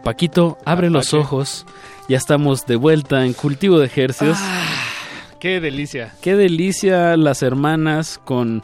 Paquito, 0.03 0.59
abre 0.65 0.91
los 0.91 1.15
ojos. 1.15 1.65
Ya 2.09 2.17
estamos 2.17 2.67
de 2.67 2.77
vuelta 2.77 3.25
en 3.25 3.33
Cultivo 3.33 3.79
de 3.79 3.87
Ejercios. 3.87 4.37
Qué 5.39 5.61
delicia. 5.61 6.15
Qué 6.21 6.37
delicia 6.37 7.17
las 7.17 7.43
hermanas 7.43 8.21
con 8.25 8.63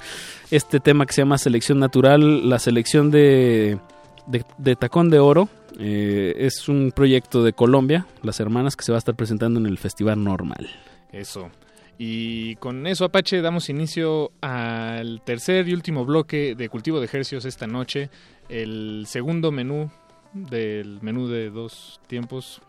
este 0.50 0.80
tema 0.80 1.06
que 1.06 1.12
se 1.12 1.22
llama 1.22 1.38
Selección 1.38 1.78
Natural, 1.78 2.48
la 2.48 2.58
selección 2.58 3.10
de, 3.10 3.78
de, 4.26 4.44
de 4.58 4.76
Tacón 4.76 5.10
de 5.10 5.20
Oro. 5.20 5.48
Eh, 5.78 6.34
es 6.38 6.68
un 6.68 6.92
proyecto 6.94 7.44
de 7.44 7.52
Colombia, 7.52 8.06
las 8.22 8.40
hermanas, 8.40 8.74
que 8.74 8.84
se 8.84 8.92
va 8.92 8.96
a 8.96 8.98
estar 8.98 9.14
presentando 9.14 9.60
en 9.60 9.66
el 9.66 9.78
Festival 9.78 10.22
Normal. 10.22 10.68
Eso. 11.12 11.50
Y 11.98 12.54
con 12.56 12.86
eso, 12.86 13.04
Apache, 13.04 13.40
damos 13.42 13.68
inicio 13.68 14.30
al 14.40 15.20
tercer 15.22 15.68
y 15.68 15.72
último 15.74 16.04
bloque 16.04 16.54
de 16.54 16.68
Cultivo 16.68 17.00
de 17.00 17.06
Ejercios 17.06 17.44
esta 17.44 17.66
noche. 17.66 18.08
El 18.48 19.04
segundo 19.08 19.50
menú 19.50 19.90
del 20.32 21.00
menú 21.02 21.26
de 21.28 21.50
dos 21.50 22.00
tiempos. 22.06 22.60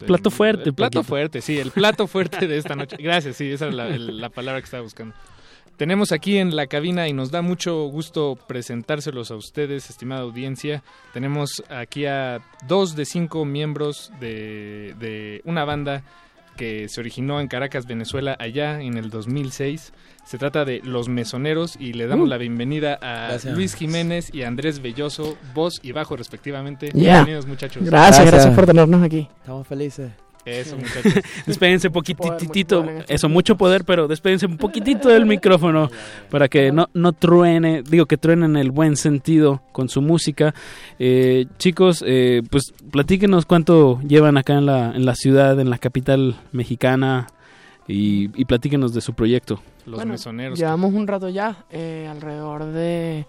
El- 0.00 0.06
Plato 0.06 0.30
fuerte, 0.32 0.70
El 0.70 0.74
plato 0.74 1.04
fuerte, 1.04 1.40
sí, 1.40 1.58
el 1.60 1.70
plato 1.70 2.08
fuerte 2.08 2.48
de 2.48 2.56
esta 2.58 2.74
noche. 2.74 2.96
Gracias, 3.00 3.36
sí, 3.36 3.48
esa 3.52 3.68
es 3.68 3.74
la, 3.74 3.86
el- 3.88 4.20
la 4.20 4.30
palabra 4.30 4.60
que 4.60 4.64
estaba 4.64 4.82
buscando. 4.82 5.14
Tenemos 5.76 6.10
aquí 6.12 6.36
en 6.38 6.54
la 6.56 6.66
cabina 6.66 7.06
y 7.08 7.12
nos 7.12 7.30
da 7.30 7.40
mucho 7.40 7.84
gusto 7.86 8.36
presentárselos 8.48 9.30
a 9.30 9.36
ustedes, 9.36 9.90
estimada 9.90 10.22
audiencia. 10.22 10.82
Tenemos 11.12 11.62
aquí 11.70 12.04
a 12.06 12.40
dos 12.66 12.94
de 12.96 13.04
cinco 13.04 13.44
miembros 13.44 14.12
de, 14.20 14.94
de 14.98 15.40
una 15.44 15.64
banda 15.64 16.02
que 16.56 16.88
se 16.88 17.00
originó 17.00 17.40
en 17.40 17.48
Caracas, 17.48 17.86
Venezuela, 17.86 18.36
allá 18.38 18.80
en 18.80 18.96
el 18.98 19.10
2006. 19.10 19.92
Se 20.24 20.38
trata 20.38 20.64
de 20.64 20.80
Los 20.84 21.08
Mesoneros 21.08 21.76
y 21.80 21.94
le 21.94 22.06
damos 22.06 22.26
Uh. 22.26 22.30
la 22.30 22.38
bienvenida 22.38 22.94
a 23.02 23.28
Gracias. 23.28 23.54
Luis 23.56 23.74
Jiménez 23.74 24.32
y 24.32 24.42
Andrés 24.42 24.80
Belloso, 24.80 25.36
voz 25.54 25.80
y 25.82 25.92
bajo 25.92 26.16
respectivamente. 26.16 26.90
Bienvenidos 26.94 27.46
muchachos. 27.46 27.82
Gracias, 27.84 28.24
gracias 28.26 28.54
por 28.54 28.66
tenernos 28.66 29.02
aquí. 29.02 29.28
Estamos 29.40 29.66
felices. 29.66 30.12
Eso, 30.44 30.76
muchachos. 30.76 31.14
Despédense 31.46 31.90
poquitito, 31.90 32.84
eso, 33.08 33.28
mucho 33.28 33.56
poder, 33.56 33.84
pero 33.84 34.08
despédense 34.08 34.46
un 34.46 34.56
poquitito 34.56 35.08
del 35.08 35.24
micrófono 35.24 35.88
para 36.30 36.48
que 36.48 36.72
no, 36.72 36.88
no 36.94 37.12
truene, 37.12 37.82
digo 37.82 38.06
que 38.06 38.16
truene 38.16 38.46
en 38.46 38.56
el 38.56 38.72
buen 38.72 38.96
sentido 38.96 39.62
con 39.70 39.88
su 39.88 40.02
música. 40.02 40.54
Eh, 40.98 41.46
chicos, 41.58 42.02
eh, 42.06 42.42
pues 42.50 42.74
platíquenos 42.90 43.46
cuánto 43.46 44.00
llevan 44.00 44.36
acá 44.36 44.54
en 44.54 44.66
la, 44.66 44.92
en 44.94 45.06
la 45.06 45.14
ciudad, 45.14 45.58
en 45.60 45.70
la 45.70 45.78
capital 45.78 46.36
mexicana 46.50 47.28
y, 47.86 48.30
y 48.40 48.44
platíquenos 48.44 48.92
de 48.94 49.00
su 49.00 49.14
proyecto. 49.14 49.62
Los 49.86 49.96
Bueno, 49.96 50.12
mesoneros. 50.12 50.58
Llevamos 50.58 50.92
un 50.92 51.06
rato 51.06 51.28
ya, 51.28 51.64
eh, 51.70 52.08
alrededor 52.10 52.64
de 52.64 53.26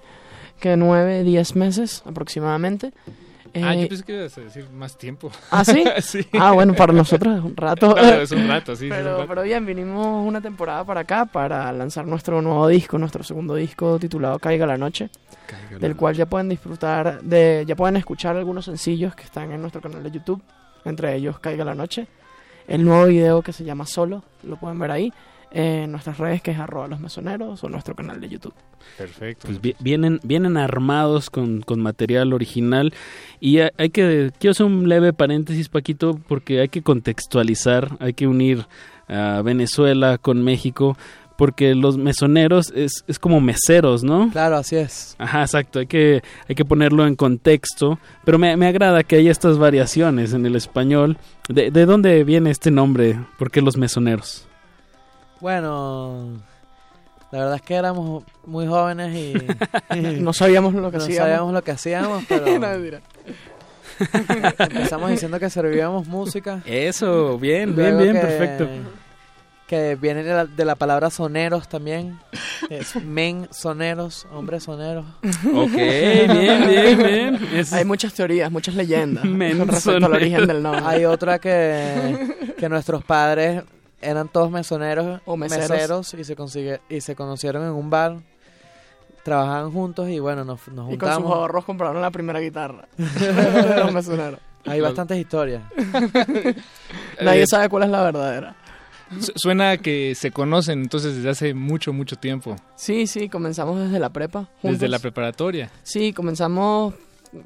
que 0.59 0.77
nueve, 0.77 1.23
diez 1.23 1.55
meses 1.55 2.03
aproximadamente. 2.05 2.91
Ah, 3.55 3.75
Eh, 3.75 3.83
yo 3.83 3.87
pensé 3.89 4.03
que 4.03 4.13
ibas 4.15 4.37
a 4.37 4.41
decir 4.41 4.69
más 4.71 4.97
tiempo. 4.97 5.31
¿Ah, 5.51 5.63
sí? 5.63 5.83
sí. 6.01 6.25
Ah, 6.39 6.51
bueno, 6.53 6.73
para 6.73 6.91
nosotros 6.93 7.37
es 7.37 7.43
un 7.43 7.55
rato. 7.55 7.93
Claro, 7.93 8.21
es 8.21 8.31
un 8.31 8.47
rato, 8.47 8.75
sí, 8.75 8.87
Pero, 8.89 9.17
rato. 9.17 9.27
pero 9.27 9.43
bien, 9.43 9.65
vinimos 9.65 10.25
una 10.27 10.41
temporada 10.41 10.83
para 10.83 11.01
acá 11.01 11.25
para 11.25 11.71
lanzar 11.71 12.05
nuestro 12.07 12.41
nuevo 12.41 12.67
disco, 12.67 12.97
nuestro 12.97 13.23
segundo 13.23 13.55
disco 13.55 13.99
titulado 13.99 14.39
Caiga 14.39 14.65
la 14.65 14.77
Noche, 14.77 15.09
Caiga 15.45 15.71
la 15.73 15.77
del 15.79 15.95
cual 15.95 16.15
ya 16.15 16.25
pueden 16.25 16.49
disfrutar, 16.49 17.21
de, 17.21 17.63
ya 17.67 17.75
pueden 17.75 17.97
escuchar 17.97 18.35
algunos 18.35 18.65
sencillos 18.65 19.13
que 19.15 19.23
están 19.23 19.51
en 19.51 19.61
nuestro 19.61 19.81
canal 19.81 20.01
de 20.03 20.11
YouTube, 20.11 20.41
entre 20.85 21.15
ellos 21.15 21.39
Caiga 21.39 21.63
la 21.63 21.75
Noche. 21.75 22.07
El 22.67 22.85
nuevo 22.85 23.05
video 23.05 23.41
que 23.41 23.51
se 23.53 23.63
llama 23.65 23.85
Solo, 23.85 24.23
lo 24.43 24.55
pueden 24.55 24.79
ver 24.79 24.89
ahí, 24.91 25.11
en 25.53 25.91
nuestras 25.91 26.17
redes 26.17 26.41
que 26.41 26.51
es 26.51 26.59
arroba 26.59 26.87
los 26.87 26.99
mesoneros 26.99 27.63
o 27.63 27.69
nuestro 27.69 27.95
canal 27.95 28.19
de 28.19 28.27
YouTube. 28.29 28.53
Perfecto. 28.97 29.45
Pues 29.47 29.61
vi- 29.61 29.75
vienen, 29.79 30.19
vienen 30.23 30.57
armados 30.57 31.29
con, 31.29 31.61
con 31.61 31.79
material 31.79 32.33
original 32.33 32.93
y 33.39 33.59
ha- 33.59 33.71
hay 33.77 33.89
que, 33.91 34.31
quiero 34.39 34.51
hacer 34.51 34.65
un 34.65 34.89
leve 34.89 35.13
paréntesis 35.13 35.69
Paquito 35.69 36.19
porque 36.27 36.59
hay 36.61 36.69
que 36.69 36.81
contextualizar, 36.81 37.97
hay 37.99 38.13
que 38.13 38.27
unir 38.27 38.65
a 39.07 39.41
Venezuela 39.43 40.17
con 40.17 40.43
México 40.43 40.97
porque 41.37 41.73
los 41.75 41.97
mesoneros 41.97 42.71
es, 42.75 43.03
es 43.07 43.17
como 43.19 43.41
meseros, 43.41 44.03
¿no? 44.03 44.29
Claro, 44.31 44.55
así 44.57 44.75
es. 44.75 45.15
Ajá, 45.17 45.41
exacto, 45.41 45.79
hay 45.79 45.87
que, 45.87 46.21
hay 46.47 46.55
que 46.55 46.63
ponerlo 46.63 47.07
en 47.07 47.15
contexto, 47.15 47.99
pero 48.23 48.37
me, 48.37 48.55
me 48.55 48.67
agrada 48.67 49.03
que 49.03 49.15
haya 49.17 49.31
estas 49.31 49.57
variaciones 49.57 50.33
en 50.33 50.45
el 50.45 50.55
español. 50.55 51.17
¿De, 51.49 51.71
de 51.71 51.85
dónde 51.87 52.23
viene 52.23 52.51
este 52.51 52.69
nombre? 52.71 53.19
¿Por 53.39 53.49
qué 53.49 53.61
los 53.61 53.77
mesoneros? 53.77 54.47
Bueno, 55.43 56.39
la 57.33 57.39
verdad 57.39 57.55
es 57.55 57.61
que 57.63 57.75
éramos 57.75 58.23
muy 58.45 58.65
jóvenes 58.65 59.13
y... 59.13 59.33
No 60.21 60.31
sabíamos 60.31 60.73
lo 60.73 60.89
que 60.89 60.97
no 60.99 61.03
hacíamos. 61.03 61.17
sabíamos 61.27 61.53
lo 61.53 61.61
que 61.61 61.71
hacíamos, 61.71 62.23
pero... 62.29 62.45
No. 62.59 62.67
Empezamos 64.57 65.09
diciendo 65.11 65.37
que 65.41 65.49
servíamos 65.49 66.07
música. 66.07 66.61
Eso, 66.65 67.37
bien, 67.37 67.75
bien, 67.75 67.91
Luego 67.97 67.99
bien, 68.03 68.13
que- 68.13 68.19
perfecto. 68.21 68.67
Que 69.67 69.95
viene 69.95 70.23
de 70.23 70.33
la, 70.33 70.45
de 70.45 70.63
la 70.65 70.75
palabra 70.75 71.09
soneros 71.09 71.67
también. 71.67 72.17
Es 72.69 72.95
men 73.03 73.49
soneros, 73.51 74.25
hombres 74.33 74.63
soneros. 74.63 75.05
Ok, 75.53 75.73
bien, 75.73 76.31
bien, 76.67 76.97
bien. 76.97 77.39
Es- 77.53 77.73
Hay 77.73 77.83
muchas 77.83 78.13
teorías, 78.13 78.49
muchas 78.49 78.75
leyendas 78.75 79.25
Men 79.25 79.59
con 79.59 79.67
respecto 79.67 80.05
al 80.05 80.13
origen 80.13 80.47
del 80.47 80.63
nombre. 80.63 80.83
Hay 80.85 81.03
otra 81.03 81.37
que, 81.39 82.53
que 82.57 82.69
nuestros 82.69 83.03
padres 83.03 83.63
eran 84.03 84.27
todos 84.27 84.51
mesoneros 84.51 85.21
O 85.25 85.37
meseros. 85.37 85.69
meseros 85.69 86.13
y 86.13 86.23
se 86.23 86.35
consigue, 86.35 86.81
y 86.89 87.01
se 87.01 87.15
conocieron 87.15 87.63
en 87.63 87.71
un 87.71 87.89
bar. 87.89 88.17
Trabajaban 89.23 89.71
juntos 89.71 90.09
y 90.09 90.19
bueno, 90.19 90.43
nos, 90.43 90.67
nos 90.67 90.91
Y 90.91 90.97
con 90.97 91.09
juntamos. 91.09 91.23
sus 91.29 91.31
ahorros 91.33 91.63
compraron 91.65 92.01
la 92.01 92.11
primera 92.11 92.39
guitarra. 92.41 92.87
los 93.77 93.93
mesoneros. 93.93 94.39
Hay 94.65 94.81
bastantes 94.81 95.17
historias. 95.17 95.63
Nadie 97.21 97.43
Eh, 97.43 97.47
sabe 97.47 97.69
cuál 97.69 97.83
es 97.83 97.89
la 97.89 98.03
verdadera. 98.03 98.55
Su- 99.19 99.31
Suena 99.35 99.77
que 99.77 100.15
se 100.15 100.31
conocen 100.31 100.81
entonces 100.81 101.15
desde 101.17 101.29
hace 101.29 101.53
mucho, 101.53 101.93
mucho 101.93 102.15
tiempo. 102.15 102.55
Sí, 102.75 103.07
sí, 103.07 103.29
comenzamos 103.29 103.79
desde 103.79 103.99
la 103.99 104.09
prepa. 104.09 104.49
Desde 104.61 104.87
la 104.87 104.99
preparatoria. 104.99 105.69
Sí, 105.83 106.13
comenzamos 106.13 106.93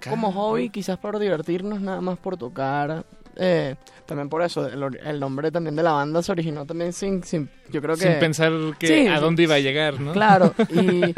como 0.09 0.31
hobby, 0.31 0.69
quizás 0.69 0.97
por 0.97 1.19
divertirnos, 1.19 1.81
nada 1.81 2.01
más 2.01 2.17
por 2.17 2.38
tocar. 2.38 3.05
Eh, 3.35 3.75
también 4.07 4.29
por 4.29 4.41
eso, 4.41 4.65
el, 4.65 4.97
el 5.03 5.19
nombre 5.19 5.51
también 5.51 5.75
de 5.75 5.84
la 5.84 5.91
banda 5.91 6.23
se 6.23 6.31
originó 6.31 6.65
también 6.65 6.93
sin, 6.93 7.23
sin 7.23 7.49
yo 7.69 7.81
creo 7.81 7.95
que... 7.95 8.01
Sin 8.01 8.19
pensar 8.19 8.51
que 8.79 8.88
Sí, 8.88 9.07
a 9.07 9.19
dónde 9.19 9.43
iba 9.43 9.55
a 9.55 9.59
llegar, 9.59 9.99
¿no? 9.99 10.13
Claro, 10.13 10.55
y, 10.69 11.13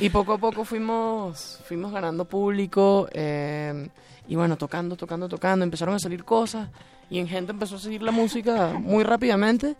y 0.04 0.10
poco 0.10 0.34
a 0.34 0.38
poco 0.38 0.64
fuimos, 0.64 1.60
fuimos 1.64 1.92
ganando 1.92 2.26
público 2.26 3.08
eh, 3.12 3.88
y 4.28 4.34
bueno, 4.34 4.56
tocando, 4.56 4.96
tocando, 4.96 5.28
tocando, 5.28 5.64
empezaron 5.64 5.94
a 5.94 5.98
salir 5.98 6.24
cosas 6.24 6.68
y 7.08 7.18
en 7.18 7.28
gente 7.28 7.52
empezó 7.52 7.76
a 7.76 7.78
seguir 7.78 8.02
la 8.02 8.12
música 8.12 8.72
muy 8.78 9.04
rápidamente 9.04 9.76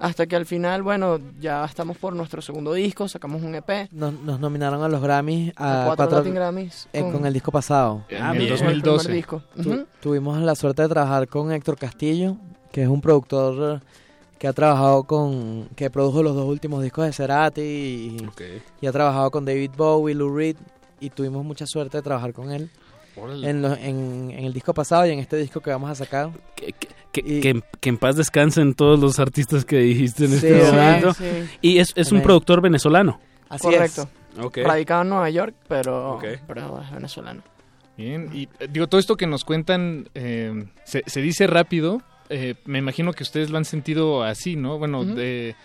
hasta 0.00 0.26
que 0.26 0.34
al 0.34 0.46
final, 0.46 0.82
bueno, 0.82 1.18
ya 1.38 1.64
estamos 1.64 1.96
por 1.98 2.14
nuestro 2.16 2.42
segundo 2.42 2.72
disco, 2.72 3.06
sacamos 3.06 3.42
un 3.42 3.54
EP. 3.54 3.88
Nos, 3.92 4.12
nos 4.14 4.40
nominaron 4.40 4.82
a 4.82 4.88
los 4.88 5.00
Grammys 5.00 5.52
A 5.56 5.82
a, 5.82 5.86
cuatro 5.86 5.96
cuatro- 6.06 6.18
Latin 6.18 6.34
Grammys 6.34 6.88
eh, 6.92 7.00
con- 7.02 7.12
con... 7.12 7.26
el 7.26 7.32
disco 7.32 7.52
pasado. 7.52 8.04
Ah, 8.18 8.32
En 8.34 8.40
el 8.42 8.48
bien. 8.48 8.50
2012. 8.50 9.04
primer 9.04 9.16
disco. 9.16 9.42
Tu-. 9.62 9.86
Tuvimos 10.00 10.38
la 10.40 10.54
suerte 10.54 10.82
de 10.82 10.88
trabajar 10.88 11.28
con 11.28 11.52
Héctor 11.52 11.76
Castillo, 11.78 12.36
que 12.72 12.82
es 12.82 12.88
un 12.88 13.00
productor 13.00 13.82
que 14.38 14.48
ha 14.48 14.52
trabajado 14.54 15.04
con, 15.04 15.68
que 15.76 15.90
produjo 15.90 16.22
los 16.22 16.34
dos 16.34 16.46
últimos 16.46 16.82
discos 16.82 17.04
de 17.04 17.12
Cerati 17.12 17.60
y, 17.60 18.16
y 18.80 18.86
ha 18.86 18.92
trabajado 18.92 19.30
con 19.30 19.44
David 19.44 19.72
Bowie, 19.76 20.14
Lou 20.14 20.34
Reed 20.34 20.56
y 20.98 21.10
tuvimos 21.10 21.44
mucha 21.44 21.66
suerte 21.66 21.98
de 21.98 22.02
trabajar 22.02 22.32
con 22.32 22.50
él. 22.50 22.70
En, 23.16 23.62
lo- 23.62 23.74
en, 23.74 24.30
en 24.30 24.44
el 24.44 24.52
disco 24.52 24.72
pasado 24.74 25.06
y 25.06 25.10
en 25.10 25.18
este 25.18 25.36
disco 25.36 25.60
que 25.60 25.70
vamos 25.70 25.90
a 25.90 25.94
sacar. 25.94 26.30
Que, 26.54 26.72
que 27.12 27.50
en, 27.50 27.62
que 27.80 27.88
en 27.88 27.98
paz 27.98 28.16
descansen 28.16 28.74
todos 28.74 28.98
los 29.00 29.18
artistas 29.18 29.64
que 29.64 29.78
dijiste 29.78 30.24
en 30.26 30.30
Sí, 30.38 30.46
este 30.46 30.72
momento. 30.72 31.14
Sí. 31.14 31.24
Y 31.60 31.78
es, 31.78 31.88
es 31.96 32.12
un 32.12 32.22
productor 32.22 32.60
venezolano. 32.60 33.20
Así 33.48 33.64
Correcto. 33.64 34.08
Ok. 34.40 34.58
Radicado 34.64 35.02
en 35.02 35.08
Nueva 35.08 35.28
York, 35.30 35.54
pero, 35.68 36.20
es 36.22 36.40
venezolano. 36.92 37.42
Bien, 37.96 38.30
y 38.32 38.44
eh, 38.60 38.68
digo, 38.70 38.86
todo 38.86 38.98
esto 39.00 39.16
que 39.16 39.26
nos 39.26 39.44
cuentan 39.44 40.08
eh, 40.14 40.66
se, 40.84 41.02
se 41.06 41.20
dice 41.20 41.46
rápido. 41.48 42.00
eh, 42.28 42.54
me 42.64 42.78
imagino 42.78 43.12
que 43.12 43.24
ustedes 43.24 43.50
lo 43.50 43.58
han 43.58 43.64
sentido 43.64 44.22
así, 44.22 44.54
¿no? 44.56 44.78
Bueno, 44.78 45.04
de, 45.04 45.56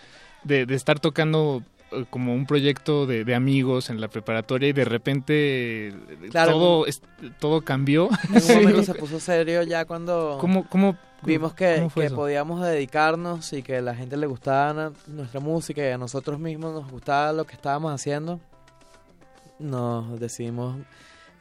de, 0.43 0.65
de 0.65 0.76
estar 0.76 0.99
tocando 0.99 1.61
como 2.09 2.34
un 2.34 2.45
proyecto 2.45 3.05
de, 3.05 3.23
de 3.26 3.35
amigos 3.35 3.89
en 3.89 3.99
la 4.01 4.07
preparatoria 4.07 4.69
y 4.69 4.73
de 4.73 4.85
repente 4.85 5.88
eh, 5.88 5.93
Claro. 6.31 6.51
todo, 6.53 6.85
es- 6.88 7.01
todo 7.39 7.61
cambió. 7.61 8.09
En 8.34 8.43
un 8.43 8.55
momento 8.63 8.84
se 8.84 8.93
puso 8.95 9.19
serio 9.19 9.63
ya 9.63 9.85
cuando 9.85 10.38
¿Cómo, 10.39 10.67
cómo, 10.69 10.97
vimos 11.23 11.53
que, 11.53 11.88
que 11.95 12.09
podíamos 12.11 12.61
dedicarnos 12.61 13.51
y 13.53 13.63
que 13.63 13.77
a 13.77 13.81
la 13.81 13.95
gente 13.95 14.17
le 14.17 14.27
gustaba 14.27 14.91
nuestra 15.07 15.39
música 15.39 15.81
y 15.88 15.91
a 15.91 15.97
nosotros 15.97 16.39
mismos 16.39 16.73
nos 16.73 16.91
gustaba 16.91 17.31
lo 17.34 17.45
que 17.45 17.53
estábamos 17.55 17.91
haciendo, 17.93 18.39
nos 19.59 20.19
decidimos 20.19 20.77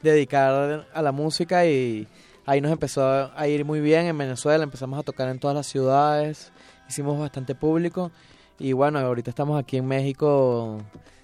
dedicar 0.03 0.87
a 0.93 1.03
la 1.03 1.13
música 1.13 1.67
y 1.67 2.07
ahí 2.47 2.61
nos 2.61 2.71
empezó 2.73 3.31
a 3.37 3.49
ir 3.49 3.65
muy 3.65 3.81
bien 3.81 4.07
en 4.07 4.17
Venezuela, 4.19 4.63
empezamos 4.65 4.99
a 4.99 5.03
tocar 5.03 5.29
en 5.29 5.39
todas 5.39 5.57
las 5.57 5.67
ciudades, 5.67 6.53
hicimos 6.89 7.19
bastante 7.19 7.55
público 7.55 8.13
Y 8.59 8.73
bueno, 8.73 8.99
ahorita 8.99 9.31
estamos 9.31 9.59
aquí 9.59 9.77
en 9.77 9.87
México, 9.87 10.79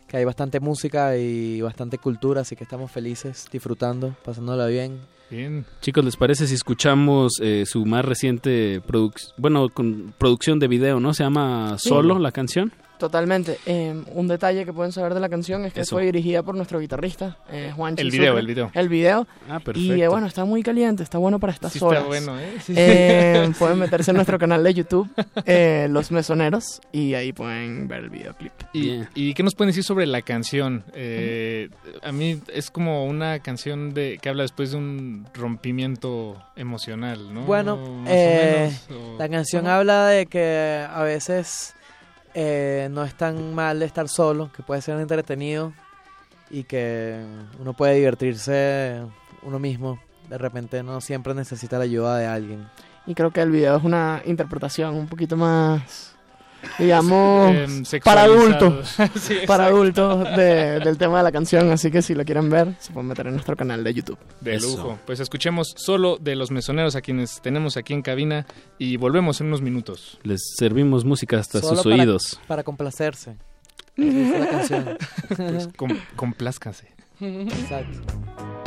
que 0.08 0.16
hay 0.16 0.24
bastante 0.24 0.60
música 0.60 1.16
y 1.16 1.60
bastante 1.60 1.98
cultura, 1.98 2.40
así 2.40 2.56
que 2.56 2.64
estamos 2.64 2.90
felices, 2.90 3.48
disfrutando, 3.52 4.14
pasándola 4.24 4.66
bien. 4.66 5.00
Bien. 5.30 5.64
Chicos, 5.80 6.04
¿les 6.04 6.16
parece 6.16 6.48
si 6.48 6.54
escuchamos 6.54 7.34
eh, 7.40 7.62
su 7.64 7.86
más 7.86 8.04
reciente 8.04 8.80
producción, 8.84 9.32
bueno, 9.36 9.68
con 9.68 10.12
producción 10.18 10.58
de 10.58 10.66
video, 10.66 10.98
¿no? 10.98 11.14
Se 11.14 11.22
llama 11.22 11.76
Solo, 11.78 12.18
la 12.18 12.32
canción. 12.32 12.72
Totalmente. 13.00 13.58
Eh, 13.66 13.94
un 14.14 14.28
detalle 14.28 14.64
que 14.64 14.72
pueden 14.72 14.92
saber 14.92 15.14
de 15.14 15.20
la 15.20 15.28
canción 15.28 15.64
es 15.64 15.72
que 15.72 15.80
Eso. 15.80 15.96
fue 15.96 16.04
dirigida 16.04 16.42
por 16.42 16.54
nuestro 16.54 16.78
guitarrista, 16.78 17.38
eh, 17.50 17.72
Juan 17.74 17.94
El 17.96 18.10
video, 18.10 18.38
el 18.38 18.46
video. 18.46 18.70
El 18.74 18.88
video. 18.88 19.26
Ah, 19.48 19.58
Y 19.60 19.64
perfecto. 19.64 19.94
eh, 19.94 20.08
bueno, 20.08 20.26
está 20.26 20.44
muy 20.44 20.62
caliente, 20.62 21.02
está 21.02 21.18
bueno 21.18 21.40
para 21.40 21.52
estas 21.54 21.72
Sí 21.72 21.78
está 21.78 21.86
horas. 21.86 22.04
bueno, 22.06 22.38
¿eh? 22.38 22.52
Sí, 22.58 22.74
sí. 22.74 22.74
Eh, 22.76 23.50
pueden 23.58 23.78
meterse 23.78 24.10
en 24.10 24.16
nuestro 24.16 24.38
canal 24.38 24.62
de 24.62 24.74
YouTube, 24.74 25.08
eh, 25.46 25.88
Los 25.90 26.10
Mesoneros, 26.12 26.80
y 26.92 27.14
ahí 27.14 27.32
pueden 27.32 27.88
ver 27.88 28.04
el 28.04 28.10
videoclip. 28.10 28.52
¿Y, 28.74 29.00
¿Y 29.14 29.34
qué 29.34 29.42
nos 29.42 29.54
pueden 29.54 29.70
decir 29.70 29.82
sobre 29.82 30.06
la 30.06 30.22
canción? 30.22 30.84
Eh, 30.94 31.70
a 32.02 32.12
mí 32.12 32.38
es 32.52 32.70
como 32.70 33.06
una 33.06 33.38
canción 33.40 33.94
de 33.94 34.18
que 34.20 34.28
habla 34.28 34.42
después 34.42 34.72
de 34.72 34.76
un 34.76 35.26
rompimiento 35.32 36.36
emocional, 36.56 37.32
¿no? 37.32 37.42
Bueno, 37.42 37.76
Más 37.76 38.10
o 38.10 38.14
eh, 38.14 38.72
menos, 38.90 39.02
o- 39.14 39.18
la 39.18 39.28
canción 39.28 39.66
habla 39.66 40.06
de 40.06 40.26
que 40.26 40.84
a 40.88 41.02
veces 41.02 41.74
eh, 42.34 42.88
no 42.90 43.04
es 43.04 43.14
tan 43.14 43.54
mal 43.54 43.82
estar 43.82 44.08
solo, 44.08 44.50
que 44.52 44.62
puede 44.62 44.82
ser 44.82 44.98
entretenido 45.00 45.72
y 46.50 46.64
que 46.64 47.24
uno 47.58 47.74
puede 47.74 47.94
divertirse 47.96 49.02
uno 49.42 49.58
mismo. 49.58 49.98
De 50.28 50.38
repente 50.38 50.82
no 50.82 51.00
siempre 51.00 51.34
necesita 51.34 51.78
la 51.78 51.84
ayuda 51.84 52.16
de 52.18 52.26
alguien. 52.26 52.68
Y 53.06 53.14
creo 53.14 53.30
que 53.30 53.40
el 53.40 53.50
video 53.50 53.76
es 53.76 53.84
una 53.84 54.22
interpretación 54.24 54.94
un 54.94 55.08
poquito 55.08 55.36
más, 55.36 56.14
digamos, 56.78 57.54
Em, 57.54 57.82
para 58.04 58.22
adultos. 58.22 58.96
Sí, 59.20 59.36
para 59.46 59.66
adultos 59.66 60.24
de- 60.36 60.80
del 60.80 60.96
tema 60.98 61.18
de 61.18 61.24
la 61.24 61.32
canción. 61.32 61.70
Así 61.72 61.90
que 61.90 62.02
si 62.02 62.14
lo 62.14 62.24
quieren 62.24 62.48
ver, 62.50 62.74
se 62.78 62.92
pueden 62.92 63.08
meter 63.08 63.26
en 63.26 63.32
nuestro 63.34 63.56
canal 63.56 63.82
de 63.84 63.94
YouTube. 63.94 64.18
De 64.40 64.58
lujo. 64.60 64.98
Pues 65.06 65.20
escuchemos 65.20 65.72
solo 65.76 66.16
de 66.20 66.36
los 66.36 66.50
mesoneros 66.50 66.96
a 66.96 67.00
quienes 67.00 67.40
tenemos 67.42 67.76
aquí 67.76 67.92
en 67.92 68.02
cabina 68.02 68.46
y 68.78 68.96
volvemos 68.96 69.40
en 69.40 69.48
unos 69.48 69.62
minutos. 69.62 70.18
Les 70.22 70.40
servimos 70.56 71.04
música 71.04 71.38
hasta 71.38 71.60
Solo 71.60 71.76
sus 71.82 71.84
para- 71.92 72.02
oídos. 72.02 72.40
Para 72.46 72.62
complacerse. 72.62 73.36
Dice 73.96 74.38
la 74.38 74.48
canción. 74.48 74.98
Pues 75.36 75.68
com- 75.76 75.98
complázcanse. 76.16 76.88
Exacto. 77.20 78.59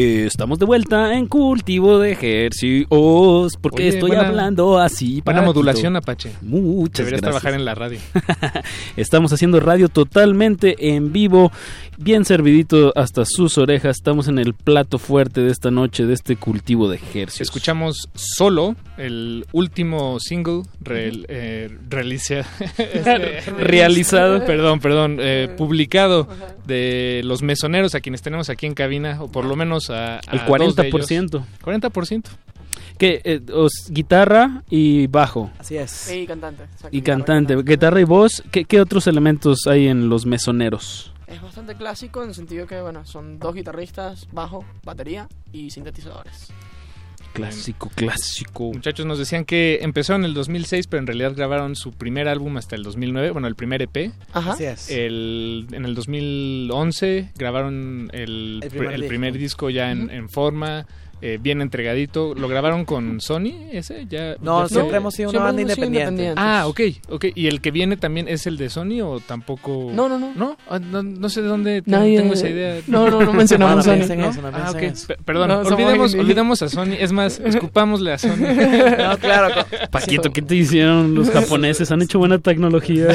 Estamos 0.03 0.59
de 0.59 0.65
vuelta 0.65 1.13
en 1.17 1.27
cultivo 1.27 1.99
de 1.99 2.13
ejercicios. 2.13 2.87
Porque 3.61 3.83
Oye, 3.83 3.87
estoy 3.89 4.11
buena- 4.11 4.27
hablando 4.29 4.79
así. 4.79 5.21
Buena 5.25 5.41
Paquito? 5.41 5.45
modulación, 5.47 5.95
Apache. 5.97 6.31
Muchas 6.41 7.05
Deberías 7.05 7.21
gracias. 7.21 7.41
trabajar 7.41 7.53
en 7.59 7.65
la 7.65 7.75
radio. 7.75 7.99
Estamos 8.95 9.33
haciendo 9.33 9.59
radio 9.59 9.89
totalmente 9.89 10.95
en 10.95 11.11
vivo, 11.11 11.51
bien 11.97 12.23
servidito 12.23 12.93
hasta 12.95 13.25
sus 13.25 13.57
orejas. 13.57 13.97
Estamos 13.97 14.29
en 14.29 14.39
el 14.39 14.53
plato 14.53 14.99
fuerte 14.99 15.41
de 15.41 15.51
esta 15.51 15.69
noche, 15.69 16.05
de 16.05 16.13
este 16.13 16.37
cultivo 16.37 16.87
de 16.87 16.95
ejercicios. 16.95 17.49
Escuchamos 17.49 18.07
solo 18.13 18.75
el 18.97 19.45
último 19.51 20.17
single 20.21 20.61
real- 20.79 21.25
eh, 21.27 21.69
este, 21.91 22.43
Realizado. 23.57 24.45
perdón, 24.45 24.79
perdón, 24.79 25.17
eh, 25.19 25.49
publicado 25.57 26.27
de 26.65 27.21
los 27.25 27.41
mesoneros 27.41 27.95
a 27.95 27.99
quienes 27.99 28.21
tenemos 28.21 28.49
aquí 28.49 28.65
en 28.65 28.75
cabina, 28.75 29.21
o 29.21 29.29
por 29.29 29.43
lo 29.43 29.55
menos 29.57 29.88
a, 29.89 30.17
a 30.17 30.19
El 30.31 30.39
dos 30.47 30.75
de 30.75 30.91
40%. 30.91 31.11
ellos. 31.35 31.43
40%. 31.63 32.23
Que 32.97 33.21
eh, 33.23 33.41
os- 33.53 33.87
guitarra 33.89 34.63
y 34.69 35.07
bajo. 35.07 35.51
Así 35.57 35.77
es. 35.77 36.11
Y 36.11 36.25
cantante. 36.27 36.63
exacto, 36.63 36.89
Y 36.91 36.99
guitarra, 36.99 37.17
cantante, 37.17 37.55
guitarra 37.63 38.01
y 38.01 38.03
voz. 38.03 38.43
¿Qué, 38.51 38.65
qué 38.65 38.81
otros 38.81 39.07
elementos 39.07 39.67
hay 39.67 39.87
en 39.87 40.09
los 40.09 40.25
mesoneros? 40.25 41.13
Es 41.27 41.41
bastante 41.41 41.75
clásico 41.75 42.23
en 42.23 42.29
el 42.29 42.35
sentido 42.35 42.65
que, 42.67 42.81
bueno, 42.81 43.05
son 43.05 43.39
dos 43.39 43.53
guitarristas, 43.53 44.27
bajo, 44.31 44.65
batería 44.83 45.27
y 45.53 45.69
sintetizadores. 45.69 46.51
Clásico, 47.33 47.89
clásico. 47.95 48.71
Muchachos 48.73 49.05
nos 49.05 49.17
decían 49.19 49.45
que 49.45 49.79
empezó 49.81 50.15
en 50.15 50.25
el 50.25 50.33
2006, 50.33 50.87
pero 50.87 50.99
en 51.01 51.07
realidad 51.07 51.33
grabaron 51.35 51.75
su 51.75 51.91
primer 51.93 52.27
álbum 52.27 52.57
hasta 52.57 52.75
el 52.75 52.83
2009, 52.83 53.31
bueno, 53.31 53.47
el 53.47 53.55
primer 53.55 53.81
EP. 53.81 54.11
Ajá. 54.33 54.53
Así 54.53 54.65
es. 54.65 54.89
El, 54.89 55.67
en 55.71 55.85
el 55.85 55.95
2011 55.95 57.31
grabaron 57.37 58.09
el, 58.13 58.59
El 58.63 58.69
pr- 58.69 58.71
primer 58.71 58.93
el 58.93 59.01
disco. 59.01 59.07
primer 59.09 59.37
disco 59.37 59.69
ya 59.69 59.91
en, 59.91 60.09
en 60.09 60.29
forma, 60.29 60.85
eh, 61.21 61.37
bien 61.41 61.61
entregadito. 61.61 62.33
¿Lo 62.35 62.47
grabaron 62.47 62.85
con 62.85 63.19
Sony 63.21 63.67
ese? 63.71 64.05
Ya, 64.07 64.35
No, 64.41 64.61
ya 64.63 64.67
fue? 64.67 64.75
siempre 64.77 64.97
hemos 64.97 65.13
sido 65.15 65.29
una 65.31 65.39
banda 65.39 65.61
independiente. 65.61 66.33
Ah, 66.37 66.65
ok, 66.67 66.79
ok. 67.09 67.25
¿Y 67.35 67.47
el 67.47 67.59
que 67.61 67.71
viene 67.71 67.97
también 67.97 68.27
es 68.27 68.47
el 68.47 68.57
de 68.57 68.69
Sony 68.69 69.01
o 69.03 69.19
tampoco? 69.19 69.89
No, 69.93 70.07
no, 70.09 70.17
no. 70.17 70.33
¿No? 70.35 70.57
Ah, 70.69 70.79
no, 70.79 71.03
no 71.03 71.29
sé 71.29 71.41
de 71.41 71.47
dónde 71.47 71.83
Nadie- 71.85 72.19
tengo 72.19 72.33
esa 72.33 72.47
idea. 72.49 72.81
No, 72.87 73.09
no, 73.09 73.21
no 73.21 73.33
mencionamos 73.33 73.85
No, 73.85 73.95
no 73.95 74.03
Sony. 74.07 74.15
¿no? 74.15 74.29
eso, 74.29 74.41
no 74.41 74.47
Ah, 74.47 74.51
piensen 74.71 74.75
ok. 74.77 74.83
eso. 74.95 75.07
P- 75.07 75.17
Perdón, 75.25 75.51
olvidemos, 75.51 76.13
olvidemos 76.15 76.61
a 76.61 76.69
Sony. 76.69 76.93
Es 76.99 77.11
más, 77.11 77.39
escupámosle 77.45 78.13
a 78.13 78.17
Sony. 78.17 78.29
No, 79.09 79.17
claro. 79.17 79.65
Paquito, 79.91 80.31
¿qué 80.31 80.41
te 80.41 80.55
hicieron 80.55 81.15
los 81.15 81.29
japoneses? 81.29 81.91
Han 81.91 82.01
hecho 82.01 82.19
buena 82.19 82.39
tecnología. 82.39 83.07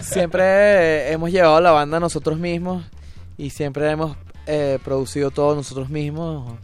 siempre 0.00 0.42
eh, 0.42 1.12
hemos 1.12 1.30
llevado 1.30 1.60
la 1.60 1.70
banda 1.72 2.00
nosotros 2.00 2.38
mismos 2.38 2.84
y 3.36 3.50
siempre 3.50 3.90
hemos 3.90 4.16
eh, 4.46 4.78
producido 4.84 5.30
todo 5.30 5.54
nosotros 5.54 5.88
mismos. 5.90 6.54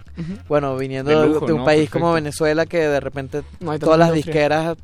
Bueno, 0.49 0.77
viniendo 0.77 1.11
De 1.11 1.17
de, 1.17 1.27
lujo, 1.29 1.47
de 1.47 1.53
un 1.53 1.59
¿no? 1.61 1.65
país 1.65 1.81
Perfecto. 1.81 1.99
como 2.01 2.13
Venezuela 2.15 2.67
que 2.67 2.79
de 2.79 3.01
repente 3.01 3.43
No 3.61 3.71
hay 3.73 3.79
tanta 3.79 3.85
todas 3.87 3.99
las 3.99 4.09
industria. 4.11 4.33
disqueras, 4.33 4.77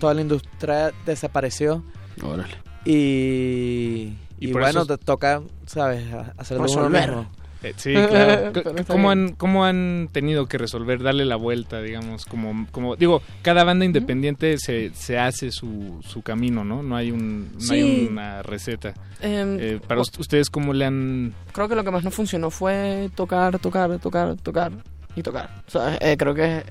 toda 0.00 0.14
la 0.14 0.20
industria 0.22 0.92
desapareció 1.04 1.82
Órale. 2.22 2.54
y, 2.84 4.14
Y 4.38 4.52
bueno, 4.52 4.86
te 4.86 4.96
toca, 4.98 5.42
¿sabes? 5.66 6.04
Hacerlo 6.36 6.64
uno 6.70 6.88
mismo. 6.88 7.26
Eh, 7.62 7.72
sí, 7.76 7.92
claro. 7.94 8.52
¿Cómo 8.88 9.10
han, 9.10 9.34
¿Cómo 9.34 9.64
han 9.64 10.08
tenido 10.12 10.46
que 10.46 10.58
resolver, 10.58 11.02
darle 11.02 11.24
la 11.24 11.36
vuelta, 11.36 11.80
digamos? 11.80 12.24
Como, 12.26 12.66
como 12.72 12.96
digo, 12.96 13.22
cada 13.42 13.62
banda 13.64 13.84
independiente 13.84 14.58
se, 14.58 14.90
se 14.94 15.18
hace 15.18 15.50
su, 15.52 16.00
su 16.06 16.22
camino, 16.22 16.64
¿no? 16.64 16.82
No 16.82 16.96
hay, 16.96 17.10
un, 17.12 17.52
no 17.52 17.72
hay 17.72 17.82
Sí. 17.82 18.06
una 18.10 18.42
receta. 18.42 18.94
Em, 19.20 19.58
Eh, 19.60 19.80
para 19.86 20.00
ust- 20.00 20.18
ustedes, 20.18 20.50
¿cómo 20.50 20.72
le 20.72 20.84
han...? 20.84 21.34
creo 21.52 21.68
que 21.68 21.74
lo 21.76 21.84
que 21.84 21.90
más 21.92 22.02
nos 22.02 22.14
funcionó 22.14 22.50
fue 22.50 23.10
tocar, 23.14 23.58
tocar, 23.60 23.98
tocar, 24.00 24.34
tocar 24.36 24.72
y 25.14 25.22
tocar. 25.22 25.62
O 25.68 25.70
sea, 25.70 25.96
eh, 26.00 26.16
creo 26.18 26.34
que 26.34 26.64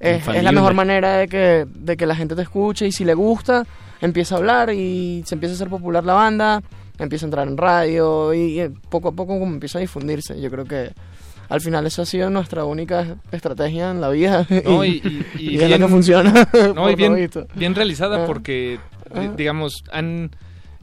es, 0.00 0.26
es- 0.28 0.42
la 0.42 0.52
mejor 0.52 0.74
manera 0.74 1.18
de 1.18 1.28
que, 1.28 1.66
de 1.72 1.96
que 1.96 2.06
la 2.06 2.16
gente 2.16 2.34
te 2.34 2.42
escuche 2.42 2.86
y 2.86 2.92
si 2.92 3.04
le 3.04 3.14
gusta, 3.14 3.64
empieza 4.00 4.34
a 4.34 4.38
hablar 4.38 4.70
y 4.72 5.22
se 5.24 5.36
empieza 5.36 5.52
a 5.52 5.56
hacer 5.56 5.68
popular 5.68 6.04
la 6.04 6.14
banda, 6.14 6.62
empieza 6.98 7.26
a 7.26 7.28
entrar 7.28 7.48
en 7.48 7.56
radio 7.56 8.32
y, 8.34 8.60
eh, 8.60 8.70
poco 8.88 9.08
a 9.08 9.12
poco 9.12 9.38
como 9.38 9.52
empieza 9.54 9.78
a 9.78 9.80
difundirse. 9.80 10.40
Yo 10.40 10.50
creo 10.50 10.64
que 10.64 10.90
al 11.48 11.60
final 11.60 11.86
esa 11.86 12.02
ha 12.02 12.06
sido 12.06 12.28
nuestra 12.30 12.64
única 12.64 13.16
estrategia 13.32 13.90
en 13.90 14.00
la 14.00 14.08
vida. 14.10 14.46
No, 14.64 14.84
y, 14.84 15.02
y- 15.04 15.26
y 15.38 15.50
y 15.56 15.58
es 15.62 15.70
la 15.70 15.78
que 15.78 15.88
funciona. 15.88 16.48
No, 16.74 16.90
y 16.90 16.94
bien, 16.94 17.30
bien 17.54 17.74
realizada 17.74 18.24
Ah. 18.24 18.26
porque, 18.26 18.78
Ah. 19.14 19.32
digamos, 19.36 19.84
han... 19.92 20.30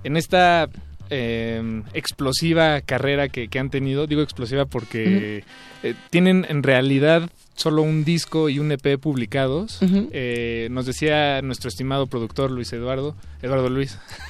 En 0.05 0.17
esta 0.17 0.67
eh, 1.09 1.81
explosiva 1.93 2.81
carrera 2.81 3.29
que, 3.29 3.47
que 3.47 3.59
han 3.59 3.69
tenido, 3.69 4.07
digo 4.07 4.21
explosiva 4.21 4.65
porque 4.65 5.43
eh, 5.83 5.93
tienen 6.09 6.45
en 6.49 6.63
realidad 6.63 7.29
solo 7.55 7.81
un 7.81 8.03
disco 8.03 8.49
y 8.49 8.59
un 8.59 8.71
EP 8.71 8.97
publicados. 8.99 9.79
Eh, 10.11 10.67
nos 10.71 10.85
decía 10.85 11.41
nuestro 11.41 11.69
estimado 11.69 12.07
productor 12.07 12.51
Luis 12.51 12.73
Eduardo, 12.73 13.15
Eduardo 13.41 13.69
Luis, 13.69 13.97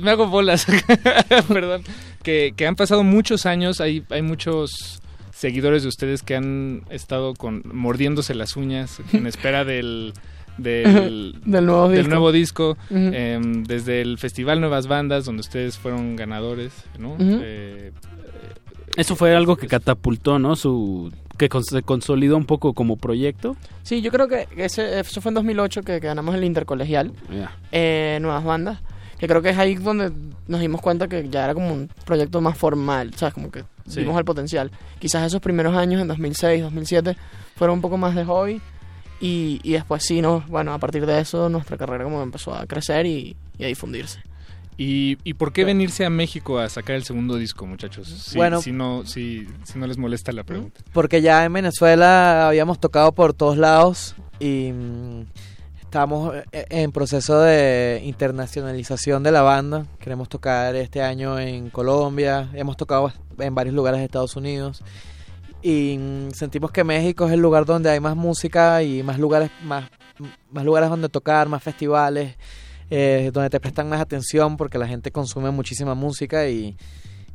me 0.00 0.10
hago 0.10 0.26
bolas, 0.26 0.66
perdón, 1.48 1.82
que, 2.22 2.52
que 2.56 2.66
han 2.66 2.76
pasado 2.76 3.02
muchos 3.02 3.46
años, 3.46 3.80
hay, 3.80 4.04
hay 4.10 4.22
muchos 4.22 5.00
seguidores 5.32 5.82
de 5.82 5.88
ustedes 5.88 6.22
que 6.22 6.36
han 6.36 6.82
estado 6.90 7.34
con 7.34 7.62
mordiéndose 7.64 8.34
las 8.34 8.56
uñas 8.56 9.00
en 9.12 9.26
espera 9.26 9.64
del 9.64 10.12
del, 10.58 11.40
Del 11.44 11.64
nuevo 11.64 11.88
del 11.88 11.98
disco. 11.98 12.10
nuevo 12.10 12.32
disco, 12.32 12.76
em, 12.90 13.64
desde 13.64 14.02
el 14.02 14.18
Festival 14.18 14.60
Nuevas 14.60 14.86
Bandas 14.86 15.24
donde 15.24 15.40
ustedes 15.40 15.78
fueron 15.78 16.16
ganadores, 16.16 16.72
¿no? 16.98 17.16
Eh, 17.18 17.92
Eso 18.96 19.16
fue 19.16 19.34
algo 19.34 19.56
que 19.56 19.66
catapultó, 19.66 20.38
¿no? 20.38 20.56
Su 20.56 21.12
que 21.38 21.48
se 21.62 21.82
consolidó 21.82 22.36
un 22.36 22.44
poco 22.44 22.74
como 22.74 22.96
proyecto. 22.96 23.56
Sí, 23.82 24.02
yo 24.02 24.10
creo 24.10 24.28
que 24.28 24.46
ese, 24.56 25.00
eso 25.00 25.20
fue 25.22 25.30
en 25.30 25.34
2008 25.36 25.80
que, 25.82 25.98
que 26.00 26.06
ganamos 26.06 26.34
el 26.34 26.44
intercolegial. 26.44 27.12
Ya. 27.30 27.56
eh, 27.72 28.18
nuevas 28.20 28.44
bandas. 28.44 28.80
Que 29.18 29.26
creo 29.26 29.40
que 29.42 29.50
es 29.50 29.58
ahí 29.58 29.74
donde 29.74 30.12
nos 30.48 30.60
dimos 30.60 30.80
cuenta 30.80 31.06
que 31.08 31.28
ya 31.28 31.44
era 31.44 31.54
como 31.54 31.72
un 31.72 31.88
proyecto 32.04 32.40
más 32.40 32.56
formal, 32.58 33.12
¿sabes? 33.14 33.34
Como 33.34 33.50
que 33.50 33.64
Sí. 33.86 34.00
vimos 34.00 34.16
el 34.18 34.24
potencial. 34.24 34.70
Quizás 34.98 35.26
esos 35.26 35.40
primeros 35.40 35.74
años, 35.76 36.00
en 36.00 36.08
2006, 36.08 36.62
2007, 36.62 37.16
fueron 37.56 37.76
un 37.76 37.80
poco 37.82 37.96
más 37.96 38.14
de 38.14 38.24
hobby. 38.24 38.60
Y, 39.20 39.60
y 39.62 39.72
después 39.72 40.02
sí, 40.04 40.22
no, 40.22 40.42
bueno, 40.48 40.72
a 40.72 40.78
partir 40.78 41.04
de 41.06 41.20
eso 41.20 41.48
nuestra 41.50 41.76
carrera 41.76 42.04
como 42.04 42.22
empezó 42.22 42.54
a 42.54 42.66
crecer 42.66 43.04
y, 43.06 43.36
y 43.58 43.64
a 43.64 43.66
difundirse. 43.66 44.20
¿Y, 44.82 45.18
¿Y 45.24 45.34
por 45.34 45.52
qué 45.52 45.66
venirse 45.66 46.06
a 46.06 46.10
México 46.10 46.58
a 46.58 46.70
sacar 46.70 46.96
el 46.96 47.04
segundo 47.04 47.36
disco, 47.36 47.66
muchachos? 47.66 48.08
Si, 48.08 48.38
Bueno. 48.38 48.62
si 48.62 48.72
no, 48.72 49.04
si, 49.04 49.46
si 49.64 49.78
no 49.78 49.86
les 49.86 49.98
molesta 49.98 50.32
la 50.32 50.42
pregunta. 50.42 50.80
Porque 50.94 51.20
ya 51.20 51.44
en 51.44 51.52
Venezuela 51.52 52.48
habíamos 52.48 52.80
tocado 52.80 53.12
por 53.12 53.34
todos 53.34 53.58
lados 53.58 54.14
y 54.38 54.72
mm, 54.72 55.26
estamos 55.82 56.34
eh, 56.52 56.64
en 56.70 56.92
proceso 56.92 57.42
de 57.42 58.00
internacionalización 58.06 59.22
de 59.22 59.32
la 59.32 59.42
banda. 59.42 59.84
Queremos 59.98 60.30
tocar 60.30 60.74
este 60.76 61.02
año 61.02 61.38
en 61.38 61.68
Colombia, 61.68 62.48
hemos 62.54 62.78
tocado 62.78 63.12
en 63.38 63.54
varios 63.54 63.74
lugares 63.74 63.98
de 64.00 64.06
Estados 64.06 64.34
Unidos 64.34 64.82
y 65.60 65.98
mm, 65.98 66.30
sentimos 66.30 66.70
que 66.70 66.84
México 66.84 67.26
es 67.26 67.34
el 67.34 67.40
lugar 67.40 67.66
donde 67.66 67.90
hay 67.90 68.00
más 68.00 68.16
música 68.16 68.82
y 68.82 69.02
más 69.02 69.18
lugares 69.18 69.50
más, 69.62 69.90
más 70.50 70.64
lugares 70.64 70.88
donde 70.88 71.10
tocar, 71.10 71.50
más 71.50 71.62
festivales, 71.62 72.36
eh, 72.90 73.30
donde 73.32 73.50
te 73.50 73.60
prestan 73.60 73.88
más 73.88 74.00
atención 74.00 74.56
porque 74.56 74.78
la 74.78 74.86
gente 74.88 75.10
consume 75.12 75.50
muchísima 75.50 75.94
música 75.94 76.48
y, 76.48 76.76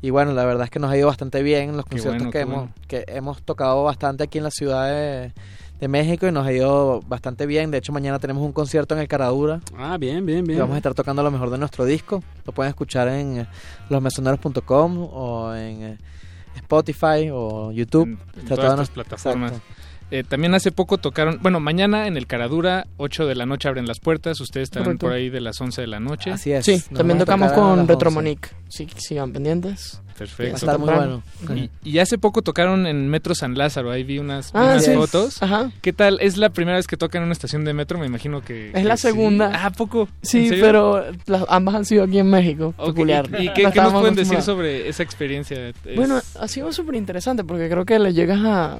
y 0.01 0.09
bueno, 0.09 0.33
la 0.33 0.45
verdad 0.45 0.65
es 0.65 0.69
que 0.69 0.79
nos 0.79 0.91
ha 0.91 0.97
ido 0.97 1.07
bastante 1.07 1.41
bien 1.41 1.69
en 1.69 1.77
los 1.77 1.85
conciertos 1.85 2.17
bueno, 2.19 2.31
que, 2.31 2.39
hemos, 2.41 2.55
bueno. 2.57 2.73
que 2.87 3.05
hemos 3.07 3.41
tocado 3.43 3.83
bastante 3.83 4.23
aquí 4.23 4.37
en 4.37 4.43
la 4.43 4.51
ciudad 4.51 4.89
de, 4.89 5.31
de 5.79 5.87
México 5.87 6.27
y 6.27 6.31
nos 6.31 6.45
ha 6.45 6.51
ido 6.53 7.01
bastante 7.07 7.45
bien. 7.45 7.71
De 7.71 7.77
hecho, 7.79 7.91
mañana 7.93 8.19
tenemos 8.19 8.43
un 8.43 8.51
concierto 8.53 8.93
en 8.95 9.01
el 9.01 9.07
Caradura. 9.07 9.61
Ah, 9.77 9.97
bien, 9.97 10.25
bien, 10.25 10.39
Y 10.45 10.47
bien. 10.49 10.59
vamos 10.59 10.75
a 10.75 10.77
estar 10.77 10.93
tocando 10.93 11.23
lo 11.23 11.31
mejor 11.31 11.49
de 11.49 11.57
nuestro 11.57 11.85
disco. 11.85 12.21
Lo 12.45 12.51
pueden 12.53 12.69
escuchar 12.69 13.07
en 13.07 13.39
eh, 13.39 13.47
losmesoneros.com 13.89 14.97
o 15.11 15.53
en 15.55 15.83
eh, 15.83 15.97
Spotify 16.55 17.29
o 17.31 17.71
YouTube. 17.71 18.17
En, 18.37 18.45
todas 18.47 18.77
nos- 18.77 18.89
plataformas. 18.89 19.51
Exacto. 19.53 19.84
Eh, 20.11 20.23
también 20.23 20.53
hace 20.53 20.71
poco 20.71 20.97
tocaron, 20.99 21.39
bueno, 21.41 21.59
mañana 21.59 22.07
en 22.07 22.15
el 22.15 22.27
Caradura, 22.27 22.85
8 22.97 23.25
de 23.25 23.35
la 23.35 23.45
noche 23.45 23.67
abren 23.67 23.87
las 23.87 23.99
puertas, 23.99 24.39
ustedes 24.39 24.65
estarán 24.65 24.85
Correcto. 24.85 25.07
por 25.07 25.13
ahí 25.13 25.29
de 25.29 25.41
las 25.41 25.59
11 25.59 25.81
de 25.81 25.87
la 25.87 25.99
noche. 25.99 26.31
Así 26.31 26.51
es. 26.51 26.63
Sí, 26.65 26.73
Nos 26.91 26.99
también 26.99 27.17
tocamos 27.19 27.51
con 27.53 27.87
Retromonic. 27.87 28.53
Sí, 28.69 28.87
sigan 28.97 29.31
pendientes. 29.33 30.01
Perfecto. 30.17 30.55
Estar 30.55 30.79
muy 30.79 30.93
bueno. 30.93 31.23
Y, 31.55 31.69
y 31.89 31.99
hace 31.99 32.17
poco 32.17 32.41
tocaron 32.41 32.87
en 32.87 33.09
Metro 33.09 33.35
San 33.35 33.57
Lázaro, 33.57 33.91
ahí 33.91 34.03
vi 34.03 34.19
unas, 34.19 34.51
Ah, 34.53 34.63
unas 34.63 34.85
sí. 34.85 34.93
fotos. 34.93 35.43
Ajá. 35.43 35.71
¿Qué 35.81 35.91
tal? 35.91 36.19
¿Es 36.21 36.37
la 36.37 36.49
primera 36.51 36.77
vez 36.77 36.87
que 36.87 36.95
tocan 36.97 37.21
en 37.21 37.25
una 37.25 37.33
estación 37.33 37.65
de 37.65 37.73
metro? 37.73 37.99
Me 37.99 38.05
imagino 38.05 38.41
que... 38.41 38.69
Es 38.73 38.85
la 38.85 38.91
que 38.93 38.97
sí. 38.97 39.07
segunda. 39.09 39.51
Ah, 39.53 39.65
¿a 39.65 39.69
poco? 39.71 40.03
¿En 40.03 40.07
Sí, 40.21 40.47
pero 40.51 41.03
las, 41.25 41.43
ambas 41.49 41.75
han 41.75 41.83
sido 41.85 42.03
aquí 42.03 42.19
en 42.19 42.29
México. 42.29 42.73
Peculiar. 42.77 43.27
¿Y, 43.41 43.49
qué, 43.53 43.69
qué 43.73 43.81
nos 43.81 43.91
pueden 43.91 44.15
decir 44.15 44.41
sobre 44.41 44.87
esa 44.87 45.03
experiencia? 45.03 45.67
Es- 45.69 45.95
Bueno, 45.95 46.21
ha 46.39 46.47
sido 46.47 46.71
súper 46.71 46.95
interesante 46.95 47.43
porque 47.43 47.67
creo 47.69 47.83
que 47.85 47.99
le 47.99 48.13
llegas 48.13 48.39
a, 48.45 48.79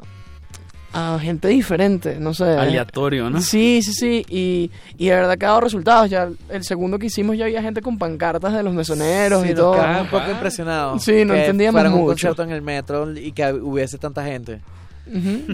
a 0.98 1.20
gente 1.20 1.50
diferente, 1.50 2.18
no 2.20 2.34
sé. 2.34 2.46
Aleatorio, 2.46 3.30
¿no? 3.30 3.42
Sí, 3.42 3.82
sí, 3.84 3.92
sí, 3.94 4.26
y, 4.30 4.72
y 4.98 5.10
de 5.10 5.16
verdad 5.16 5.38
que 5.38 5.46
ha 5.46 5.50
dado 5.50 5.62
resultados. 5.62 6.10
Ya 6.10 6.30
el 6.50 6.64
segundo 6.64 6.98
que 6.98 7.08
hicimos 7.08 7.38
ya 7.38 7.46
había 7.46 7.62
gente 7.62 7.82
con 7.82 7.98
pancartas 7.98 8.54
de 8.54 8.64
los 8.64 8.74
mesoneros 8.74 9.44
Sí, 9.44 9.50
y 9.50 9.54
todo. 9.54 9.74
un 9.74 10.08
poco 10.08 10.32
impresionados. 10.32 11.04
Sí, 11.04 11.26
no 11.26 11.34
entendíamos 11.34 11.84
a 11.84 11.88
un 11.88 11.92
mucho. 11.94 12.06
concierto 12.08 12.44
en 12.44 12.52
el 12.52 12.62
metro 12.62 13.12
y 13.12 13.32
que 13.34 13.52
hubiese 13.54 13.98
tanta 13.98 14.24
gente. 14.24 14.62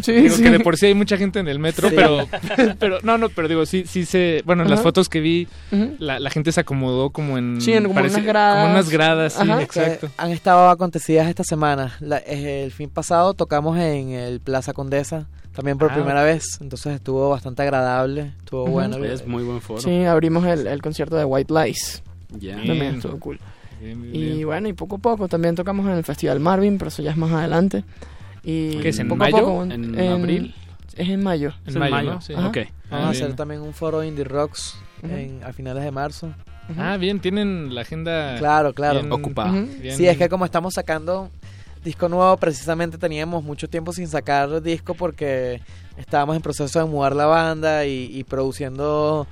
Sí, 0.01 0.11
digo 0.13 0.35
sí. 0.35 0.43
que 0.43 0.49
de 0.49 0.59
por 0.61 0.77
sí 0.77 0.85
hay 0.87 0.93
mucha 0.93 1.17
gente 1.17 1.39
en 1.39 1.47
el 1.47 1.59
metro, 1.59 1.89
Sí. 1.89 1.95
pero, 1.95 2.27
pero 2.79 2.99
no, 3.03 3.17
no, 3.17 3.29
pero 3.29 3.47
digo, 3.47 3.65
sí, 3.65 3.83
sí 3.85 4.05
se, 4.05 4.41
bueno, 4.45 4.63
en 4.63 4.69
las 4.69 4.79
Ajá. 4.79 4.83
fotos 4.87 5.09
que 5.09 5.19
vi, 5.19 5.47
Ujú. 5.71 5.95
la, 5.99 6.19
la 6.19 6.29
gente 6.29 6.51
se 6.51 6.61
acomodó 6.61 7.09
como 7.09 7.37
en, 7.37 7.59
Sí, 7.61 7.73
en 7.73 7.83
como 7.83 7.95
parece- 7.95 8.15
unas 8.15 8.25
gradas. 8.27 8.61
como 8.63 8.73
unas 8.73 8.89
gradas, 8.89 9.33
sí, 9.33 9.51
exacto. 9.61 10.07
Que 10.07 10.13
Han 10.17 10.31
estado 10.31 10.69
acontecidas 10.69 11.27
esta 11.27 11.43
semana. 11.43 11.95
La- 11.99 12.19
eh, 12.19 12.63
el 12.63 12.71
fin 12.71 12.89
pasado 12.89 13.33
tocamos 13.33 13.77
en 13.77 14.11
el 14.11 14.39
Plaza 14.39 14.73
Condesa, 14.73 15.27
también 15.53 15.77
por 15.77 15.91
Ah, 15.91 15.95
primera 15.95 16.19
ok. 16.21 16.25
vez. 16.27 16.57
Entonces 16.61 16.93
estuvo 16.95 17.29
bastante 17.29 17.61
agradable, 17.61 18.31
estuvo 18.39 18.67
bueno. 18.67 19.03
Es 19.03 19.27
muy 19.27 19.43
buen 19.43 19.59
foro. 19.61 19.81
Sí, 19.81 20.05
abrimos 20.05 20.45
el, 20.45 20.65
el 20.67 20.81
concierto 20.81 21.17
de 21.17 21.25
White 21.25 21.53
Lies. 21.53 22.01
Ya. 22.39 22.55
También 22.55 22.95
estuvo 22.95 23.19
cool. 23.19 23.39
Bien, 23.81 24.01
bien, 24.01 24.15
Y 24.15 24.19
bien. 24.35 24.45
bueno, 24.45 24.67
y 24.69 24.73
poco 24.73 24.95
a 24.95 24.99
poco 24.99 25.27
también 25.27 25.55
tocamos 25.55 25.85
en 25.87 25.93
el 25.93 26.03
Festival 26.05 26.39
Marvin, 26.39 26.77
pero 26.77 26.87
eso 26.89 27.01
ya 27.01 27.11
es 27.11 27.17
más 27.17 27.31
adelante. 27.31 27.83
Y 28.43 28.77
¿Qué 28.77 28.89
es, 28.89 28.99
en 28.99 29.07
poco 29.07 29.23
a 29.23 29.29
mayo? 29.29 29.45
poco, 29.45 29.63
¿En 29.63 29.99
abril? 30.09 30.55
Es 30.97 31.09
en 31.09 31.23
mayo. 31.23 31.53
En 31.65 31.79
mayo, 31.79 32.13
¿no? 32.13 32.21
Sí, 32.21 32.33
Ajá. 32.33 32.47
ok. 32.47 32.57
Vamos 32.57 33.05
a 33.05 33.07
Ah, 33.07 33.09
hacer 33.11 33.25
bien. 33.27 33.35
también 33.35 33.61
un 33.61 33.73
foro 33.73 34.03
Indie 34.03 34.23
Rocks 34.25 34.75
en- 35.03 35.41
a 35.43 35.53
finales 35.53 35.83
de 35.83 35.91
marzo. 35.91 36.33
Ah, 36.77 36.97
bien, 36.97 37.19
tienen 37.19 37.73
la 37.73 37.81
agenda 37.81 38.35
Claro, 38.37 38.73
claro. 38.73 38.99
bien- 39.01 39.11
Ocupada. 39.11 39.51
Bien- 39.51 39.95
Sí, 39.97 40.07
es 40.07 40.17
que 40.17 40.27
como 40.29 40.45
estamos 40.45 40.73
sacando 40.73 41.29
disco 41.83 42.07
nuevo, 42.09 42.35
precisamente 42.37 42.97
teníamos 42.97 43.43
mucho 43.43 43.67
tiempo 43.69 43.93
sin 43.93 44.07
sacar 44.07 44.61
disco 44.61 44.93
porque 44.93 45.61
estábamos 45.97 46.35
en 46.35 46.41
proceso 46.41 46.79
de 46.79 46.85
mudar 46.85 47.15
la 47.15 47.25
banda 47.25 47.85
y, 47.85 48.09
y 48.15 48.23
produciendo 48.23 49.27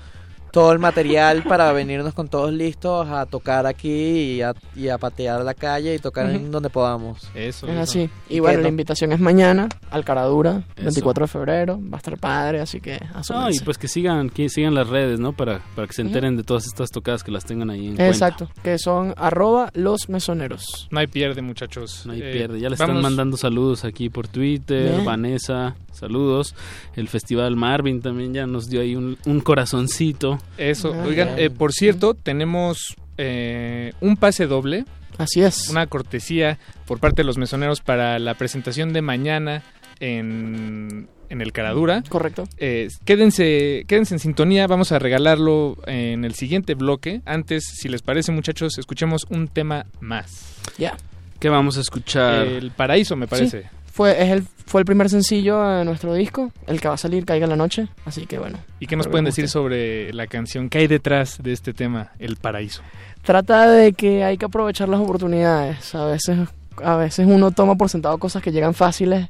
todo 0.52 0.72
el 0.72 0.80
material 0.80 1.44
para 1.44 1.72
venirnos 1.72 2.14
con 2.14 2.28
todos 2.28 2.52
listos 2.52 3.08
a 3.08 3.26
tocar 3.26 3.66
aquí 3.66 3.90
y 4.38 4.42
a, 4.42 4.54
y 4.76 4.90
a 4.90 4.98
patear 4.98 5.42
la 5.44 5.54
calle 5.54 5.96
y 5.96 6.00
tocar 6.00 6.30
en 6.30 6.52
donde 6.52 6.70
podamos. 6.70 7.30
Eso, 7.36 7.68
Es 7.68 7.74
eso. 7.74 7.82
así. 7.82 8.10
Y, 8.30 8.36
Y 8.38 8.40
bueno, 8.40 8.62
la 8.62 8.70
invitación 8.70 9.12
es 9.12 9.20
mañana, 9.20 9.70
al 9.92 10.04
Caradura, 10.06 10.64
Eso. 10.76 10.86
24 10.86 11.24
de 11.26 11.28
febrero. 11.28 11.80
Va 11.82 11.96
a 11.96 11.98
estar 11.98 12.18
padre, 12.18 12.62
así 12.62 12.80
que 12.82 13.00
No, 13.30 13.50
y 13.50 13.60
pues 13.60 13.78
que 13.78 13.88
sigan, 13.88 14.30
que 14.30 14.50
sigan 14.50 14.74
las 14.76 14.88
redes, 14.88 15.20
¿no? 15.20 15.34
Para, 15.34 15.60
para 15.76 15.88
que 15.88 15.94
se 15.94 16.02
enteren 16.02 16.38
de 16.38 16.44
todas 16.44 16.66
estas 16.66 16.90
tocadas 16.90 17.24
que 17.24 17.32
las 17.32 17.46
tengan 17.46 17.70
ahí 17.70 17.88
en 17.88 17.96
cuenta. 17.96 18.08
Exacto, 18.08 18.50
que 18.64 18.78
son 18.80 19.14
arroba 19.18 19.70
los 19.74 20.10
mesoneros. 20.10 20.88
No 20.92 21.00
hay 21.00 21.08
pierde, 21.08 21.42
muchachos. 21.42 22.04
No 22.06 22.14
hay 22.14 22.22
Eh, 22.22 22.32
pierde. 22.32 22.60
Ya 22.60 22.70
le 22.70 22.76
están 22.76 23.02
mandando 23.02 23.38
saludos 23.38 23.86
aquí 23.86 24.10
por 24.10 24.28
Twitter. 24.28 24.92
Bien. 24.94 25.06
Vanessa, 25.06 25.76
saludos. 26.00 26.56
El 26.96 27.08
Festival 27.08 27.56
Marvin 27.56 28.02
también 28.02 28.34
ya 28.34 28.48
nos 28.48 28.70
dio 28.70 28.82
ahí 28.82 28.96
un, 28.96 29.18
un 29.26 29.40
corazoncito. 29.42 30.40
Eso, 30.58 30.94
Ah, 30.94 31.04
oigan, 31.08 31.38
eh, 31.38 31.50
por 31.50 31.72
cierto, 31.74 32.14
tenemos 32.14 32.96
eh, 33.18 33.94
un 34.02 34.18
pase 34.18 34.48
doble, 34.48 34.86
Así 35.18 35.42
es. 35.42 35.70
una 35.70 35.88
cortesía 35.88 36.58
por 36.86 37.00
parte 37.00 37.22
de 37.22 37.26
los 37.26 37.38
mesoneros 37.38 37.82
para 37.82 38.18
la 38.20 38.34
presentación 38.36 38.94
de 38.94 39.02
mañana 39.02 39.64
en, 40.00 41.08
en 41.30 41.42
el 41.42 41.52
Caradura. 41.52 42.04
Correcto. 42.08 42.46
Eh, 42.58 42.88
quédense, 43.06 43.84
quédense 43.88 44.16
en 44.16 44.20
sintonía, 44.20 44.66
vamos 44.68 44.92
a 44.92 45.00
regalarlo 45.00 45.78
en 45.88 46.24
el 46.26 46.34
siguiente 46.36 46.74
bloque. 46.76 47.22
Antes, 47.26 47.66
si 47.66 47.90
les 47.90 48.02
parece, 48.02 48.32
muchachos, 48.32 48.78
escuchemos 48.78 49.26
un 49.30 49.48
tema 49.50 49.86
más. 50.00 50.56
Ya. 50.78 50.96
¿Qué 51.40 51.50
vamos 51.50 51.78
a 51.78 51.82
escuchar? 51.82 52.48
El 52.48 52.72
Paraíso, 52.72 53.16
me 53.16 53.28
parece. 53.28 53.70
Fue, 54.00 54.12
es 54.24 54.30
el, 54.30 54.44
fue 54.66 54.80
el 54.80 54.86
primer 54.86 55.10
sencillo 55.10 55.62
de 55.62 55.84
nuestro 55.84 56.14
disco, 56.14 56.54
el 56.68 56.80
que 56.80 56.88
va 56.88 56.94
a 56.94 56.98
salir 56.98 57.26
Caiga 57.26 57.48
la 57.48 57.58
Noche. 57.58 57.90
Así 58.06 58.26
que 58.28 58.40
bueno. 58.40 58.58
¿Y 58.80 58.88
qué 58.88 58.96
nos 58.96 59.10
pueden 59.10 59.26
decir 59.26 59.50
sobre 59.50 60.14
la 60.14 60.26
canción? 60.26 60.70
¿Qué 60.70 60.78
hay 60.78 60.88
detrás 60.88 61.44
de 61.44 61.52
este 61.52 61.74
tema, 61.74 62.14
El 62.18 62.38
Paraíso? 62.38 62.82
Trata 63.24 63.70
de 63.70 63.92
que 63.92 64.24
hay 64.24 64.38
que 64.38 64.46
aprovechar 64.46 64.88
las 64.88 65.02
oportunidades. 65.02 65.94
A 65.96 66.06
veces, 66.06 66.48
a 66.82 66.96
veces 66.96 67.28
uno 67.28 67.52
toma 67.52 67.76
por 67.76 67.90
sentado 67.90 68.18
cosas 68.20 68.42
que 68.42 68.54
llegan 68.54 68.74
fáciles 68.74 69.28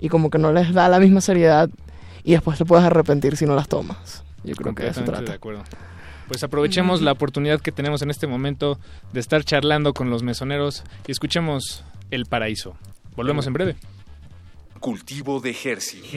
y 0.00 0.08
como 0.08 0.28
que 0.28 0.38
no 0.38 0.52
les 0.52 0.74
da 0.74 0.88
la 0.88 0.98
misma 0.98 1.20
seriedad 1.20 1.70
y 2.24 2.32
después 2.32 2.58
te 2.58 2.64
puedes 2.64 2.84
arrepentir 2.84 3.36
si 3.36 3.46
no 3.46 3.54
las 3.54 3.68
tomas. 3.68 4.24
Yo 4.42 4.56
creo 4.56 4.74
que 4.74 4.82
de 4.82 4.88
eso 4.88 5.04
trata. 5.04 5.22
de 5.22 5.34
acuerdo. 5.34 5.62
Pues 6.26 6.42
aprovechemos 6.42 7.00
la 7.00 7.12
oportunidad 7.12 7.60
que 7.60 7.70
tenemos 7.70 8.02
en 8.02 8.10
este 8.10 8.26
momento 8.26 8.80
de 9.12 9.20
estar 9.20 9.44
charlando 9.44 9.94
con 9.94 10.10
los 10.10 10.24
mesoneros 10.24 10.82
y 11.06 11.12
escuchemos 11.12 11.84
El 12.10 12.26
Paraíso. 12.26 12.74
Volvemos 13.14 13.46
en 13.46 13.52
breve. 13.52 13.76
Cultivo 14.80 15.40
de 15.40 15.50
Hercios. 15.50 16.08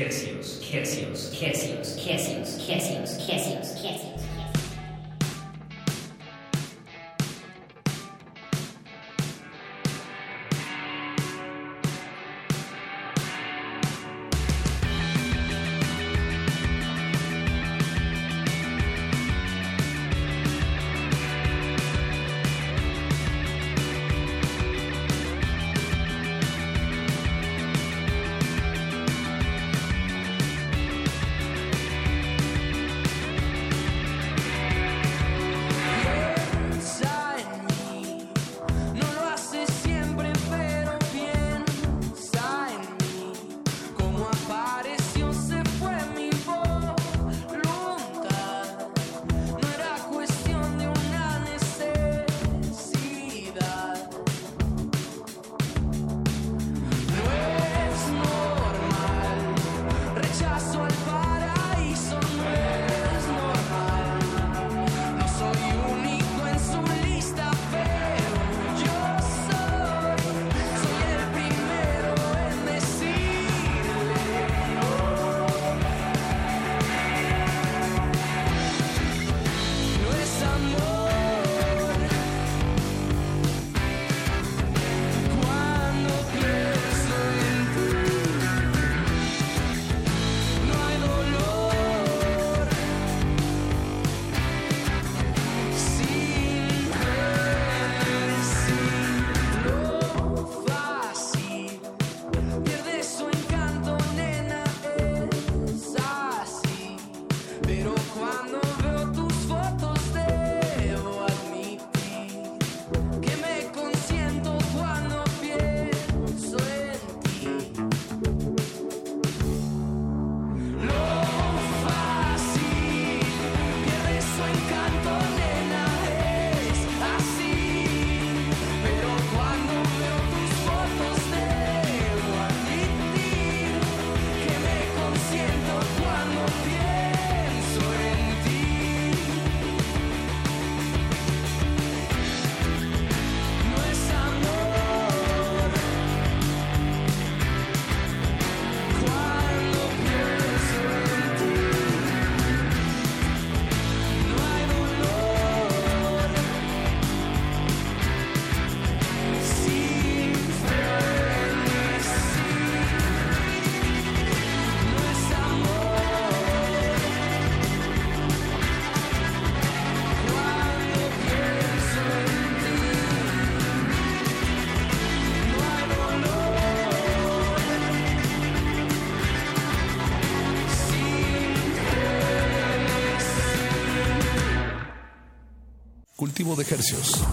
De 186.43 186.63
hercios. 186.63 187.23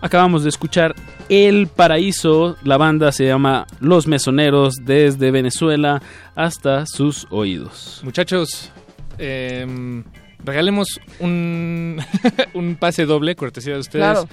Acabamos 0.00 0.44
de 0.44 0.48
escuchar 0.48 0.94
El 1.28 1.66
Paraíso, 1.66 2.56
la 2.62 2.76
banda 2.76 3.10
se 3.10 3.26
llama 3.26 3.66
Los 3.80 4.06
Mesoneros 4.06 4.76
desde 4.84 5.32
Venezuela 5.32 6.00
hasta 6.36 6.86
sus 6.86 7.26
oídos. 7.30 8.00
Muchachos, 8.04 8.70
em, 9.18 10.04
regalemos 10.44 11.00
un, 11.18 12.00
un 12.54 12.76
pase 12.76 13.06
doble, 13.06 13.34
cortesía 13.34 13.74
de 13.74 13.80
ustedes. 13.80 14.04
Claro. 14.04 14.28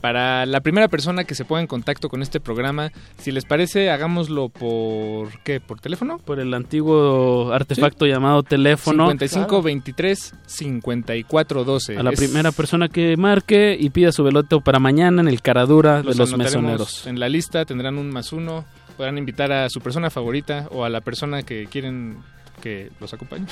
Para 0.00 0.46
la 0.46 0.60
primera 0.60 0.86
persona 0.88 1.24
que 1.24 1.34
se 1.34 1.44
ponga 1.44 1.60
en 1.60 1.66
contacto 1.66 2.08
con 2.08 2.22
este 2.22 2.38
programa, 2.40 2.92
si 3.18 3.32
les 3.32 3.44
parece, 3.44 3.90
hagámoslo 3.90 4.48
por 4.48 5.28
¿qué? 5.42 5.60
¿Por 5.60 5.80
teléfono? 5.80 6.18
Por 6.18 6.38
el 6.38 6.54
antiguo 6.54 7.52
artefacto 7.52 8.06
llamado 8.06 8.42
teléfono. 8.42 9.06
55 9.06 9.62
23 9.62 10.34
54 10.46 11.64
12. 11.64 11.96
A 11.98 12.02
la 12.02 12.10
Es- 12.10 12.18
primera 12.20 12.52
persona 12.52 12.88
que 12.88 13.16
marque 13.16 13.76
y 13.78 13.90
pida 13.90 14.12
su 14.12 14.22
veloto 14.24 14.60
para 14.60 14.78
mañana 14.78 15.20
en 15.22 15.28
el 15.28 15.42
Caradura 15.42 16.02
de 16.02 16.14
los 16.14 16.36
mesoneros. 16.36 17.06
En 17.06 17.18
la 17.20 17.28
lista 17.28 17.64
tendrán 17.64 17.98
un 17.98 18.10
más 18.10 18.32
uno. 18.32 18.64
Podrán 18.96 19.16
invitar 19.18 19.52
a 19.52 19.68
su 19.70 19.80
persona 19.80 20.10
favorita 20.10 20.66
o 20.72 20.84
a 20.84 20.88
la 20.88 21.00
persona 21.00 21.42
que 21.44 21.66
quieren 21.66 22.18
que 22.60 22.90
los 23.00 23.12
acompañe. 23.14 23.46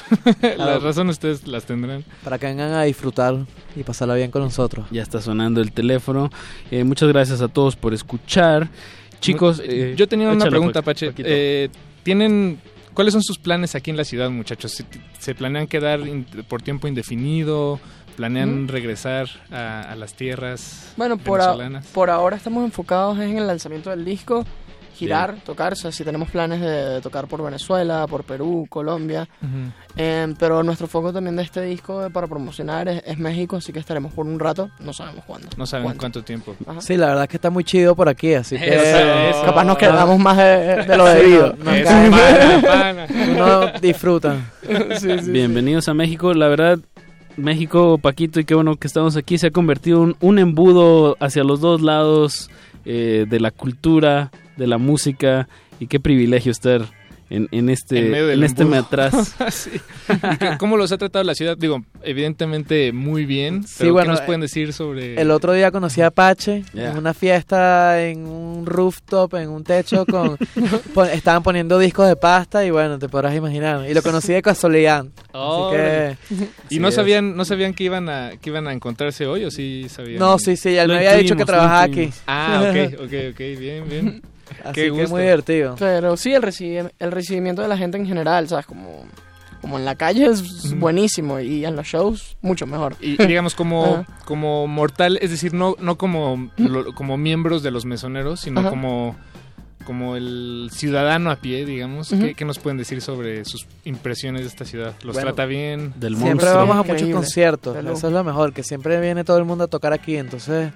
las 0.57 0.83
razones 0.83 1.15
ustedes 1.17 1.47
las 1.47 1.65
tendrán. 1.65 2.05
Para 2.25 2.39
que 2.39 2.47
vengan 2.47 2.73
a 2.73 2.83
disfrutar 2.83 3.37
y 3.75 3.83
pasarla 3.83 4.15
bien 4.15 4.31
con 4.31 4.43
nosotros. 4.43 4.87
Ya 4.91 5.03
está 5.03 5.21
sonando 5.21 5.61
el 5.61 5.73
teléfono. 5.73 6.31
Eh, 6.71 6.85
muchas 6.85 7.09
gracias 7.09 7.41
a 7.41 7.49
todos 7.49 7.77
por 7.77 7.95
escuchar. 7.95 8.69
Chicos, 9.21 9.63
eh, 9.65 9.95
yo 9.97 10.07
tenía 10.09 10.29
una 10.31 10.47
pregunta, 10.47 10.83
Pa- 10.83 10.87
Pache. 10.93 11.13
Eh, 11.19 11.69
¿Tienen 12.03 12.61
cuáles 12.95 13.13
son 13.13 13.23
sus 13.23 13.39
planes 13.39 13.75
aquí 13.75 13.91
en 13.91 13.97
la 13.97 14.05
ciudad, 14.05 14.29
muchachos? 14.31 14.73
¿Se, 14.73 14.85
se 15.19 15.35
planean 15.35 15.67
quedar 15.67 16.01
in- 16.01 16.27
por 16.49 16.63
tiempo 16.63 16.87
indefinido? 16.87 17.81
¿Planean 18.17 18.65
Ujú. 18.65 18.73
regresar 18.73 19.29
a, 19.51 19.83
a 19.93 19.95
las 19.97 20.15
tierras 20.15 20.93
Bueno, 20.97 21.19
por, 21.19 21.41
a- 21.43 21.83
por 21.93 22.09
ahora 22.09 22.37
estamos 22.37 22.65
enfocados 22.65 23.19
en 23.19 23.37
el 23.37 23.47
lanzamiento 23.47 23.91
del 23.91 24.05
disco, 24.07 24.47
girar, 24.97 25.37
tocar, 25.45 25.75
o 25.75 25.77
sea, 25.77 25.93
si 25.93 26.03
tenemos 26.05 26.31
planes 26.31 26.61
de, 26.61 26.67
de 26.71 27.01
tocar 27.01 27.27
por 27.27 27.43
Venezuela, 27.45 28.07
por 28.09 28.25
Perú, 28.25 28.67
Colombia, 28.69 29.29
Ujú. 29.43 29.73
Em, 29.99 30.35
pero 30.35 30.63
nuestro 30.63 30.87
foco 30.89 31.11
también 31.13 31.37
de 31.37 31.43
este 31.43 31.63
disco 31.63 32.09
para 32.13 32.27
promocionar 32.27 32.87
es, 32.89 33.03
es 33.07 33.19
México, 33.19 33.57
así 33.57 33.73
que 33.73 33.79
estaremos 33.79 34.13
por 34.13 34.27
un 34.27 34.39
rato, 34.39 34.69
no 34.81 34.93
sabemos 34.93 35.25
cuándo. 35.25 35.49
No 35.57 35.65
saben 35.67 35.85
¿Cuánto? 35.85 36.01
cuánto 36.01 36.23
tiempo. 36.23 36.55
Ajá. 36.67 36.81
Sí, 36.83 36.97
la 36.97 37.07
verdad 37.07 37.23
es 37.25 37.29
que 37.31 37.37
está 37.37 37.49
muy 37.51 37.65
chido 37.65 37.95
por 37.97 38.09
aquí, 38.09 38.35
así 38.35 38.59
que... 38.59 38.69
Eso, 38.75 38.99
eso. 39.31 39.43
Capaz 39.47 39.65
nos 39.65 39.79
quedamos 39.79 40.19
más 40.19 40.37
de- 40.37 40.85
de 40.85 40.97
lo 40.97 41.07
Sí, 41.13 41.19
debido. 41.19 41.55
no- 41.59 41.73
nos 41.73 41.83
pana, 41.83 42.63
pana. 42.63 43.07
Uno 43.33 43.81
disfruta. 43.81 44.37
Sí, 44.99 45.09
sí, 45.21 45.31
Bienvenidos 45.31 45.89
a 45.89 45.95
México. 45.95 46.35
La 46.35 46.49
verdad, 46.49 46.79
México, 47.37 47.99
Paquito, 47.99 48.41
y 48.41 48.45
qué 48.45 48.55
bueno 48.55 48.77
que 48.77 48.87
estamos 48.87 49.17
aquí, 49.17 49.39
se 49.39 49.47
ha 49.49 49.51
convertido 49.51 50.03
en 50.05 50.17
un 50.21 50.39
embudo 50.39 51.17
hacia 51.21 51.45
los 51.45 51.61
dos 51.61 51.81
lados 51.83 52.51
eh, 52.85 53.27
de 53.29 53.41
la 53.41 53.51
cultura, 53.51 54.31
de 54.57 54.67
la 54.67 54.79
música, 54.79 55.49
y 55.81 55.87
qué 55.87 56.01
privilegio 56.01 56.53
estar 56.53 56.83
en, 57.29 57.49
en 57.51 57.69
este, 57.71 57.99
En 57.99 58.11
medio 58.13 58.27
del 58.29 58.39
en 58.39 58.45
este 58.45 58.63
embudo. 58.63 58.83
metraz. 58.83 59.35
Sí. 59.53 59.71
¿Y 60.09 60.37
qué- 60.37 60.57
¿Cómo 60.59 60.77
los 60.77 60.93
ha 60.93 60.97
tratado 60.99 61.25
la 61.25 61.35
ciudad? 61.35 61.57
Digo, 61.59 61.83
evidentemente 62.05 62.93
muy 62.93 63.27
bien. 63.27 63.65
Sí, 63.67 63.75
pero 63.81 63.95
bueno, 63.95 64.07
¿Qué 64.07 64.11
nos 64.13 64.21
pueden 64.21 64.41
decir 64.43 64.73
sobre...? 64.73 65.21
El 65.21 65.33
otro 65.33 65.53
día 65.53 65.73
conocí 65.73 66.01
a 66.03 66.07
Apache 66.07 66.63
Yeah. 66.73 66.93
en 66.93 66.99
una 66.99 67.13
fiesta, 67.15 68.01
en 68.07 68.29
un 68.29 68.65
rooftop, 68.65 69.35
en 69.35 69.49
un 69.51 69.65
techo, 69.65 70.07
con 70.07 70.37
pon- 70.95 71.09
estaban 71.11 71.43
poniendo 71.43 71.81
discos 71.81 72.07
de 72.07 72.15
pasta 72.15 72.65
y 72.65 72.71
bueno, 72.71 72.97
te 73.01 73.09
podrás 73.09 73.35
imaginar. 73.35 73.91
Y 73.91 73.93
lo 73.95 74.03
conocí 74.03 74.33
de 74.33 74.41
casualidad. 74.41 75.05
Oh, 75.33 75.67
Así 75.71 75.77
que... 75.77 76.17
¿Y 76.71 76.75
sí 76.77 76.79
no 76.81 76.89
es. 76.89 76.95
sabían 76.95 77.37
no 77.37 77.45
sabían 77.45 77.75
que 77.75 77.83
iban 77.85 78.09
a 78.09 78.31
que 78.41 78.51
iban 78.51 78.69
a 78.69 78.73
encontrarse 78.73 79.27
hoy 79.27 79.43
o 79.45 79.51
sí 79.51 79.87
sabían? 79.89 80.21
No, 80.21 80.39
sí, 80.39 80.57
sí, 80.57 80.77
él 80.77 80.87
Lo 80.87 80.95
me 80.95 80.99
había 81.01 81.15
dicho 81.17 81.35
que 81.35 81.45
trabajaba 81.45 81.83
aquí. 81.83 82.09
Ah, 82.29 82.63
ok, 82.71 83.01
ok, 83.01 83.13
ok, 83.33 83.39
bien, 83.59 83.89
bien. 83.89 84.23
Así 84.65 84.73
Qué 84.75 84.83
que 84.85 84.91
gusto. 84.91 85.09
muy 85.11 85.23
divertido. 85.23 85.75
Pero 85.79 86.17
sí, 86.17 86.33
el, 86.35 86.43
recibi- 86.43 86.91
el 86.99 87.13
recibimiento 87.13 87.63
de 87.63 87.69
la 87.69 87.77
gente 87.77 87.99
en 87.99 88.07
general, 88.07 88.49
¿sabes? 88.49 88.67
Como, 88.67 89.05
como 89.61 89.79
en 89.79 89.85
la 89.85 89.95
calle 89.97 90.27
es 90.27 90.75
buenísimo 90.79 91.41
y 91.41 91.65
en 91.65 91.75
los 91.77 91.87
shows 91.87 92.37
mucho 92.43 92.67
mejor. 92.67 92.97
Y 93.01 93.17
digamos 93.27 93.55
como, 93.55 94.05
como 94.25 94.67
mortal, 94.67 95.19
es 95.21 95.31
decir, 95.31 95.53
no, 95.55 95.75
no 95.81 95.97
como, 95.99 96.51
lo- 96.57 96.95
como 96.95 97.17
miembros 97.17 97.63
de 97.63 97.71
los 97.71 97.85
mesoneros, 97.85 98.41
sino 98.41 98.61
Ajá. 98.61 98.71
como, 98.71 99.17
como 99.85 100.17
el 100.17 100.69
ciudadano 100.73 101.31
a 101.31 101.37
pie, 101.37 101.65
digamos. 101.65 102.11
¿Qué, 102.11 102.35
qué 102.35 102.45
nos 102.45 102.59
pueden 102.59 102.77
decir 102.77 103.01
sobre 103.01 103.45
sus 103.45 103.67
impresiones 103.85 104.43
de 104.43 104.49
esta 104.49 104.65
ciudad? 104.65 104.95
¿Los 105.03 105.15
Bueno, 105.15 105.29
trata 105.33 105.47
bien? 105.47 105.93
siempre 106.01 106.49
vamos 106.51 106.75
a 106.75 106.79
muchos 106.79 106.91
Increíble. 106.95 107.15
conciertos, 107.15 107.77
eso 107.77 108.07
es 108.09 108.13
lo 108.13 108.25
mejor, 108.25 108.53
que 108.53 108.63
siempre 108.63 109.01
viene 109.01 109.23
todo 109.25 109.39
el 109.39 109.45
mundo 109.45 109.65
a 109.65 109.69
tocar 109.69 109.93
aquí, 109.93 110.17
entonces 110.17 110.73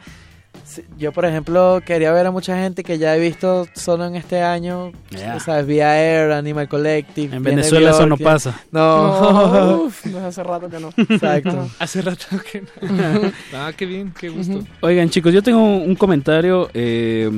yo 0.99 1.13
por 1.13 1.25
ejemplo 1.25 1.81
quería 1.85 2.13
ver 2.13 2.27
a 2.27 2.31
mucha 2.31 2.57
gente 2.57 2.83
que 2.85 2.99
ya 2.99 3.17
he 3.17 3.21
visto 3.21 3.67
solo 3.75 4.05
en 4.07 4.15
este 4.17 4.43
año, 4.43 4.93
Yeah. 5.11 5.41
sabes, 5.41 5.67
Via 5.67 5.99
Air, 6.01 6.33
Animal 6.33 6.69
Collective. 6.69 7.35
En 7.35 7.43
Venezuela 7.43 7.91
eso 7.91 8.07
no 8.07 8.17
pasa. 8.17 8.61
No. 8.71 9.53
No, 9.53 9.83
uf, 9.85 10.05
desde 10.05 10.25
hace 10.27 10.43
rato 10.43 10.69
que 10.71 10.79
no. 10.81 10.91
Exacto. 10.97 11.69
Hace 11.79 12.03
rato 12.03 12.27
que 12.51 12.61
no. 12.63 13.33
ah, 13.55 13.73
qué 13.77 13.87
bien, 13.87 14.13
qué 14.19 14.29
gusto. 14.29 14.65
Oigan, 14.81 15.11
chicos, 15.11 15.33
yo 15.33 15.43
tengo 15.43 15.61
un 15.63 15.95
comentario. 15.97 16.71
eh, 16.75 17.31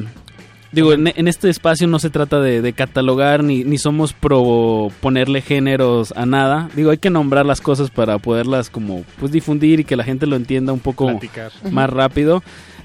digo, 0.73 0.93
en, 0.93 1.13
en 1.15 1.29
este 1.29 1.49
espacio 1.51 1.87
no 1.87 1.99
se 1.99 2.11
trata 2.11 2.41
de, 2.41 2.61
de 2.63 2.73
catalogar 2.73 3.43
ni, 3.45 3.63
ni 3.65 3.79
somos 3.79 4.13
pro 4.13 4.89
ponerle 5.01 5.41
géneros 5.43 6.13
a 6.17 6.25
nada. 6.27 6.69
Digo, 6.75 6.91
hay 6.91 6.99
que 6.99 7.11
nombrar 7.11 7.45
las 7.47 7.61
cosas 7.61 7.91
para 7.91 8.19
poderlas 8.19 8.71
como 8.71 9.05
pues 9.19 9.33
difundir 9.33 9.81
y 9.81 9.85
que 9.85 9.97
la 9.97 10.05
gente 10.05 10.27
lo 10.27 10.37
entienda 10.37 10.73
un 10.73 10.81
poco 10.81 11.07
Platicar. 11.09 11.53
más 11.71 11.89
rápido. 11.91 12.43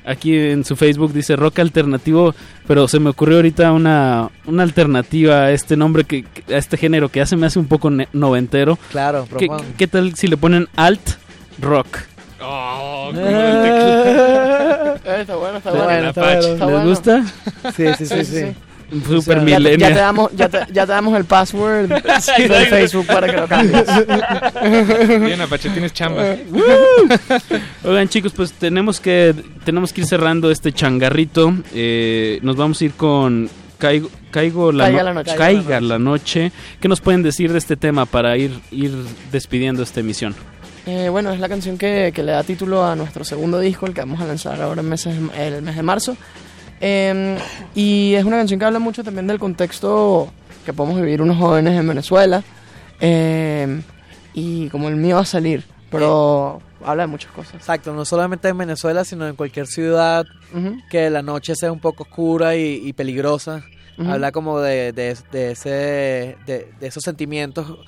Aquí 0.07 0.35
en 0.37 0.63
su 0.63 0.75
Facebook 0.77 1.11
dice 1.11 1.35
rock 1.35 1.59
alternativo, 1.59 2.33
pero 2.65 2.87
se 2.87 2.99
me 2.99 3.09
ocurrió 3.09 3.35
ahorita 3.37 3.71
una, 3.73 4.29
una 4.45 4.63
alternativa 4.63 5.41
a 5.43 5.51
este 5.51 5.75
nombre, 5.75 6.05
que, 6.05 6.23
a 6.49 6.55
este 6.57 6.77
género 6.77 7.09
que 7.09 7.19
ya 7.19 7.25
se 7.25 7.35
me 7.35 7.45
hace 7.45 7.59
un 7.59 7.67
poco 7.67 7.91
noventero. 8.13 8.79
Claro, 8.89 9.27
¿Qué. 9.37 9.47
¿Qué 9.77 9.87
tal 9.87 10.15
si 10.15 10.27
le 10.27 10.37
ponen 10.37 10.67
alt 10.77 11.01
rock? 11.59 11.87
Oh, 12.41 13.09
como 13.13 13.19
el 13.19 13.61
teclado. 13.63 14.95
Eh, 15.05 15.21
está 15.21 15.35
bueno, 15.35 15.57
está 15.57 15.71
¿Les- 15.71 15.83
bueno. 15.83 16.09
Está 16.09 16.21
bueno. 16.21 16.39
Está 16.39 16.65
¿Les 16.65 16.73
bueno. 16.73 16.89
gusta? 16.89 17.23
Sí, 17.75 17.85
sí, 17.97 18.05
sí, 18.05 18.25
sí. 18.25 18.45
Super 18.89 19.17
O 19.17 19.21
sea, 19.21 19.35
ya, 19.35 19.41
millennial. 19.59 19.77
ya 19.79 19.87
te 19.95 19.99
damos, 19.99 20.31
ya, 20.33 20.49
te, 20.49 20.59
ya 20.71 20.85
te 20.85 20.91
damos 20.93 21.17
el 21.17 21.25
password 21.25 21.87
de 22.37 22.65
Facebook 22.69 23.05
para 23.07 23.27
que 23.27 23.37
lo 23.37 23.47
cambies. 23.47 23.83
Bien, 25.21 25.41
Apache, 25.41 25.69
tienes 25.71 25.93
chamba. 25.93 26.23
Oigan 27.83 28.07
chicos, 28.09 28.31
pues 28.35 28.53
tenemos 28.53 28.99
que 28.99 29.35
tenemos 29.65 29.93
que 29.93 30.01
ir 30.01 30.07
cerrando 30.07 30.51
este 30.51 30.71
changarrito. 30.71 31.53
Eh, 31.73 32.39
nos 32.41 32.55
vamos 32.55 32.79
a 32.81 32.85
ir 32.85 32.93
con 32.93 33.49
Caigo, 33.77 34.09
Caigo 34.31 34.71
la, 34.71 34.85
Caiga 34.85 34.99
no- 34.99 35.03
la 35.05 35.13
noche. 35.13 35.35
Caiga 35.35 35.81
la 35.81 35.99
noche. 35.99 36.51
¿Qué 36.79 36.87
nos 36.87 37.01
pueden 37.01 37.23
decir 37.23 37.51
de 37.51 37.57
este 37.59 37.75
tema 37.75 38.05
para 38.05 38.37
ir 38.37 38.51
ir 38.71 38.91
despidiendo 39.31 39.83
esta 39.83 39.99
emisión? 39.99 40.35
Eh, 40.85 41.09
bueno, 41.09 41.31
es 41.33 41.39
la 41.41 41.49
canción 41.49 41.77
que, 41.77 42.11
que 42.15 42.23
le 42.23 42.31
da 42.31 42.43
título 42.43 42.85
a 42.85 42.95
nuestro 42.95 43.25
segundo 43.25 43.59
disco, 43.59 43.85
el 43.85 43.93
que 43.93 43.99
vamos 44.01 44.21
a 44.21 44.25
lanzar 44.25 44.61
ahora 44.61 44.79
en 44.81 44.87
meses, 44.89 45.15
el 45.37 45.61
mes 45.61 45.75
de 45.75 45.83
marzo. 45.83 46.15
Eh, 46.81 47.37
y 47.75 48.13
es 48.15 48.23
una 48.23 48.37
canción 48.37 48.59
que 48.59 48.65
habla 48.65 48.79
mucho 48.79 49.03
también 49.03 49.27
del 49.27 49.39
contexto 49.39 50.31
que 50.65 50.73
podemos 50.73 50.99
vivir 51.01 51.21
unos 51.21 51.37
jóvenes 51.37 51.79
en 51.79 51.87
Venezuela. 51.87 52.43
eh, 52.99 53.81
y 54.33 54.69
como 54.69 54.87
el 54.89 54.95
mío 54.95 55.17
a 55.17 55.25
salir, 55.25 55.63
pero 55.89 56.61
habla 56.85 57.03
de 57.03 57.07
muchas 57.07 57.31
cosas. 57.31 57.55
Exacto, 57.55 57.93
no 57.93 58.05
solamente 58.05 58.47
en 58.49 58.57
Venezuela, 58.57 59.03
sino 59.03 59.27
en 59.27 59.35
cualquier 59.35 59.65
ciudad 59.65 60.25
que 60.91 61.09
la 61.09 61.23
noche 61.23 61.55
sea 61.55 61.71
un 61.71 61.79
poco 61.79 62.03
oscura 62.03 62.55
y, 62.55 62.81
y 62.87 62.93
peligrosa. 62.93 63.63
Habla 63.97 64.31
como 64.31 64.59
de, 64.59 64.91
de, 64.93 65.17
de 65.31 65.51
ese, 65.53 65.69
de, 66.45 66.71
de 66.79 66.87
esos 66.87 67.01
sentimientos 67.01 67.79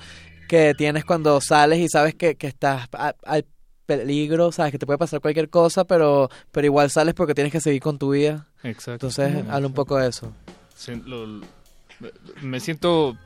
que 0.48 0.74
tienes 0.76 1.04
cuando 1.04 1.40
sales 1.40 1.78
y 1.78 1.88
sabes 1.88 2.16
que, 2.16 2.34
que 2.34 2.48
estás 2.48 2.88
al 3.24 3.44
peligro, 3.86 4.50
sabes 4.50 4.72
que 4.72 4.78
te 4.78 4.86
puede 4.86 4.98
pasar 4.98 5.20
cualquier 5.20 5.50
cosa, 5.50 5.84
pero, 5.84 6.28
pero 6.50 6.66
igual 6.66 6.90
sales 6.90 7.14
porque 7.14 7.34
tienes 7.34 7.52
que 7.52 7.60
seguir 7.60 7.80
con 7.80 7.96
tu 7.96 8.10
vida. 8.10 8.48
Exacto. 8.62 9.06
Entonces, 9.08 9.44
habla 9.48 9.66
un 9.66 9.74
poco 9.74 9.96
de 9.98 10.08
eso. 10.08 10.32
Lo- 11.06 11.40
me 12.42 12.60
siento 12.60 13.16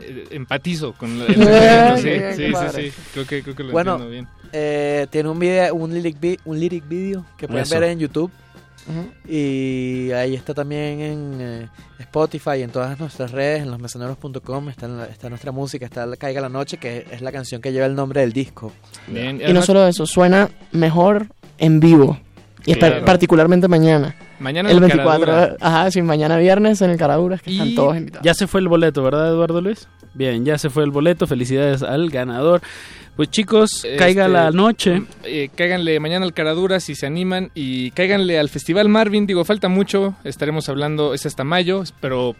eh, 0.00 0.26
empatizo 0.30 0.92
con 0.94 1.18
la- 1.18 1.24
el 1.94 1.98
sentimiento, 1.98 2.70
sí, 2.72 2.82
sí, 2.82 2.90
sí, 2.90 3.02
creo 3.12 3.26
que, 3.26 3.42
creo 3.42 3.54
que 3.56 3.62
lo 3.64 3.72
bueno, 3.72 3.92
entiendo 3.94 4.10
bien. 4.12 4.28
eh, 4.52 5.06
tiene 5.10 5.28
un 5.28 5.38
video, 5.38 5.74
un 5.74 5.92
lyric, 5.92 6.40
un 6.44 6.58
lyric 6.60 6.88
video 6.88 7.24
que 7.36 7.46
pueden 7.46 7.62
Eso. 7.64 7.78
ver 7.80 7.90
en 7.90 7.98
YouTube. 7.98 8.30
Y 9.28 10.10
ahí 10.12 10.34
está 10.34 10.52
también 10.54 11.00
en 11.00 11.38
eh, 11.40 11.68
Spotify 12.00 12.56
y 12.58 12.62
en 12.62 12.70
todas 12.70 12.98
nuestras 12.98 13.30
redes, 13.30 13.62
en 13.62 13.70
losmesoneros.com, 13.70 14.68
está, 14.68 14.86
en 14.86 14.96
la- 14.98 15.06
está 15.06 15.28
nuestra 15.28 15.52
música, 15.52 15.84
está 15.86 16.08
Caiga 16.16 16.40
la 16.40 16.48
Noche, 16.48 16.78
que 16.78 17.06
es 17.10 17.20
la 17.20 17.30
canción 17.30 17.60
que 17.60 17.72
lleva 17.72 17.86
el 17.86 17.94
nombre 17.94 18.22
del 18.22 18.32
disco. 18.32 18.72
Bien, 19.06 19.40
Y 19.46 19.52
no 19.52 19.62
solo 19.62 19.86
eso, 19.86 20.06
suena 20.06 20.48
mejor 20.72 21.26
en 21.58 21.78
vivo. 21.80 22.18
Y 22.70 22.74
espe- 22.74 22.78
Claro. 22.90 23.04
particularmente 23.04 23.68
mañana. 23.68 24.14
Mañana 24.38 24.70
el 24.70 24.76
en 24.76 24.80
24. 24.82 25.26
Caradura. 25.26 25.56
Ajá, 25.60 25.90
sí, 25.90 26.00
mañana 26.02 26.36
viernes 26.38 26.80
en 26.82 26.90
el 26.90 26.96
Caraduras, 26.96 27.42
que 27.42 27.50
están 27.52 27.74
todos 27.74 27.96
invitados. 27.96 28.24
Ya 28.24 28.34
se 28.34 28.46
fue 28.46 28.60
el 28.60 28.68
boleto, 28.68 29.02
¿verdad, 29.02 29.28
Eduardo 29.28 29.60
Luis? 29.60 29.86
Bien, 30.14 30.44
ya 30.44 30.56
se 30.58 30.70
fue 30.70 30.82
el 30.84 30.90
boleto. 30.90 31.26
Felicidades 31.26 31.82
al 31.82 32.10
ganador. 32.10 32.62
Pues 33.16 33.30
chicos, 33.30 33.86
caiga 33.98 34.24
Este, 34.24 34.32
la 34.32 34.50
noche. 34.50 35.02
Eh, 35.24 35.50
cáiganle 35.54 36.00
mañana 36.00 36.24
al 36.24 36.32
Caradura 36.32 36.80
si 36.80 36.94
se 36.94 37.06
animan 37.06 37.50
y 37.54 37.90
cáiganle 37.90 38.38
al 38.38 38.48
Festival 38.48 38.88
Marvin. 38.88 39.26
Digo, 39.26 39.44
falta 39.44 39.68
mucho. 39.68 40.14
Estaremos 40.24 40.68
hablando, 40.70 41.12
es 41.12 41.26
hasta 41.26 41.44
mayo, 41.44 41.82
pero 42.00 42.34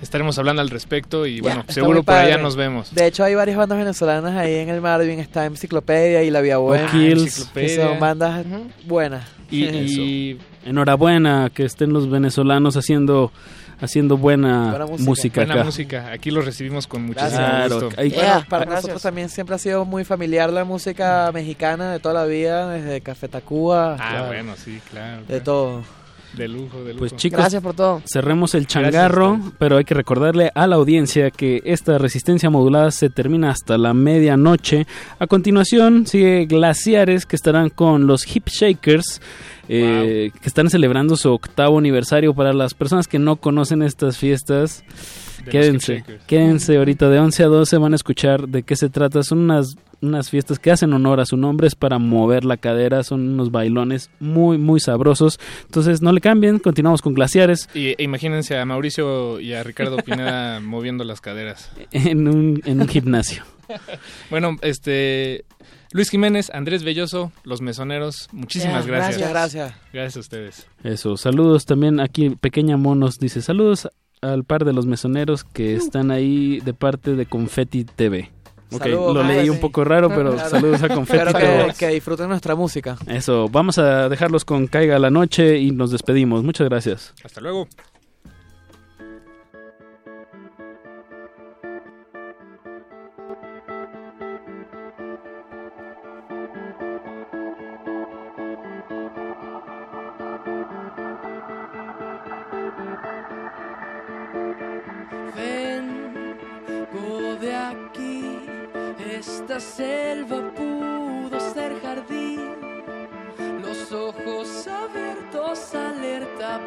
estaremos 0.00 0.38
hablando 0.38 0.62
al 0.62 0.70
respecto 0.70 1.26
y 1.26 1.40
bueno, 1.40 1.64
seguro 1.68 2.02
por 2.04 2.14
allá 2.14 2.38
nos 2.38 2.54
vemos. 2.54 2.94
De 2.94 3.06
hecho, 3.06 3.24
hay 3.24 3.34
varias 3.34 3.56
bandas 3.56 3.78
venezolanas 3.78 4.36
ahí 4.36 4.54
en 4.54 4.68
el 4.68 4.80
Marvin. 4.80 5.18
Está 5.18 5.44
Enciclopedia 5.46 6.22
y 6.22 6.30
La 6.30 6.40
Vía 6.40 6.58
Buena. 6.58 6.86
O'Kills. 6.86 7.50
Que 7.52 7.68
son 7.74 7.98
bandas 7.98 8.44
buenas. 8.86 9.24
Y, 9.50 9.64
y 9.64 10.38
enhorabuena 10.64 11.50
que 11.54 11.64
estén 11.64 11.92
los 11.92 12.08
venezolanos 12.10 12.76
haciendo 12.76 13.32
haciendo 13.78 14.16
buena, 14.16 14.70
Buena 14.70 14.86
música. 14.86 15.04
música, 15.10 15.40
Buena 15.42 15.54
acá. 15.54 15.64
música, 15.64 16.10
aquí 16.10 16.30
lo 16.30 16.40
recibimos 16.40 16.86
con 16.86 17.02
muchísimo 17.04 17.30
Claro, 17.36 17.80
gusto. 17.82 17.96
Bueno, 17.96 18.44
para 18.48 18.64
gracias. 18.64 18.68
nosotros 18.70 19.02
también 19.02 19.28
siempre 19.28 19.54
ha 19.54 19.58
sido 19.58 19.84
muy 19.84 20.02
familiar 20.04 20.50
la 20.50 20.64
música 20.64 21.30
mexicana 21.34 21.92
de 21.92 21.98
toda 22.00 22.14
la 22.14 22.24
vida, 22.24 22.70
desde 22.70 23.02
Café 23.02 23.28
Tacuba. 23.28 23.96
Ah, 24.00 24.08
claro, 24.12 24.26
bueno, 24.28 24.54
sí, 24.56 24.80
claro. 24.90 25.22
De 25.28 25.40
todo. 25.40 25.82
De 26.36 26.48
lujo, 26.48 26.78
de 26.84 26.92
lujo. 26.92 26.98
Pues 26.98 27.16
chicos, 27.16 27.38
Gracias 27.40 27.62
por 27.62 27.74
todo. 27.74 28.02
cerremos 28.04 28.54
el 28.54 28.66
Gracias 28.66 28.82
changarro, 28.84 29.40
pero 29.58 29.78
hay 29.78 29.84
que 29.84 29.94
recordarle 29.94 30.50
a 30.54 30.66
la 30.66 30.76
audiencia 30.76 31.30
que 31.30 31.62
esta 31.64 31.98
resistencia 31.98 32.50
modulada 32.50 32.90
se 32.90 33.08
termina 33.10 33.50
hasta 33.50 33.78
la 33.78 33.94
medianoche. 33.94 34.86
A 35.18 35.26
continuación 35.26 36.06
sigue 36.06 36.46
Glaciares 36.46 37.24
que 37.26 37.36
estarán 37.36 37.70
con 37.70 38.06
los 38.06 38.24
Hip 38.36 38.48
Shakers. 38.48 39.20
eh, 39.68 40.30
que 40.40 40.48
están 40.48 40.70
celebrando 40.70 41.16
su 41.16 41.32
octavo 41.32 41.78
aniversario 41.78 42.34
para 42.34 42.52
las 42.52 42.74
personas 42.74 43.08
que 43.08 43.18
no 43.18 43.34
conocen 43.34 43.82
estas 43.82 44.16
fiestas 44.16 44.84
De 45.44 45.50
quédense 45.50 46.04
quédense 46.28 46.76
ahorita 46.76 47.10
de 47.10 47.18
11 47.18 47.42
a 47.42 47.46
12 47.46 47.76
van 47.78 47.92
a 47.92 47.96
escuchar 47.96 48.46
de 48.48 48.62
qué 48.62 48.76
se 48.76 48.90
trata 48.90 49.24
son 49.24 49.38
unas 49.40 49.74
unas 50.02 50.30
fiestas 50.30 50.58
que 50.58 50.70
hacen 50.70 50.92
honor 50.92 51.20
a 51.20 51.26
su 51.26 51.36
nombre 51.36 51.66
es 51.66 51.74
para 51.74 51.98
mover 51.98 52.44
la 52.44 52.56
cadera 52.56 53.02
son 53.02 53.28
unos 53.28 53.50
bailones 53.50 54.10
muy 54.20 54.58
muy 54.58 54.80
sabrosos 54.80 55.38
entonces 55.64 56.02
no 56.02 56.12
le 56.12 56.20
cambien 56.20 56.58
continuamos 56.58 57.02
con 57.02 57.14
glaciares 57.14 57.68
Y 57.74 57.88
e 57.88 57.96
imagínense 57.98 58.56
a 58.58 58.64
Mauricio 58.64 59.40
y 59.40 59.52
a 59.54 59.62
Ricardo 59.62 59.96
Pineda 59.98 60.60
moviendo 60.62 61.04
las 61.04 61.20
caderas. 61.20 61.70
en 61.92 62.28
un, 62.28 62.62
en 62.64 62.80
un 62.80 62.88
gimnasio 62.88 63.44
Bueno, 64.30 64.56
este 64.62 65.44
Luis 65.92 66.10
Jiménez, 66.10 66.50
Andrés 66.52 66.84
Belloso, 66.84 67.32
Los 67.44 67.62
Mesoneros, 67.62 68.28
muchísimas 68.32 68.86
gracias. 68.86 69.16
Muchas 69.16 69.30
gracias. 69.30 69.74
Gracias 69.92 70.16
a 70.16 70.20
ustedes. 70.20 70.66
Eso, 70.84 71.16
saludos 71.16 71.64
también 71.64 72.00
aquí, 72.00 72.30
Pequeña 72.30 72.76
Monos 72.76 73.18
dice 73.18 73.40
saludos 73.40 73.88
al 74.20 74.44
par 74.44 74.64
de 74.64 74.72
los 74.72 74.86
mesoneros 74.86 75.44
que 75.44 75.74
están 75.74 76.10
ahí 76.10 76.60
de 76.60 76.74
parte 76.74 77.14
de 77.14 77.26
Confetti 77.26 77.84
TV. 77.84 78.30
Ok, 78.76 78.82
Saludos, 78.82 79.14
lo 79.14 79.22
leí 79.24 79.48
un 79.48 79.58
poco 79.60 79.84
raro, 79.84 80.08
pero 80.08 80.32
Claro. 80.34 80.50
saludos 80.50 80.82
a 80.82 80.88
Confetti 80.88 81.26
Espero 81.26 81.38
TV. 81.38 81.66
que, 81.72 81.74
que 81.78 81.88
disfruten 81.94 82.28
nuestra 82.28 82.54
música. 82.54 82.96
Eso, 83.06 83.48
vamos 83.50 83.78
a 83.78 84.08
dejarlos 84.08 84.44
con 84.44 84.66
Caiga 84.66 84.98
la 84.98 85.10
Noche 85.10 85.58
y 85.58 85.70
nos 85.72 85.90
despedimos. 85.90 86.42
Muchas 86.44 86.68
gracias. 86.68 87.12
Hasta 87.24 87.40
luego. 87.40 87.66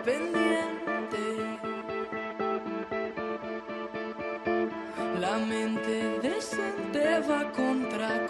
Pendiente, 0.03 1.23
la 5.19 5.37
mente 5.37 6.19
decente 6.21 7.19
va 7.27 7.51
contra 7.51 8.25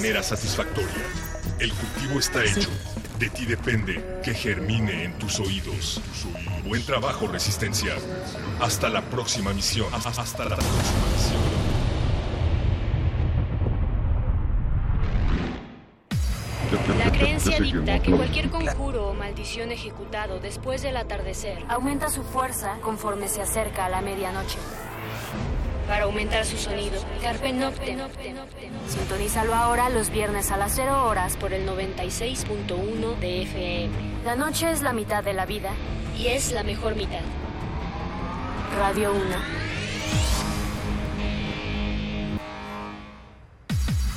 manera 0.00 0.22
satisfactoria. 0.22 1.04
El 1.58 1.70
cultivo 1.74 2.18
está 2.18 2.42
hecho. 2.42 2.70
De 3.18 3.28
ti 3.28 3.44
depende 3.44 4.02
que 4.24 4.32
germine 4.32 5.04
en 5.04 5.18
tus 5.18 5.38
oídos. 5.40 6.00
Buen 6.64 6.82
trabajo, 6.86 7.26
Resistencia. 7.26 7.92
Hasta 8.62 8.88
la 8.88 9.02
próxima 9.02 9.52
misión. 9.52 9.88
Hasta 9.92 10.08
la 10.46 10.56
próxima 10.56 11.06
misión. 11.12 11.40
La 16.98 17.12
creencia 17.12 17.60
dicta 17.60 17.98
que 17.98 18.10
cualquier 18.12 18.48
conjuro 18.48 19.08
o 19.08 19.12
maldición 19.12 19.70
ejecutado 19.70 20.40
después 20.40 20.80
del 20.80 20.96
atardecer 20.96 21.58
aumenta 21.68 22.08
su 22.08 22.22
fuerza 22.22 22.78
conforme 22.80 23.28
se 23.28 23.42
acerca 23.42 23.84
a 23.84 23.90
la 23.90 24.00
medianoche. 24.00 24.56
Para 25.86 26.04
aumentar 26.04 26.46
su 26.46 26.56
sonido, 26.56 27.04
Carpe 27.20 27.52
Noctem. 27.52 27.98
Sintonízalo 29.10 29.56
ahora 29.56 29.88
los 29.90 30.08
viernes 30.10 30.52
a 30.52 30.56
las 30.56 30.70
0 30.76 31.04
horas 31.08 31.36
por 31.36 31.52
el 31.52 31.66
96.1 31.68 33.18
de 33.18 33.42
FM. 33.42 33.90
La 34.24 34.36
noche 34.36 34.70
es 34.70 34.82
la 34.82 34.92
mitad 34.92 35.24
de 35.24 35.32
la 35.32 35.46
vida 35.46 35.72
y 36.16 36.28
es 36.28 36.52
la 36.52 36.62
mejor 36.62 36.94
mitad. 36.94 37.18
Radio 38.78 39.10
1. 39.12 39.20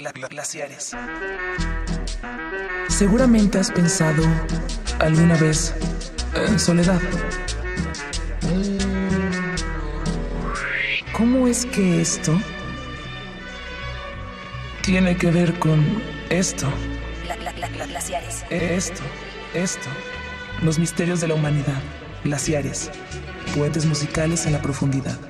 Glaciares. 0.00 0.96
Seguramente 2.88 3.58
has 3.58 3.70
pensado 3.70 4.22
alguna 4.98 5.36
vez 5.36 5.74
en 6.34 6.58
soledad. 6.58 7.00
¿Cómo 11.12 11.46
es 11.46 11.66
que 11.66 12.00
esto 12.00 12.32
tiene 14.82 15.18
que 15.18 15.30
ver 15.30 15.58
con 15.58 15.84
esto? 16.30 16.72
Glaciares. 17.86 18.44
Esto, 18.48 19.02
esto. 19.52 19.88
Los 20.62 20.78
misterios 20.78 21.20
de 21.20 21.28
la 21.28 21.34
humanidad. 21.34 21.82
Glaciares. 22.24 22.90
Puentes 23.54 23.84
musicales 23.84 24.46
en 24.46 24.52
la 24.54 24.62
profundidad. 24.62 25.29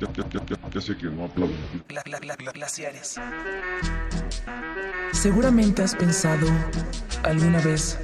Ya, 0.00 0.08
ya, 0.14 0.24
ya, 0.30 0.40
ya, 0.46 0.70
ya 0.70 0.80
sé 0.80 0.96
que 0.96 1.06
no 1.06 1.26
aplaudo. 1.26 1.52
Glaciares. 2.54 3.20
Seguramente 5.12 5.82
has 5.82 5.94
pensado 5.94 6.46
alguna 7.22 7.60
vez 7.60 7.98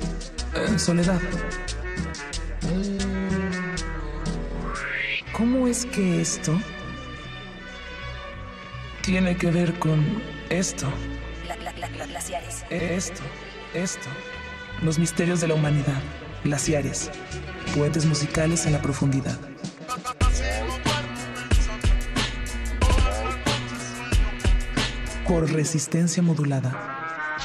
en 0.55 0.78
soledad. 0.78 1.20
¿Cómo 5.32 5.66
es 5.68 5.86
que 5.86 6.20
esto 6.20 6.60
tiene 9.02 9.35
que 9.39 9.51
ver 9.51 9.78
con 9.78 10.23
esto? 10.51 10.93
Glaciares. 12.09 12.64
Esto, 12.68 13.23
esto. 13.73 14.09
Los 14.82 14.98
misterios 14.98 15.40
de 15.40 15.48
la 15.48 15.55
humanidad. 15.55 16.02
Glaciares. 16.44 17.10
Puentes 17.74 18.05
musicales 18.05 18.66
en 18.66 18.74
la 18.74 18.82
profundidad. 18.82 19.39
Por 25.28 25.50
resistencia 25.52 26.22
modulada. 26.22 26.72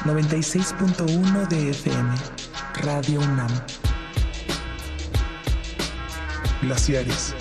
96.1 0.06 1.48
de 1.48 1.70
FM. 1.72 2.16
Radio 2.84 3.20
UNAM. 3.20 3.50
Glaciares. 6.62 7.36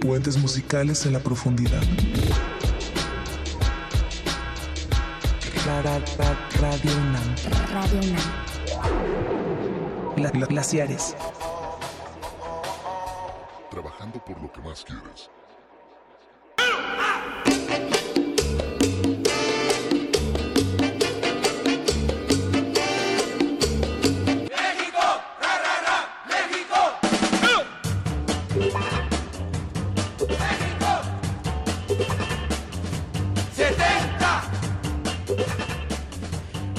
Puentes 0.00 0.36
musicales 0.38 1.04
en 1.06 1.12
la 1.12 1.20
profundidad. 1.20 1.82
Ra- 5.66 5.82
ra- 5.82 5.98
ra- 6.18 6.48
Radio 6.60 6.90
UNAM. 6.96 7.34
Radio 7.72 8.00
UNAM. 8.00 8.32
Gla- 10.16 10.32
gla- 10.32 10.48
glaciares. 10.48 11.14
Trabajando 13.70 14.24
por 14.24 14.40
lo 14.40 14.50
que 14.52 14.60
más 14.62 14.84
quieres. 14.84 15.30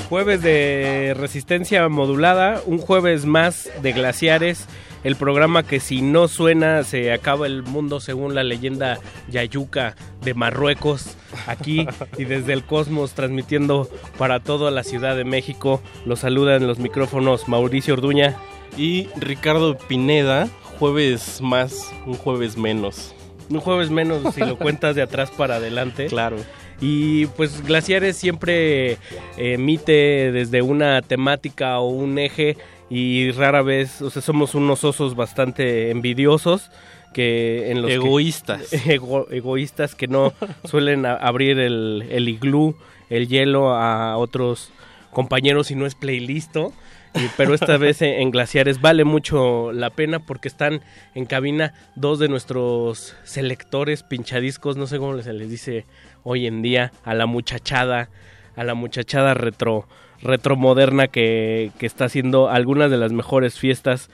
Jueves 0.09 0.41
de 0.41 1.13
resistencia 1.17 1.87
modulada, 1.89 2.61
un 2.65 2.77
jueves 2.77 3.25
más 3.25 3.69
de 3.81 3.91
glaciares, 3.91 4.65
el 5.03 5.17
programa 5.17 5.63
que 5.63 5.81
si 5.81 6.01
no 6.01 6.29
suena 6.29 6.83
se 6.83 7.11
acaba 7.11 7.45
el 7.45 7.63
mundo 7.63 7.99
según 7.99 8.33
la 8.33 8.43
leyenda 8.43 8.99
Yayuca 9.29 9.97
de 10.23 10.33
Marruecos, 10.33 11.17
aquí 11.45 11.85
y 12.17 12.23
desde 12.23 12.53
el 12.53 12.63
cosmos 12.63 13.15
transmitiendo 13.15 13.89
para 14.17 14.39
toda 14.39 14.71
la 14.71 14.83
Ciudad 14.83 15.17
de 15.17 15.25
México. 15.25 15.81
Los 16.05 16.19
saludan 16.19 16.67
los 16.67 16.79
micrófonos 16.79 17.49
Mauricio 17.49 17.93
Orduña 17.93 18.37
y 18.77 19.09
Ricardo 19.17 19.77
Pineda, 19.77 20.47
jueves 20.79 21.41
más, 21.41 21.91
un 22.05 22.13
jueves 22.13 22.55
menos. 22.55 23.13
Un 23.49 23.59
jueves 23.59 23.89
menos 23.89 24.33
si 24.33 24.39
lo 24.41 24.57
cuentas 24.57 24.95
de 24.95 25.01
atrás 25.01 25.31
para 25.31 25.55
adelante. 25.55 26.07
Claro. 26.07 26.37
Y 26.79 27.25
pues 27.27 27.63
Glaciares 27.65 28.17
siempre 28.17 28.97
emite 29.37 30.31
desde 30.31 30.61
una 30.61 31.01
temática 31.01 31.79
o 31.79 31.89
un 31.89 32.19
eje 32.19 32.55
y 32.89 33.31
rara 33.31 33.61
vez, 33.63 34.01
o 34.01 34.09
sea, 34.09 34.21
somos 34.21 34.55
unos 34.55 34.83
osos 34.83 35.15
bastante 35.15 35.89
envidiosos 35.89 36.69
que 37.13 37.71
en 37.71 37.81
los 37.81 37.89
que- 37.89 37.95
Egoístas. 37.95 38.71
ego- 38.87 39.27
egoístas 39.31 39.95
que 39.95 40.07
no 40.07 40.33
suelen 40.65 41.05
a- 41.05 41.15
abrir 41.15 41.57
el, 41.59 42.05
el 42.11 42.29
iglú, 42.29 42.75
el 43.09 43.27
hielo 43.27 43.73
a 43.73 44.15
otros 44.17 44.69
compañeros 45.11 45.67
si 45.67 45.75
no 45.75 45.85
es 45.87 45.95
playlisto. 45.95 46.73
y- 47.15 47.27
pero 47.37 47.55
esta 47.55 47.77
vez 47.77 48.01
en 48.03 48.21
en 48.21 48.29
Glaciares 48.31 48.79
vale 48.81 49.03
mucho 49.03 49.71
la 49.71 49.89
pena 49.89 50.19
porque 50.19 50.47
están 50.47 50.81
en 51.15 51.25
cabina 51.25 51.73
dos 51.95 52.19
de 52.19 52.27
nuestros 52.29 53.15
selectores 53.23 54.03
pinchadiscos, 54.03 54.77
no 54.77 54.85
sé 54.85 54.97
cómo 54.99 55.19
se 55.21 55.33
les 55.33 55.49
dice 55.49 55.85
hoy 56.29 56.45
en 56.45 56.61
día, 56.61 56.91
a 57.05 57.13
la 57.13 57.25
muchachada, 57.25 58.09
a 58.57 58.63
la 58.65 58.73
muchachada 58.73 59.33
retro, 59.33 59.87
retromoderna 60.21 61.07
que, 61.07 61.71
que 61.79 61.85
está 61.85 62.03
haciendo 62.03 62.49
algunas 62.49 62.91
de 62.91 62.97
las 62.97 63.13
mejores 63.13 63.57
fiestas 63.57 64.09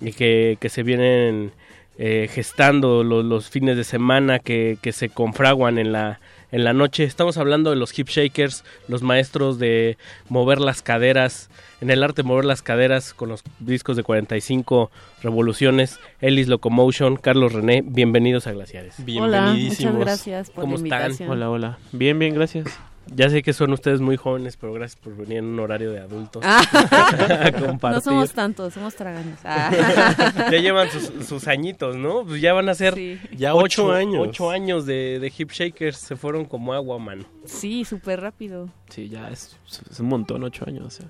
y 0.00 0.12
que, 0.12 0.58
que 0.60 0.68
se 0.68 0.84
vienen 0.84 1.50
eh, 1.98 2.28
gestando 2.30 3.02
los, 3.02 3.50
fines 3.50 3.76
de 3.76 3.82
semana 3.82 4.38
que, 4.38 4.78
que 4.80 4.92
se 4.92 5.08
confraguan 5.08 5.78
en 5.78 5.90
la, 5.90 6.20
en 6.52 6.62
la 6.62 6.72
noche. 6.72 7.02
Estamos 7.02 7.36
hablando 7.36 7.70
de 7.70 7.76
los 7.76 7.98
hip 7.98 8.08
shakers, 8.08 8.64
los 8.86 9.02
maestros 9.02 9.58
de 9.58 9.98
mover 10.28 10.60
las 10.60 10.82
caderas, 10.82 11.50
en 11.80 11.90
el 11.90 12.02
arte 12.02 12.22
de 12.22 12.28
mover 12.28 12.44
las 12.44 12.62
caderas 12.62 13.12
con 13.14 13.28
los 13.28 13.42
discos 13.60 13.96
de 13.96 14.02
45 14.02 14.90
revoluciones, 15.22 15.98
Ellis 16.20 16.48
Locomotion, 16.48 17.16
Carlos 17.16 17.52
René, 17.52 17.82
bienvenidos 17.84 18.46
a 18.46 18.52
Glaciares. 18.52 18.96
Hola, 19.18 19.54
muchas 19.58 19.96
gracias 19.96 20.50
por 20.50 20.62
¿Cómo 20.64 20.76
la 20.76 20.82
están? 20.84 21.00
invitación. 21.02 21.30
Hola, 21.30 21.50
hola. 21.50 21.78
Bien, 21.92 22.18
bien, 22.18 22.34
gracias. 22.34 22.66
Ya 23.14 23.30
sé 23.30 23.44
que 23.44 23.52
son 23.52 23.72
ustedes 23.72 24.00
muy 24.00 24.16
jóvenes, 24.16 24.56
pero 24.56 24.72
gracias 24.72 25.00
por 25.00 25.16
venir 25.16 25.38
en 25.38 25.44
un 25.44 25.60
horario 25.60 25.92
de 25.92 26.00
adultos. 26.00 26.42
Ah. 26.44 26.60
No 27.82 28.00
somos 28.00 28.32
tantos, 28.32 28.74
somos 28.74 28.96
tragaños. 28.96 29.38
Ah. 29.44 29.70
ya 30.50 30.58
llevan 30.58 30.90
sus, 30.90 31.12
sus 31.24 31.46
añitos, 31.46 31.94
¿no? 31.94 32.24
Pues 32.24 32.40
ya 32.40 32.52
van 32.52 32.68
a 32.68 32.74
ser 32.74 32.96
Ya 33.36 33.54
ocho 33.54 33.84
ocho 33.84 33.92
años. 33.92 34.26
Ocho 34.26 34.50
años 34.50 34.86
de, 34.86 35.20
de 35.20 35.32
hip 35.36 35.52
shakers, 35.52 35.98
se 35.98 36.16
fueron 36.16 36.46
como 36.46 36.72
agua, 36.74 36.98
mano. 36.98 37.24
Sí, 37.44 37.84
súper 37.84 38.20
rápido. 38.20 38.70
Sí, 38.88 39.08
ya 39.08 39.28
es, 39.28 39.56
es 39.88 40.00
un 40.00 40.06
montón, 40.08 40.42
ocho 40.42 40.64
años. 40.66 40.86
o 40.86 40.90
sea. 40.90 41.06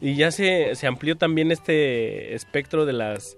Y 0.00 0.16
ya 0.16 0.30
se, 0.30 0.74
se 0.74 0.86
amplió 0.86 1.16
también 1.16 1.52
este 1.52 2.34
espectro 2.34 2.86
de 2.86 2.92
las 2.92 3.36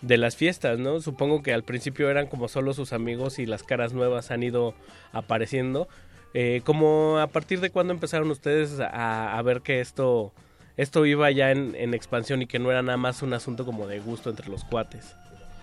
de 0.00 0.18
las 0.18 0.36
fiestas, 0.36 0.78
¿no? 0.78 1.00
Supongo 1.00 1.42
que 1.42 1.54
al 1.54 1.62
principio 1.62 2.10
eran 2.10 2.26
como 2.26 2.48
solo 2.48 2.74
sus 2.74 2.92
amigos 2.92 3.38
y 3.38 3.46
las 3.46 3.62
caras 3.62 3.94
nuevas 3.94 4.30
han 4.30 4.42
ido 4.42 4.74
apareciendo. 5.12 5.88
Eh, 6.34 6.60
como 6.64 7.18
a 7.18 7.28
partir 7.28 7.60
de 7.60 7.70
cuándo 7.70 7.94
empezaron 7.94 8.30
ustedes 8.30 8.80
a, 8.80 9.38
a 9.38 9.42
ver 9.42 9.62
que 9.62 9.80
esto 9.80 10.32
esto 10.76 11.06
iba 11.06 11.30
ya 11.30 11.52
en, 11.52 11.74
en 11.76 11.94
expansión 11.94 12.42
y 12.42 12.46
que 12.46 12.58
no 12.58 12.70
era 12.70 12.82
nada 12.82 12.98
más 12.98 13.22
un 13.22 13.32
asunto 13.32 13.64
como 13.64 13.86
de 13.86 14.00
gusto 14.00 14.30
entre 14.30 14.48
los 14.48 14.64
cuates. 14.64 15.14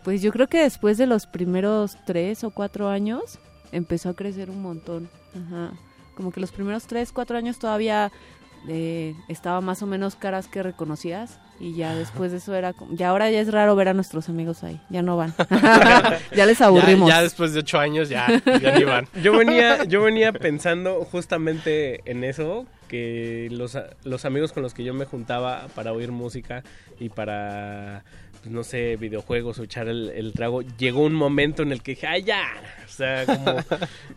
Pues 0.04 0.22
yo 0.22 0.32
creo 0.32 0.48
que 0.48 0.64
después 0.64 0.98
de 0.98 1.06
los 1.06 1.28
primeros 1.28 1.98
tres 2.06 2.44
o 2.44 2.52
cuatro 2.52 2.88
años 2.88 3.38
empezó 3.72 4.10
a 4.10 4.16
crecer 4.16 4.50
un 4.50 4.62
montón. 4.62 5.10
Ajá. 5.36 5.72
Como 6.16 6.32
que 6.32 6.40
los 6.40 6.52
primeros 6.52 6.88
tres, 6.88 7.12
cuatro 7.12 7.38
años 7.38 7.60
todavía 7.60 8.12
eh, 8.68 9.16
estaba 9.28 9.62
más 9.62 9.82
o 9.82 9.88
menos 9.88 10.16
caras 10.16 10.48
que 10.48 10.62
reconocías 10.64 11.40
y 11.60 11.76
ya 11.76 11.94
después 11.96 12.32
de 12.32 12.38
eso 12.40 12.54
era 12.56 12.74
como, 12.74 12.94
ya 12.96 13.10
ahora 13.10 13.30
ya 13.30 13.40
es 13.40 13.52
raro 13.52 13.76
ver 13.76 13.88
a 13.88 13.94
nuestros 13.94 14.30
amigos 14.30 14.64
ahí, 14.64 14.80
ya 14.90 15.02
no 15.02 15.18
van, 15.18 15.34
ya 16.36 16.46
les 16.46 16.62
aburrimos. 16.62 17.08
Ya- 17.10 17.18
ya 17.18 17.24
después 17.24 17.54
de 17.54 17.60
ocho 17.60 17.80
años 17.80 18.10
ya, 18.10 18.28
ya 18.62 18.72
ni 18.78 18.84
van. 18.84 19.08
Yo 19.24 19.36
venía, 19.38 19.84
yo 19.86 20.02
venía 20.02 20.32
pensando 20.34 21.04
justamente 21.06 22.02
en 22.10 22.24
eso, 22.24 22.66
que 22.88 23.48
los, 23.52 23.76
a- 23.76 23.92
los 24.04 24.26
amigos 24.26 24.52
con 24.54 24.64
los 24.64 24.74
que 24.74 24.84
yo 24.84 24.94
me 24.94 25.06
juntaba 25.06 25.68
para 25.76 25.94
oír 25.94 26.12
música 26.12 26.64
y 27.00 27.10
para, 27.10 28.04
pues, 28.42 28.52
no 28.52 28.64
sé, 28.64 28.98
videojuegos 28.98 29.60
o 29.60 29.64
echar 29.64 29.88
el, 29.88 30.10
el 30.10 30.34
trago, 30.34 30.62
llegó 30.62 31.02
un 31.06 31.14
momento 31.14 31.64
en 31.64 31.72
el 31.72 31.82
que 31.82 31.92
dije, 31.92 32.08
¡ay, 32.08 32.24
ya! 32.24 32.44
O 32.86 32.90
sea, 32.92 33.26
como, 33.26 33.56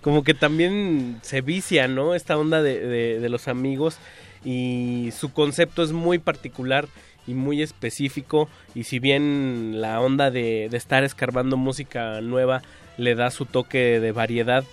como 0.01 0.25
que 0.25 0.35
también 0.35 1.19
se 1.23 1.41
vicia, 1.41 1.89
¿no? 1.89 2.15
Esta 2.15 2.37
onda 2.39 2.63
de, 2.63 2.81
de- 2.81 3.21
de 3.21 3.29
los 3.29 3.49
amigos 3.49 3.99
y 4.45 5.11
su 5.17 5.33
concepto 5.33 5.83
es 5.83 5.93
muy 5.93 6.19
particular 6.19 6.87
y 7.27 7.35
muy 7.35 7.63
específico 7.63 8.49
y 8.75 8.85
si 8.85 8.99
bien 8.99 9.81
la 9.81 10.01
onda 10.01 10.31
de, 10.31 10.69
de 10.71 10.77
estar 10.77 11.05
escarbando 11.05 11.57
música 11.57 12.21
nueva 12.21 12.63
le 12.99 13.15
da 13.15 13.31
su 13.31 13.47
toque 13.47 13.99
de 14.01 14.13
variedad 14.13 14.65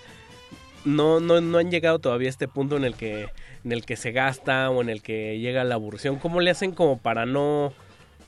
no, 0.86 1.20
no, 1.20 1.42
no 1.42 1.58
han 1.58 1.72
llegado 1.72 2.00
todavía 2.00 2.28
a 2.28 2.32
este 2.32 2.48
punto 2.48 2.78
en 2.78 2.84
el 2.84 2.96
que 2.96 3.28
en 3.64 3.72
el 3.72 3.86
que 3.86 3.96
se 3.96 4.12
gasta 4.12 4.70
o 4.70 4.82
en 4.82 4.90
el 4.90 5.04
que 5.04 5.38
llega 5.38 5.64
la 5.64 5.76
aburrición. 5.76 6.18
¿cómo 6.18 6.42
le 6.42 6.50
hacen 6.50 6.72
como 6.72 6.98
para 6.98 7.26
no 7.26 7.74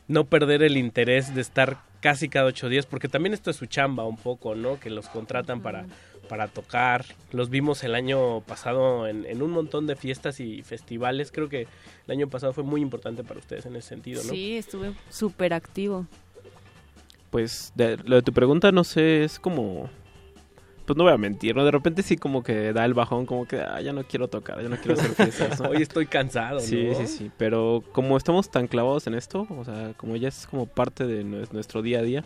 no 0.08 0.26
perder 0.26 0.64
el 0.64 0.78
interés 0.78 1.34
de 1.34 1.42
estar 1.42 1.78
casi 2.02 2.30
cada 2.30 2.46
ocho 2.46 2.70
días 2.70 2.86
porque 2.86 3.08
también 3.08 3.34
esto 3.34 3.50
es 3.50 3.56
su 3.56 3.66
chamba 3.66 4.06
un 4.06 4.18
poco 4.18 4.56
no 4.56 4.80
que 4.80 4.90
los 4.90 5.08
contratan 5.08 5.62
para 5.62 5.86
para 6.30 6.48
tocar 6.48 7.06
los 7.32 7.50
vimos 7.50 7.84
el 7.84 7.96
año 7.96 8.42
pasado 8.42 9.08
en, 9.08 9.26
en 9.26 9.42
un 9.42 9.52
montón 9.52 9.88
de 9.88 9.96
fiestas 9.96 10.40
y 10.40 10.62
festivales 10.64 11.32
creo 11.32 11.50
que 11.50 11.62
el 12.08 12.12
año 12.12 12.28
pasado 12.28 12.54
fue 12.54 12.64
muy 12.64 12.82
importante 12.82 13.24
para 13.24 13.40
ustedes 13.40 13.66
en 13.66 13.76
ese 13.76 13.90
sentido 13.90 14.24
no 14.24 14.30
Sí, 14.30 14.58
estuve 14.58 14.94
súper 15.10 15.54
activo. 15.54 16.08
Pues 17.30 17.72
de, 17.76 17.98
lo 18.06 18.18
de 18.18 18.22
tu 18.22 18.32
pregunta 18.34 18.72
no 18.72 18.84
sé, 18.84 19.24
es 19.24 19.40
como... 19.40 19.90
Pues 20.86 20.98
no 20.98 21.06
voy 21.06 21.14
a 21.14 21.18
mentir, 21.18 21.56
¿no? 21.56 21.64
De 21.64 21.72
repente 21.72 22.04
sí 22.04 22.18
como 22.18 22.44
que 22.44 22.74
da 22.74 22.84
el 22.84 22.94
bajón, 22.94 23.26
como 23.26 23.48
que 23.48 23.62
ah, 23.62 23.80
ya 23.80 23.94
no 23.94 24.04
quiero 24.04 24.28
tocar, 24.28 24.62
ya 24.62 24.68
no 24.68 24.76
quiero 24.76 24.96
hacer 25.00 25.12
fiestas. 25.16 25.62
¿no? 25.62 25.70
Hoy 25.72 25.82
estoy 25.82 26.06
cansado, 26.08 26.60
Sí, 26.60 26.84
¿no? 26.90 26.94
sí, 26.96 27.08
sí. 27.08 27.32
Pero 27.38 27.82
como 27.94 28.18
estamos 28.18 28.52
tan 28.52 28.68
clavados 28.68 29.08
en 29.08 29.14
esto, 29.14 29.48
o 29.50 29.64
sea, 29.64 29.94
como 29.96 30.18
ya 30.18 30.28
es 30.28 30.46
como 30.46 30.66
parte 30.66 31.08
de 31.08 31.24
nue- 31.26 31.50
nuestro 31.54 31.82
día 31.82 32.00
a 32.00 32.02
día, 32.02 32.26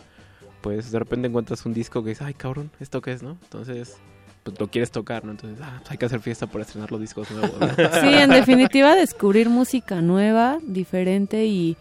pues 0.60 0.90
de 0.90 0.98
repente 0.98 1.28
encuentras 1.28 1.64
un 1.66 1.74
disco 1.74 2.02
que 2.02 2.10
dices, 2.10 2.26
ay 2.26 2.34
cabrón, 2.34 2.70
¿esto 2.80 3.00
qué 3.00 3.12
es, 3.12 3.22
no? 3.22 3.38
Entonces, 3.42 3.96
pues 4.42 4.58
lo 4.58 4.68
quieres 4.68 4.90
tocar, 4.90 5.24
¿no? 5.24 5.32
Entonces, 5.32 5.58
ah, 5.62 5.76
pues 5.78 5.90
hay 5.90 5.98
que 5.98 6.06
hacer 6.06 6.20
fiesta 6.20 6.46
para 6.46 6.64
estrenar 6.64 6.90
los 6.90 7.00
discos 7.00 7.30
nuevos. 7.30 7.52
Sí, 8.00 8.14
en 8.14 8.30
definitiva 8.30 8.94
descubrir 8.94 9.48
música 9.48 10.00
nueva, 10.00 10.58
diferente 10.62 11.46
y 11.46 11.76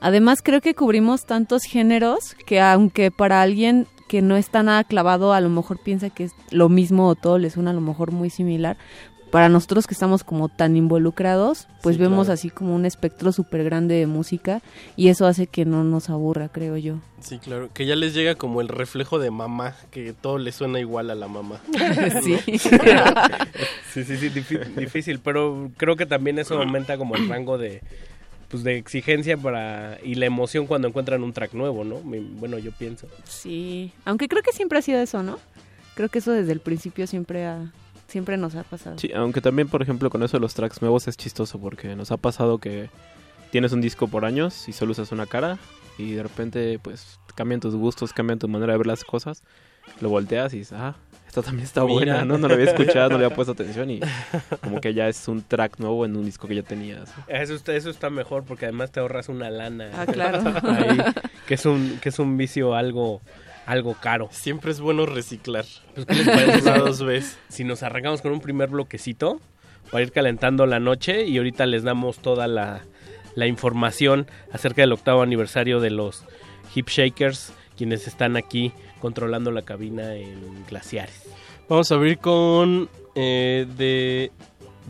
además 0.00 0.40
creo 0.42 0.60
que 0.60 0.74
cubrimos 0.74 1.26
tantos 1.26 1.62
géneros 1.64 2.34
que 2.46 2.60
aunque 2.60 3.10
para 3.10 3.42
alguien 3.42 3.86
que 4.08 4.22
no 4.22 4.36
está 4.36 4.64
nada 4.64 4.82
clavado 4.82 5.32
a 5.32 5.40
lo 5.40 5.50
mejor 5.50 5.78
piensa 5.78 6.10
que 6.10 6.24
es 6.24 6.32
lo 6.50 6.68
mismo 6.68 7.06
o 7.06 7.14
todo 7.14 7.38
le 7.38 7.48
suena 7.48 7.70
a 7.70 7.74
lo 7.74 7.80
mejor 7.80 8.10
muy 8.10 8.28
similar, 8.28 8.76
para 9.30 9.48
nosotros 9.48 9.86
que 9.86 9.94
estamos 9.94 10.24
como 10.24 10.48
tan 10.48 10.76
involucrados, 10.76 11.68
pues 11.82 11.96
Sí, 11.96 12.02
vemos 12.02 12.26
claro. 12.26 12.34
así 12.34 12.50
como 12.50 12.74
un 12.74 12.84
espectro 12.84 13.30
súper 13.32 13.62
grande 13.64 13.94
de 13.94 14.06
música 14.06 14.60
y 14.96 15.08
eso 15.08 15.26
hace 15.26 15.46
que 15.46 15.64
no 15.64 15.84
nos 15.84 16.10
aburra, 16.10 16.48
creo 16.48 16.76
yo. 16.76 16.96
Sí, 17.20 17.38
claro, 17.38 17.70
que 17.72 17.86
ya 17.86 17.96
les 17.96 18.12
llega 18.14 18.34
como 18.34 18.60
el 18.60 18.68
reflejo 18.68 19.18
de 19.18 19.30
mamá, 19.30 19.76
que 19.90 20.12
todo 20.14 20.38
le 20.38 20.52
suena 20.52 20.80
igual 20.80 21.10
a 21.10 21.14
la 21.14 21.28
mamá. 21.28 21.60
Sí. 22.22 22.38
sí, 23.92 24.04
sí, 24.04 24.16
sí, 24.16 24.30
difí- 24.30 24.64
difícil, 24.76 25.18
pero 25.20 25.70
creo 25.76 25.96
que 25.96 26.06
también 26.06 26.38
eso 26.38 26.54
aumenta 26.60 26.96
como 26.98 27.14
el 27.16 27.28
rango 27.28 27.58
de 27.58 27.82
pues 28.48 28.64
de 28.64 28.78
exigencia 28.78 29.36
para 29.36 29.98
y 30.02 30.16
la 30.16 30.26
emoción 30.26 30.66
cuando 30.66 30.88
encuentran 30.88 31.22
un 31.22 31.32
track 31.32 31.54
nuevo, 31.54 31.84
¿no? 31.84 32.00
Bueno, 32.00 32.58
yo 32.58 32.72
pienso. 32.72 33.06
Sí, 33.22 33.92
aunque 34.04 34.26
creo 34.26 34.42
que 34.42 34.50
siempre 34.52 34.76
ha 34.80 34.82
sido 34.82 34.98
eso, 35.00 35.22
¿no? 35.22 35.38
Creo 35.94 36.08
que 36.08 36.18
eso 36.18 36.32
desde 36.32 36.50
el 36.50 36.58
principio 36.58 37.06
siempre 37.06 37.46
ha, 37.46 37.70
siempre 38.10 38.36
nos 38.36 38.54
ha 38.56 38.64
pasado. 38.64 38.98
Sí, 38.98 39.10
aunque 39.14 39.40
también, 39.40 39.68
por 39.68 39.82
ejemplo, 39.82 40.10
con 40.10 40.22
eso 40.22 40.36
de 40.36 40.40
los 40.40 40.54
tracks 40.54 40.82
nuevos 40.82 41.08
es 41.08 41.16
chistoso 41.16 41.58
porque 41.58 41.96
nos 41.96 42.10
ha 42.10 42.16
pasado 42.16 42.58
que 42.58 42.90
tienes 43.50 43.72
un 43.72 43.80
disco 43.80 44.08
por 44.08 44.24
años 44.24 44.68
y 44.68 44.72
solo 44.72 44.92
usas 44.92 45.12
una 45.12 45.26
cara 45.26 45.58
y 45.98 46.12
de 46.12 46.22
repente 46.22 46.78
pues 46.78 47.18
cambian 47.34 47.60
tus 47.60 47.74
gustos, 47.74 48.12
cambian 48.12 48.38
tu 48.38 48.48
manera 48.48 48.72
de 48.72 48.78
ver 48.78 48.86
las 48.86 49.04
cosas, 49.04 49.42
lo 50.00 50.08
volteas 50.08 50.52
y 50.54 50.58
dices, 50.58 50.78
ah, 50.78 50.96
esta 51.26 51.42
también 51.42 51.64
está 51.64 51.82
Mira. 51.84 51.94
buena, 51.94 52.24
¿no? 52.24 52.38
No 52.38 52.48
la 52.48 52.54
había 52.54 52.66
escuchado, 52.70 53.10
no 53.10 53.18
le 53.18 53.24
había 53.24 53.36
puesto 53.36 53.52
atención 53.52 53.90
y 53.90 54.00
como 54.62 54.80
que 54.80 54.94
ya 54.94 55.08
es 55.08 55.28
un 55.28 55.42
track 55.42 55.78
nuevo 55.78 56.04
en 56.04 56.16
un 56.16 56.24
disco 56.24 56.48
que 56.48 56.56
ya 56.56 56.62
tenías. 56.62 57.12
Eso 57.28 57.54
está, 57.54 57.74
eso 57.74 57.90
está 57.90 58.10
mejor 58.10 58.44
porque 58.44 58.66
además 58.66 58.90
te 58.90 59.00
ahorras 59.00 59.28
una 59.28 59.48
lana. 59.50 59.90
Ah, 59.96 60.06
claro. 60.06 60.42
Ahí, 60.64 60.98
que 61.46 61.54
es 61.54 61.64
un 61.66 61.98
que 62.00 62.08
es 62.08 62.18
un 62.18 62.36
vicio 62.36 62.74
algo 62.74 63.20
algo 63.70 63.94
caro. 63.94 64.28
Siempre 64.32 64.70
es 64.72 64.80
bueno 64.80 65.06
reciclar. 65.06 65.64
Pues, 65.94 66.06
¿qué 66.06 66.14
les 66.14 66.28
parece 66.28 66.70
dos 66.78 67.02
veces? 67.02 67.38
Si 67.48 67.62
nos 67.64 67.82
arrancamos 67.82 68.20
con 68.20 68.32
un 68.32 68.40
primer 68.40 68.68
bloquecito 68.68 69.40
para 69.90 70.02
ir 70.02 70.12
calentando 70.12 70.66
la 70.66 70.80
noche 70.80 71.24
y 71.26 71.36
ahorita 71.38 71.66
les 71.66 71.82
damos 71.84 72.18
toda 72.18 72.48
la, 72.48 72.82
la 73.34 73.46
información 73.46 74.26
acerca 74.52 74.82
del 74.82 74.92
octavo 74.92 75.22
aniversario 75.22 75.80
de 75.80 75.90
los 75.90 76.24
Hip 76.74 76.88
Shakers, 76.88 77.52
quienes 77.76 78.06
están 78.08 78.36
aquí 78.36 78.72
controlando 79.00 79.50
la 79.50 79.62
cabina 79.62 80.14
en 80.16 80.64
glaciares. 80.68 81.28
Vamos 81.68 81.90
a 81.92 81.94
abrir 81.94 82.18
con 82.18 82.88
eh, 83.14 83.66
de, 83.76 84.32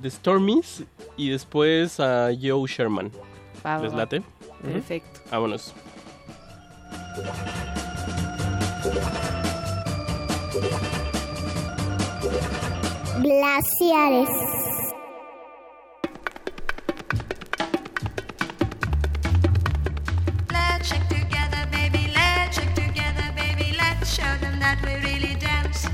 de 0.01 0.11
Stormies 0.11 0.85
y 1.19 1.29
después 1.29 2.01
a 2.01 2.31
Joe 2.41 2.67
Sherman. 2.67 3.11
Va, 3.65 3.79
¿Les 3.79 3.93
va. 3.93 3.99
late? 3.99 4.23
Perfecto. 4.63 5.21
Vámonos. 5.31 5.75
Glaciares. 13.23 14.31
Let's 20.51 20.89
shake 20.89 21.07
together, 21.09 21.69
baby. 21.71 22.11
Let's 22.15 22.57
shake 22.59 22.75
together, 22.75 23.27
baby. 23.37 23.77
Let's 23.77 24.11
show 24.15 24.23
them 24.41 24.59
that 24.61 24.79
we 24.83 24.95
really 25.07 25.35
dance. 25.35 25.87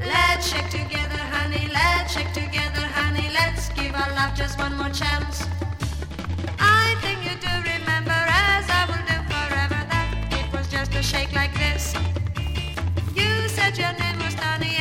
Let's 0.00 0.48
shake 0.48 0.68
together, 0.70 1.22
honey. 1.30 1.68
Let's 1.72 2.12
shake 2.12 2.32
together, 2.32 2.84
honey. 2.98 3.30
Let's 3.32 3.68
give 3.70 3.94
our 3.94 4.10
love 4.16 4.34
just 4.34 4.58
one 4.58 4.76
more 4.76 4.90
chance. 4.90 5.44
I 6.58 6.96
think 7.02 7.22
you 7.22 7.36
do 7.38 7.52
remember, 7.70 8.18
as 8.50 8.68
I 8.68 8.84
will 8.88 9.04
do 9.06 9.18
forever, 9.30 9.80
that 9.92 10.08
it 10.32 10.52
was 10.52 10.66
just 10.68 10.92
a 10.96 11.02
shake 11.04 11.32
like 11.32 11.54
this. 11.54 11.94
You 13.14 13.48
said 13.48 13.78
your 13.78 13.92
name 13.92 14.18
was 14.18 14.34
Donnie. 14.34 14.75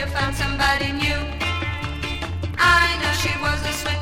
You 0.00 0.06
found 0.06 0.34
somebody 0.34 0.92
new. 0.92 1.20
I 2.56 2.96
know 3.02 3.12
she 3.20 3.32
was 3.44 3.60
a 3.68 3.72
swinger, 3.80 3.99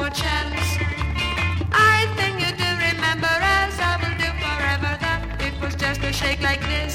more 0.00 0.08
chance. 0.08 0.80
I 1.72 2.08
think 2.16 2.40
you 2.40 2.50
do 2.56 2.68
remember 2.88 3.34
as 3.60 3.76
I 3.76 4.00
will 4.00 4.16
do 4.16 4.30
forever 4.40 4.92
that 5.04 5.20
it 5.44 5.52
was 5.60 5.74
just 5.76 6.00
a 6.00 6.12
shake 6.12 6.40
like 6.40 6.62
this. 6.72 6.94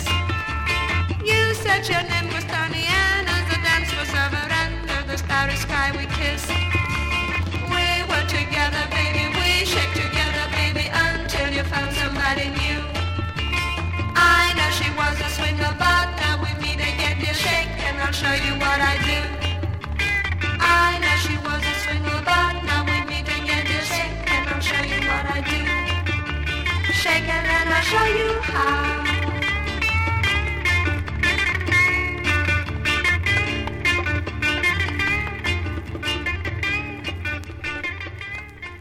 You 1.22 1.54
said 1.54 1.86
your 1.86 2.02
name 2.02 2.34
was 2.34 2.46
Tony 2.50 2.86
and 2.90 3.30
as 3.30 3.46
the 3.52 3.60
dance 3.62 3.92
was 3.94 4.10
over 4.10 4.46
under 4.64 5.00
the 5.06 5.18
starry 5.22 5.54
sky 5.54 5.94
we 5.94 6.10
kissed. 6.18 6.50
We 7.70 7.86
were 8.10 8.26
together, 8.26 8.84
baby. 8.90 9.30
We 9.38 9.70
shake 9.70 9.94
together, 9.94 10.46
baby, 10.58 10.90
until 10.90 11.50
you 11.54 11.64
found 11.74 11.94
somebody 12.02 12.50
new. 12.58 12.80
I 14.18 14.50
know 14.58 14.70
she 14.80 14.90
was 14.98 15.16
a 15.22 15.30
swinger, 15.38 15.74
but 15.78 16.08
now 16.22 16.42
we 16.42 16.50
meet 16.58 16.82
again, 16.82 17.22
dear 17.22 17.38
shake, 17.38 17.70
and 17.86 18.02
I'll 18.02 18.16
show 18.24 18.34
you 18.34 18.54
what 18.58 18.80
I 18.82 18.98
do. 19.06 19.20
I 20.60 20.98
know 21.04 21.16
she 21.26 21.38
was 21.48 21.62
a 21.62 21.76
swinger, 21.84 22.20
but 22.26 22.54
now 22.66 22.84
we 22.86 22.95
Shake 27.06 27.30
and 27.30 27.48
I'll 27.74 27.82
show 27.84 28.04
you 28.04 28.40
how. 28.42 29.06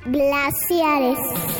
Glaciares. 0.06 1.53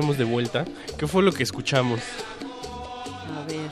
Estamos 0.00 0.16
de 0.16 0.24
vuelta. 0.24 0.64
¿Qué 0.98 1.06
fue 1.06 1.22
lo 1.22 1.30
que 1.30 1.42
escuchamos? 1.42 2.00
A 3.36 3.46
ver. 3.46 3.70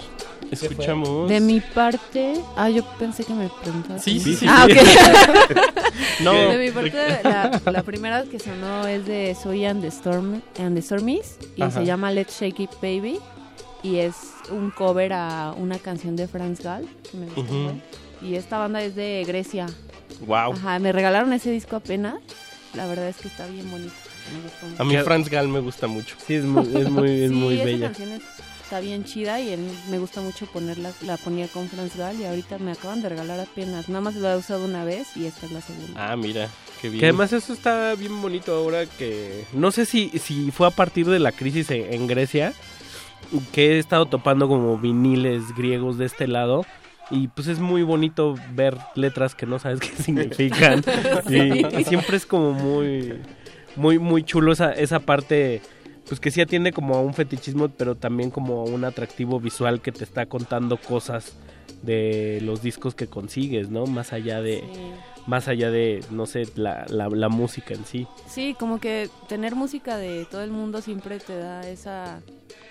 Escuchamos. 0.50 1.26
De 1.28 1.40
mi 1.40 1.60
parte. 1.60 2.34
Ah, 2.55 2.68
yo 2.68 2.84
pensé 2.98 3.24
que 3.24 3.32
me 3.32 3.48
preguntabas. 3.62 4.05
Sí, 4.05 4.20
sí, 4.20 4.36
sí. 4.36 4.46
Ah, 4.48 4.66
ok. 4.66 4.76
No. 6.20 6.32
De 6.32 6.59
mi 6.59 6.70
parte, 6.72 7.20
la, 7.22 7.60
la 7.72 7.82
primera 7.84 8.24
que 8.24 8.38
sonó 8.40 8.86
es 8.88 9.06
de 9.06 9.36
Soy 9.40 9.64
and 9.64 9.82
the, 9.82 9.86
Storm, 9.88 10.42
and 10.59 10.74
the 10.74 10.82
Stormies 10.82 11.38
y 11.56 11.62
Ajá. 11.62 11.70
se 11.80 11.86
llama 11.86 12.10
Let's 12.10 12.40
Shake 12.40 12.59
It 12.60 12.70
Baby. 12.82 13.20
Y 13.84 13.96
es 13.98 14.14
un 14.50 14.70
cover 14.72 15.12
a 15.12 15.55
una 15.56 15.78
canción 15.78 16.16
de 16.16 16.26
Franz 16.26 16.60
Gall. 16.60 16.88
Que 17.10 17.16
me 17.16 17.26
Ujú. 17.28 17.40
un 17.40 17.64
buen. 17.64 17.82
Y 18.20 18.34
esta 18.34 18.59
banda 18.59 18.82
es 18.82 18.96
de 18.96 19.24
Grecia. 19.26 19.66
Wow. 20.26 20.52
Ajá, 20.55 20.78
me 20.80 20.90
regalaron 20.92 21.32
ese 21.32 21.50
disco 21.52 21.76
apenas. 21.76 22.16
La 22.74 22.86
verdad 22.86 23.09
es 23.09 23.16
que 23.16 23.28
está 23.28 23.46
bien 23.46 23.70
bonito. 23.70 23.94
A 24.78 24.84
mí 24.84 24.96
Franz 24.98 25.28
Gall 25.28 25.48
me 25.48 25.60
gusta 25.60 25.86
mucho. 25.86 26.16
Sí, 26.26 26.34
es 26.34 26.44
muy, 26.44 26.64
es 26.76 26.88
muy, 26.90 27.10
es 27.22 27.30
sí, 27.30 27.36
muy 27.36 27.55
esa 27.56 27.64
bella. 27.64 27.86
canción 27.86 28.20
está 28.68 28.80
bien 28.80 29.05
chida 29.05 29.40
y 29.40 29.48
él, 29.48 29.60
me 29.90 29.98
gusta 29.98 30.20
mucho 30.20 30.44
ponerla, 30.44 30.92
la 31.00 31.16
ponía 31.16 31.48
con 31.48 31.70
Franz 31.70 31.96
Gall 31.96 32.20
y 32.20 32.26
ahorita 32.26 32.59
me 32.59 32.72
acaban 32.72 33.00
de 33.00 33.09
regalar 33.09 33.40
apenas. 33.40 33.88
Nada 33.88 34.02
más 34.02 34.14
la 34.16 34.34
he 34.34 34.36
usado 34.36 34.66
una 34.66 34.84
vez 34.84 35.16
y 35.16 35.24
esta 35.24 35.46
es 35.46 35.52
la 35.52 35.62
segunda. 35.62 36.12
Ah, 36.12 36.16
mira, 36.16 36.48
qué 36.82 36.90
bien. 36.90 37.00
Que 37.00 37.06
además 37.06 37.32
eso 37.32 37.55
está 37.55 37.94
bien 37.94 38.20
bonito 38.20 38.55
ahora 38.55 38.84
que... 38.84 39.46
No 39.55 39.70
sé 39.70 39.86
si, 39.86 40.10
si 40.18 40.50
fue 40.50 40.66
a 40.66 40.70
partir 40.70 41.06
de 41.06 41.18
la 41.18 41.32
crisis 41.32 41.70
en, 41.70 41.90
en 41.94 42.06
Grecia 42.06 42.52
que 43.52 43.72
he 43.72 43.78
estado 43.78 44.05
topando 44.06 44.48
como 44.48 44.76
viniles 44.78 45.55
griegos 45.56 45.96
de 45.96 46.05
este 46.05 46.26
lado. 46.28 46.66
Y 47.10 47.28
pues 47.28 47.48
es 47.48 47.59
muy 47.59 47.82
bonito 47.84 48.34
ver 48.52 48.76
letras 48.94 49.34
que 49.34 49.46
no 49.46 49.59
sabes 49.59 49.80
qué 49.80 49.96
significan. 50.02 50.84
Sí. 51.26 51.36
y, 51.72 51.80
y 51.80 51.84
siempre 51.84 52.18
es 52.18 52.26
como 52.26 52.52
muy, 52.52 53.14
muy, 53.78 53.98
muy 53.98 54.24
chulo 54.24 54.52
esa, 54.52 54.72
esa 54.72 55.00
parte, 55.00 55.62
pues 56.06 56.20
que 56.20 56.30
sí 56.30 56.40
atiende 56.40 56.72
como 56.72 56.96
a 56.96 57.00
un 57.00 57.14
fetichismo, 57.14 57.68
pero 57.68 57.94
también 57.94 58.30
como 58.30 58.60
a 58.60 58.64
un 58.64 58.84
atractivo 58.84 59.40
visual 59.40 59.80
que 59.80 59.92
te 59.92 60.05
está 60.05 60.26
contando 60.26 60.76
cosas 60.76 61.34
de 61.82 62.40
los 62.42 62.60
discos 62.60 62.94
que 62.94 63.06
consigues, 63.06 63.70
¿no? 63.70 63.86
Más 63.86 64.12
allá 64.12 64.42
de, 64.42 64.64
más 65.26 65.48
allá 65.48 65.70
de, 65.70 66.05
no 66.10 66.26
sé, 66.26 66.48
la, 66.56 66.84
la, 66.88 67.09
la 67.09 67.28
música 67.28 67.74
en 67.74 67.84
sí. 67.84 68.06
Sí, 68.26 68.56
como 68.59 68.80
que 68.80 69.09
tener 69.28 69.55
música 69.55 69.96
de 69.96 70.24
todo 70.24 70.42
el 70.42 70.50
mundo 70.50 70.80
siempre 70.80 71.20
te 71.20 71.36
da 71.38 71.68
esa, 71.68 72.20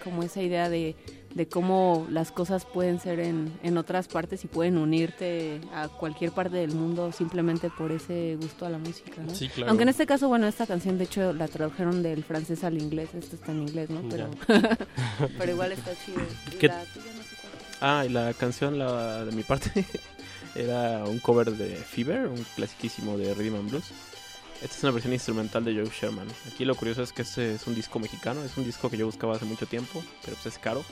como 0.04 0.24
esa 0.24 0.42
idea 0.42 0.70
de, 0.70 0.96
de 1.36 1.48
cómo 1.48 2.08
las 2.10 2.32
cosas 2.32 2.66
pueden 2.66 3.00
ser 3.00 3.20
en, 3.20 3.54
en 3.64 3.78
otras 3.78 4.08
partes 4.08 4.44
y 4.44 4.48
pueden 4.48 4.78
unirte 4.78 5.62
a 5.74 5.88
cualquier 5.88 6.32
parte 6.32 6.58
del 6.58 6.74
mundo 6.74 7.12
simplemente 7.12 7.70
por 7.70 7.92
ese 7.92 8.38
gusto 8.42 8.66
a 8.66 8.70
la 8.70 8.78
música, 8.80 9.22
¿no? 9.22 9.34
Sí, 9.36 9.48
claro. 9.50 9.70
Aunque 9.70 9.84
en 9.84 9.90
este 9.90 10.06
caso, 10.08 10.28
bueno, 10.28 10.48
esta 10.48 10.66
canción 10.66 10.98
de 10.98 11.04
hecho 11.04 11.34
la 11.34 11.48
tradujeron 11.48 12.02
del 12.02 12.24
francés 12.24 12.64
al 12.64 12.78
inglés, 12.82 13.10
esto 13.14 13.36
está 13.36 13.52
en 13.52 13.62
inglés, 13.64 13.90
¿no? 13.90 14.02
Pero, 14.10 14.30
pero 15.38 15.52
igual 15.52 15.72
está 15.74 15.92
chido. 16.06 16.22
Y 16.52 16.56
¿Qué- 16.56 16.68
la 16.70 16.80
no 16.80 16.84
sé. 16.86 17.38
Ah, 17.82 18.04
y 18.06 18.10
la 18.10 18.34
canción 18.34 18.80
la, 18.80 19.24
de 19.26 19.32
mi 19.34 19.44
parte 19.44 19.86
era 20.56 21.04
un 21.06 21.20
cover 21.20 21.52
de 21.52 21.76
Fever, 21.76 22.28
un 22.28 22.44
clasiquísimo 22.56 23.18
de 23.18 23.34
Rhythm 23.34 23.56
and 23.56 23.70
Blues. 23.70 23.86
Esta 24.64 24.76
es 24.76 24.84
una 24.84 24.92
versión 24.92 25.14
instrumental 25.14 25.64
de 25.64 25.76
Joe 25.76 25.86
Sherman. 25.88 26.28
Aquí 26.52 26.66
lo 26.66 26.74
curioso 26.74 27.04
es 27.04 27.14
que 27.14 27.22
este 27.22 27.54
es 27.54 27.68
un 27.68 27.76
disco 27.76 28.00
mexicano, 28.00 28.44
es 28.44 28.58
un 28.58 28.64
disco 28.66 28.90
que 28.90 28.98
yo 28.98 29.06
buscaba 29.06 29.36
hace 29.36 29.46
mucho 29.46 29.68
tiempo, 29.68 30.04
pero 30.26 30.36
pues 30.42 30.56
es 30.56 30.60
caro. 30.60 30.84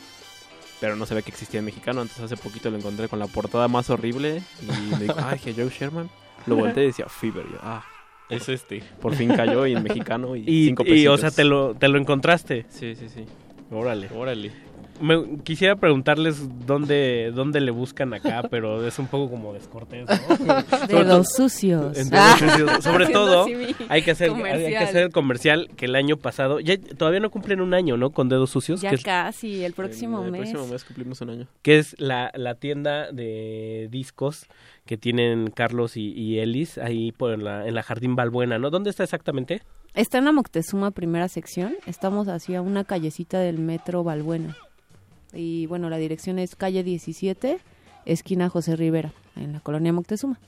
Pero 0.80 0.96
no 0.96 1.06
sabía 1.06 1.22
que 1.22 1.32
existía 1.32 1.60
en 1.60 1.66
mexicano, 1.66 2.02
entonces 2.02 2.26
hace 2.26 2.38
poquito 2.38 2.70
lo 2.70 2.78
encontré 2.78 3.08
con 3.08 3.20
la 3.20 3.28
portada 3.28 3.68
más 3.68 3.90
horrible 3.90 4.42
y 4.62 4.92
me 4.94 5.00
dijo, 5.00 5.16
ay, 5.24 5.40
que 5.40 5.54
Joe 5.54 5.70
Sherman. 5.70 6.10
Lo 6.46 6.56
volteé 6.58 6.84
y 6.84 6.88
decía 6.88 7.08
Fever. 7.08 7.46
yo, 7.52 7.58
ah, 7.62 7.84
Es 8.30 8.50
este. 8.50 8.84
por 9.02 9.16
fin 9.16 9.34
cayó 9.36 9.66
y 9.66 9.74
en 9.74 9.84
mexicano 9.84 10.36
y, 10.36 10.42
Y, 10.46 10.66
cinco 10.68 10.84
y, 10.86 11.08
o 11.08 11.18
sea, 11.18 11.32
te 11.32 11.44
lo, 11.44 11.74
te 11.76 11.88
lo 11.88 11.98
encontraste. 11.98 12.66
Sí, 12.70 12.96
sí, 12.96 13.08
sí. 13.10 13.26
Órale. 13.72 14.10
Órale. 14.14 14.52
Me, 15.02 15.38
quisiera 15.44 15.76
preguntarles 15.76 16.38
dónde, 16.66 17.32
dónde 17.34 17.60
le 17.62 17.72
buscan 17.72 18.14
acá, 18.14 18.44
pero 18.50 18.86
es 18.88 18.98
un 19.00 19.08
poco 19.08 19.30
como 19.30 19.54
descortés, 19.54 20.08
¿no? 20.08 20.16
Sobre 20.78 20.88
Dedos 20.88 21.08
todo- 21.08 21.24
sucios. 21.24 21.98
en 21.98 22.10
dedos 22.10 22.40
sucios. 22.40 22.84
Sobre 22.84 23.08
todo, 23.12 23.46
hay 23.90 24.02
que, 24.04 24.12
hacer, 24.12 24.32
hay 24.32 24.70
que 24.70 24.78
hacer 24.78 25.04
el 25.04 25.12
comercial 25.12 25.70
que 25.76 25.86
el 25.86 25.96
año 25.96 26.18
pasado, 26.18 26.60
ya 26.60 26.78
todavía 26.78 27.20
no 27.20 27.30
cumplen 27.30 27.62
un 27.62 27.74
año, 27.74 27.98
¿no? 27.98 28.12
Con 28.12 28.30
dedos 28.30 28.50
sucios. 28.52 28.82
Ya 28.82 28.92
que 28.92 28.98
casi, 29.00 29.64
el 29.64 29.74
próximo 29.74 30.24
el 30.24 30.32
mes. 30.32 30.42
próximo 30.50 30.68
mes 30.68 30.84
cumplimos 30.84 31.22
un 31.22 31.30
año. 31.32 31.48
que 31.62 31.78
es 31.80 31.96
la, 32.00 32.32
la 32.36 32.56
tienda 32.56 33.12
de 33.12 33.88
discos 33.92 34.46
que 34.86 34.98
tienen 34.98 35.50
Carlos 35.50 35.98
y, 35.98 36.12
y 36.14 36.40
Elis 36.40 36.78
ahí 36.78 37.12
por 37.12 37.38
la, 37.42 37.68
en 37.68 37.74
la 37.76 37.84
Jardín 37.84 38.16
Balbuena, 38.16 38.60
¿no? 38.60 38.70
¿Dónde 38.70 38.92
está 38.92 39.04
exactamente? 39.04 39.62
Está 39.94 40.18
en 40.20 40.26
la 40.26 40.32
Moctezuma 40.32 40.92
primera 40.92 41.28
sección. 41.28 41.76
Estamos 41.86 42.28
hacia 42.28 42.62
una 42.62 42.84
callecita 42.84 43.40
del 43.40 43.60
metro 43.60 44.04
Balbuena. 44.04 44.56
Y 45.36 45.66
bueno, 45.68 45.90
la 45.90 45.98
dirección 45.98 46.40
es 46.40 46.56
calle 46.56 46.84
17, 46.84 47.60
esquina 48.06 48.49
José 48.49 48.76
Rivera, 48.76 49.14
en 49.36 49.53
la 49.53 49.60
colonia 49.60 49.91
Moctezuma. 49.94 50.40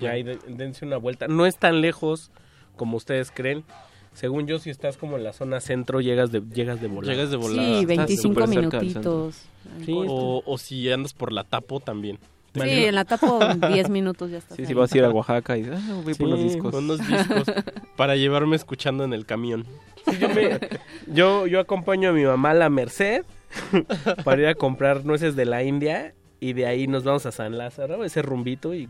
Ya 0.00 0.10
ahí 0.12 0.22
de- 0.22 0.38
dense 0.48 0.84
una 0.84 0.96
vuelta. 0.98 1.26
No 1.28 1.46
es 1.46 1.56
tan 1.56 1.80
lejos 1.80 2.30
como 2.76 2.96
ustedes 2.96 3.30
creen. 3.30 3.64
Según 4.12 4.46
yo, 4.46 4.58
si 4.58 4.70
estás 4.70 4.96
como 4.96 5.16
en 5.16 5.24
la 5.24 5.32
zona 5.32 5.60
centro, 5.60 6.00
llegas 6.00 6.32
de, 6.32 6.42
llegas 6.54 6.80
de 6.80 6.88
volada. 6.88 7.12
Llegas 7.12 7.30
de 7.30 7.36
volada. 7.36 7.62
Sí, 7.68 7.80
Estás 7.82 7.86
25 7.96 8.22
súper 8.22 8.48
cerca 8.48 8.78
del 8.78 8.86
minutitos. 8.86 9.42
Sí, 9.84 9.92
O, 9.94 10.42
o 10.44 10.58
si 10.58 10.90
andas 10.90 11.12
por 11.12 11.32
la 11.32 11.44
tapo 11.44 11.80
también. 11.80 12.18
Sí, 12.54 12.62
en 12.86 12.94
la 12.94 13.04
tapo 13.04 13.38
10 13.70 13.90
minutos 13.90 14.30
ya 14.30 14.38
está. 14.38 14.54
Sí, 14.54 14.64
si 14.64 14.72
vas 14.72 14.90
a 14.92 14.96
ir 14.98 15.04
a 15.04 15.10
Oaxaca 15.10 15.58
y 15.58 15.62
dices, 15.64 15.78
ah, 15.78 16.00
voy 16.02 16.14
por 16.14 16.28
los 16.28 16.38
Sí, 16.40 16.44
discos. 16.46 16.70
con 16.72 16.84
unos 16.84 17.06
discos 17.06 17.44
para 17.96 18.16
llevarme 18.16 18.56
escuchando 18.56 19.04
en 19.04 19.12
el 19.12 19.26
camión. 19.26 19.66
Sí, 20.10 20.16
yo, 20.18 20.28
me- 20.30 20.58
yo, 21.06 21.46
yo 21.46 21.60
acompaño 21.60 22.08
a 22.08 22.12
mi 22.12 22.24
mamá 22.24 22.52
a 22.52 22.54
la 22.54 22.70
Merced 22.70 23.24
para 24.24 24.40
ir 24.42 24.46
a 24.48 24.54
comprar 24.54 25.04
nueces 25.04 25.36
de 25.36 25.44
la 25.44 25.62
India 25.62 26.14
y 26.38 26.52
de 26.52 26.66
ahí 26.66 26.86
nos 26.86 27.02
vamos 27.02 27.24
a 27.24 27.32
San 27.32 27.56
Lázaro, 27.56 28.04
ese 28.04 28.20
rumbito 28.20 28.74
y 28.74 28.88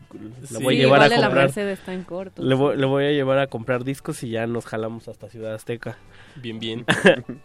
la 0.51 0.59
voy 0.59 0.75
a 0.75 0.79
llevar 0.79 1.03
a 1.03 1.09
la 1.09 1.17
comprar. 1.27 1.45
Merced 1.45 1.69
está 1.69 1.95
en 1.95 2.03
corto. 2.03 2.43
Le 2.43 2.55
voy, 2.57 2.77
le 2.77 2.87
voy 2.87 3.05
a 3.05 3.13
llevar 3.13 3.39
a 3.39 3.47
comprar 3.47 3.85
discos 3.85 4.23
y 4.25 4.31
ya 4.31 4.47
nos 4.49 4.67
jalamos 4.67 5.07
hasta 5.07 5.29
Ciudad 5.29 5.55
Azteca. 5.55 5.97
Bien, 6.43 6.59
bien. 6.59 6.85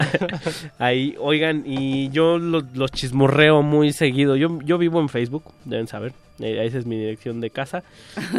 Ahí, 0.78 1.14
oigan, 1.18 1.62
y 1.64 2.10
yo 2.10 2.38
lo- 2.38 2.62
los 2.74 2.90
chismorreo 2.90 3.62
muy 3.62 3.92
seguido. 3.92 4.36
Yo, 4.36 4.58
yo 4.64 4.76
vivo 4.78 5.00
en 5.00 5.08
Facebook, 5.08 5.44
deben 5.64 5.86
saber. 5.86 6.12
Eh, 6.40 6.64
esa 6.66 6.78
es 6.78 6.86
mi 6.86 6.96
dirección 6.98 7.40
de 7.40 7.50
casa. 7.50 7.84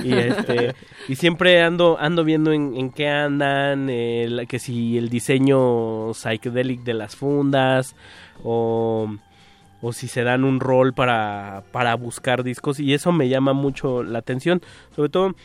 Y, 0.03 0.13
este, 0.13 0.73
y 1.07 1.15
siempre 1.15 1.61
ando 1.61 1.97
ando 1.99 2.23
viendo 2.23 2.51
en, 2.51 2.75
en 2.75 2.91
qué 2.91 3.07
andan, 3.07 3.87
eh, 3.89 4.27
la- 4.29 4.45
que 4.45 4.59
si 4.59 4.97
el 4.97 5.09
diseño 5.09 6.13
psychedelic 6.13 6.81
de 6.81 6.93
las 6.93 7.15
fundas 7.15 7.95
o, 8.43 9.13
o 9.81 9.93
si 9.93 10.07
se 10.07 10.23
dan 10.23 10.43
un 10.45 10.59
rol 10.59 10.93
para, 10.93 11.63
para 11.71 11.95
buscar 11.95 12.43
discos. 12.43 12.79
Y 12.79 12.93
eso 12.93 13.11
me 13.11 13.29
llama 13.29 13.53
mucho 13.53 14.03
la 14.03 14.19
atención. 14.19 14.61
Sobre 14.95 15.09
todo 15.09 15.35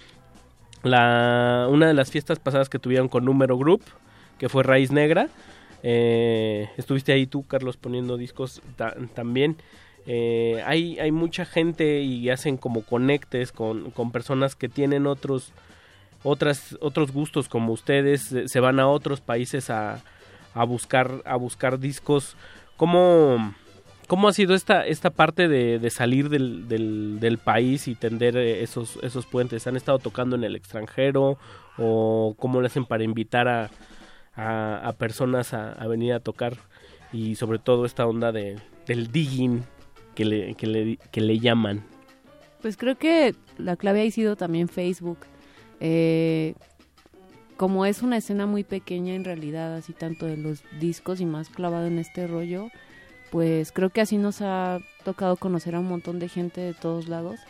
la, 0.83 1.67
una 1.71 1.87
de 1.89 1.95
las 1.95 2.11
fiestas 2.11 2.39
pasadas 2.39 2.69
que 2.69 2.79
tuvieron 2.79 3.09
con 3.09 3.25
Número 3.25 3.57
Group, 3.59 3.83
que 4.39 4.49
fue 4.49 4.63
Raíz 4.63 4.93
Negra. 4.93 5.29
Eh, 5.83 6.69
estuviste 6.77 7.13
ahí 7.13 7.27
tú, 7.27 7.45
Carlos, 7.47 7.77
poniendo 7.77 8.17
discos 8.17 8.63
ta- 8.77 8.95
también. 9.15 9.57
Eh, 10.07 10.63
hay, 10.65 10.99
hay 10.99 11.13
mucha 11.13 11.45
gente 11.45 12.01
y 12.01 12.31
hacen 12.31 12.57
como 12.57 12.83
conectes 12.83 13.53
con, 13.53 13.91
con 13.91 14.11
personas 14.11 14.55
que 14.55 14.69
tienen 14.69 15.07
otros 15.07 15.53
otras 16.25 16.77
otros 16.81 17.13
gustos 17.13 17.49
como 17.49 17.73
ustedes 17.73 18.23
se- 18.23 18.49
se 18.49 18.59
van 18.61 18.81
a 18.81 18.89
otros 18.89 19.21
países 19.21 19.71
a, 19.71 20.01
a 20.55 20.65
buscar 20.65 21.23
a 21.27 21.37
buscar 21.37 21.79
discos 21.79 22.37
cómo 22.79 23.55
cómo 24.07 24.29
ha 24.29 24.33
sido 24.33 24.55
esta 24.55 24.87
esta 24.87 25.11
parte 25.11 25.49
de, 25.49 25.79
de 25.79 25.91
salir 25.91 26.31
del, 26.31 26.67
del, 26.67 27.21
del 27.21 27.37
país 27.37 27.89
y 27.89 27.95
tender 27.95 28.39
eh, 28.39 28.63
esos 28.63 28.99
esos 29.03 29.27
puentes 29.27 29.67
han 29.67 29.77
estado 29.77 29.99
tocando 29.99 30.35
en 30.37 30.45
el 30.45 30.57
extranjero 30.57 31.37
o 31.77 32.35
cómo 32.39 32.63
le 32.63 32.69
hacen 32.69 32.87
para 32.87 33.05
invitar 33.05 33.47
a, 33.49 33.69
a, 34.35 34.93
personas 34.95 35.53
a, 35.53 35.73
a 35.73 35.87
venir 35.87 36.15
a 36.15 36.21
tocar 36.21 36.57
y 37.13 37.35
sobre 37.35 37.59
todo 37.59 37.85
esta 37.85 38.07
onda 38.07 38.33
de, 38.33 38.57
del 38.87 39.13
digging 39.13 39.65
que 40.15 40.25
le, 40.25 40.55
que 40.55 40.67
le, 40.67 40.97
que 41.13 41.21
le 41.21 41.39
llaman. 41.39 41.85
Pues 42.63 42.77
creo 42.77 42.99
que 42.99 43.35
la 43.57 43.77
clave 43.77 44.07
ha 44.07 44.11
sido 44.11 44.35
también 44.35 44.69
Facebook. 44.69 45.19
Eh, 45.81 46.55
como 47.59 47.85
es 47.85 48.03
una 48.03 48.17
escena 48.17 48.47
muy 48.47 48.63
pequeña 48.63 49.15
en 49.15 49.25
realidad, 49.25 49.75
así 49.75 49.93
tanto 49.93 50.27
de 50.27 50.37
los 50.37 50.63
discos 50.81 51.21
y 51.21 51.27
más 51.27 51.49
clavado 51.49 51.87
en 51.87 51.99
este 51.99 52.29
rollo, 52.29 52.69
pues 53.33 53.73
creo 53.73 53.91
que 53.91 54.01
así 54.01 54.17
nos 54.17 54.41
ha 54.43 54.79
tocado 55.05 55.37
conocer 55.37 55.75
a 55.75 55.81
un 55.81 55.89
montón 55.89 56.21
de 56.21 56.29
gente 56.29 56.61
de 56.61 56.73
todos 56.73 57.09
lados 57.09 57.41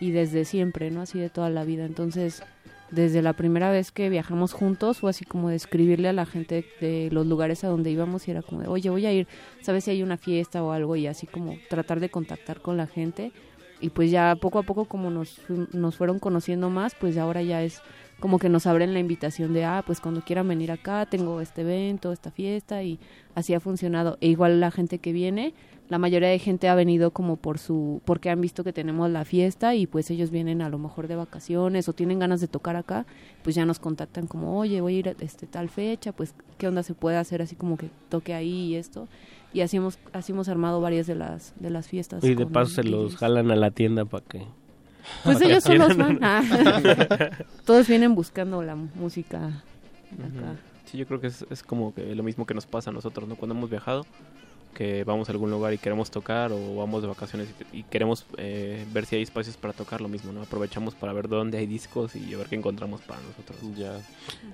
y 0.00 0.10
desde 0.10 0.44
siempre, 0.44 0.90
¿no? 0.90 1.00
Así 1.00 1.18
de 1.18 1.30
toda 1.30 1.48
la 1.48 1.64
vida. 1.64 1.86
Entonces, 1.86 2.42
desde 2.90 3.22
la 3.22 3.32
primera 3.32 3.70
vez 3.70 3.90
que 3.90 4.10
viajamos 4.10 4.52
juntos 4.52 4.98
fue 4.98 5.08
así 5.08 5.24
como 5.24 5.48
de 5.48 5.56
escribirle 5.56 6.08
a 6.08 6.12
la 6.12 6.26
gente 6.26 6.66
de 6.82 7.08
los 7.10 7.26
lugares 7.26 7.64
a 7.64 7.68
donde 7.68 7.90
íbamos 7.90 8.28
y 8.28 8.32
era 8.32 8.42
como 8.42 8.60
de, 8.60 8.68
oye, 8.68 8.90
voy 8.90 9.06
a 9.06 9.12
ir, 9.12 9.26
¿sabes 9.62 9.84
si 9.84 9.92
hay 9.92 10.02
una 10.02 10.18
fiesta 10.18 10.62
o 10.62 10.72
algo? 10.72 10.94
Y 10.94 11.06
así 11.06 11.26
como 11.26 11.56
tratar 11.70 12.00
de 12.00 12.10
contactar 12.10 12.60
con 12.60 12.76
la 12.76 12.86
gente. 12.86 13.32
Y 13.80 13.88
pues 13.88 14.10
ya 14.10 14.36
poco 14.36 14.58
a 14.58 14.62
poco 14.62 14.84
como 14.84 15.10
nos, 15.10 15.40
nos 15.48 15.96
fueron 15.96 16.18
conociendo 16.18 16.68
más, 16.68 16.94
pues 16.94 17.16
ahora 17.16 17.40
ya 17.40 17.62
es 17.62 17.80
como 18.20 18.38
que 18.38 18.48
nos 18.48 18.66
abren 18.66 18.94
la 18.94 19.00
invitación 19.00 19.52
de, 19.52 19.64
ah, 19.64 19.82
pues 19.86 20.00
cuando 20.00 20.22
quieran 20.22 20.48
venir 20.48 20.72
acá, 20.72 21.06
tengo 21.06 21.40
este 21.40 21.62
evento, 21.62 22.12
esta 22.12 22.30
fiesta 22.30 22.82
y 22.82 22.98
así 23.34 23.54
ha 23.54 23.60
funcionado. 23.60 24.18
E 24.20 24.28
igual 24.28 24.60
la 24.60 24.70
gente 24.70 24.98
que 24.98 25.12
viene, 25.12 25.54
la 25.88 25.98
mayoría 25.98 26.28
de 26.28 26.38
gente 26.38 26.68
ha 26.68 26.74
venido 26.74 27.10
como 27.10 27.36
por 27.36 27.58
su, 27.58 28.00
porque 28.04 28.30
han 28.30 28.40
visto 28.40 28.64
que 28.64 28.72
tenemos 28.72 29.10
la 29.10 29.24
fiesta 29.24 29.74
y 29.74 29.86
pues 29.86 30.10
ellos 30.10 30.30
vienen 30.30 30.62
a 30.62 30.68
lo 30.70 30.78
mejor 30.78 31.08
de 31.08 31.16
vacaciones 31.16 31.88
o 31.88 31.92
tienen 31.92 32.18
ganas 32.18 32.40
de 32.40 32.48
tocar 32.48 32.76
acá, 32.76 33.04
pues 33.42 33.54
ya 33.54 33.66
nos 33.66 33.78
contactan 33.78 34.26
como, 34.26 34.58
oye, 34.58 34.80
voy 34.80 34.96
a 34.96 34.98
ir 34.98 35.08
a 35.08 35.14
este, 35.20 35.46
tal 35.46 35.68
fecha, 35.68 36.12
pues 36.12 36.34
qué 36.56 36.68
onda 36.68 36.82
se 36.82 36.94
puede 36.94 37.18
hacer 37.18 37.42
así 37.42 37.54
como 37.54 37.76
que 37.76 37.90
toque 38.08 38.32
ahí 38.32 38.72
y 38.72 38.76
esto. 38.76 39.08
Y 39.52 39.60
así 39.60 39.76
hemos, 39.76 39.98
así 40.12 40.32
hemos 40.32 40.48
armado 40.48 40.80
varias 40.80 41.06
de 41.06 41.14
las, 41.14 41.54
de 41.60 41.70
las 41.70 41.86
fiestas. 41.86 42.24
Y 42.24 42.34
de 42.34 42.46
paso 42.46 42.76
se 42.76 42.84
los 42.84 43.16
jalan 43.16 43.50
a 43.50 43.56
la 43.56 43.70
tienda 43.70 44.04
para 44.04 44.24
que... 44.24 44.46
Pues 45.22 45.40
ellos 45.40 45.64
son 45.64 45.78
los 45.78 45.88
quieran. 45.94 46.18
fan. 46.18 46.24
Ah. 46.24 47.30
Todos 47.64 47.88
vienen 47.88 48.14
buscando 48.14 48.62
la 48.62 48.74
música 48.74 49.46
acá. 49.46 50.56
Sí, 50.86 50.98
yo 50.98 51.06
creo 51.06 51.20
que 51.20 51.28
es, 51.28 51.44
es 51.50 51.62
como 51.62 51.94
que 51.94 52.14
lo 52.14 52.22
mismo 52.22 52.46
que 52.46 52.54
nos 52.54 52.66
pasa 52.66 52.90
a 52.90 52.92
nosotros, 52.92 53.28
¿no? 53.28 53.36
Cuando 53.36 53.54
hemos 53.54 53.70
viajado, 53.70 54.06
que 54.74 55.04
vamos 55.04 55.28
a 55.28 55.32
algún 55.32 55.50
lugar 55.50 55.72
y 55.72 55.78
queremos 55.78 56.10
tocar 56.10 56.52
o 56.52 56.76
vamos 56.76 57.00
de 57.00 57.08
vacaciones 57.08 57.48
y, 57.72 57.78
y 57.78 57.82
queremos 57.84 58.26
eh, 58.36 58.84
ver 58.92 59.06
si 59.06 59.16
hay 59.16 59.22
espacios 59.22 59.56
para 59.56 59.72
tocar 59.72 60.00
lo 60.00 60.08
mismo, 60.08 60.32
¿no? 60.32 60.42
Aprovechamos 60.42 60.94
para 60.94 61.12
ver 61.12 61.28
dónde 61.28 61.58
hay 61.58 61.66
discos 61.66 62.14
y 62.16 62.34
a 62.34 62.38
ver 62.38 62.48
qué 62.48 62.56
encontramos 62.56 63.00
para 63.02 63.20
nosotros. 63.22 63.58
Ya. 63.76 63.98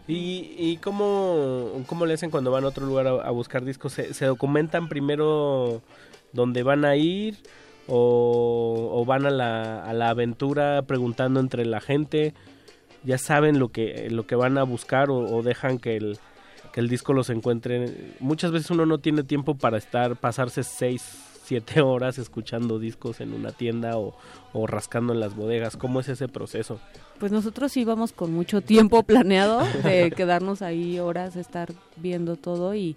¿Y, 0.07 0.55
y 0.57 0.77
cómo, 0.77 1.83
cómo 1.87 2.07
le 2.07 2.15
hacen 2.15 2.31
cuando 2.31 2.51
van 2.51 2.65
a 2.65 2.69
otro 2.69 2.87
lugar 2.87 3.07
a, 3.07 3.11
a 3.11 3.31
buscar 3.31 3.65
discos? 3.65 3.95
¿Se, 3.95 4.15
se 4.15 4.27
documentan 4.27 4.89
primero 4.89 5.83
dónde 6.33 6.63
van 6.63 6.85
a 6.85 6.95
ir 6.97 7.39
o, 7.91 8.91
o 8.93 9.05
van 9.05 9.27
a 9.27 9.31
la, 9.31 9.85
a 9.85 9.93
la 9.93 10.11
aventura 10.11 10.83
preguntando 10.83 11.41
entre 11.41 11.67
la 11.67 11.81
gente? 11.81 12.35
¿Ya 13.03 13.19
saben 13.19 13.59
lo 13.59 13.69
que, 13.69 14.09
lo 14.11 14.27
que 14.27 14.37
van 14.37 14.59
a 14.59 14.63
buscar 14.63 15.11
o, 15.11 15.19
o 15.19 15.43
dejan 15.43 15.79
que 15.79 15.97
el, 15.97 16.19
que 16.73 16.81
el 16.81 16.89
disco 16.89 17.13
los 17.13 17.31
encuentre? 17.31 18.15
Muchas 18.21 18.53
veces 18.53 18.71
uno 18.71 18.87
no 18.87 18.99
tiene 18.99 19.25
tiempo 19.25 19.57
para 19.57 19.79
estar, 19.79 20.17
pasarse 20.17 20.63
seis, 20.63 21.03
siete 21.43 21.81
horas 21.81 22.19
escuchando 22.19 22.79
discos 22.79 23.21
en 23.21 23.33
una 23.33 23.51
tienda 23.51 23.99
o, 23.99 24.15
o 24.53 24.67
rascando 24.67 25.13
en 25.13 25.21
las 25.21 25.35
bodegas. 25.35 25.77
¿Cómo 25.77 25.99
es 26.01 26.09
ese 26.09 26.29
proceso? 26.29 26.79
Pues 27.19 27.33
nosotros 27.33 27.77
íbamos 27.77 28.13
con 28.13 28.33
mucho 28.33 28.61
tiempo 28.61 29.03
planeado 29.03 29.63
de 29.83 30.11
quedarnos 30.17 30.63
ahí 30.63 31.01
horas, 31.01 31.37
estar 31.37 31.73
viendo 31.97 32.37
todo 32.37 32.75
y 32.75 32.97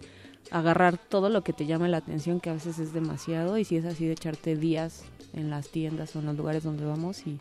agarrar 0.53 0.97
todo 0.97 1.29
lo 1.29 1.43
que 1.43 1.51
te 1.51 1.65
llame 1.65 1.89
la 1.89 1.97
atención, 1.97 2.39
que 2.39 2.49
a 2.49 2.53
veces 2.53 2.79
es 2.79 2.93
demasiado, 2.93 3.57
y 3.57 3.65
si 3.65 3.75
es 3.77 3.85
así 3.85 4.05
de 4.05 4.13
echarte 4.13 4.55
días 4.55 5.01
en 5.33 5.49
las 5.49 5.67
tiendas 5.69 6.15
o 6.15 6.19
en 6.19 6.27
los 6.27 6.37
lugares 6.37 6.63
donde 6.63 6.85
vamos 6.85 7.25
y 7.27 7.37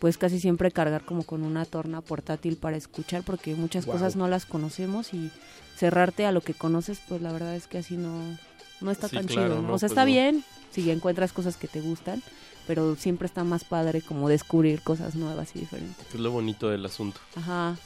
pues 0.00 0.16
casi 0.18 0.38
siempre 0.38 0.70
cargar 0.70 1.04
como 1.04 1.22
con 1.24 1.42
una 1.42 1.64
torna 1.64 2.00
portátil 2.02 2.56
para 2.56 2.76
escuchar 2.76 3.22
porque 3.24 3.54
muchas 3.56 3.84
cosas 3.86 4.14
no 4.16 4.28
las 4.28 4.44
conocemos 4.46 5.12
y 5.14 5.30
cerrarte 5.76 6.26
a 6.26 6.32
lo 6.32 6.40
que 6.40 6.54
conoces 6.54 7.00
pues 7.08 7.20
la 7.22 7.32
verdad 7.32 7.54
es 7.56 7.66
que 7.66 7.78
así 7.78 7.96
no 7.96 8.20
no 8.80 8.90
está 8.92 9.08
Sí, 9.08 9.16
tan 9.16 9.26
claro, 9.26 9.48
chido 9.48 9.62
¿no? 9.62 9.68
no, 9.68 9.74
o 9.74 9.78
sea 9.78 9.86
pues 9.88 9.92
está 9.92 10.02
no. 10.02 10.06
bien 10.06 10.44
si 10.72 10.88
encuentras 10.90 11.32
cosas 11.32 11.56
que 11.56 11.66
te 11.68 11.80
gustan 11.80 12.22
pero 12.68 12.94
siempre 12.96 13.26
está 13.26 13.42
más 13.44 13.64
padre 13.64 14.02
como 14.02 14.28
descubrir 14.28 14.82
cosas 14.82 15.14
nuevas 15.16 15.50
y 15.56 15.60
diferentes 15.60 16.06
Es 16.14 16.20
lo 16.20 16.30
bonito 16.30 16.68
del 16.68 16.84
asunto. 16.86 17.20
ajá 17.36 17.76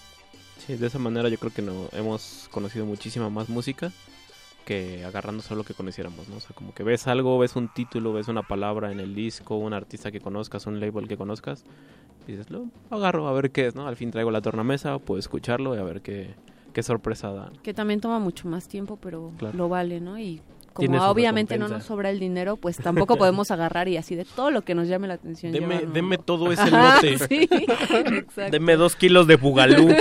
Sí, 0.66 0.77
de 0.77 0.86
esa 0.86 0.99
manera 0.99 1.28
yo 1.28 1.39
creo 1.39 1.53
que 1.53 1.62
no 1.62 1.89
hemos 1.93 2.49
conocido 2.51 2.85
muchísima 2.86 3.28
más 3.31 3.49
música 3.49 3.90
que 4.64 5.05
agarrando 5.05 5.43
solo 5.43 5.59
lo 5.59 5.64
que 5.64 5.74
conociéramos, 5.74 6.28
¿no? 6.28 6.36
O 6.36 6.40
sea, 6.40 6.55
como 6.55 6.74
que 6.74 6.82
ves 6.82 7.06
algo, 7.06 7.39
ves 7.39 7.56
un 7.56 7.68
título, 7.68 8.12
ves 8.12 8.28
una 8.28 8.43
palabra 8.43 8.93
en 8.93 9.01
el 9.01 9.14
disco, 9.14 9.56
un 9.56 9.72
artista 9.72 10.10
que 10.10 10.20
conozcas, 10.20 10.66
un 10.66 10.80
label 10.80 11.09
que 11.09 11.16
conozcas, 11.16 11.64
y 12.26 12.32
dices, 12.32 12.51
lo 12.51 12.66
agarro 12.90 13.26
a 13.28 13.32
ver 13.32 13.51
qué 13.51 13.66
es, 13.66 13.74
¿no? 13.74 13.86
Al 13.86 13.97
fin 13.97 14.10
traigo 14.10 14.30
la 14.30 14.40
tornamesa, 14.40 14.98
puedo 14.98 15.18
escucharlo 15.18 15.74
y 15.74 15.78
a 15.78 15.82
ver 15.82 16.02
qué, 16.02 16.34
qué 16.72 16.82
sorpresa 16.82 17.32
da. 17.32 17.52
que 17.62 17.74
también 17.74 18.01
toma 18.01 18.18
mucho 18.18 18.48
más 18.48 18.68
tiempo 18.68 18.97
pero 18.97 19.32
Claro. 19.39 19.56
lo 19.59 19.68
vale 19.68 20.01
no 20.01 20.18
y 20.18 20.40
como 20.73 21.03
obviamente 21.09 21.59
no 21.59 21.69
nos 21.69 21.85
sobra 21.85 22.11
el 22.11 22.19
dinero 22.19 22.57
pues 22.57 22.77
tampoco 22.82 23.16
podemos 23.16 23.51
agarrar 23.51 23.89
y 23.89 23.97
así 23.97 24.15
de 24.15 24.24
todo 24.24 24.51
lo 24.51 24.62
que 24.62 24.74
nos 24.74 24.89
llame 24.89 25.09
la 25.09 25.15
atención 25.15 25.53
Deme- 25.53 25.69
llevarnos. 25.69 25.94
deme 25.94 26.19
todo 26.19 26.53
ese 26.53 26.70
lote. 26.70 27.19
sí, 27.28 27.49
exacto. 27.51 28.51
Deme 28.51 28.77
dos 28.77 28.97
kilos 28.97 29.27
de 29.27 29.36
bugalú. 29.36 29.89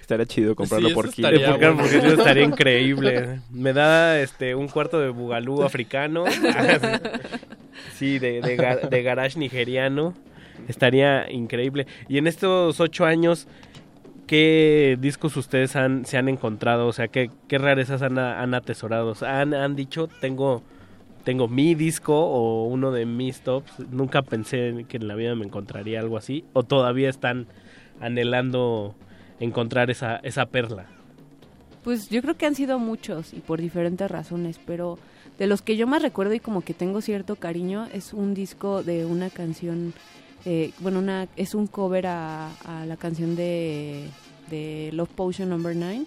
Estaría 0.00 0.26
chido 0.26 0.54
comprarlo 0.56 0.88
Sí, 0.88 0.94
por 0.94 1.10
kilo. 1.10 1.28
estaría 1.28 1.54
bueno. 1.56 1.76
Porque 1.82 1.98
eso 1.98 2.06
estaría 2.08 2.44
increíble. 2.44 3.40
Me 3.50 3.72
da 3.72 4.20
este 4.20 4.54
un 4.54 4.68
cuarto 4.68 5.00
de 5.00 5.08
bugalú 5.10 5.62
africano. 5.62 6.24
Sí, 7.94 8.18
de, 8.18 8.40
de 8.90 9.02
garage 9.02 9.38
nigeriano. 9.38 10.14
Estaría 10.66 11.30
increíble. 11.30 11.86
Y 12.08 12.18
en 12.18 12.26
estos 12.26 12.80
ocho 12.80 13.04
años, 13.04 13.46
¿qué 14.28 14.96
discos 15.00 15.36
ustedes 15.36 15.74
han, 15.74 16.06
se 16.06 16.16
han 16.16 16.28
encontrado? 16.28 16.86
O 16.86 16.92
sea, 16.92 17.08
¿qué, 17.08 17.30
rarezas 17.50 18.02
han, 18.02 18.18
han 18.18 18.54
atesorado? 18.54 19.14
¿Han, 19.22 19.74
dicho, 19.74 20.08
tengo, 20.20 20.62
tengo 21.24 21.48
mi 21.48 21.74
disco 21.74 22.14
o 22.14 22.66
uno 22.66 22.92
de 22.92 23.06
mis 23.06 23.40
tops? 23.40 23.72
Nunca 23.90 24.22
pensé 24.22 24.86
que 24.88 24.98
en 24.98 25.08
la 25.08 25.16
vida 25.16 25.34
me 25.34 25.44
encontraría 25.44 25.98
algo 25.98 26.16
así. 26.16 26.44
¿O 26.52 26.62
todavía 26.62 27.08
están 27.08 27.48
anhelando 28.00 28.94
encontrar 29.40 29.90
esa 29.90 30.46
perla? 30.46 30.86
Pues 31.82 32.10
yo 32.10 32.20
creo 32.22 32.36
que 32.36 32.46
han 32.46 32.54
sido 32.54 32.78
muchos 32.78 33.32
y 33.32 33.40
por 33.40 33.60
diferentes 33.60 34.10
razones, 34.10 34.60
pero 34.64 34.98
de 35.38 35.46
los 35.46 35.62
que 35.62 35.76
yo 35.76 35.86
más 35.86 36.02
recuerdo 36.02 36.34
y 36.34 36.40
como 36.40 36.60
que 36.60 36.74
tengo 36.74 37.00
cierto 37.00 37.36
cariño 37.36 37.86
es 37.92 38.12
un 38.12 38.34
disco 38.34 38.82
de 38.82 39.06
una 39.06 39.30
canción, 39.30 39.94
eh, 40.44 40.72
bueno, 40.78 40.98
una 40.98 41.28
es 41.36 41.54
un 41.54 41.66
cover 41.66 42.06
a, 42.06 42.50
la 42.86 42.96
canción 42.96 43.36
de, 43.36 44.08
Love 44.92 45.10
Potion 45.10 45.50
Number 45.50 45.76
9 45.76 46.04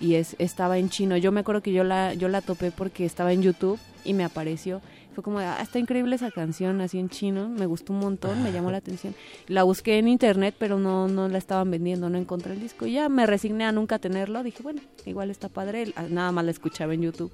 y 0.00 0.14
es 0.14 0.36
estaba 0.38 0.78
en 0.78 0.90
chino. 0.90 1.16
Yo 1.16 1.32
me 1.32 1.40
acuerdo 1.40 1.62
que 1.62 1.72
yo 1.72 1.84
la 1.84 2.14
yo 2.14 2.28
la 2.28 2.40
topé 2.40 2.70
porque 2.70 3.04
estaba 3.04 3.32
en 3.32 3.42
YouTube 3.42 3.78
y 4.04 4.14
me 4.14 4.24
apareció. 4.24 4.80
Fue 5.14 5.24
como, 5.24 5.40
ah, 5.40 5.58
está 5.60 5.80
increíble 5.80 6.14
esa 6.14 6.30
canción 6.30 6.80
así 6.80 6.96
en 6.98 7.08
chino, 7.08 7.48
me 7.48 7.66
gustó 7.66 7.92
un 7.92 7.98
montón, 7.98 8.40
me 8.44 8.52
llamó 8.52 8.70
la 8.70 8.76
atención. 8.76 9.16
La 9.48 9.64
busqué 9.64 9.98
en 9.98 10.06
internet, 10.06 10.54
pero 10.58 10.78
no 10.78 11.08
no 11.08 11.28
la 11.28 11.38
estaban 11.38 11.70
vendiendo, 11.70 12.08
no 12.08 12.18
encontré 12.18 12.52
el 12.52 12.60
disco. 12.60 12.86
Y 12.86 12.92
ya 12.92 13.08
me 13.08 13.26
resigné 13.26 13.64
a 13.64 13.72
nunca 13.72 13.98
tenerlo, 13.98 14.44
dije, 14.44 14.62
bueno, 14.62 14.80
igual 15.06 15.30
está 15.30 15.48
padre, 15.48 15.92
ah, 15.96 16.06
nada 16.08 16.30
más 16.30 16.44
la 16.44 16.52
escuchaba 16.52 16.94
en 16.94 17.02
YouTube. 17.02 17.32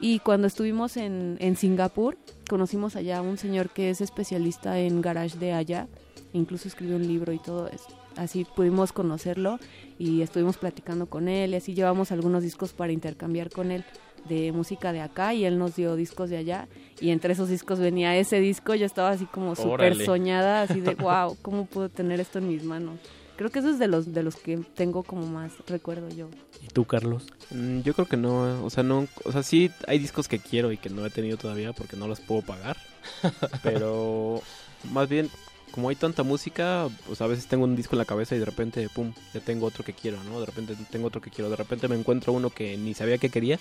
Y 0.00 0.20
cuando 0.20 0.46
estuvimos 0.46 0.96
en, 0.96 1.36
en 1.40 1.56
Singapur, 1.56 2.16
conocimos 2.48 2.96
allá 2.96 3.18
a 3.18 3.22
un 3.22 3.36
señor 3.36 3.70
que 3.70 3.90
es 3.90 4.00
especialista 4.00 4.78
en 4.78 5.00
garage 5.00 5.38
de 5.38 5.52
allá, 5.52 5.88
incluso 6.32 6.68
escribió 6.68 6.96
un 6.96 7.06
libro 7.06 7.32
y 7.32 7.38
todo 7.38 7.68
eso. 7.68 7.88
Así 8.16 8.44
pudimos 8.56 8.92
conocerlo 8.92 9.58
y 9.98 10.22
estuvimos 10.22 10.56
platicando 10.56 11.06
con 11.06 11.28
él 11.28 11.52
y 11.52 11.56
así 11.56 11.74
llevamos 11.74 12.10
algunos 12.10 12.42
discos 12.42 12.72
para 12.72 12.92
intercambiar 12.92 13.50
con 13.50 13.70
él 13.70 13.84
de 14.28 14.50
música 14.50 14.92
de 14.92 15.00
acá 15.00 15.34
y 15.34 15.44
él 15.44 15.58
nos 15.58 15.76
dio 15.76 15.94
discos 15.94 16.28
de 16.28 16.36
allá 16.36 16.68
y 17.00 17.10
entre 17.10 17.32
esos 17.32 17.48
discos 17.48 17.78
venía 17.78 18.16
ese 18.16 18.40
disco, 18.40 18.74
yo 18.74 18.86
estaba 18.86 19.10
así 19.10 19.26
como 19.26 19.54
súper 19.54 20.04
soñada, 20.04 20.62
así 20.62 20.80
de 20.80 20.94
wow, 20.96 21.36
¿cómo 21.42 21.66
puedo 21.66 21.88
tener 21.88 22.18
esto 22.18 22.38
en 22.38 22.48
mis 22.48 22.64
manos? 22.64 22.98
Creo 23.38 23.50
que 23.50 23.60
eso 23.60 23.70
es 23.70 23.78
de 23.78 23.86
los 23.86 24.12
de 24.12 24.24
los 24.24 24.34
que 24.34 24.58
tengo 24.74 25.04
como 25.04 25.24
más 25.28 25.52
recuerdo 25.68 26.08
yo. 26.08 26.28
¿Y 26.60 26.66
tú, 26.66 26.84
Carlos? 26.84 27.28
Mm, 27.50 27.82
Yo 27.82 27.94
creo 27.94 28.06
que 28.06 28.16
no, 28.16 28.64
o 28.64 28.68
sea, 28.68 28.82
no, 28.82 29.06
o 29.24 29.30
sea, 29.30 29.44
sí 29.44 29.70
hay 29.86 30.00
discos 30.00 30.26
que 30.26 30.40
quiero 30.40 30.72
y 30.72 30.76
que 30.76 30.90
no 30.90 31.06
he 31.06 31.10
tenido 31.10 31.36
todavía 31.36 31.72
porque 31.72 31.96
no 31.96 32.08
los 32.08 32.18
puedo 32.18 32.42
pagar, 32.42 32.76
pero 33.62 34.42
más 34.90 35.08
bien 35.08 35.30
como 35.70 35.88
hay 35.88 35.94
tanta 35.94 36.24
música, 36.24 36.88
pues 37.06 37.20
a 37.20 37.28
veces 37.28 37.46
tengo 37.46 37.62
un 37.62 37.76
disco 37.76 37.94
en 37.94 37.98
la 37.98 38.04
cabeza 38.04 38.34
y 38.34 38.40
de 38.40 38.44
repente, 38.44 38.88
pum, 38.92 39.12
ya 39.32 39.38
tengo 39.40 39.66
otro 39.66 39.84
que 39.84 39.92
quiero, 39.92 40.22
¿no? 40.24 40.40
De 40.40 40.46
repente 40.46 40.74
tengo 40.90 41.06
otro 41.06 41.20
que 41.20 41.30
quiero, 41.30 41.48
de 41.48 41.56
repente 41.56 41.86
me 41.86 41.94
encuentro 41.94 42.32
uno 42.32 42.50
que 42.50 42.76
ni 42.76 42.92
sabía 42.92 43.18
que 43.18 43.30
quería 43.30 43.60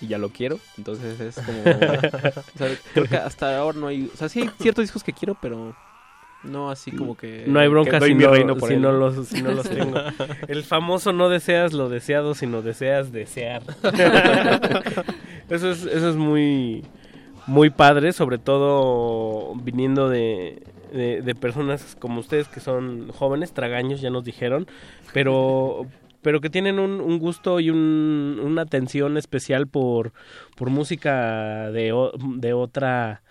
y 0.00 0.06
ya 0.06 0.16
lo 0.16 0.30
quiero, 0.30 0.58
entonces 0.78 1.20
es 1.20 1.34
como, 1.34 1.58
o 2.54 2.58
sea, 2.58 2.78
creo 2.94 3.04
que 3.06 3.16
hasta 3.16 3.58
ahora 3.58 3.78
no 3.78 3.88
hay, 3.88 4.10
o 4.14 4.16
sea, 4.16 4.30
sí 4.30 4.40
hay 4.40 4.50
ciertos 4.58 4.84
discos 4.84 5.04
que 5.04 5.12
quiero, 5.12 5.36
pero 5.42 5.76
no 6.44 6.70
así 6.70 6.92
como 6.92 7.16
que 7.16 7.44
No 7.46 7.60
hay 7.60 7.68
bronca 7.68 8.00
si, 8.00 8.14
no, 8.14 8.92
los, 8.92 9.26
si 9.26 9.42
no 9.42 9.52
los 9.52 9.68
tengo. 9.68 9.96
El 10.48 10.62
famoso 10.62 11.12
no 11.12 11.28
deseas 11.28 11.72
lo 11.72 11.88
deseado, 11.88 12.34
sino 12.34 12.62
deseas 12.62 13.12
desear. 13.12 13.62
eso 15.48 15.70
es, 15.70 15.84
eso 15.84 16.08
es 16.10 16.16
muy, 16.16 16.84
muy 17.46 17.70
padre, 17.70 18.12
sobre 18.12 18.38
todo 18.38 19.54
viniendo 19.56 20.08
de, 20.08 20.62
de, 20.92 21.22
de 21.22 21.34
personas 21.34 21.96
como 21.98 22.20
ustedes 22.20 22.48
que 22.48 22.60
son 22.60 23.10
jóvenes, 23.12 23.52
tragaños, 23.52 24.00
ya 24.00 24.10
nos 24.10 24.24
dijeron, 24.24 24.66
pero 25.12 25.86
pero 26.24 26.40
que 26.40 26.48
tienen 26.48 26.78
un, 26.78 27.02
un 27.02 27.18
gusto 27.18 27.60
y 27.60 27.68
un, 27.68 28.40
una 28.42 28.62
atención 28.62 29.18
especial 29.18 29.66
por, 29.66 30.14
por 30.56 30.70
música 30.70 31.70
de, 31.70 31.94
de 32.38 32.52
otra 32.54 33.22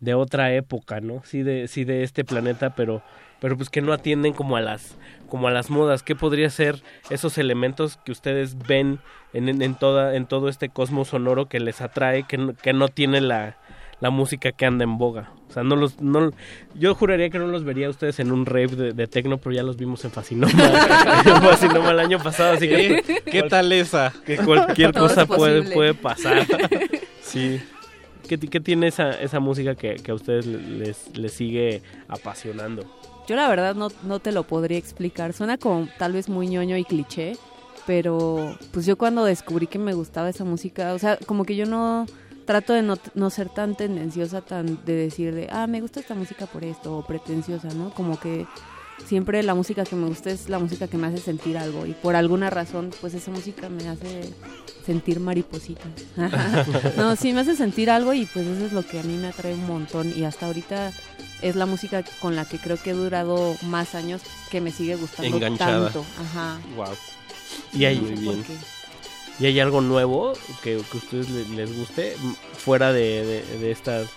de 0.00 0.14
otra 0.14 0.52
época, 0.52 1.00
¿no? 1.00 1.22
Sí 1.24 1.42
de, 1.42 1.68
sí 1.68 1.84
de 1.84 2.02
este 2.02 2.24
planeta, 2.24 2.74
pero, 2.74 3.02
pero 3.40 3.56
pues 3.56 3.70
que 3.70 3.82
no 3.82 3.92
atienden 3.92 4.32
como 4.32 4.56
a 4.56 4.60
las, 4.60 4.96
como 5.28 5.48
a 5.48 5.50
las 5.50 5.70
modas. 5.70 6.02
¿Qué 6.02 6.14
podría 6.14 6.50
ser 6.50 6.82
esos 7.10 7.38
elementos 7.38 7.98
que 8.04 8.12
ustedes 8.12 8.56
ven 8.66 8.98
en, 9.32 9.48
en, 9.48 9.62
en 9.62 9.74
toda, 9.74 10.14
en 10.16 10.26
todo 10.26 10.48
este 10.48 10.68
cosmos 10.68 11.08
sonoro 11.08 11.48
que 11.48 11.60
les 11.60 11.80
atrae, 11.80 12.24
que 12.24 12.38
no, 12.38 12.54
que 12.54 12.72
no 12.72 12.88
tiene 12.88 13.20
la, 13.20 13.56
la 14.00 14.10
música 14.10 14.52
que 14.52 14.66
anda 14.66 14.84
en 14.84 14.98
boga? 14.98 15.30
O 15.48 15.52
sea, 15.52 15.62
no 15.62 15.76
los, 15.76 16.00
no, 16.00 16.32
yo 16.74 16.94
juraría 16.94 17.30
que 17.30 17.38
no 17.38 17.46
los 17.46 17.64
vería 17.64 17.86
a 17.86 17.90
ustedes 17.90 18.18
en 18.18 18.32
un 18.32 18.46
rave 18.46 18.68
de, 18.68 18.92
de 18.92 19.06
techno, 19.06 19.38
pero 19.38 19.54
ya 19.54 19.62
los 19.62 19.76
vimos 19.76 20.04
en 20.04 20.10
Facinoma, 20.10 20.52
en 21.24 21.42
Facinoma 21.42 21.92
el 21.92 22.00
año 22.00 22.18
pasado, 22.18 22.54
así 22.54 22.68
que 22.68 23.02
¿Qué? 23.06 23.22
¿Qué 23.30 23.42
tal 23.44 23.72
esa? 23.72 24.12
Que 24.26 24.36
cualquier 24.38 24.92
Todo 24.92 25.06
es 25.06 25.14
cosa 25.14 25.26
puede, 25.26 25.62
puede 25.72 25.94
pasar. 25.94 26.44
Sí. 27.22 27.60
¿Qué, 28.28 28.38
ti- 28.38 28.48
qué 28.48 28.60
tiene 28.60 28.88
esa, 28.88 29.10
esa 29.10 29.40
música 29.40 29.74
que, 29.74 29.96
que 29.96 30.10
a 30.10 30.14
ustedes 30.14 30.46
les, 30.46 31.16
les 31.16 31.32
sigue 31.32 31.82
apasionando? 32.08 32.84
Yo 33.28 33.36
la 33.36 33.48
verdad 33.48 33.74
no, 33.74 33.88
no 34.04 34.20
te 34.20 34.32
lo 34.32 34.44
podría 34.44 34.78
explicar. 34.78 35.32
Suena 35.32 35.58
como 35.58 35.88
tal 35.98 36.12
vez 36.12 36.28
muy 36.28 36.46
ñoño 36.48 36.76
y 36.76 36.84
cliché, 36.84 37.36
pero 37.86 38.56
pues 38.72 38.86
yo 38.86 38.96
cuando 38.96 39.24
descubrí 39.24 39.66
que 39.66 39.78
me 39.78 39.94
gustaba 39.94 40.28
esa 40.28 40.44
música, 40.44 40.94
o 40.94 40.98
sea, 40.98 41.18
como 41.26 41.44
que 41.44 41.56
yo 41.56 41.66
no 41.66 42.06
trato 42.44 42.72
de 42.72 42.82
no, 42.82 42.96
no 43.14 43.30
ser 43.30 43.48
tan 43.48 43.74
tendenciosa, 43.74 44.40
tan 44.40 44.84
de 44.84 44.92
decir 44.94 45.34
de, 45.34 45.48
ah, 45.50 45.66
me 45.66 45.80
gusta 45.80 45.98
esta 46.00 46.14
música 46.14 46.46
por 46.46 46.64
esto, 46.64 46.96
o 46.98 47.04
pretenciosa, 47.06 47.68
¿no? 47.74 47.90
Como 47.90 48.18
que 48.20 48.46
siempre 49.04 49.42
la 49.42 49.54
música 49.54 49.84
que 49.84 49.96
me 49.96 50.06
gusta 50.08 50.30
es 50.30 50.48
la 50.48 50.58
música 50.58 50.88
que 50.88 50.96
me 50.98 51.06
hace 51.06 51.18
sentir 51.18 51.58
algo 51.58 51.86
y 51.86 51.92
por 51.92 52.16
alguna 52.16 52.50
razón 52.50 52.90
pues 53.00 53.14
esa 53.14 53.30
música 53.30 53.68
me 53.68 53.88
hace 53.88 54.32
sentir 54.84 55.20
mariposita. 55.20 55.84
no, 56.96 57.16
sí 57.16 57.32
me 57.32 57.40
hace 57.40 57.56
sentir 57.56 57.90
algo 57.90 58.14
y 58.14 58.26
pues 58.26 58.46
eso 58.46 58.66
es 58.66 58.72
lo 58.72 58.84
que 58.86 59.00
a 59.00 59.02
mí 59.02 59.16
me 59.16 59.28
atrae 59.28 59.54
un 59.54 59.66
montón 59.66 60.12
y 60.16 60.24
hasta 60.24 60.46
ahorita 60.46 60.92
es 61.42 61.56
la 61.56 61.66
música 61.66 62.02
con 62.20 62.34
la 62.36 62.44
que 62.46 62.58
creo 62.58 62.80
que 62.82 62.90
he 62.90 62.94
durado 62.94 63.56
más 63.62 63.94
años 63.94 64.22
que 64.50 64.60
me 64.60 64.70
sigue 64.72 64.96
gustando 64.96 65.36
Enganchada. 65.36 65.84
tanto. 65.84 66.04
Ajá. 66.20 66.58
Wow. 66.76 66.86
Y 67.72 67.84
hay, 67.84 67.98
No 68.00 68.08
sé 68.08 68.24
por 68.24 68.42
qué. 68.44 68.52
¿Y 69.38 69.46
hay 69.46 69.60
algo 69.60 69.82
nuevo 69.82 70.32
que, 70.62 70.76
que 70.90 70.94
a 70.94 70.96
ustedes 70.96 71.28
le- 71.28 71.44
les, 71.50 71.76
guste 71.76 72.16
fuera 72.56 72.92
de, 72.94 73.24
de- 73.50 73.58
de 73.58 73.70
estas 73.70 74.08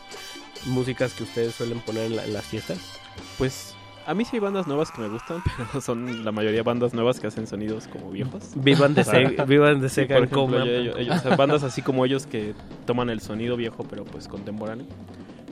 músicas 0.66 1.14
que 1.14 1.24
ustedes 1.24 1.53
suelen 1.56 1.82
poner 1.82 2.06
en, 2.06 2.16
la- 2.16 2.25
en 2.25 2.32
las 2.33 2.45
fiestas? 2.45 2.77
Pues 3.38 3.74
a 4.06 4.14
mí 4.14 4.26
sí 4.26 4.38
hay 4.38 4.40
bandas 4.40 4.68
nuevas 4.68 4.92
que 4.92 5.02
me 5.02 5.08
gustan, 5.10 5.42
pero 5.72 5.82
son 5.82 6.24
la 6.26 6.32
mayoría 6.32 6.64
bandas 6.64 6.94
nuevas 6.94 7.19
que 7.19 7.28
hacen 7.28 7.48
sonidos 7.48 7.88
como 7.88 8.11
viejos. 8.11 8.52
Vivan 8.56 8.94
de 8.94 9.02
O 9.02 9.03
sea, 9.03 9.30
se- 9.30 9.45
vivan 9.45 9.82
de 9.82 9.90
sea, 11.19 11.36
bandas 11.36 11.64
así 11.64 11.82
como 11.82 12.06
ellos 12.06 12.26
que 12.26 12.53
toman 12.86 13.10
el 13.10 13.22
sonido 13.22 13.56
viejo 13.56 13.86
pero 13.90 14.03
pues 14.06 14.28
contemporáneo. 14.28 14.86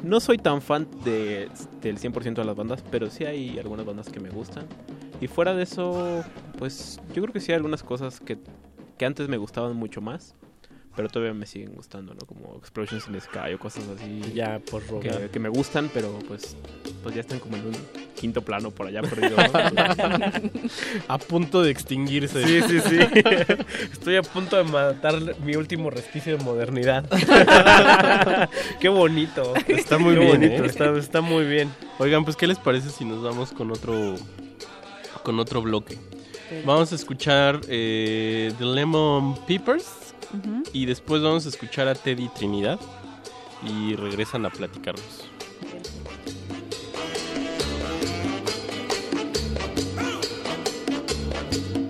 No 0.03 0.19
soy 0.19 0.37
tan 0.37 0.61
fan 0.61 0.87
de, 1.03 1.49
del 1.81 1.97
100% 1.97 2.35
de 2.35 2.45
las 2.45 2.55
bandas, 2.55 2.83
pero 2.91 3.09
sí 3.09 3.25
hay 3.25 3.57
algunas 3.57 3.85
bandas 3.85 4.09
que 4.09 4.19
me 4.19 4.29
gustan. 4.29 4.65
Y 5.19 5.27
fuera 5.27 5.55
de 5.55 5.63
eso, 5.63 6.23
pues 6.59 7.01
yo 7.15 7.21
creo 7.23 7.33
que 7.33 7.39
sí 7.39 7.51
hay 7.51 7.55
algunas 7.55 7.81
cosas 7.81 8.19
que, 8.19 8.37
que 8.97 9.05
antes 9.05 9.27
me 9.27 9.37
gustaban 9.37 9.75
mucho 9.75 9.99
más, 9.99 10.35
pero 10.97 11.09
todavía 11.09 11.33
me 11.35 11.45
siguen 11.45 11.75
gustando, 11.75 12.15
¿no? 12.15 12.25
Como 12.25 12.57
Explosions 12.57 13.05
in 13.05 13.13
the 13.13 13.21
Sky 13.21 13.53
o 13.53 13.59
cosas 13.59 13.83
así. 13.95 14.33
Ya, 14.33 14.59
por 14.59 14.81
que, 14.81 15.09
rogar. 15.11 15.29
que 15.29 15.39
me 15.39 15.47
gustan, 15.47 15.91
pero 15.93 16.17
pues, 16.27 16.57
pues 17.03 17.13
ya 17.13 17.21
están 17.21 17.37
como 17.37 17.55
en 17.55 17.67
un 17.67 17.75
quinto 18.15 18.41
plano 18.41 18.71
por 18.71 18.87
allá 18.87 19.03
perdido. 19.03 19.37
A 21.07 21.19
punto 21.19 21.61
de 21.61 21.69
extinguirse. 21.69 22.43
Sí, 22.43 22.61
sí, 22.67 22.79
sí. 22.79 22.97
Estoy 23.91 24.15
a 24.15 24.23
punto 24.23 24.57
de 24.57 24.63
matar 24.63 25.39
mi 25.39 25.55
último 25.55 25.91
resquicio 25.91 26.35
de 26.35 26.43
modernidad. 26.43 27.07
Qué 28.79 28.89
bonito. 28.89 29.53
Está 29.67 29.99
muy 29.99 30.15
Qué 30.15 30.19
bien, 30.19 30.31
bonito, 30.31 30.63
¿eh? 30.63 30.67
está, 30.67 30.97
está 30.97 31.21
muy 31.21 31.45
bien. 31.45 31.69
Oigan, 31.99 32.25
pues 32.25 32.35
¿qué 32.35 32.47
les 32.47 32.57
parece 32.57 32.89
si 32.89 33.05
nos 33.05 33.21
vamos 33.21 33.51
con 33.51 33.69
otro 33.69 34.15
con 35.21 35.39
otro 35.39 35.61
bloque? 35.61 35.99
Vamos 36.65 36.91
a 36.91 36.95
escuchar 36.95 37.61
eh, 37.67 38.51
The 38.57 38.65
Lemon 38.65 39.35
Peppers 39.45 40.06
Y 40.73 40.85
después 40.85 41.21
vamos 41.21 41.45
a 41.45 41.49
escuchar 41.49 41.87
a 41.87 41.95
Teddy 41.95 42.29
Trinidad 42.29 42.79
y 43.63 43.95
regresan 43.95 44.45
a 44.45 44.49
platicarnos. 44.49 45.27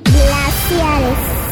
Glaciares. 0.03 1.46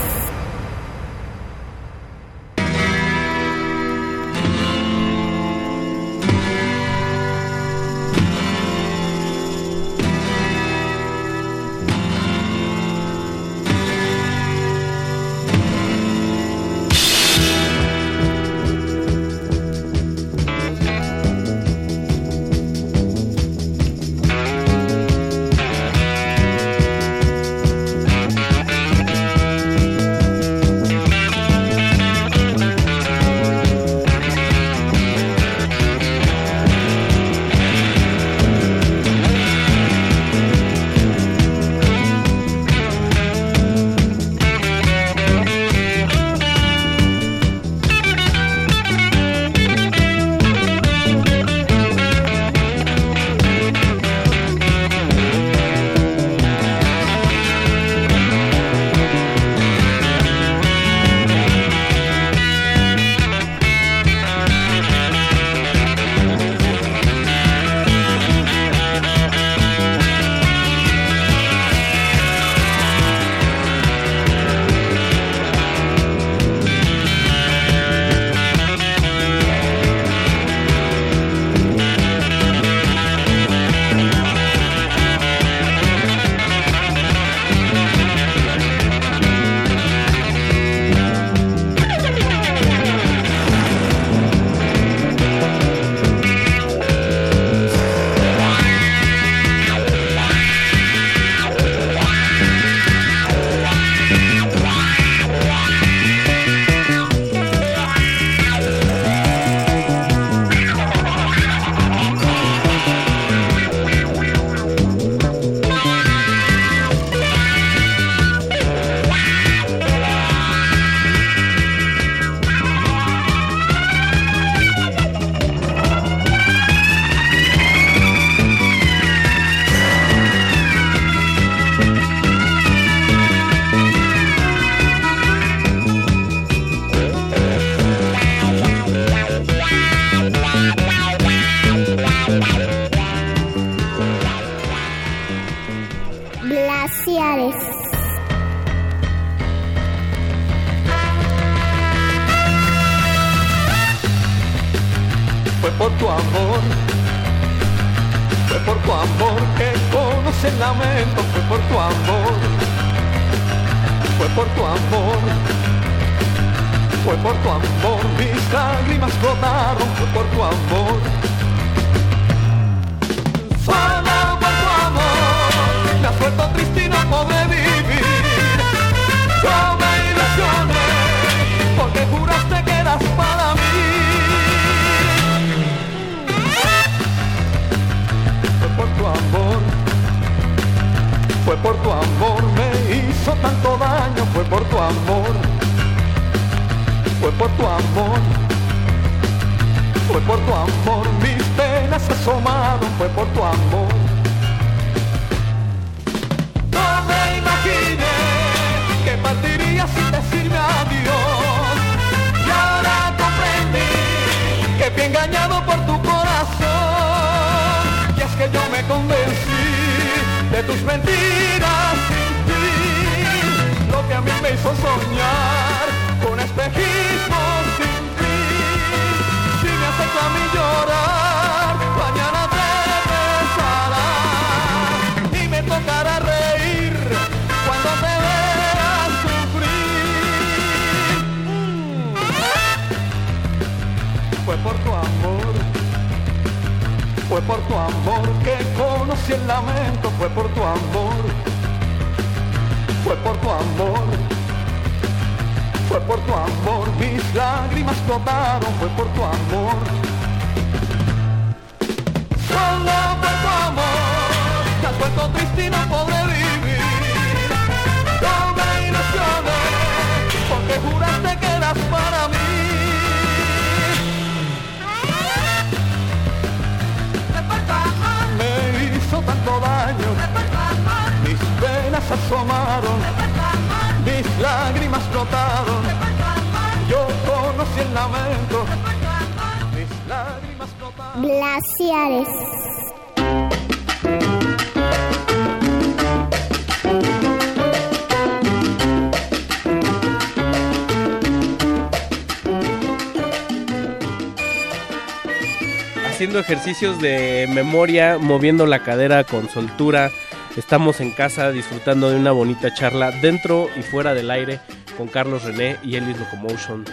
Haciendo 306.36 306.54
ejercicios 306.54 307.02
de 307.02 307.48
memoria, 307.50 308.18
moviendo 308.20 308.66
la 308.66 308.84
cadera 308.84 309.24
con 309.24 309.50
soltura. 309.50 310.12
Estamos 310.58 311.00
en 311.00 311.12
casa 311.12 311.52
disfrutando 311.52 312.10
de 312.10 312.18
una 312.18 312.32
bonita 312.32 312.74
charla 312.74 313.12
dentro 313.12 313.70
y 313.78 313.84
fuera 313.84 314.14
del 314.14 314.30
aire 314.30 314.60
con 314.98 315.08
Carlos 315.08 315.44
René 315.44 315.78
y 315.82 315.96
Ellis 315.96 316.18
Locomotion, 316.18 316.84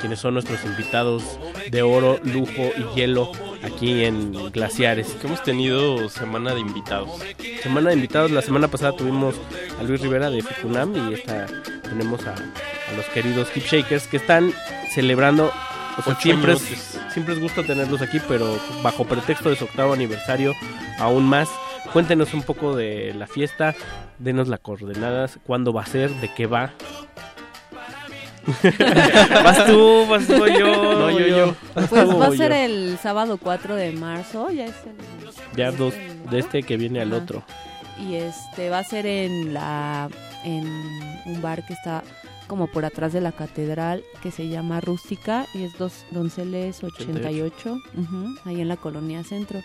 quienes 0.00 0.20
son 0.20 0.34
nuestros 0.34 0.64
invitados 0.64 1.38
de 1.70 1.82
oro, 1.82 2.20
lujo 2.22 2.70
y 2.76 2.94
hielo 2.94 3.32
aquí 3.64 4.04
en 4.04 4.32
Glaciares. 4.52 5.08
Que 5.20 5.26
hemos 5.26 5.42
tenido 5.42 6.08
semana 6.08 6.54
de 6.54 6.60
invitados. 6.60 7.10
Semana 7.60 7.90
de 7.90 7.96
invitados, 7.96 8.30
la 8.30 8.42
semana 8.42 8.68
pasada 8.68 8.92
tuvimos 8.92 9.34
a 9.80 9.82
Luis 9.82 10.00
Rivera 10.00 10.30
de 10.30 10.42
Ficunam 10.42 10.94
y 10.94 11.14
esta 11.14 11.46
tenemos 11.82 12.24
a, 12.26 12.34
a 12.34 12.96
los 12.96 13.06
queridos 13.06 13.48
Hip 13.54 13.64
Shakers 13.64 14.06
que 14.06 14.18
están 14.18 14.52
celebrando 14.94 15.50
o 15.98 16.02
sea, 16.02 16.14
siempre 16.16 16.54
es. 16.54 16.91
Siempre 17.12 17.34
es 17.34 17.40
gusto 17.40 17.64
tenerlos 17.64 18.02
aquí, 18.02 18.20
pero 18.26 18.58
bajo 18.82 19.04
pretexto 19.04 19.50
de 19.50 19.56
su 19.56 19.64
octavo 19.64 19.92
aniversario, 19.92 20.54
aún 20.98 21.24
más. 21.24 21.48
Cuéntenos 21.92 22.32
un 22.32 22.42
poco 22.42 22.74
de 22.74 23.12
la 23.14 23.26
fiesta, 23.26 23.74
denos 24.18 24.48
las 24.48 24.60
coordenadas, 24.60 25.38
cuándo 25.46 25.72
va 25.72 25.82
a 25.82 25.86
ser, 25.86 26.10
de 26.10 26.32
qué 26.32 26.46
va. 26.46 26.72
vas 29.44 29.66
tú, 29.66 30.06
vas 30.08 30.26
tú, 30.26 30.46
yo. 30.46 30.94
No, 30.94 31.10
yo, 31.10 31.26
yo. 31.26 31.54
Pues 31.74 32.08
va 32.08 32.26
a 32.26 32.36
ser 32.36 32.52
el 32.52 32.98
sábado 32.98 33.36
4 33.36 33.76
de 33.76 33.92
marzo, 33.92 34.50
ya 34.50 34.66
es 34.66 34.74
el... 34.86 35.56
Ya 35.56 35.70
dos, 35.70 35.94
de 36.30 36.38
este 36.38 36.62
que 36.62 36.76
viene 36.76 37.00
al 37.00 37.12
Ajá. 37.12 37.22
otro. 37.22 37.42
Y 38.08 38.14
este 38.14 38.70
va 38.70 38.78
a 38.78 38.84
ser 38.84 39.06
en 39.06 39.52
la 39.52 40.08
en 40.44 40.64
un 41.26 41.40
bar 41.40 41.64
que 41.64 41.74
está 41.74 42.02
como 42.52 42.66
por 42.66 42.84
atrás 42.84 43.14
de 43.14 43.22
la 43.22 43.32
catedral 43.32 44.04
que 44.22 44.30
se 44.30 44.46
llama 44.46 44.82
Rústica 44.82 45.46
y 45.54 45.62
es 45.62 45.78
dos 45.78 46.04
Donceles 46.10 46.84
88, 46.84 47.78
ujú, 47.96 48.34
ahí 48.44 48.60
en 48.60 48.68
la 48.68 48.76
colonia 48.76 49.24
Centro. 49.24 49.60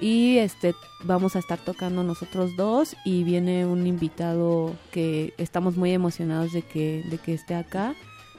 Y 0.00 0.38
este 0.38 0.74
vamos 1.04 1.36
a 1.36 1.38
estar 1.38 1.60
tocando 1.60 2.02
nosotros 2.02 2.56
dos 2.56 2.96
y 3.04 3.22
viene 3.22 3.66
un 3.66 3.86
invitado 3.86 4.74
que 4.90 5.32
estamos 5.38 5.76
muy 5.76 5.92
emocionados 5.92 6.52
de 6.52 6.62
que 6.62 7.04
de 7.08 7.18
que 7.18 7.34
esté 7.34 7.54
acá. 7.54 7.94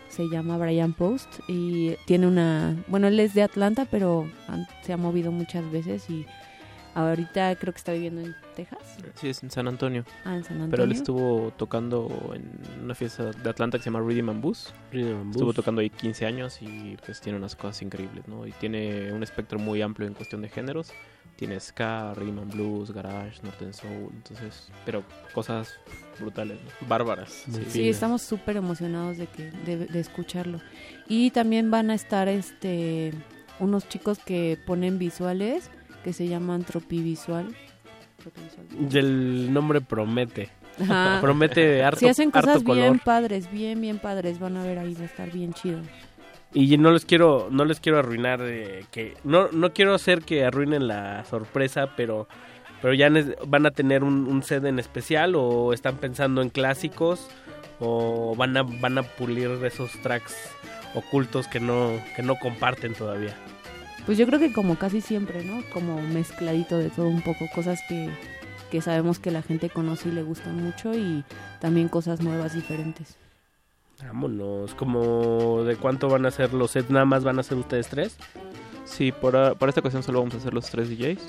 Se 0.09 0.27
llama 0.27 0.57
Brian 0.57 0.91
Post 0.91 1.39
y 1.47 1.95
tiene 2.05 2.27
una, 2.27 2.75
bueno, 2.87 3.07
él 3.07 3.17
es 3.21 3.33
de 3.33 3.43
Atlanta, 3.43 3.87
pero 3.89 4.29
se 4.83 4.91
ha 4.91 4.97
movido 4.97 5.31
muchas 5.31 5.71
veces 5.71 6.09
y 6.09 6.25
ahorita 7.07 7.55
creo 7.55 7.73
que 7.73 7.77
está 7.77 7.93
viviendo 7.93 8.21
en 8.21 8.35
Texas. 8.55 8.79
Sí, 9.15 9.29
es 9.29 9.43
en 9.43 9.51
San 9.51 9.67
Antonio. 9.67 10.03
Ah, 10.25 10.35
en 10.35 10.43
San 10.43 10.57
Pero 10.69 10.83
él 10.83 10.91
Antonio. 10.91 10.95
estuvo 10.95 11.53
tocando 11.57 12.33
en 12.33 12.83
una 12.83 12.95
fiesta 12.95 13.31
de 13.31 13.49
Atlanta 13.49 13.77
que 13.77 13.83
se 13.83 13.89
llama 13.89 14.05
Rhythm 14.05 14.29
and 14.29 14.41
Blues. 14.41 14.73
Estuvo 14.91 15.23
Blues. 15.23 15.55
tocando 15.55 15.81
ahí 15.81 15.89
15 15.89 16.25
años 16.25 16.61
y 16.61 16.97
pues 17.05 17.21
tiene 17.21 17.37
unas 17.37 17.55
cosas 17.55 17.81
increíbles, 17.81 18.27
¿no? 18.27 18.45
Y 18.47 18.51
tiene 18.53 19.11
un 19.13 19.23
espectro 19.23 19.59
muy 19.59 19.81
amplio 19.81 20.07
en 20.07 20.13
cuestión 20.13 20.41
de 20.41 20.49
géneros. 20.49 20.91
Tiene 21.35 21.57
ska, 21.59 22.13
rhythm 22.15 22.39
and 22.39 22.53
blues, 22.53 22.91
garage, 22.91 23.41
northern 23.43 23.73
soul, 23.73 24.09
entonces, 24.13 24.69
pero 24.85 25.03
cosas 25.33 25.73
brutales, 26.19 26.59
¿no? 26.81 26.87
Bárbaras. 26.87 27.45
Sí, 27.69 27.87
estamos 27.87 28.21
súper 28.21 28.57
emocionados 28.57 29.17
de 29.17 29.27
que 29.27 29.49
de, 29.65 29.77
de 29.85 29.99
escucharlo. 30.01 30.59
Y 31.07 31.31
también 31.31 31.71
van 31.71 31.91
a 31.91 31.93
estar 31.95 32.27
este 32.27 33.13
unos 33.59 33.87
chicos 33.87 34.19
que 34.19 34.57
ponen 34.65 34.99
visuales 34.99 35.69
que 36.03 36.13
se 36.13 36.27
llaman 36.27 36.63
Tropivisual. 36.63 37.55
Y 38.91 38.97
el 38.97 39.53
nombre 39.53 39.81
promete. 39.81 40.49
Ajá. 40.81 41.19
Promete 41.21 41.83
harto, 41.83 41.99
Sí, 41.99 42.07
hacen 42.07 42.31
cosas 42.31 42.63
bien 42.63 42.77
color. 42.77 42.99
padres, 43.03 43.51
bien, 43.51 43.81
bien 43.81 43.99
padres. 43.99 44.39
Van 44.39 44.57
a 44.57 44.63
ver 44.63 44.79
ahí, 44.79 44.93
va 44.93 45.01
a 45.01 45.05
estar 45.05 45.31
bien 45.31 45.53
chido. 45.53 45.79
Y 46.53 46.77
no 46.77 46.91
les 46.91 47.05
quiero, 47.05 47.47
no 47.51 47.63
les 47.65 47.79
quiero 47.79 47.99
arruinar 47.99 48.41
eh, 48.43 48.85
que, 48.91 49.15
no, 49.23 49.49
no 49.51 49.71
quiero 49.71 49.93
hacer 49.93 50.23
que 50.23 50.45
arruinen 50.45 50.87
la 50.87 51.23
sorpresa, 51.25 51.91
pero, 51.95 52.27
pero 52.81 52.93
ya 52.93 53.09
van 53.45 53.65
a 53.67 53.71
tener 53.71 54.03
un, 54.03 54.25
un 54.27 54.41
set 54.41 54.65
en 54.65 54.79
especial 54.79 55.35
o 55.35 55.73
están 55.73 55.97
pensando 55.97 56.41
en 56.41 56.49
clásicos 56.49 57.27
o 57.79 58.35
van 58.35 58.57
a, 58.57 58.63
van 58.63 58.97
a 58.97 59.03
pulir 59.03 59.49
esos 59.63 59.91
tracks 60.01 60.35
ocultos 60.95 61.47
que 61.47 61.59
no, 61.59 61.91
que 62.15 62.23
no 62.23 62.35
comparten 62.35 62.93
todavía. 62.95 63.35
Pues 64.05 64.17
yo 64.17 64.25
creo 64.25 64.39
que 64.39 64.51
como 64.53 64.75
casi 64.77 65.01
siempre, 65.01 65.43
¿no? 65.43 65.61
Como 65.73 66.01
mezcladito 66.01 66.77
de 66.77 66.89
todo 66.89 67.07
un 67.07 67.21
poco, 67.21 67.45
cosas 67.53 67.79
que, 67.87 68.09
que 68.71 68.81
sabemos 68.81 69.19
que 69.19 69.31
la 69.31 69.41
gente 69.41 69.69
conoce 69.69 70.09
y 70.09 70.11
le 70.13 70.23
gustan 70.23 70.63
mucho 70.63 70.93
y 70.95 71.23
también 71.59 71.89
cosas 71.89 72.21
nuevas, 72.21 72.53
diferentes. 72.53 73.15
Vámonos, 74.03 74.73
como 74.75 75.63
de 75.63 75.75
cuánto 75.75 76.07
van 76.07 76.25
a 76.25 76.31
ser 76.31 76.53
los 76.53 76.71
sets, 76.71 76.89
nada 76.89 77.05
más 77.05 77.23
van 77.23 77.37
a 77.37 77.43
ser 77.43 77.57
ustedes 77.57 77.87
tres. 77.89 78.15
Sí, 78.85 79.11
por, 79.11 79.35
a- 79.35 79.53
para 79.55 79.69
esta 79.69 79.81
ocasión 79.81 80.01
solo 80.03 80.19
vamos 80.19 80.33
a 80.35 80.37
hacer 80.37 80.53
los 80.53 80.69
tres 80.69 80.89
DJs. 80.89 81.19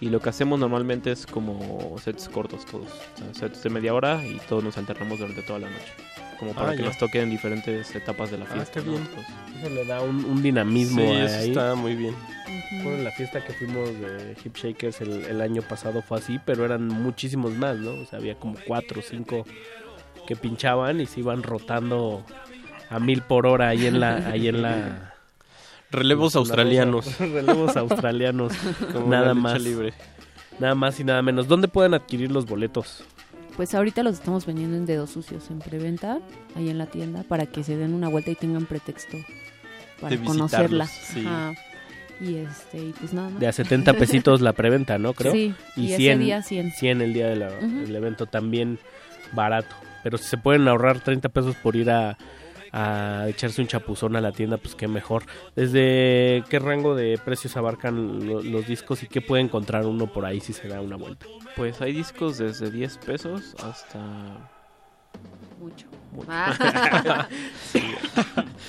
Y 0.00 0.10
lo 0.10 0.20
que 0.20 0.28
hacemos 0.28 0.58
normalmente 0.58 1.10
es 1.12 1.26
como 1.26 1.94
sets 2.02 2.28
cortos 2.28 2.66
todos. 2.66 2.88
O 3.14 3.16
sea, 3.34 3.34
sets 3.48 3.62
de 3.62 3.70
media 3.70 3.94
hora 3.94 4.26
y 4.26 4.38
todos 4.48 4.62
nos 4.64 4.76
alternamos 4.76 5.18
durante 5.18 5.42
toda 5.42 5.58
la 5.60 5.70
noche. 5.70 5.92
Como 6.38 6.52
para 6.52 6.70
Ah, 6.70 6.72
que 6.76 6.82
ya. 6.82 6.88
nos 6.88 6.98
toquen 6.98 7.30
diferentes 7.30 7.94
etapas 7.94 8.30
de 8.30 8.38
la 8.38 8.44
Ah, 8.44 8.54
fiesta. 8.54 8.80
¿no? 8.80 8.92
bien. 8.92 9.02
Entonces, 9.02 9.34
Eso 9.58 9.70
le 9.70 9.84
da 9.86 10.02
un, 10.02 10.24
un 10.24 10.42
dinamismo 10.42 11.00
Sí, 11.00 11.08
a- 11.08 11.24
eso 11.24 11.38
ahí. 11.38 11.48
está 11.50 11.74
muy 11.74 11.94
bien. 11.94 12.14
Bueno, 12.82 13.02
la 13.02 13.10
fiesta 13.12 13.42
que 13.44 13.52
fuimos 13.54 13.88
de 13.98 14.36
Hip 14.44 14.54
Shakers 14.56 15.00
el, 15.00 15.24
el 15.24 15.40
año 15.40 15.62
pasado 15.62 16.02
fue 16.02 16.18
así, 16.18 16.38
pero 16.44 16.64
eran 16.64 16.88
muchísimos 16.88 17.52
más, 17.52 17.76
¿no? 17.78 17.92
O 17.94 18.04
sea, 18.04 18.18
había 18.18 18.34
como 18.34 18.56
cuatro 18.66 19.00
o 19.00 19.02
cinco 19.02 19.46
que 20.26 20.36
pinchaban 20.36 21.00
y 21.00 21.06
se 21.06 21.20
iban 21.20 21.42
rotando 21.42 22.24
a 22.90 22.98
mil 23.00 23.22
por 23.22 23.46
hora 23.46 23.68
ahí 23.68 23.86
en 23.86 24.00
la... 24.00 24.16
Ahí 24.28 24.48
en 24.48 24.60
la 24.62 25.14
Relevos 25.90 26.34
en 26.34 26.40
australianos. 26.40 27.18
Relevos 27.20 27.76
australianos. 27.76 28.52
Como 28.92 29.06
nada 29.08 29.34
más. 29.34 29.62
libre. 29.62 29.94
Nada 30.58 30.74
más 30.74 30.98
y 31.00 31.04
nada 31.04 31.22
menos. 31.22 31.46
¿Dónde 31.48 31.68
pueden 31.68 31.94
adquirir 31.94 32.30
los 32.32 32.44
boletos? 32.46 33.04
Pues 33.56 33.74
ahorita 33.74 34.02
los 34.02 34.14
estamos 34.16 34.44
vendiendo 34.44 34.76
en 34.76 34.84
dedos 34.84 35.10
sucios 35.10 35.50
en 35.50 35.60
preventa, 35.60 36.18
ahí 36.56 36.68
en 36.68 36.76
la 36.78 36.86
tienda, 36.86 37.22
para 37.22 37.46
que 37.46 37.64
se 37.64 37.76
den 37.76 37.94
una 37.94 38.08
vuelta 38.08 38.30
y 38.30 38.34
tengan 38.34 38.66
pretexto 38.66 39.16
para 40.00 40.16
conocerla. 40.18 40.86
sí. 40.86 41.20
Ajá. 41.26 41.54
Y 42.18 42.36
este, 42.36 42.78
y 42.78 42.94
pues 42.98 43.12
nada 43.12 43.28
más. 43.28 43.40
De 43.40 43.46
a 43.46 43.52
70 43.52 43.92
pesitos 43.94 44.40
la 44.40 44.54
preventa, 44.54 44.96
¿no? 44.98 45.12
Creo. 45.14 45.32
Sí, 45.32 45.54
Y, 45.76 45.82
y 45.82 45.86
ese 45.88 45.96
100, 45.96 46.20
día 46.20 46.42
100. 46.42 46.70
100 46.72 47.02
el 47.02 47.12
día 47.12 47.26
del 47.28 47.94
evento 47.94 48.24
también 48.26 48.78
barato. 49.32 49.74
pero 50.02 50.16
si 50.16 50.24
se 50.24 50.38
pueden 50.38 50.66
ahorrar 50.68 51.00
30 51.00 51.28
pesos 51.28 51.56
por 51.56 51.76
ir 51.76 51.90
a, 51.90 52.16
a 52.78 53.26
echarse 53.28 53.62
un 53.62 53.68
chapuzón 53.68 54.16
a 54.16 54.20
la 54.20 54.32
tienda, 54.32 54.58
pues 54.58 54.74
qué 54.74 54.86
mejor. 54.86 55.24
¿Desde 55.54 56.44
qué 56.50 56.58
rango 56.58 56.94
de 56.94 57.16
precios 57.24 57.56
abarcan 57.56 58.26
lo- 58.26 58.42
los 58.42 58.66
discos 58.66 59.02
y 59.02 59.06
qué 59.08 59.22
puede 59.22 59.42
encontrar 59.42 59.86
uno 59.86 60.12
por 60.12 60.26
ahí 60.26 60.40
si 60.40 60.52
se 60.52 60.68
da 60.68 60.80
una 60.82 60.96
vuelta? 60.96 61.24
Pues 61.56 61.80
hay 61.80 61.92
discos 61.92 62.36
desde 62.38 62.70
10 62.70 62.98
pesos 62.98 63.54
hasta... 63.64 64.50
Mucho. 65.58 65.86
Ah. 66.28 67.26
Sí. 67.72 67.80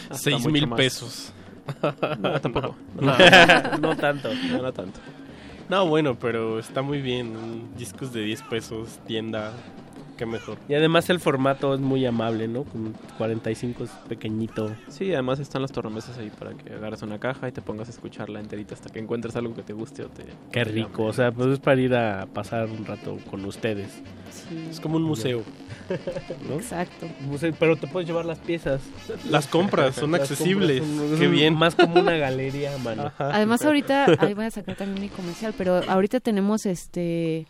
Hasta 0.09 0.15
Seis 0.15 0.37
mucho 0.39 0.49
mil 0.51 0.67
más. 0.67 0.77
pesos. 0.77 1.33
No, 2.19 2.39
tampoco. 2.39 2.75
No, 3.01 3.17
no 3.81 3.97
tanto. 3.97 4.29
No, 4.33 4.61
no 4.61 4.71
tanto. 4.71 4.99
No, 5.69 5.85
bueno, 5.85 6.17
pero 6.17 6.59
está 6.59 6.81
muy 6.81 7.01
bien. 7.01 7.75
Discos 7.77 8.13
de 8.13 8.21
10 8.21 8.41
pesos, 8.43 8.99
tienda, 9.05 9.51
qué 10.17 10.25
mejor. 10.25 10.57
Y 10.67 10.73
además 10.73 11.09
el 11.09 11.19
formato 11.19 11.73
es 11.73 11.79
muy 11.79 12.05
amable, 12.05 12.47
¿no? 12.47 12.63
Con 12.63 12.93
45 13.17 13.83
es 13.85 13.89
pequeñito. 14.09 14.75
Sí, 14.89 15.13
además 15.13 15.39
están 15.39 15.61
las 15.61 15.71
tornamesas 15.71 16.17
ahí 16.17 16.29
para 16.29 16.53
que 16.53 16.73
agarres 16.73 17.01
una 17.03 17.19
caja 17.19 17.47
y 17.47 17.51
te 17.51 17.61
pongas 17.61 17.87
a 17.87 17.91
escucharla 17.91 18.39
enterita 18.39 18.73
hasta 18.75 18.89
que 18.89 18.99
encuentres 18.99 19.35
algo 19.35 19.53
que 19.53 19.63
te 19.63 19.73
guste 19.73 20.03
o 20.03 20.09
te... 20.09 20.25
Qué 20.51 20.63
rico, 20.63 21.03
o 21.05 21.13
sea, 21.13 21.31
pues 21.31 21.47
es 21.49 21.59
para 21.59 21.79
ir 21.79 21.95
a 21.95 22.25
pasar 22.33 22.67
un 22.69 22.85
rato 22.85 23.17
con 23.29 23.45
ustedes. 23.45 23.89
Es 24.69 24.79
como 24.79 24.97
un 24.97 25.03
museo. 25.03 25.43
¿no? 26.49 26.55
Exacto. 26.55 27.07
Museo, 27.21 27.53
pero 27.59 27.75
te 27.75 27.87
puedes 27.87 28.07
llevar 28.07 28.25
las 28.25 28.39
piezas. 28.39 28.81
Las 29.29 29.47
compras 29.47 29.95
son 29.95 30.11
Las 30.17 30.21
accesibles. 30.21 30.81
compras 30.81 31.09
son- 31.09 31.19
Qué 31.19 31.27
bien. 31.27 31.53
Más 31.55 31.75
como 31.75 31.99
una 31.99 32.17
galería, 32.17 32.77
mano. 32.79 33.11
Además 33.17 33.63
ahorita, 33.65 34.05
ahí 34.19 34.33
voy 34.33 34.45
a 34.45 34.51
sacar 34.51 34.75
también 34.75 35.01
mi 35.01 35.09
comercial, 35.09 35.53
pero 35.57 35.81
ahorita 35.87 36.19
tenemos 36.19 36.65
este, 36.65 37.47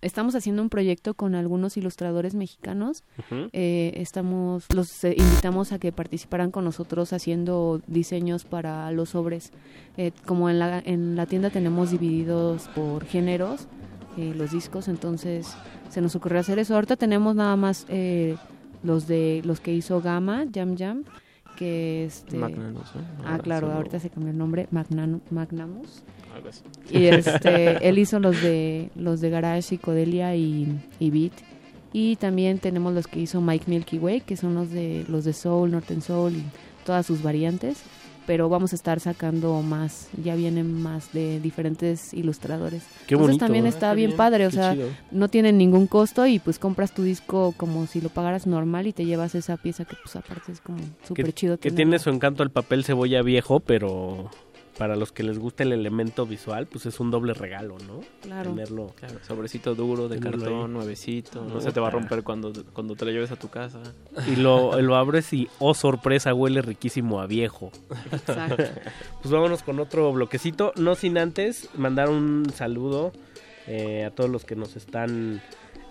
estamos 0.00 0.34
haciendo 0.34 0.62
un 0.62 0.68
proyecto 0.68 1.14
con 1.14 1.34
algunos 1.34 1.76
ilustradores 1.76 2.34
mexicanos. 2.34 3.04
Eh, 3.52 3.92
estamos, 3.96 4.66
los 4.74 5.04
eh, 5.04 5.14
invitamos 5.18 5.72
a 5.72 5.78
que 5.78 5.92
participaran 5.92 6.50
con 6.50 6.64
nosotros 6.64 7.12
haciendo 7.12 7.80
diseños 7.86 8.44
para 8.44 8.90
los 8.92 9.10
sobres. 9.10 9.52
Eh, 9.96 10.12
como 10.26 10.48
en 10.50 10.58
la, 10.58 10.78
en 10.84 11.16
la 11.16 11.26
tienda 11.26 11.50
tenemos 11.50 11.90
divididos 11.90 12.68
por 12.74 13.04
géneros 13.04 13.66
eh, 14.16 14.34
los 14.36 14.50
discos, 14.52 14.88
entonces 14.88 15.54
se 15.90 16.00
nos 16.00 16.14
ocurrió 16.16 16.40
hacer 16.40 16.58
eso. 16.58 16.74
Ahorita 16.74 16.96
tenemos 16.96 17.34
nada 17.34 17.56
más 17.56 17.86
eh, 17.88 18.36
los 18.82 19.06
de 19.06 19.42
los 19.44 19.60
que 19.60 19.72
hizo 19.74 20.00
Gama, 20.02 20.44
Jam 20.52 20.76
Jam, 20.76 21.04
que 21.56 22.04
este 22.06 22.36
¿no? 22.36 22.80
Ah, 23.24 23.38
claro, 23.38 23.68
ahorita 23.72 24.00
se 24.00 24.10
cambió 24.10 24.30
el 24.32 24.38
nombre, 24.38 24.68
Magnanu- 24.72 25.20
Magnamus. 25.30 26.02
Algo 26.34 26.48
así. 26.48 26.62
Y 26.90 27.06
este, 27.08 27.86
él 27.88 27.98
hizo 27.98 28.18
los 28.20 28.40
de 28.42 28.90
los 28.94 29.20
de 29.20 29.30
Garage, 29.30 29.62
Psicodelia 29.62 30.34
y, 30.36 30.68
y 30.98 31.10
Beat. 31.10 31.32
Y 31.92 32.16
también 32.16 32.58
tenemos 32.58 32.94
los 32.94 33.06
que 33.06 33.20
hizo 33.20 33.40
Mike 33.40 33.64
Milky 33.68 33.98
Way, 33.98 34.22
que 34.22 34.36
son 34.36 34.54
los 34.54 34.70
de 34.70 35.04
los 35.08 35.24
de 35.24 35.32
Soul, 35.34 35.70
Northern 35.72 36.00
Soul 36.00 36.36
y 36.36 36.42
todas 36.86 37.04
sus 37.06 37.22
variantes. 37.22 37.82
Pero 38.24 38.48
vamos 38.48 38.72
a 38.72 38.76
estar 38.76 39.00
sacando 39.00 39.60
más, 39.62 40.08
ya 40.22 40.36
vienen 40.36 40.80
más 40.80 41.12
de 41.12 41.40
diferentes 41.40 42.14
ilustradores. 42.14 42.84
Qué 43.08 43.14
Entonces 43.14 43.18
bonito, 43.18 43.44
también 43.44 43.64
¿no? 43.64 43.68
está 43.68 43.90
Qué 43.90 43.96
bien 43.96 44.10
bien, 44.10 44.16
padre, 44.16 44.46
o 44.46 44.50
sea, 44.52 44.74
chido. 44.74 44.88
no 45.10 45.26
tienen 45.28 45.58
ningún 45.58 45.88
costo 45.88 46.24
y 46.28 46.38
pues 46.38 46.60
compras 46.60 46.94
tu 46.94 47.02
disco 47.02 47.52
como 47.56 47.86
si 47.88 48.00
lo 48.00 48.10
pagaras 48.10 48.46
normal 48.46 48.86
y 48.86 48.92
te 48.92 49.04
llevas 49.04 49.34
esa 49.34 49.56
pieza 49.56 49.84
que 49.84 49.96
pues 50.02 50.14
aparte 50.14 50.52
es 50.52 50.60
como 50.60 50.78
súper 51.02 51.32
chido. 51.34 51.58
que 51.58 51.72
tiene 51.72 51.98
su 51.98 52.10
encanto 52.10 52.44
el 52.44 52.50
papel 52.50 52.84
cebolla 52.84 53.22
viejo, 53.22 53.58
pero 53.58 54.30
para 54.78 54.96
los 54.96 55.12
que 55.12 55.22
les 55.22 55.38
gusta 55.38 55.62
el 55.64 55.72
elemento 55.72 56.24
visual, 56.26 56.66
pues 56.66 56.86
es 56.86 56.98
un 56.98 57.10
doble 57.10 57.34
regalo, 57.34 57.76
¿no? 57.86 58.00
Claro. 58.22 58.50
Tenerlo. 58.50 58.94
Claro, 58.98 59.18
sobrecito 59.26 59.74
duro 59.74 60.08
de 60.08 60.18
cartón, 60.18 60.66
ahí. 60.66 60.72
nuevecito. 60.72 61.44
No 61.44 61.60
se 61.60 61.72
te 61.72 61.78
va 61.80 61.88
a 61.88 61.90
romper 61.90 62.22
cuando, 62.22 62.52
cuando 62.72 62.94
te 62.96 63.04
lo 63.04 63.10
lleves 63.10 63.30
a 63.32 63.36
tu 63.36 63.48
casa. 63.48 63.80
Y 64.26 64.36
lo, 64.36 64.80
lo 64.80 64.96
abres 64.96 65.32
y, 65.34 65.48
oh 65.58 65.74
sorpresa, 65.74 66.32
huele 66.34 66.62
riquísimo 66.62 67.20
a 67.20 67.26
viejo. 67.26 67.70
Exacto. 68.12 68.64
Pues 69.22 69.30
vámonos 69.32 69.62
con 69.62 69.78
otro 69.78 70.10
bloquecito. 70.12 70.72
No 70.76 70.94
sin 70.96 71.16
antes 71.18 71.68
mandar 71.76 72.08
un 72.08 72.46
saludo 72.54 73.12
eh, 73.68 74.04
a 74.04 74.10
todos 74.10 74.28
los 74.30 74.44
que 74.44 74.56
nos 74.56 74.74
están 74.74 75.40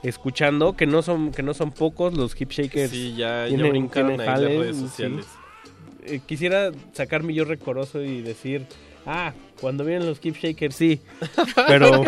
escuchando, 0.03 0.75
que 0.75 0.87
no 0.87 1.01
son 1.01 1.31
que 1.31 1.43
no 1.43 1.53
son 1.53 1.71
pocos, 1.71 2.17
los 2.17 2.39
hip 2.39 2.49
shakers. 2.49 2.89
Sí, 2.91 3.13
ya- 3.15 3.43
ya 3.43 3.49
tienen- 3.49 3.69
brincaron 3.71 4.17
tienen 4.17 4.21
ahí 4.21 4.27
las 4.27 4.35
jales, 4.35 4.59
redes 4.59 4.91
sí. 4.91 5.03
Eh, 6.03 6.19
quisiera 6.25 6.71
sacar 6.93 7.23
mi 7.23 7.33
yo 7.33 7.45
recoroso 7.45 8.01
y 8.01 8.21
decir, 8.21 8.65
ah, 9.05 9.33
cuando 9.59 9.83
vienen 9.85 10.07
los 10.07 10.19
hip 10.23 10.35
shakers, 10.35 10.75
sí, 10.75 10.99
pero, 11.67 12.03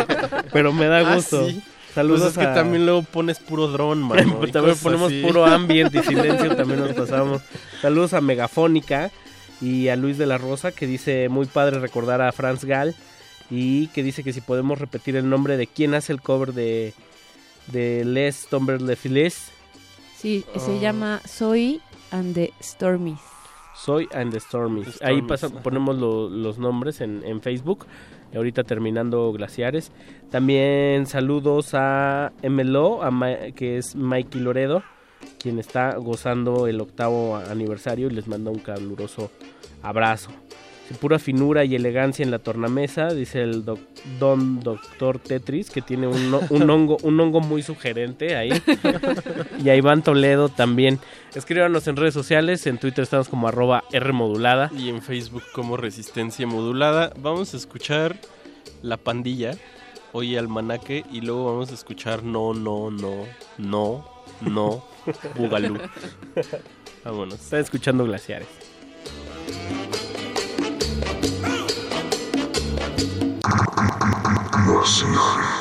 pero 0.51 0.73
me 0.73 0.85
da 0.87 0.99
Ah, 1.11 1.15
gusto. 1.15 1.47
sí. 1.47 1.61
Saludos 1.93 2.21
Pues 2.21 2.31
es 2.33 2.37
que 2.39 2.45
a- 2.45 2.53
también 2.55 2.85
luego 2.87 3.03
pones 3.03 3.37
puro 3.39 3.67
dron, 3.67 4.01
mano. 4.01 4.39
también 4.51 4.75
ponemos 4.81 5.11
así. 5.11 5.21
puro 5.21 5.45
ambient 5.45 5.93
y 5.93 5.99
silencio, 6.03 6.55
también 6.55 6.79
nos 6.79 6.93
pasamos. 6.93 7.41
Saludos 7.81 8.13
a 8.15 8.21
Megafónica 8.21 9.11
y 9.61 9.89
a 9.89 9.95
Luis 9.95 10.17
de 10.17 10.25
la 10.25 10.39
Rosa, 10.39 10.71
que 10.71 10.87
dice 10.87 11.29
muy 11.29 11.45
padre 11.45 11.79
recordar 11.79 12.19
a 12.21 12.31
Franz 12.31 12.65
Gall 12.65 12.95
y 13.51 13.87
que 13.89 14.01
dice 14.01 14.23
que 14.23 14.33
si 14.33 14.41
podemos 14.41 14.79
repetir 14.79 15.15
el 15.15 15.29
nombre 15.29 15.55
de 15.55 15.67
quién 15.67 15.93
hace 15.93 16.11
el 16.13 16.21
cover 16.21 16.53
de, 16.53 16.95
de 17.67 18.03
Les 18.05 18.47
Tomber 18.47 18.81
Le 18.81 18.95
Files. 18.95 19.49
Sí, 20.17 20.43
se 20.57 20.79
llama 20.79 21.21
Soy 21.27 21.79
and 22.09 22.33
the 22.33 22.51
Stormies. 22.59 23.19
Soy 23.83 24.07
and 24.13 24.31
the 24.31 24.39
Stormies. 24.39 24.97
The 24.99 25.05
Ahí 25.05 25.21
pasa- 25.21 25.49
ponemos 25.49 25.97
lo- 25.97 26.29
los 26.29 26.57
nombres 26.57 27.01
en, 27.01 27.21
en 27.25 27.41
Facebook. 27.41 27.85
Ahorita 28.35 28.63
terminando 28.63 29.31
Glaciares. 29.33 29.91
También 30.31 31.05
saludos 31.05 31.71
a 31.73 32.31
MLO, 32.41 33.03
a 33.03 33.11
Ma- 33.11 33.51
que 33.55 33.77
es 33.77 33.95
Mikey 33.95 34.41
Loredo, 34.41 34.83
quien 35.39 35.59
está 35.59 35.95
gozando 35.97 36.67
el 36.67 36.81
octavo 36.81 37.35
aniversario 37.35 38.07
y 38.07 38.11
les 38.11 38.27
manda 38.27 38.49
un 38.51 38.59
caluroso 38.59 39.29
abrazo. 39.83 40.31
Pura 40.99 41.17
finura 41.17 41.63
y 41.65 41.75
elegancia 41.75 42.23
en 42.23 42.29
la 42.29 42.39
tornamesa, 42.39 43.07
dice 43.13 43.41
el 43.41 43.65
doc- 43.65 43.79
don 44.19 44.59
doctor 44.59 45.17
Tetris, 45.17 45.69
que 45.71 45.81
tiene 45.81 46.07
un, 46.07 46.37
un 46.49 46.69
hongo, 46.69 46.97
un 47.03 47.19
hongo 47.19 47.39
muy 47.39 47.63
sugerente 47.63 48.35
ahí. 48.35 48.51
y 49.63 49.69
a 49.69 49.75
Iván 49.75 50.03
Toledo 50.03 50.49
también. 50.49 50.99
Escríbanos 51.33 51.87
en 51.87 51.95
redes 51.95 52.13
sociales, 52.13 52.67
en 52.67 52.77
Twitter 52.77 53.03
estamos 53.03 53.27
como 53.29 53.47
arroba 53.47 53.83
Rmodulada. 53.91 54.69
Y 54.77 54.89
en 54.89 55.01
Facebook 55.01 55.43
como 55.53 55.77
Resistencia 55.77 56.45
Modulada. 56.45 57.11
Vamos 57.17 57.53
a 57.53 57.57
escuchar 57.57 58.17
La 58.83 58.97
Pandilla, 58.97 59.51
hoy 60.11 60.35
Almanaque, 60.35 61.05
y 61.11 61.21
luego 61.21 61.45
vamos 61.45 61.71
a 61.71 61.73
escuchar 61.73 62.23
No, 62.23 62.53
No, 62.53 62.91
No, 62.91 63.25
No, 63.57 64.05
No, 64.41 64.83
Bugalú. 65.37 65.79
Vámonos. 67.03 67.39
Están 67.39 67.61
escuchando 67.61 68.03
Glaciares. 68.05 68.47
Oye, 74.83 75.52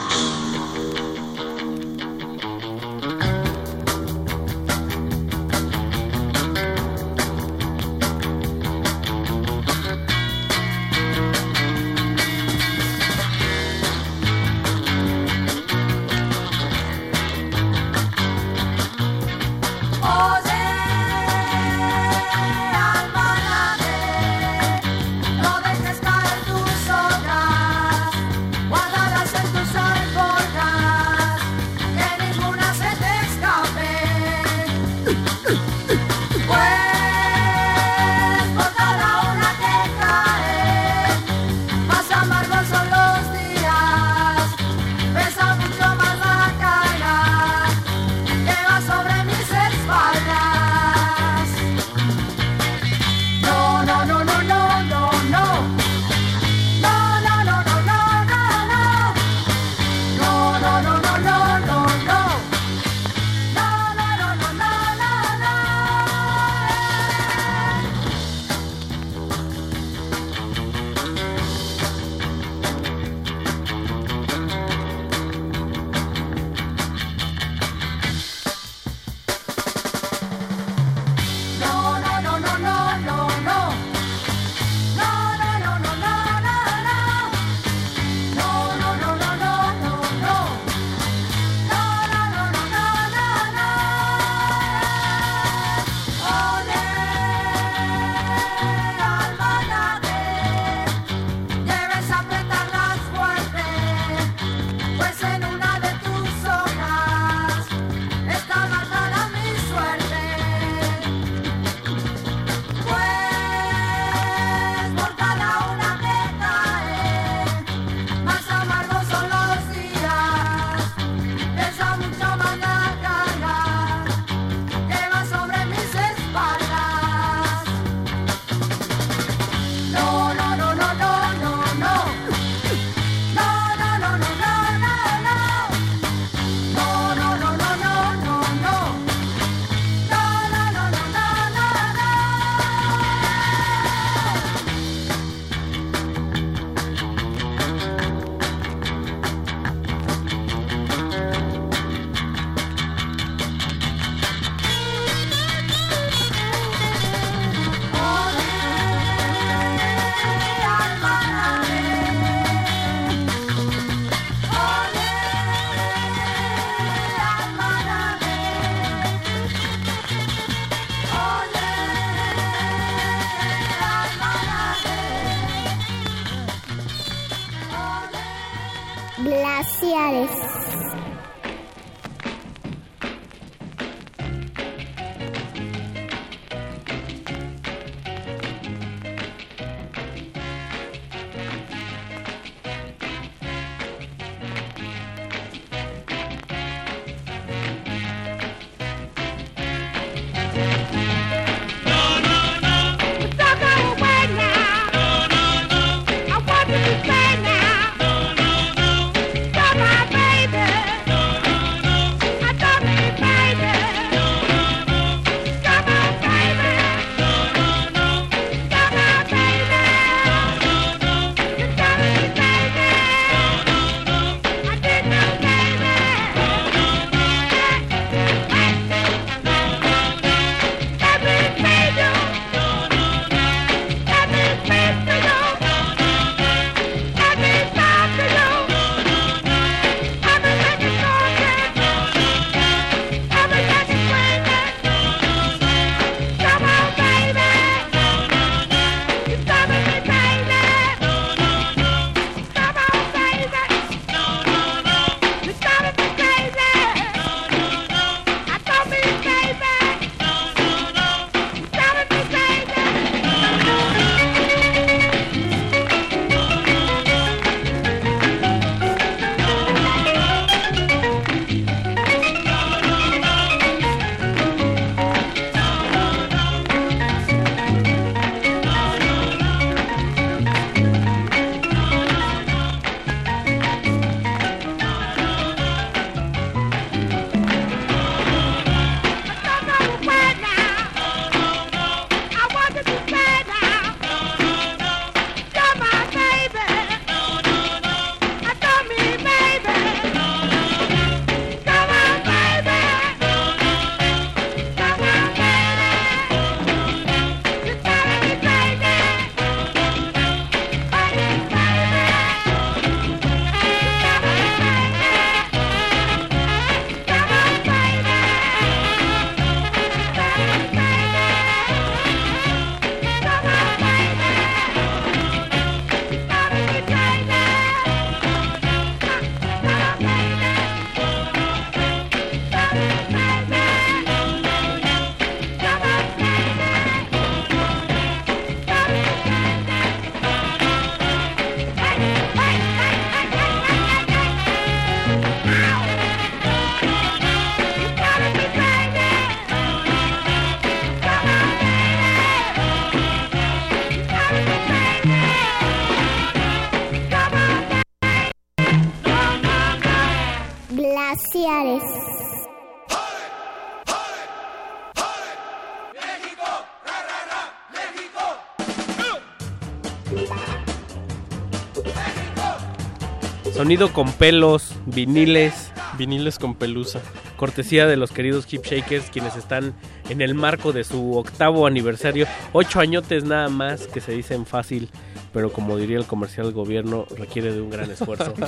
Sonido 373.73 373.95
con 373.95 374.13
pelos, 374.13 374.75
viniles. 374.85 375.73
Viniles 375.97 376.39
con 376.39 376.55
pelusa. 376.55 377.01
Cortesía 377.39 377.87
de 377.87 377.97
los 377.97 378.13
queridos 378.13 378.47
Hip 378.53 378.67
Shakers, 378.67 379.09
quienes 379.09 379.35
están 379.35 379.73
en 380.11 380.21
el 380.21 380.35
marco 380.35 380.75
de 380.75 380.85
su 380.85 381.17
octavo 381.17 381.67
aniversario. 381.67 382.27
Ocho 382.53 382.81
añotes 382.81 383.25
nada 383.25 383.49
más, 383.49 383.87
que 383.87 384.03
se 384.03 384.13
dicen 384.13 384.45
fácil, 384.45 384.91
pero 385.33 385.53
como 385.53 385.77
diría 385.77 385.99
el 385.99 386.05
comercial 386.07 386.47
del 386.47 386.55
gobierno, 386.55 387.07
requiere 387.17 387.53
de 387.53 387.61
un 387.61 387.71
gran 387.71 387.91
esfuerzo. 387.91 388.33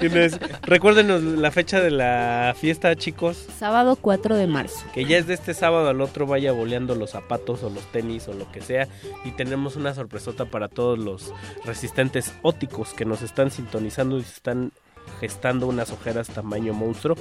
Tienes- 0.00 0.38
Recuérdenos 0.62 1.22
la 1.22 1.50
fecha 1.50 1.80
de 1.80 1.90
la 1.90 2.54
fiesta, 2.58 2.94
chicos. 2.96 3.46
Sábado 3.58 3.96
4 4.00 4.36
de 4.36 4.46
marzo. 4.46 4.84
Que 4.94 5.04
ya 5.04 5.18
es 5.18 5.26
de 5.26 5.34
este 5.34 5.54
sábado 5.54 5.88
al 5.88 6.00
otro 6.00 6.26
vaya 6.26 6.52
boleando 6.52 6.94
los 6.94 7.10
zapatos 7.10 7.62
o 7.62 7.70
los 7.70 7.84
tenis 7.92 8.28
o 8.28 8.32
lo 8.34 8.50
que 8.52 8.60
sea. 8.60 8.88
Y 9.24 9.32
tenemos 9.32 9.76
una 9.76 9.94
sorpresota 9.94 10.44
para 10.46 10.68
todos 10.68 10.98
los 10.98 11.32
resistentes 11.64 12.32
óticos 12.42 12.92
que 12.94 13.04
nos 13.04 13.22
están 13.22 13.50
sintonizando 13.50 14.18
y 14.18 14.22
se 14.22 14.32
están 14.34 14.72
gestando 15.20 15.66
unas 15.66 15.90
ojeras 15.90 16.28
tamaño 16.28 16.72
monstruo. 16.72 17.16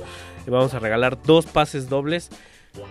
Y 0.46 0.50
vamos 0.52 0.74
a 0.74 0.80
regalar 0.80 1.18
dos 1.24 1.46
pases 1.46 1.90
dobles. 1.90 2.30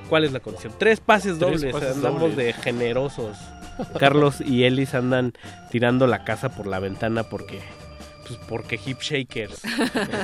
¿Cuál 0.09 0.25
es 0.25 0.33
la 0.33 0.41
condición? 0.41 0.73
Tres 0.77 0.99
pases 1.01 1.39
Tres 1.39 1.61
dobles. 1.61 1.73
pases 1.73 1.97
Andamos 1.97 2.21
dobles. 2.21 2.37
de 2.37 2.53
generosos. 2.53 3.37
Carlos 3.99 4.41
y 4.41 4.65
Ellis 4.65 4.95
andan 4.95 5.33
tirando 5.71 6.07
la 6.07 6.25
casa 6.25 6.51
por 6.51 6.67
la 6.67 6.79
ventana 6.79 7.25
porque 7.25 7.61
pues 8.29 8.39
porque 8.47 8.79
hip 8.85 9.01
shakers. 9.01 9.63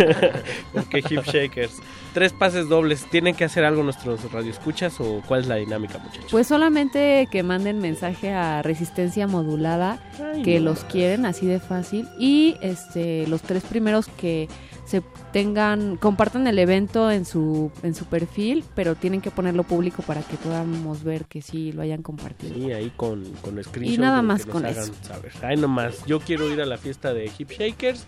porque 0.72 0.98
hip 0.98 1.22
shakers. 1.24 1.72
Tres 2.12 2.32
pases 2.32 2.68
dobles. 2.68 3.06
¿Tienen 3.10 3.34
que 3.34 3.44
hacer 3.44 3.64
algo 3.64 3.82
nuestros 3.82 4.30
radioescuchas 4.30 5.00
o 5.00 5.22
cuál 5.26 5.40
es 5.40 5.46
la 5.46 5.56
dinámica, 5.56 5.98
muchachos? 5.98 6.30
Pues 6.30 6.46
solamente 6.46 7.28
que 7.30 7.42
manden 7.42 7.78
mensaje 7.78 8.32
a 8.32 8.62
resistencia 8.62 9.26
modulada 9.26 9.98
Ay, 10.22 10.42
que 10.42 10.58
no. 10.58 10.66
los 10.66 10.84
quieren 10.84 11.24
así 11.24 11.46
de 11.46 11.60
fácil 11.60 12.06
y 12.18 12.56
este 12.60 13.26
los 13.26 13.42
tres 13.42 13.64
primeros 13.64 14.06
que 14.06 14.48
se 14.86 15.02
tengan 15.32 15.96
compartan 15.96 16.46
el 16.46 16.58
evento 16.58 17.10
en 17.10 17.24
su 17.24 17.72
en 17.82 17.94
su 17.94 18.04
perfil, 18.04 18.64
pero 18.74 18.94
tienen 18.94 19.20
que 19.20 19.30
ponerlo 19.30 19.62
público 19.64 20.02
para 20.02 20.20
que 20.22 20.36
podamos 20.36 21.02
ver 21.04 21.24
que 21.24 21.40
sí 21.42 21.72
lo 21.72 21.82
hayan 21.82 22.02
compartido. 22.02 22.54
Sí, 22.54 22.70
ahí 22.72 22.92
con, 22.96 23.24
con 23.42 23.62
screenshot 23.62 23.94
Y 23.94 23.98
nada 23.98 24.20
más 24.22 24.44
con 24.46 24.66
eso. 24.66 24.92
saber. 25.02 25.32
Ahí 25.42 25.56
nomás. 25.56 26.04
Yo 26.06 26.20
quiero 26.20 26.50
ir 26.50 26.60
a 26.60 26.66
la 26.66 26.76
fiesta 26.78 27.14
de 27.14 27.30
Hip 27.38 27.50
Shakers 27.50 28.04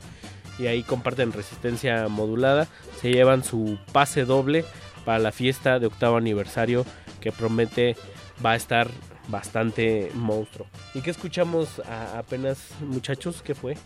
y 0.58 0.66
ahí 0.66 0.82
comparten 0.82 1.32
resistencia 1.32 2.08
modulada. 2.08 2.66
Se 3.00 3.10
llevan 3.10 3.42
su 3.42 3.78
pase 3.92 4.24
doble 4.24 4.64
para 5.04 5.18
la 5.18 5.32
fiesta 5.32 5.78
de 5.78 5.86
octavo 5.86 6.16
aniversario 6.16 6.84
que 7.20 7.32
promete 7.32 7.96
va 8.44 8.52
a 8.52 8.56
estar 8.56 8.88
bastante 9.28 10.10
monstruo. 10.14 10.66
¿Y 10.94 11.00
qué 11.00 11.10
escuchamos 11.10 11.80
a- 11.80 12.18
apenas, 12.18 12.58
muchachos? 12.80 13.42
¿Qué 13.42 13.54
fue? 13.54 13.76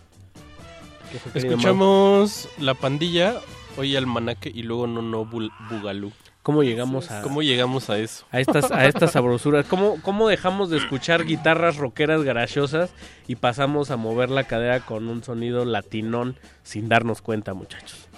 Escuchamos 1.33 2.49
La 2.57 2.73
Pandilla, 2.73 3.39
hoy 3.77 3.95
Almanaque 3.95 4.51
y 4.53 4.63
luego 4.63 4.87
No 4.87 5.01
No 5.01 5.25
Bugalú. 5.25 6.11
¿Cómo 6.43 6.63
llegamos 6.63 7.11
a 7.11 7.21
¿Cómo 7.21 7.43
llegamos 7.43 7.89
a 7.91 7.99
eso? 7.99 8.25
a 8.31 8.39
estas 8.39 8.71
a 8.71 8.87
estas 8.87 9.11
sabrosuras? 9.11 9.67
¿Cómo 9.67 10.01
cómo 10.01 10.27
dejamos 10.27 10.71
de 10.71 10.77
escuchar 10.77 11.25
guitarras 11.25 11.77
rockeras 11.77 12.23
garachosas 12.23 12.91
y 13.27 13.35
pasamos 13.35 13.91
a 13.91 13.97
mover 13.97 14.31
la 14.31 14.45
cadera 14.45 14.79
con 14.79 15.07
un 15.07 15.23
sonido 15.23 15.65
latinón 15.65 16.35
sin 16.63 16.89
darnos 16.89 17.21
cuenta, 17.21 17.53
muchachos? 17.53 18.10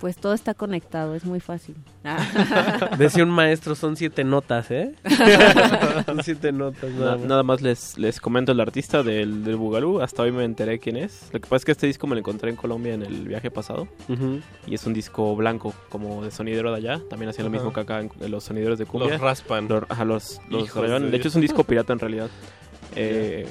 Pues 0.00 0.16
todo 0.16 0.32
está 0.32 0.54
conectado, 0.54 1.14
es 1.14 1.24
muy 1.26 1.40
fácil. 1.40 1.76
Decía 2.98 3.22
un 3.22 3.30
maestro, 3.30 3.74
son 3.74 3.96
siete 3.96 4.24
notas, 4.24 4.70
¿eh? 4.70 4.94
son 6.06 6.22
siete 6.24 6.52
notas. 6.52 6.90
Na- 6.92 6.98
Nada 7.00 7.16
más. 7.18 7.26
nada 7.26 7.42
más 7.42 7.60
les, 7.60 7.98
les 7.98 8.18
comento 8.20 8.52
el 8.52 8.60
artista 8.60 9.02
del, 9.02 9.44
del 9.44 9.56
Bugalú. 9.56 10.00
Hasta 10.00 10.22
hoy 10.22 10.32
me 10.32 10.44
enteré 10.44 10.78
quién 10.78 10.96
es. 10.96 11.28
Lo 11.32 11.40
que 11.40 11.46
pasa 11.46 11.56
es 11.56 11.64
que 11.66 11.72
este 11.72 11.86
disco 11.86 12.06
me 12.06 12.14
lo 12.14 12.20
encontré 12.20 12.48
en 12.50 12.56
Colombia 12.56 12.94
en 12.94 13.02
el 13.02 13.28
viaje 13.28 13.50
pasado. 13.50 13.88
Y 14.66 14.74
es 14.74 14.86
un 14.86 14.94
disco 14.94 15.36
blanco, 15.36 15.74
como 15.90 16.24
de 16.24 16.30
sonidero 16.30 16.70
de 16.72 16.78
allá. 16.78 17.00
También 17.10 17.28
hacía 17.28 17.44
lo 17.44 17.50
mismo 17.50 17.72
que 17.72 17.80
acá 17.80 18.00
en, 18.00 18.10
en 18.20 18.30
los 18.30 18.44
sonideros 18.44 18.78
de 18.78 18.86
cumbia. 18.86 19.10
Los 19.10 19.20
raspan. 19.20 19.68
Los, 19.68 19.84
ajá, 19.88 20.04
los, 20.06 20.40
los 20.48 20.72
de 21.10 21.16
hecho, 21.16 21.28
es 21.28 21.34
un 21.34 21.42
disco 21.42 21.64
pirata 21.64 21.92
en 21.92 21.98
realidad. 21.98 22.30
Eh, 22.96 23.46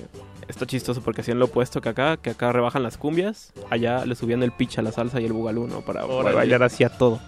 está 0.47 0.65
chistoso 0.65 1.01
porque 1.01 1.21
hacían 1.21 1.39
lo 1.39 1.45
opuesto 1.45 1.81
que 1.81 1.89
acá, 1.89 2.17
que 2.17 2.31
acá 2.31 2.51
rebajan 2.51 2.83
las 2.83 2.97
cumbias, 2.97 3.53
allá 3.69 4.05
le 4.05 4.15
subían 4.15 4.43
el 4.43 4.51
pitch 4.51 4.79
a 4.79 4.81
la 4.81 4.91
salsa 4.91 5.21
y 5.21 5.25
el 5.25 5.33
bugalú, 5.33 5.67
¿no? 5.67 5.81
Para, 5.81 6.05
para 6.07 6.31
bailar 6.33 6.63
hacia 6.63 6.89
todo. 6.89 7.19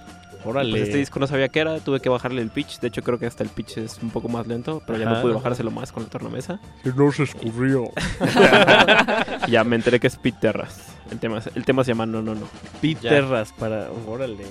Órale. 0.43 0.71
Pues 0.71 0.83
este 0.83 0.97
disco 0.97 1.19
no 1.19 1.27
sabía 1.27 1.49
qué 1.49 1.59
era, 1.59 1.79
tuve 1.81 1.99
que 1.99 2.09
bajarle 2.09 2.41
el 2.41 2.49
pitch. 2.49 2.79
De 2.79 2.87
hecho, 2.87 3.03
creo 3.03 3.19
que 3.19 3.27
hasta 3.27 3.43
el 3.43 3.49
pitch 3.49 3.77
es 3.77 3.99
un 4.01 4.09
poco 4.09 4.27
más 4.27 4.47
lento, 4.47 4.81
pero 4.87 4.97
ya 4.97 5.05
no 5.05 5.21
pude 5.21 5.33
bajárselo 5.33 5.69
más 5.69 5.91
con 5.91 6.01
la 6.03 6.09
tornamesa. 6.09 6.59
Que 6.83 6.91
no 6.91 7.11
se 7.11 7.23
escurrió. 7.23 7.91
Ya 9.47 9.63
me 9.63 9.75
enteré 9.75 9.99
que 9.99 10.07
es 10.07 10.15
Pete 10.15 10.37
Terras. 10.41 10.95
El 11.11 11.19
tema, 11.19 11.41
el 11.55 11.65
tema 11.65 11.83
se 11.83 11.91
llama 11.91 12.05
No, 12.05 12.21
No, 12.21 12.35
No. 12.35 12.47
Pete 12.81 13.01
Ya. 13.03 13.09
Terras 13.09 13.53
para. 13.53 13.89
Órale. 14.07 14.45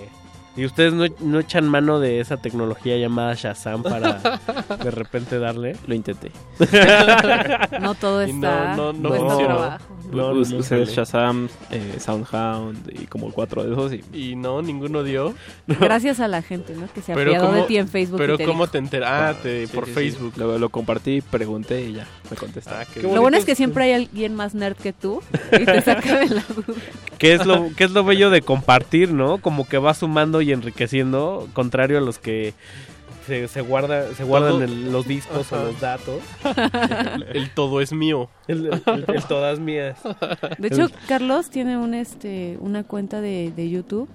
¿Y 0.56 0.64
ustedes 0.64 0.92
no, 0.92 1.04
no 1.20 1.38
echan 1.40 1.68
mano 1.68 2.00
de 2.00 2.18
esa 2.20 2.36
tecnología 2.36 2.96
llamada 2.98 3.34
Shazam 3.34 3.82
para 3.84 4.14
de 4.84 4.90
repente 4.90 5.38
darle? 5.38 5.76
Lo 5.86 5.94
intenté. 5.94 6.32
No 7.80 7.94
todo 7.94 8.20
está 8.22 8.74
no, 8.76 8.92
no, 8.92 8.92
no 8.92 9.08
cuesta 9.10 9.26
funcionó. 9.28 9.56
trabajo. 9.56 9.84
No, 10.12 10.30
Us- 10.32 10.50
no 10.52 10.58
usé. 10.58 10.84
Shazam, 10.86 11.48
eh, 11.70 11.96
Soundhound 12.00 12.90
y 13.00 13.06
como 13.06 13.30
cuatro 13.32 13.62
de 13.62 13.72
esos. 13.72 13.92
Y, 14.12 14.30
Y 14.32 14.36
no, 14.36 14.60
ninguno 14.60 15.02
dio. 15.04 15.34
Gracias 15.66 16.18
a 16.20 16.28
la 16.28 16.42
gente, 16.42 16.74
¿no? 16.74 16.88
Que 16.92 17.00
se 17.00 17.14
Pero 17.14 17.30
apiadó 17.30 17.52
de 17.52 17.62
ti 17.62 17.76
en 17.78 17.88
Facebook. 17.88 18.18
Pero 18.18 18.34
y 18.34 18.38
te 18.38 18.44
¿cómo 18.44 18.64
dijo. 18.64 18.72
te 18.72 18.78
enteras? 18.78 19.36
Ah, 19.36 19.40
Sí, 19.42 19.64
por 19.72 19.84
sí, 19.86 19.90
sí. 19.90 19.94
Facebook. 19.94 20.32
Lo, 20.36 20.58
lo 20.58 20.68
compartí, 20.68 21.20
pregunté 21.22 21.82
y 21.82 21.92
ya 21.94 22.06
me 22.30 22.36
contestó. 22.36 22.70
Ah, 22.74 22.84
Lo 22.96 23.02
bueno. 23.08 23.20
bueno 23.22 23.36
es 23.36 23.44
que 23.44 23.54
siempre 23.54 23.84
hay 23.84 23.92
alguien 23.92 24.34
más 24.34 24.54
nerd 24.54 24.76
que 24.76 24.92
tú 24.92 25.22
y 25.52 25.64
te 25.64 25.80
saca 25.80 26.18
de 26.18 26.28
la 26.28 26.42
duda. 26.54 26.74
¿Qué 27.20 27.34
es 27.34 27.46
lo 27.46 27.68
qué 27.76 27.84
es 27.84 27.92
lo 27.92 28.02
bello 28.02 28.30
de 28.30 28.42
compartir, 28.42 29.12
no? 29.12 29.38
Como 29.38 29.68
que 29.68 29.78
va 29.78 29.94
sumando 29.94 30.40
y 30.42 30.50
enriqueciendo, 30.52 31.46
contrario 31.52 31.98
a 31.98 32.00
los 32.00 32.18
que 32.18 32.54
se, 33.26 33.46
se 33.46 33.60
guarda 33.60 34.12
se 34.14 34.24
guardan 34.24 34.62
el- 34.62 34.90
los 34.90 35.06
discos 35.06 35.52
Ajá. 35.52 35.62
o 35.62 35.64
los 35.66 35.80
datos. 35.80 36.20
El, 37.14 37.36
el 37.36 37.50
todo 37.50 37.80
es 37.80 37.92
mío. 37.92 38.28
El, 38.48 38.66
el- 38.66 39.04
el 39.06 39.22
todas 39.24 39.58
mías. 39.60 39.98
De 40.58 40.68
hecho, 40.68 40.88
Carlos 41.06 41.50
tiene 41.50 41.76
un 41.76 41.94
este 41.94 42.56
una 42.60 42.82
cuenta 42.84 43.20
de, 43.20 43.52
de 43.54 43.68
YouTube, 43.70 44.08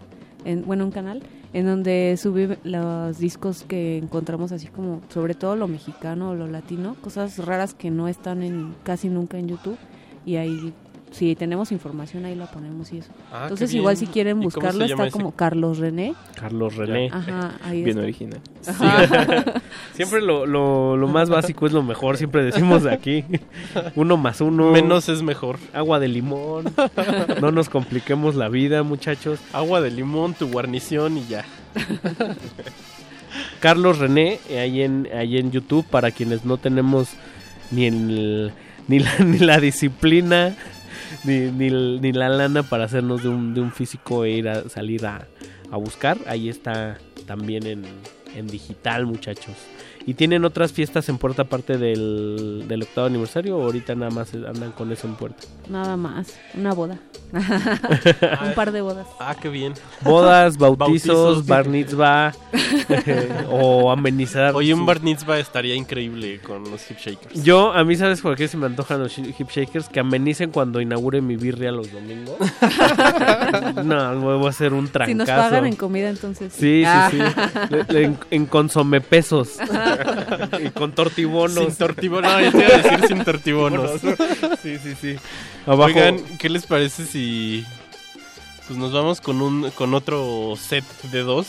en, 0.43 0.65
bueno, 0.65 0.83
un 0.85 0.91
canal, 0.91 1.21
en 1.53 1.65
donde 1.67 2.17
sube 2.21 2.57
los 2.63 3.17
discos 3.19 3.63
que 3.67 3.97
encontramos 3.99 4.51
así 4.51 4.67
como, 4.67 5.01
sobre 5.13 5.35
todo 5.35 5.55
lo 5.55 5.67
mexicano 5.67 6.31
o 6.31 6.35
lo 6.35 6.47
latino, 6.47 6.95
cosas 7.01 7.37
raras 7.37 7.73
que 7.75 7.91
no 7.91 8.07
están 8.07 8.43
en 8.43 8.75
casi 8.83 9.07
nunca 9.09 9.37
en 9.37 9.47
YouTube. 9.47 9.77
Y 10.25 10.37
ahí, 10.37 10.73
si 11.15 11.35
tenemos 11.35 11.71
información, 11.71 12.25
ahí 12.25 12.35
la 12.35 12.45
ponemos 12.47 12.91
y 12.91 12.97
eso. 12.99 13.09
Ah, 13.31 13.43
Entonces, 13.43 13.73
igual 13.73 13.95
si 13.97 14.05
quieren 14.07 14.37
¿Y 14.37 14.39
cómo 14.41 14.51
se 14.51 14.55
buscarlo, 14.57 14.85
está 14.85 15.03
ese? 15.03 15.11
como 15.11 15.31
Carlos 15.31 15.77
René. 15.77 16.13
Carlos 16.35 16.75
René. 16.75 17.09
Ajá, 17.11 17.53
ahí 17.63 17.83
Bien 17.83 17.97
está. 17.97 18.01
original. 18.03 18.39
Ajá. 18.67 19.61
Siempre 19.93 20.21
lo, 20.21 20.45
lo, 20.45 20.97
lo 20.97 21.07
más 21.07 21.29
básico 21.29 21.65
es 21.67 21.73
lo 21.73 21.83
mejor, 21.83 22.17
siempre 22.17 22.43
decimos 22.43 22.83
de 22.83 22.93
aquí. 22.93 23.23
Uno 23.95 24.17
más 24.17 24.41
uno. 24.41 24.71
Menos 24.71 25.07
es 25.09 25.21
mejor. 25.21 25.57
Agua 25.73 25.99
de 25.99 26.07
limón. 26.09 26.65
No 27.41 27.51
nos 27.51 27.69
compliquemos 27.69 28.35
la 28.35 28.49
vida, 28.49 28.83
muchachos. 28.83 29.39
Agua 29.53 29.81
de 29.81 29.91
limón, 29.91 30.33
tu 30.33 30.49
guarnición 30.49 31.17
y 31.17 31.25
ya. 31.27 31.45
Carlos 33.59 33.99
René, 33.99 34.39
eh, 34.49 34.59
ahí 34.59 34.81
en, 34.81 35.07
ahí 35.15 35.37
en 35.37 35.51
YouTube, 35.51 35.85
para 35.85 36.11
quienes 36.11 36.45
no 36.45 36.57
tenemos 36.57 37.09
ni, 37.71 37.85
el, 37.87 38.51
ni, 38.87 38.99
la, 38.99 39.17
ni 39.19 39.39
la 39.39 39.59
disciplina, 39.59 40.55
ni, 41.25 41.51
ni, 41.51 41.99
ni 41.99 42.11
la 42.11 42.29
lana 42.29 42.63
para 42.63 42.85
hacernos 42.85 43.23
de 43.23 43.29
un, 43.29 43.53
de 43.53 43.61
un 43.61 43.71
físico 43.71 44.25
e 44.25 44.31
ir 44.31 44.49
a 44.49 44.67
salir 44.69 45.05
a, 45.05 45.27
a 45.71 45.77
buscar. 45.77 46.17
Ahí 46.27 46.49
está 46.49 46.97
también 47.25 47.65
en, 47.65 47.83
en 48.35 48.47
digital, 48.47 49.05
muchachos. 49.05 49.55
¿Y 50.07 50.13
tienen 50.13 50.45
otras 50.45 50.71
fiestas 50.71 51.09
en 51.09 51.17
puerta 51.17 51.41
aparte 51.43 51.77
del, 51.79 52.65
del 52.67 52.83
octavo 52.83 53.07
aniversario 53.07 53.57
o 53.57 53.63
ahorita 53.63 53.95
nada 53.95 54.11
más 54.11 54.33
andan 54.35 54.71
con 54.71 54.91
eso 54.91 55.07
en 55.07 55.15
puerta? 55.15 55.43
Nada 55.67 55.97
más, 55.97 56.27
una 56.53 56.73
boda. 56.73 56.99
un 57.33 58.53
par 58.53 58.71
de 58.71 58.81
bodas. 58.81 59.07
Ah, 59.19 59.35
qué 59.41 59.49
bien. 59.49 59.73
Bodas, 60.01 60.57
bautizos, 60.59 60.77
Bautizos. 60.77 61.45
bar 61.47 61.67
mitzvah 61.67 62.33
o 63.49 63.91
amenizar. 63.91 64.53
Oye, 64.55 64.73
un 64.75 64.81
su- 64.81 64.85
bar 64.85 65.01
mitzvah 65.01 65.39
estaría 65.39 65.73
increíble 65.75 66.39
con 66.39 66.69
los 66.69 66.89
hip 66.91 66.97
shakers. 66.99 67.43
Yo, 67.43 67.73
a 67.73 67.83
mí, 67.83 67.95
¿sabes 67.95 68.21
por 68.21 68.35
qué 68.35 68.47
se 68.47 68.57
me 68.57 68.67
antojan 68.67 68.99
los 69.01 69.17
hip 69.17 69.49
shakers? 69.49 69.89
Que 69.89 69.99
amenicen 70.01 70.51
cuando 70.51 70.81
inaugure 70.81 71.19
mi 71.21 71.35
birria 71.35 71.71
los 71.71 71.91
domingos. 71.91 72.35
no, 73.83 74.19
voy 74.19 74.45
a 74.45 74.49
hacer 74.49 74.73
un 74.73 74.87
trancazo. 74.87 75.11
Si 75.11 75.15
nos 75.15 75.27
pagan 75.29 75.65
en 75.65 75.75
comida, 75.75 76.09
entonces. 76.09 76.53
Sí, 76.53 76.83
Ah. 76.85 77.09
sí, 77.11 77.17
sí. 77.17 77.59
Le- 77.71 77.83
le- 77.89 78.03
en, 78.05 78.17
en 78.29 78.45
consome 78.45 79.01
pesos. 79.01 79.57
Y 80.65 80.69
con 80.69 80.91
tortibonos. 80.93 81.63
Sin 81.65 81.75
tortibonos. 81.75 82.31
No, 82.31 82.41
yo 82.41 82.51
te 82.51 82.57
iba 82.57 82.67
a 82.67 82.77
decir 82.77 83.07
sin 83.07 83.23
tortibonos. 83.23 84.01
sí, 84.61 84.77
sí, 84.81 84.95
sí. 84.99 85.15
Abajo. 85.65 85.83
Oigan, 85.85 86.19
¿qué 86.39 86.49
les 86.49 86.65
parece 86.65 87.05
si 87.05 87.63
pues 88.67 88.77
nos 88.79 88.91
vamos 88.91 89.21
con 89.21 89.41
un 89.41 89.69
con 89.71 89.93
otro 89.93 90.55
set 90.59 90.83
de 91.11 91.21
dos? 91.23 91.47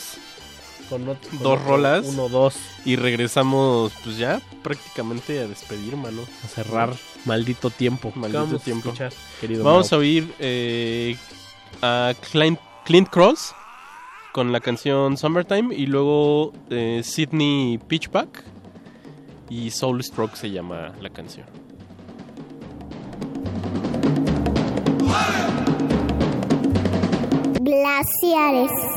Con 0.89 1.05
dos 1.05 1.17
otro- 1.39 1.55
rolas. 1.57 2.05
Uno, 2.05 2.29
dos. 2.29 2.55
Y 2.85 2.95
regresamos 2.95 3.91
pues 4.03 4.17
ya 4.17 4.39
prácticamente 4.63 5.39
a 5.41 5.47
despedir, 5.47 5.97
mano. 5.97 6.21
A 6.45 6.47
cerrar. 6.47 6.93
Maldito 7.25 7.69
tiempo. 7.69 8.13
¿Qué 8.13 8.19
Maldito 8.19 8.43
vamos 8.45 8.61
a 8.61 8.63
tiempo. 8.63 8.89
escuchar, 8.89 9.11
querido 9.41 9.63
Vamos 9.65 9.91
Mau? 9.91 9.97
a 9.97 10.01
oír 10.01 10.33
eh, 10.39 11.17
a 11.81 12.13
Clint, 12.31 12.57
Clint 12.85 13.09
Cross 13.09 13.53
con 14.37 14.51
la 14.51 14.59
canción 14.59 15.17
Summertime 15.17 15.73
y 15.73 15.87
luego 15.87 16.53
eh, 16.69 17.01
Sydney 17.03 17.79
Pitchback 17.79 18.43
y 19.49 19.71
Soul 19.71 20.03
Stroke 20.03 20.35
se 20.35 20.51
llama 20.51 20.93
la 21.01 21.09
canción. 21.09 21.47
Glaciares. 27.61 28.96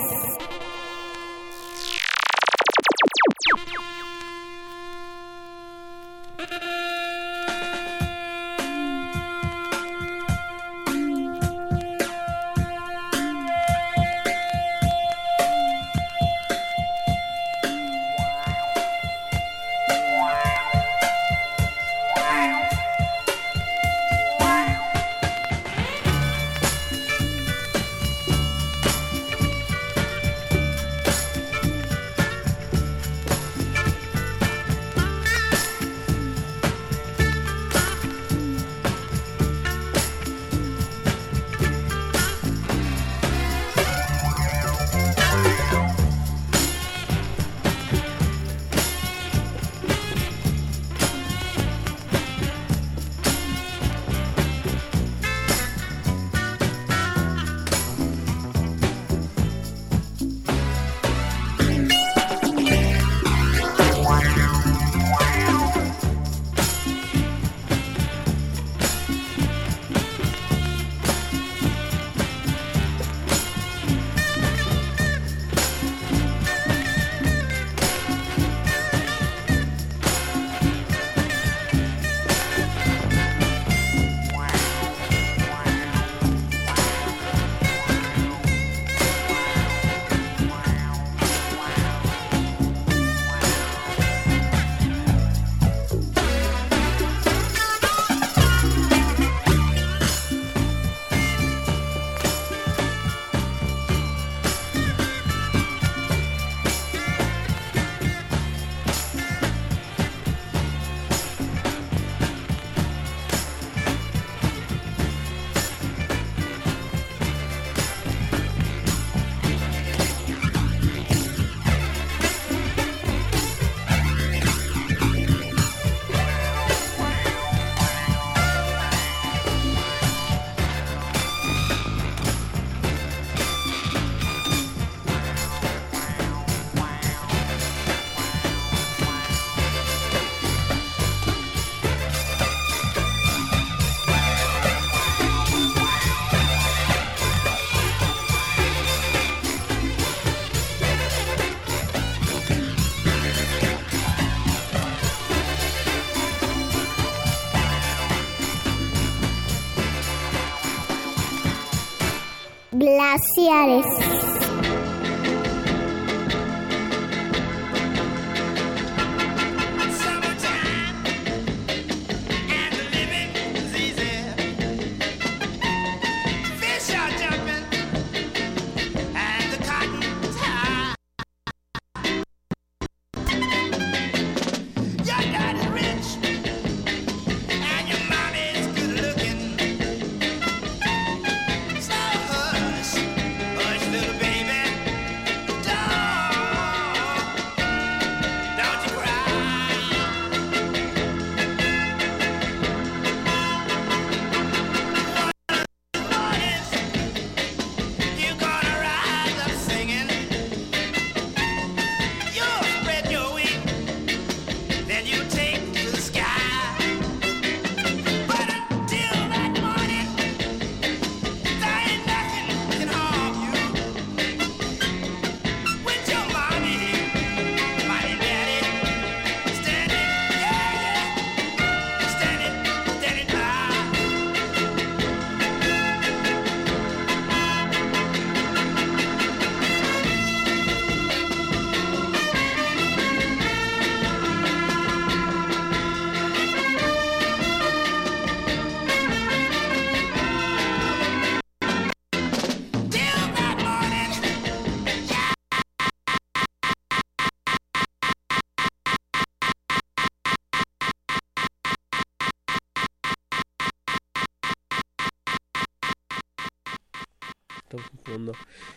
Glaciares. 163.60 164.09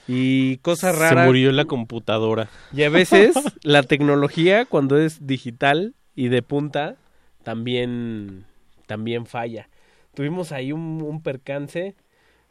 Y 0.08 0.58
cosa 0.58 0.92
Se 0.92 1.00
rara. 1.00 1.26
murió 1.26 1.52
la 1.52 1.66
computadora. 1.66 2.50
Y 2.74 2.84
a 2.84 2.90
veces 2.90 3.34
la 3.64 3.84
tecnología, 3.84 4.66
cuando 4.66 4.98
es 4.98 5.26
digital 5.26 5.96
y 6.16 6.28
de 6.28 6.42
punta, 6.42 6.96
también, 7.44 8.46
también 8.86 9.26
falla. 9.26 9.70
Tuvimos 10.14 10.52
ahí 10.52 10.72
un, 10.72 11.02
un 11.02 11.22
percance. 11.22 11.96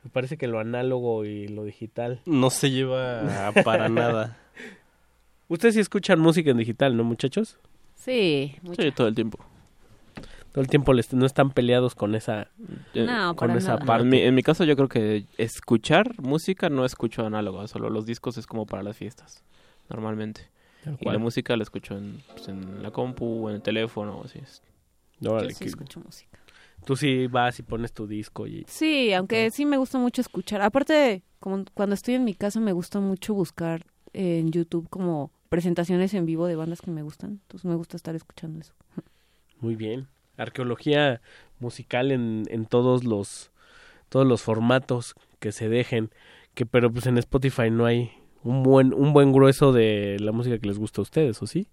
Me 0.02 0.10
parece 0.10 0.36
que 0.36 0.48
lo 0.48 0.58
análogo 0.58 1.24
y 1.24 1.46
lo 1.48 1.64
digital. 1.64 2.20
No 2.26 2.50
se 2.50 2.70
lleva 2.70 3.52
para 3.64 3.88
nada. 3.88 4.38
Ustedes 5.48 5.74
sí 5.74 5.80
escuchan 5.80 6.18
música 6.18 6.50
en 6.50 6.56
digital, 6.56 6.96
¿no, 6.96 7.04
muchachos? 7.04 7.58
Sí, 7.94 8.56
mucho. 8.62 8.82
Sí, 8.82 8.90
todo 8.90 9.06
el 9.08 9.14
tiempo. 9.14 9.38
Todo 10.52 10.62
el 10.62 10.68
tiempo 10.68 10.92
les- 10.92 11.12
no 11.14 11.24
están 11.26 11.50
peleados 11.50 11.94
con 11.94 12.14
esa, 12.14 12.48
Eh, 12.94 13.06
No, 13.06 13.34
con 13.36 13.50
esa 13.52 13.74
nada. 13.74 13.86
parte. 13.86 14.02
En 14.02 14.08
mi, 14.10 14.18
en 14.20 14.34
mi 14.34 14.42
caso 14.42 14.64
yo 14.64 14.76
creo 14.76 14.88
que 14.88 15.26
escuchar 15.38 16.20
música 16.22 16.68
no 16.68 16.84
escucho 16.84 17.24
análogo, 17.24 17.66
solo 17.68 17.88
los 17.90 18.04
discos 18.06 18.36
es 18.36 18.46
como 18.46 18.66
para 18.66 18.82
las 18.82 18.96
fiestas, 18.96 19.42
normalmente. 19.88 20.50
Y 21.00 21.08
la 21.10 21.18
música 21.18 21.56
la 21.56 21.62
escucho 21.62 21.96
en, 21.96 22.22
pues, 22.34 22.48
en 22.48 22.82
la 22.82 22.90
compu, 22.90 23.48
en 23.48 23.56
el 23.56 23.62
teléfono, 23.62 24.18
o 24.18 24.24
así 24.24 24.40
es. 24.40 24.62
Yo 25.20 25.40
sí 25.48 25.54
que- 25.54 25.68
escucho 25.70 26.00
música. 26.00 26.38
Tú 26.84 26.96
sí 26.96 27.28
vas 27.28 27.58
y 27.60 27.62
pones 27.62 27.92
tu 27.92 28.06
disco 28.08 28.46
y... 28.46 28.64
Sí, 28.68 29.12
aunque 29.12 29.50
sí 29.52 29.64
me 29.64 29.76
gusta 29.76 29.98
mucho 29.98 30.20
escuchar. 30.20 30.60
Aparte, 30.62 31.22
como 31.38 31.64
cuando 31.74 31.94
estoy 31.94 32.14
en 32.14 32.24
mi 32.24 32.34
casa 32.34 32.58
me 32.60 32.72
gusta 32.72 32.98
mucho 32.98 33.32
buscar 33.34 33.86
en 34.12 34.50
YouTube 34.50 34.88
como 34.90 35.30
presentaciones 35.48 36.12
en 36.14 36.26
vivo 36.26 36.46
de 36.46 36.56
bandas 36.56 36.80
que 36.82 36.90
me 36.90 37.02
gustan. 37.02 37.30
Entonces 37.42 37.64
me 37.64 37.76
gusta 37.76 37.96
estar 37.96 38.14
escuchando 38.16 38.58
eso. 38.60 38.74
Muy 39.60 39.76
bien. 39.76 40.08
Arqueología 40.36 41.20
musical 41.58 42.10
en, 42.12 42.44
en 42.48 42.66
todos 42.66 43.04
los 43.04 43.50
todos 44.08 44.26
los 44.26 44.42
formatos 44.42 45.14
que 45.40 45.52
se 45.52 45.68
dejen, 45.68 46.10
que 46.54 46.66
pero 46.66 46.92
pues 46.92 47.06
en 47.06 47.18
Spotify 47.18 47.70
no 47.70 47.86
hay 47.86 48.12
un 48.42 48.62
buen 48.62 48.92
un 48.94 49.12
buen 49.12 49.32
grueso 49.32 49.72
de 49.72 50.18
la 50.20 50.32
música 50.32 50.58
que 50.58 50.68
les 50.68 50.78
gusta 50.78 51.00
a 51.00 51.02
ustedes, 51.02 51.42
¿o 51.42 51.46
sí? 51.46 51.68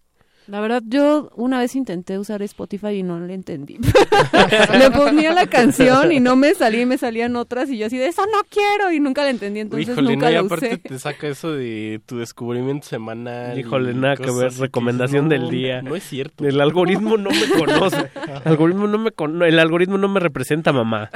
La 0.47 0.61
verdad, 0.61 0.81
yo 0.87 1.31
una 1.35 1.59
vez 1.59 1.75
intenté 1.75 2.17
usar 2.17 2.41
Spotify 2.41 2.87
y 2.87 3.03
no 3.03 3.19
le 3.19 3.35
entendí. 3.35 3.77
le 4.79 4.89
ponía 4.91 5.31
la 5.31 5.45
canción 5.45 6.11
y 6.11 6.19
no 6.19 6.35
me 6.35 6.55
salía 6.55 6.81
y 6.81 6.85
me 6.87 6.97
salían 6.97 7.35
otras 7.35 7.69
y 7.69 7.77
yo 7.77 7.85
así 7.85 7.97
de 7.97 8.07
eso 8.07 8.23
no 8.25 8.39
quiero 8.49 8.91
y 8.91 8.99
nunca 8.99 9.23
la 9.23 9.29
entendí, 9.29 9.59
entonces 9.59 9.89
Híjole, 9.89 10.13
nunca 10.13 10.25
no, 10.25 10.31
y 10.31 10.33
la 10.33 10.39
aparte 10.41 10.65
usé. 10.67 10.77
te 10.77 10.97
saca 10.99 11.27
eso 11.27 11.51
de 11.51 12.01
tu 12.05 12.17
descubrimiento 12.17 12.87
semanal. 12.87 13.59
Híjole, 13.59 13.93
nada 13.93 14.15
que 14.15 14.31
ver, 14.31 14.51
recomendación 14.53 15.29
del 15.29 15.49
día. 15.51 15.83
No 15.83 15.95
es 15.95 16.03
cierto. 16.03 16.43
El 16.47 16.59
algoritmo 16.61 17.17
no 17.17 17.29
me 17.29 17.47
conoce. 17.57 17.97
El 18.45 18.51
algoritmo 18.51 18.87
no 18.87 18.97
me 18.97 19.11
cono- 19.11 19.45
el 19.45 19.59
algoritmo 19.59 19.97
no 19.99 20.07
me 20.07 20.19
representa, 20.19 20.71
mamá. 20.73 21.09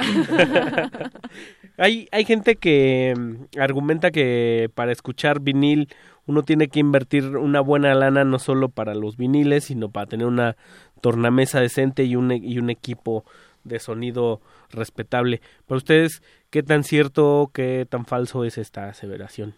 hay 1.76 2.08
hay 2.12 2.24
gente 2.24 2.56
que 2.56 3.14
mm, 3.16 3.58
argumenta 3.60 4.10
que 4.10 4.70
para 4.74 4.92
escuchar 4.92 5.40
vinil 5.40 5.88
uno 6.26 6.42
tiene 6.42 6.68
que 6.68 6.80
invertir 6.80 7.36
una 7.36 7.60
buena 7.60 7.94
lana 7.94 8.24
no 8.24 8.38
solo 8.38 8.68
para 8.68 8.94
los 8.94 9.16
viniles, 9.16 9.64
sino 9.64 9.90
para 9.90 10.06
tener 10.06 10.26
una 10.26 10.56
tornamesa 11.00 11.60
decente 11.60 12.04
y 12.04 12.16
un 12.16 12.32
e- 12.32 12.36
y 12.42 12.58
un 12.58 12.70
equipo 12.70 13.24
de 13.64 13.78
sonido 13.78 14.40
respetable. 14.70 15.40
Para 15.66 15.78
ustedes, 15.78 16.22
¿qué 16.50 16.62
tan 16.62 16.84
cierto, 16.84 17.50
qué 17.52 17.86
tan 17.88 18.04
falso 18.06 18.44
es 18.44 18.58
esta 18.58 18.88
aseveración? 18.88 19.54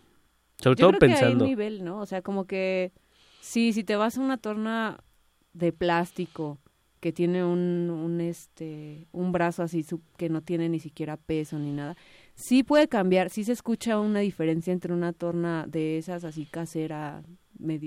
Sobre 0.58 0.76
Yo 0.76 0.86
todo 0.88 0.98
creo 0.98 0.98
que 1.00 1.04
hay 1.06 1.20
pensando. 1.20 1.44
nivel, 1.44 1.84
¿no? 1.84 2.00
O 2.00 2.06
sea, 2.06 2.22
como 2.22 2.46
que 2.46 2.92
sí, 3.40 3.72
si 3.72 3.84
te 3.84 3.96
vas 3.96 4.16
a 4.16 4.20
una 4.20 4.36
torna 4.38 4.98
de 5.52 5.72
plástico 5.72 6.58
que 7.00 7.12
tiene 7.12 7.44
un, 7.44 7.90
un 7.90 8.20
este 8.20 9.06
un 9.12 9.30
brazo 9.32 9.62
así 9.62 9.84
que 10.16 10.28
no 10.28 10.40
tiene 10.40 10.68
ni 10.68 10.80
siquiera 10.80 11.16
peso 11.16 11.58
ni 11.58 11.72
nada, 11.72 11.96
sí 12.36 12.62
puede 12.62 12.86
cambiar, 12.86 13.30
sí 13.30 13.42
se 13.42 13.52
escucha 13.52 13.98
una 13.98 14.20
diferencia 14.20 14.72
entre 14.72 14.92
una 14.92 15.12
torna 15.12 15.66
de 15.66 15.98
esas 15.98 16.22
así 16.22 16.46
casera 16.46 17.24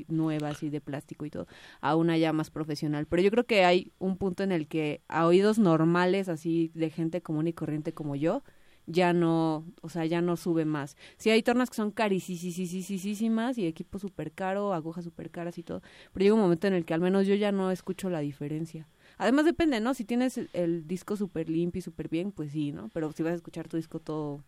nueva 0.07 0.49
así 0.49 0.69
de 0.71 0.81
plástico 0.81 1.25
y 1.25 1.29
todo 1.29 1.45
a 1.79 1.95
una 1.95 2.17
ya 2.17 2.33
más 2.33 2.49
profesional, 2.49 3.05
pero 3.05 3.21
yo 3.21 3.29
creo 3.29 3.45
que 3.45 3.63
hay 3.63 3.93
un 3.99 4.17
punto 4.17 4.43
en 4.43 4.51
el 4.51 4.67
que 4.67 5.01
a 5.07 5.27
oídos 5.27 5.59
normales 5.59 6.27
así 6.27 6.71
de 6.73 6.89
gente 6.89 7.21
común 7.21 7.47
y 7.47 7.53
corriente 7.53 7.93
como 7.93 8.15
yo 8.15 8.43
ya 8.87 9.13
no, 9.13 9.65
o 9.81 9.89
sea, 9.89 10.05
ya 10.05 10.19
no 10.21 10.35
sube 10.35 10.65
más. 10.65 10.97
Sí 11.17 11.29
hay 11.29 11.43
tornas 11.43 11.69
que 11.69 11.75
son 11.75 11.91
carísimas 11.91 13.57
y 13.59 13.67
equipo 13.67 13.99
súper 13.99 14.31
caro, 14.31 14.73
agujas 14.73 15.03
súper 15.03 15.29
caras 15.29 15.59
y 15.59 15.63
todo, 15.63 15.81
pero 16.11 16.23
llega 16.23 16.33
un 16.35 16.41
momento 16.41 16.65
en 16.65 16.73
el 16.73 16.85
que 16.85 16.95
al 16.95 17.01
menos 17.01 17.27
yo 17.27 17.35
ya 17.35 17.51
no 17.51 17.69
escucho 17.69 18.09
la 18.09 18.19
diferencia. 18.19 18.87
Además 19.19 19.45
depende, 19.45 19.79
¿no? 19.79 19.93
Si 19.93 20.05
tienes 20.05 20.37
el, 20.37 20.49
el 20.53 20.87
disco 20.87 21.15
súper 21.15 21.49
limpio 21.49 21.79
y 21.79 21.81
súper 21.83 22.09
bien, 22.09 22.31
pues 22.31 22.51
sí, 22.51 22.71
¿no? 22.71 22.89
Pero 22.93 23.11
si 23.11 23.21
vas 23.21 23.33
a 23.33 23.35
escuchar 23.35 23.67
tu 23.67 23.77
disco 23.77 23.99
todo 23.99 24.41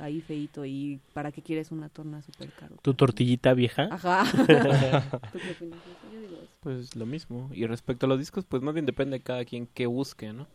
ahí 0.00 0.20
feito 0.20 0.64
y 0.64 1.00
para 1.12 1.30
qué 1.32 1.42
quieres 1.42 1.70
una 1.70 1.88
torna 1.88 2.22
súper 2.22 2.50
caro. 2.52 2.76
¿Tu 2.82 2.94
tortillita 2.94 3.54
vieja? 3.54 3.88
Ajá. 3.90 4.24
¿Tú 4.30 4.46
qué 4.46 5.50
opinas? 5.52 5.78
Yo 6.12 6.20
digo 6.20 6.36
eso. 6.42 6.52
Pues 6.60 6.96
lo 6.96 7.06
mismo. 7.06 7.50
Y 7.52 7.66
respecto 7.66 8.06
a 8.06 8.08
los 8.08 8.18
discos, 8.18 8.44
pues 8.44 8.62
más 8.62 8.74
bien 8.74 8.86
depende 8.86 9.18
de 9.18 9.22
cada 9.22 9.44
quien 9.44 9.66
que 9.66 9.86
busque, 9.86 10.32
¿no? 10.32 10.46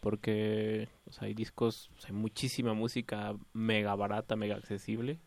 Porque 0.00 0.88
o 1.08 1.12
sea, 1.12 1.26
hay 1.26 1.34
discos, 1.34 1.90
o 1.96 2.00
sea, 2.00 2.10
hay 2.10 2.16
muchísima 2.16 2.74
música 2.74 3.34
mega 3.52 3.94
barata, 3.94 4.36
mega 4.36 4.56
accesible. 4.56 5.18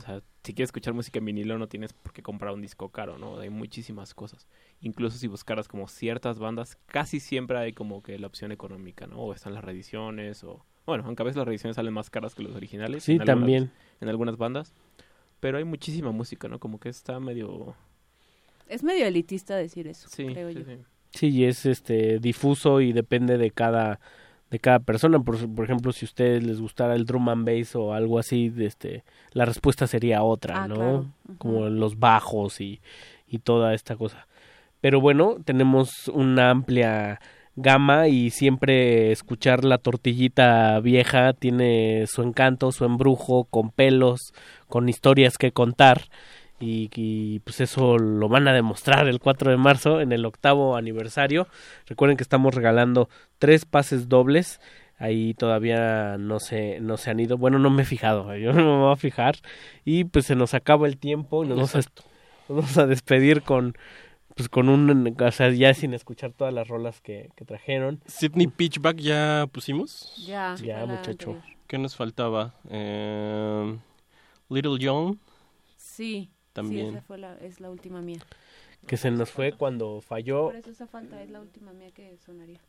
O 0.00 0.06
sea, 0.06 0.22
si 0.44 0.54
quieres 0.54 0.68
escuchar 0.68 0.94
música 0.94 1.18
en 1.18 1.26
vinilo 1.26 1.58
no 1.58 1.68
tienes 1.68 1.92
por 1.92 2.12
qué 2.14 2.22
comprar 2.22 2.54
un 2.54 2.62
disco 2.62 2.88
caro, 2.88 3.18
¿no? 3.18 3.38
Hay 3.38 3.50
muchísimas 3.50 4.14
cosas. 4.14 4.46
Incluso 4.80 5.18
si 5.18 5.26
buscaras 5.28 5.68
como 5.68 5.88
ciertas 5.88 6.38
bandas, 6.38 6.78
casi 6.86 7.20
siempre 7.20 7.58
hay 7.58 7.72
como 7.74 8.02
que 8.02 8.18
la 8.18 8.26
opción 8.26 8.50
económica, 8.50 9.06
¿no? 9.06 9.18
O 9.18 9.34
están 9.34 9.52
las 9.54 9.62
reediciones 9.64 10.42
o... 10.44 10.64
Bueno, 10.86 11.04
aunque 11.06 11.22
a 11.22 11.24
veces 11.26 11.36
las 11.36 11.46
reediciones 11.46 11.76
salen 11.76 11.92
más 11.92 12.08
caras 12.08 12.34
que 12.34 12.42
los 12.42 12.56
originales. 12.56 13.04
Sí, 13.04 13.12
en 13.12 13.20
algunas- 13.20 13.38
también. 13.40 13.70
En 14.00 14.08
algunas 14.08 14.36
bandas. 14.38 14.72
Pero 15.40 15.58
hay 15.58 15.64
muchísima 15.64 16.10
música, 16.12 16.48
¿no? 16.48 16.58
Como 16.58 16.80
que 16.80 16.88
está 16.88 17.20
medio... 17.20 17.74
Es 18.66 18.82
medio 18.82 19.04
elitista 19.06 19.56
decir 19.56 19.86
eso, 19.86 20.08
Sí, 20.08 20.26
creo 20.26 20.48
sí, 20.50 20.58
yo. 20.60 20.64
sí. 20.64 20.78
Sí, 21.12 21.28
y 21.28 21.44
es 21.44 21.66
este 21.66 22.20
difuso 22.20 22.80
y 22.80 22.92
depende 22.92 23.36
de 23.36 23.50
cada 23.50 23.98
de 24.50 24.58
cada 24.58 24.80
persona. 24.80 25.20
Por, 25.20 25.36
por 25.54 25.64
ejemplo, 25.64 25.92
si 25.92 26.04
a 26.04 26.08
ustedes 26.08 26.42
les 26.44 26.60
gustara 26.60 26.94
el 26.94 27.04
drum 27.04 27.28
and 27.28 27.46
bass 27.46 27.74
o 27.76 27.94
algo 27.94 28.18
así, 28.18 28.48
de 28.48 28.66
este, 28.66 29.04
la 29.32 29.44
respuesta 29.44 29.86
sería 29.86 30.22
otra, 30.22 30.64
Ah, 30.64 30.68
¿no? 30.68 30.74
claro. 30.74 31.06
Como 31.38 31.68
los 31.68 31.98
bajos 31.98 32.60
y, 32.60 32.80
y 33.28 33.38
toda 33.38 33.74
esta 33.74 33.96
cosa. 33.96 34.26
Pero 34.80 35.00
bueno, 35.00 35.36
tenemos 35.44 36.08
una 36.08 36.50
amplia 36.50 37.20
gama 37.56 38.08
y 38.08 38.30
siempre 38.30 39.12
escuchar 39.12 39.64
la 39.64 39.76
tortillita 39.78 40.80
vieja 40.80 41.32
tiene 41.34 42.06
su 42.06 42.22
encanto, 42.22 42.72
su 42.72 42.84
embrujo, 42.84 43.44
con 43.44 43.70
pelos, 43.70 44.32
con 44.68 44.88
historias 44.88 45.36
que 45.36 45.52
contar. 45.52 46.02
Y, 46.60 46.90
y, 46.94 47.38
pues 47.40 47.60
eso 47.60 47.96
lo 47.96 48.28
van 48.28 48.46
a 48.46 48.52
demostrar 48.52 49.08
el 49.08 49.18
4 49.18 49.50
de 49.50 49.56
marzo 49.56 50.00
en 50.00 50.12
el 50.12 50.26
octavo 50.26 50.76
aniversario. 50.76 51.48
Recuerden 51.86 52.16
que 52.16 52.22
estamos 52.22 52.54
regalando 52.54 53.08
tres 53.38 53.64
pases 53.64 54.08
dobles. 54.08 54.60
Ahí 54.98 55.32
todavía 55.32 56.18
no 56.18 56.38
se, 56.38 56.78
no 56.80 56.98
se 56.98 57.10
han 57.10 57.20
ido. 57.20 57.38
Bueno, 57.38 57.58
no 57.58 57.70
me 57.70 57.82
he 57.82 57.86
fijado, 57.86 58.36
yo 58.36 58.52
no 58.52 58.62
me 58.62 58.82
voy 58.82 58.92
a 58.92 58.96
fijar. 58.96 59.36
Y 59.84 60.04
pues 60.04 60.26
se 60.26 60.36
nos 60.36 60.52
acaba 60.52 60.86
el 60.86 60.98
tiempo 60.98 61.44
y 61.44 61.48
nos 61.48 61.56
vamos 61.56 61.74
a, 61.74 61.78
nos 62.48 62.56
vamos 62.56 62.78
a 62.78 62.86
despedir 62.86 63.42
con 63.42 63.74
pues 64.36 64.48
con 64.48 64.68
un, 64.68 65.16
o 65.20 65.32
sea, 65.32 65.50
ya 65.50 65.74
sin 65.74 65.92
escuchar 65.92 66.32
todas 66.32 66.54
las 66.54 66.68
rolas 66.68 67.00
que, 67.00 67.30
que 67.36 67.44
trajeron. 67.44 68.00
Sydney 68.06 68.46
Pitchback 68.46 68.96
ya 68.96 69.46
pusimos. 69.52 70.14
Ya, 70.26 70.54
Ya, 70.62 70.86
muchacho. 70.86 71.36
¿Qué 71.66 71.78
nos 71.78 71.94
faltaba? 71.94 72.54
Eh, 72.70 73.76
Little 74.48 74.78
John. 74.80 75.20
Sí, 75.76 76.30
También. 76.52 76.86
sí, 76.90 76.96
esa 76.96 77.02
fue 77.02 77.18
la, 77.18 77.36
es 77.38 77.60
la 77.60 77.70
última 77.70 78.00
mía. 78.00 78.18
Que 78.86 78.96
se 78.96 79.10
nos 79.10 79.30
fue 79.30 79.52
cuando 79.52 80.00
falló. 80.00 80.44
Por 80.46 80.56
eso 80.56 80.70
esa 80.70 80.86
falta 80.86 81.22
es 81.22 81.30
la 81.30 81.40
última 81.40 81.72
mía 81.72 81.90
que 81.92 82.16
sonaría. 82.18 82.60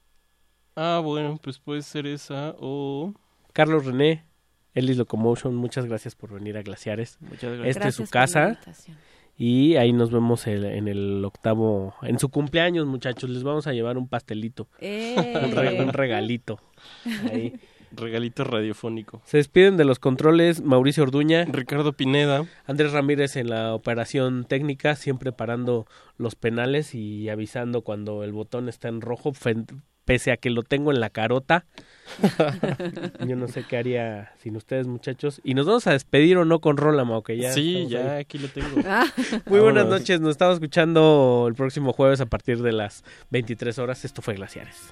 Ah, 0.76 1.02
bueno, 1.04 1.40
pues 1.42 1.58
puede 1.60 1.82
ser 1.82 2.06
esa 2.06 2.56
o... 2.60 3.14
Carlos 3.54 3.86
René, 3.86 4.24
Ellis 4.74 4.98
Locomotion, 4.98 5.56
muchas 5.56 5.86
gracias 5.86 6.16
por 6.16 6.32
venir 6.34 6.58
a 6.58 6.62
Glaciares. 6.62 7.18
Muchas 7.22 7.44
Esta 7.60 7.68
es 7.68 7.76
Gracias 7.76 7.96
su 7.96 8.08
casa. 8.08 8.60
Y 9.38 9.76
ahí 9.78 9.92
nos 9.92 10.12
vemos 10.12 10.46
el- 10.48 10.66
en 10.66 10.88
el 10.88 11.24
octavo, 11.26 11.96
en 12.04 12.20
su 12.20 12.30
cumpleaños, 12.30 12.86
muchachos. 12.86 13.30
Les 13.30 13.44
vamos 13.44 13.66
a 13.68 13.74
llevar 13.74 13.98
un 13.98 14.08
pastelito, 14.08 14.68
¡Eh! 14.80 15.16
un, 15.44 15.52
re- 15.56 15.82
un 15.84 15.92
regalito. 15.94 16.60
Ahí. 17.32 17.60
Regalito 17.96 18.44
radiofónico. 18.44 19.22
Se 19.26 19.38
despiden 19.38 19.78
de 19.78 19.86
los 19.86 20.00
controles 20.00 20.62
Mauricio 20.62 21.04
Orduña, 21.04 21.46
Ricardo 21.46 21.94
Pineda. 21.94 22.46
Andrés 22.66 22.92
Ramírez 22.94 23.36
en 23.36 23.50
la 23.50 23.74
operación 23.74 24.46
técnica, 24.46 24.96
siempre 24.96 25.32
parando 25.32 25.86
los 26.18 26.36
penales 26.36 26.96
y 26.96 27.30
avisando 27.30 27.82
cuando 27.82 28.24
el 28.24 28.32
botón 28.32 28.70
está 28.70 28.88
en 28.88 29.02
rojo, 29.02 29.34
pese 30.06 30.32
a 30.32 30.38
que 30.38 30.50
lo 30.50 30.64
tengo 30.64 30.92
en 30.92 31.00
la 31.00 31.10
carota. 31.10 31.66
Yo 33.28 33.36
no 33.36 33.48
sé 33.48 33.64
qué 33.68 33.78
haría 33.78 34.32
sin 34.38 34.56
ustedes, 34.56 34.88
muchachos. 34.88 35.40
Y 35.44 35.54
nos 35.54 35.66
vamos 35.68 35.86
a 35.88 35.92
despedir 35.92 36.38
o 36.38 36.46
no 36.46 36.60
con 36.60 36.78
Rola, 36.78 37.04
Mau, 37.06 37.24
que 37.24 37.38
ya. 37.38 37.52
sí, 37.54 37.88
ya 37.88 38.14
ahí. 38.16 38.22
aquí 38.22 38.38
lo 38.38 38.48
tengo. 38.48 38.68
Ah, 38.86 39.06
Muy 39.46 39.60
buenas 39.60 39.84
Vámonos. 39.84 40.02
noches, 40.02 40.20
nos 40.22 40.32
estamos 40.32 40.56
escuchando 40.56 41.46
el 41.48 41.54
próximo 41.56 41.94
jueves 41.94 42.20
a 42.22 42.26
partir 42.26 42.62
de 42.62 42.72
las 42.72 43.04
23 43.30 43.78
horas. 43.80 44.04
Esto 44.06 44.22
fue 44.22 44.34
Glaciares. 44.36 44.92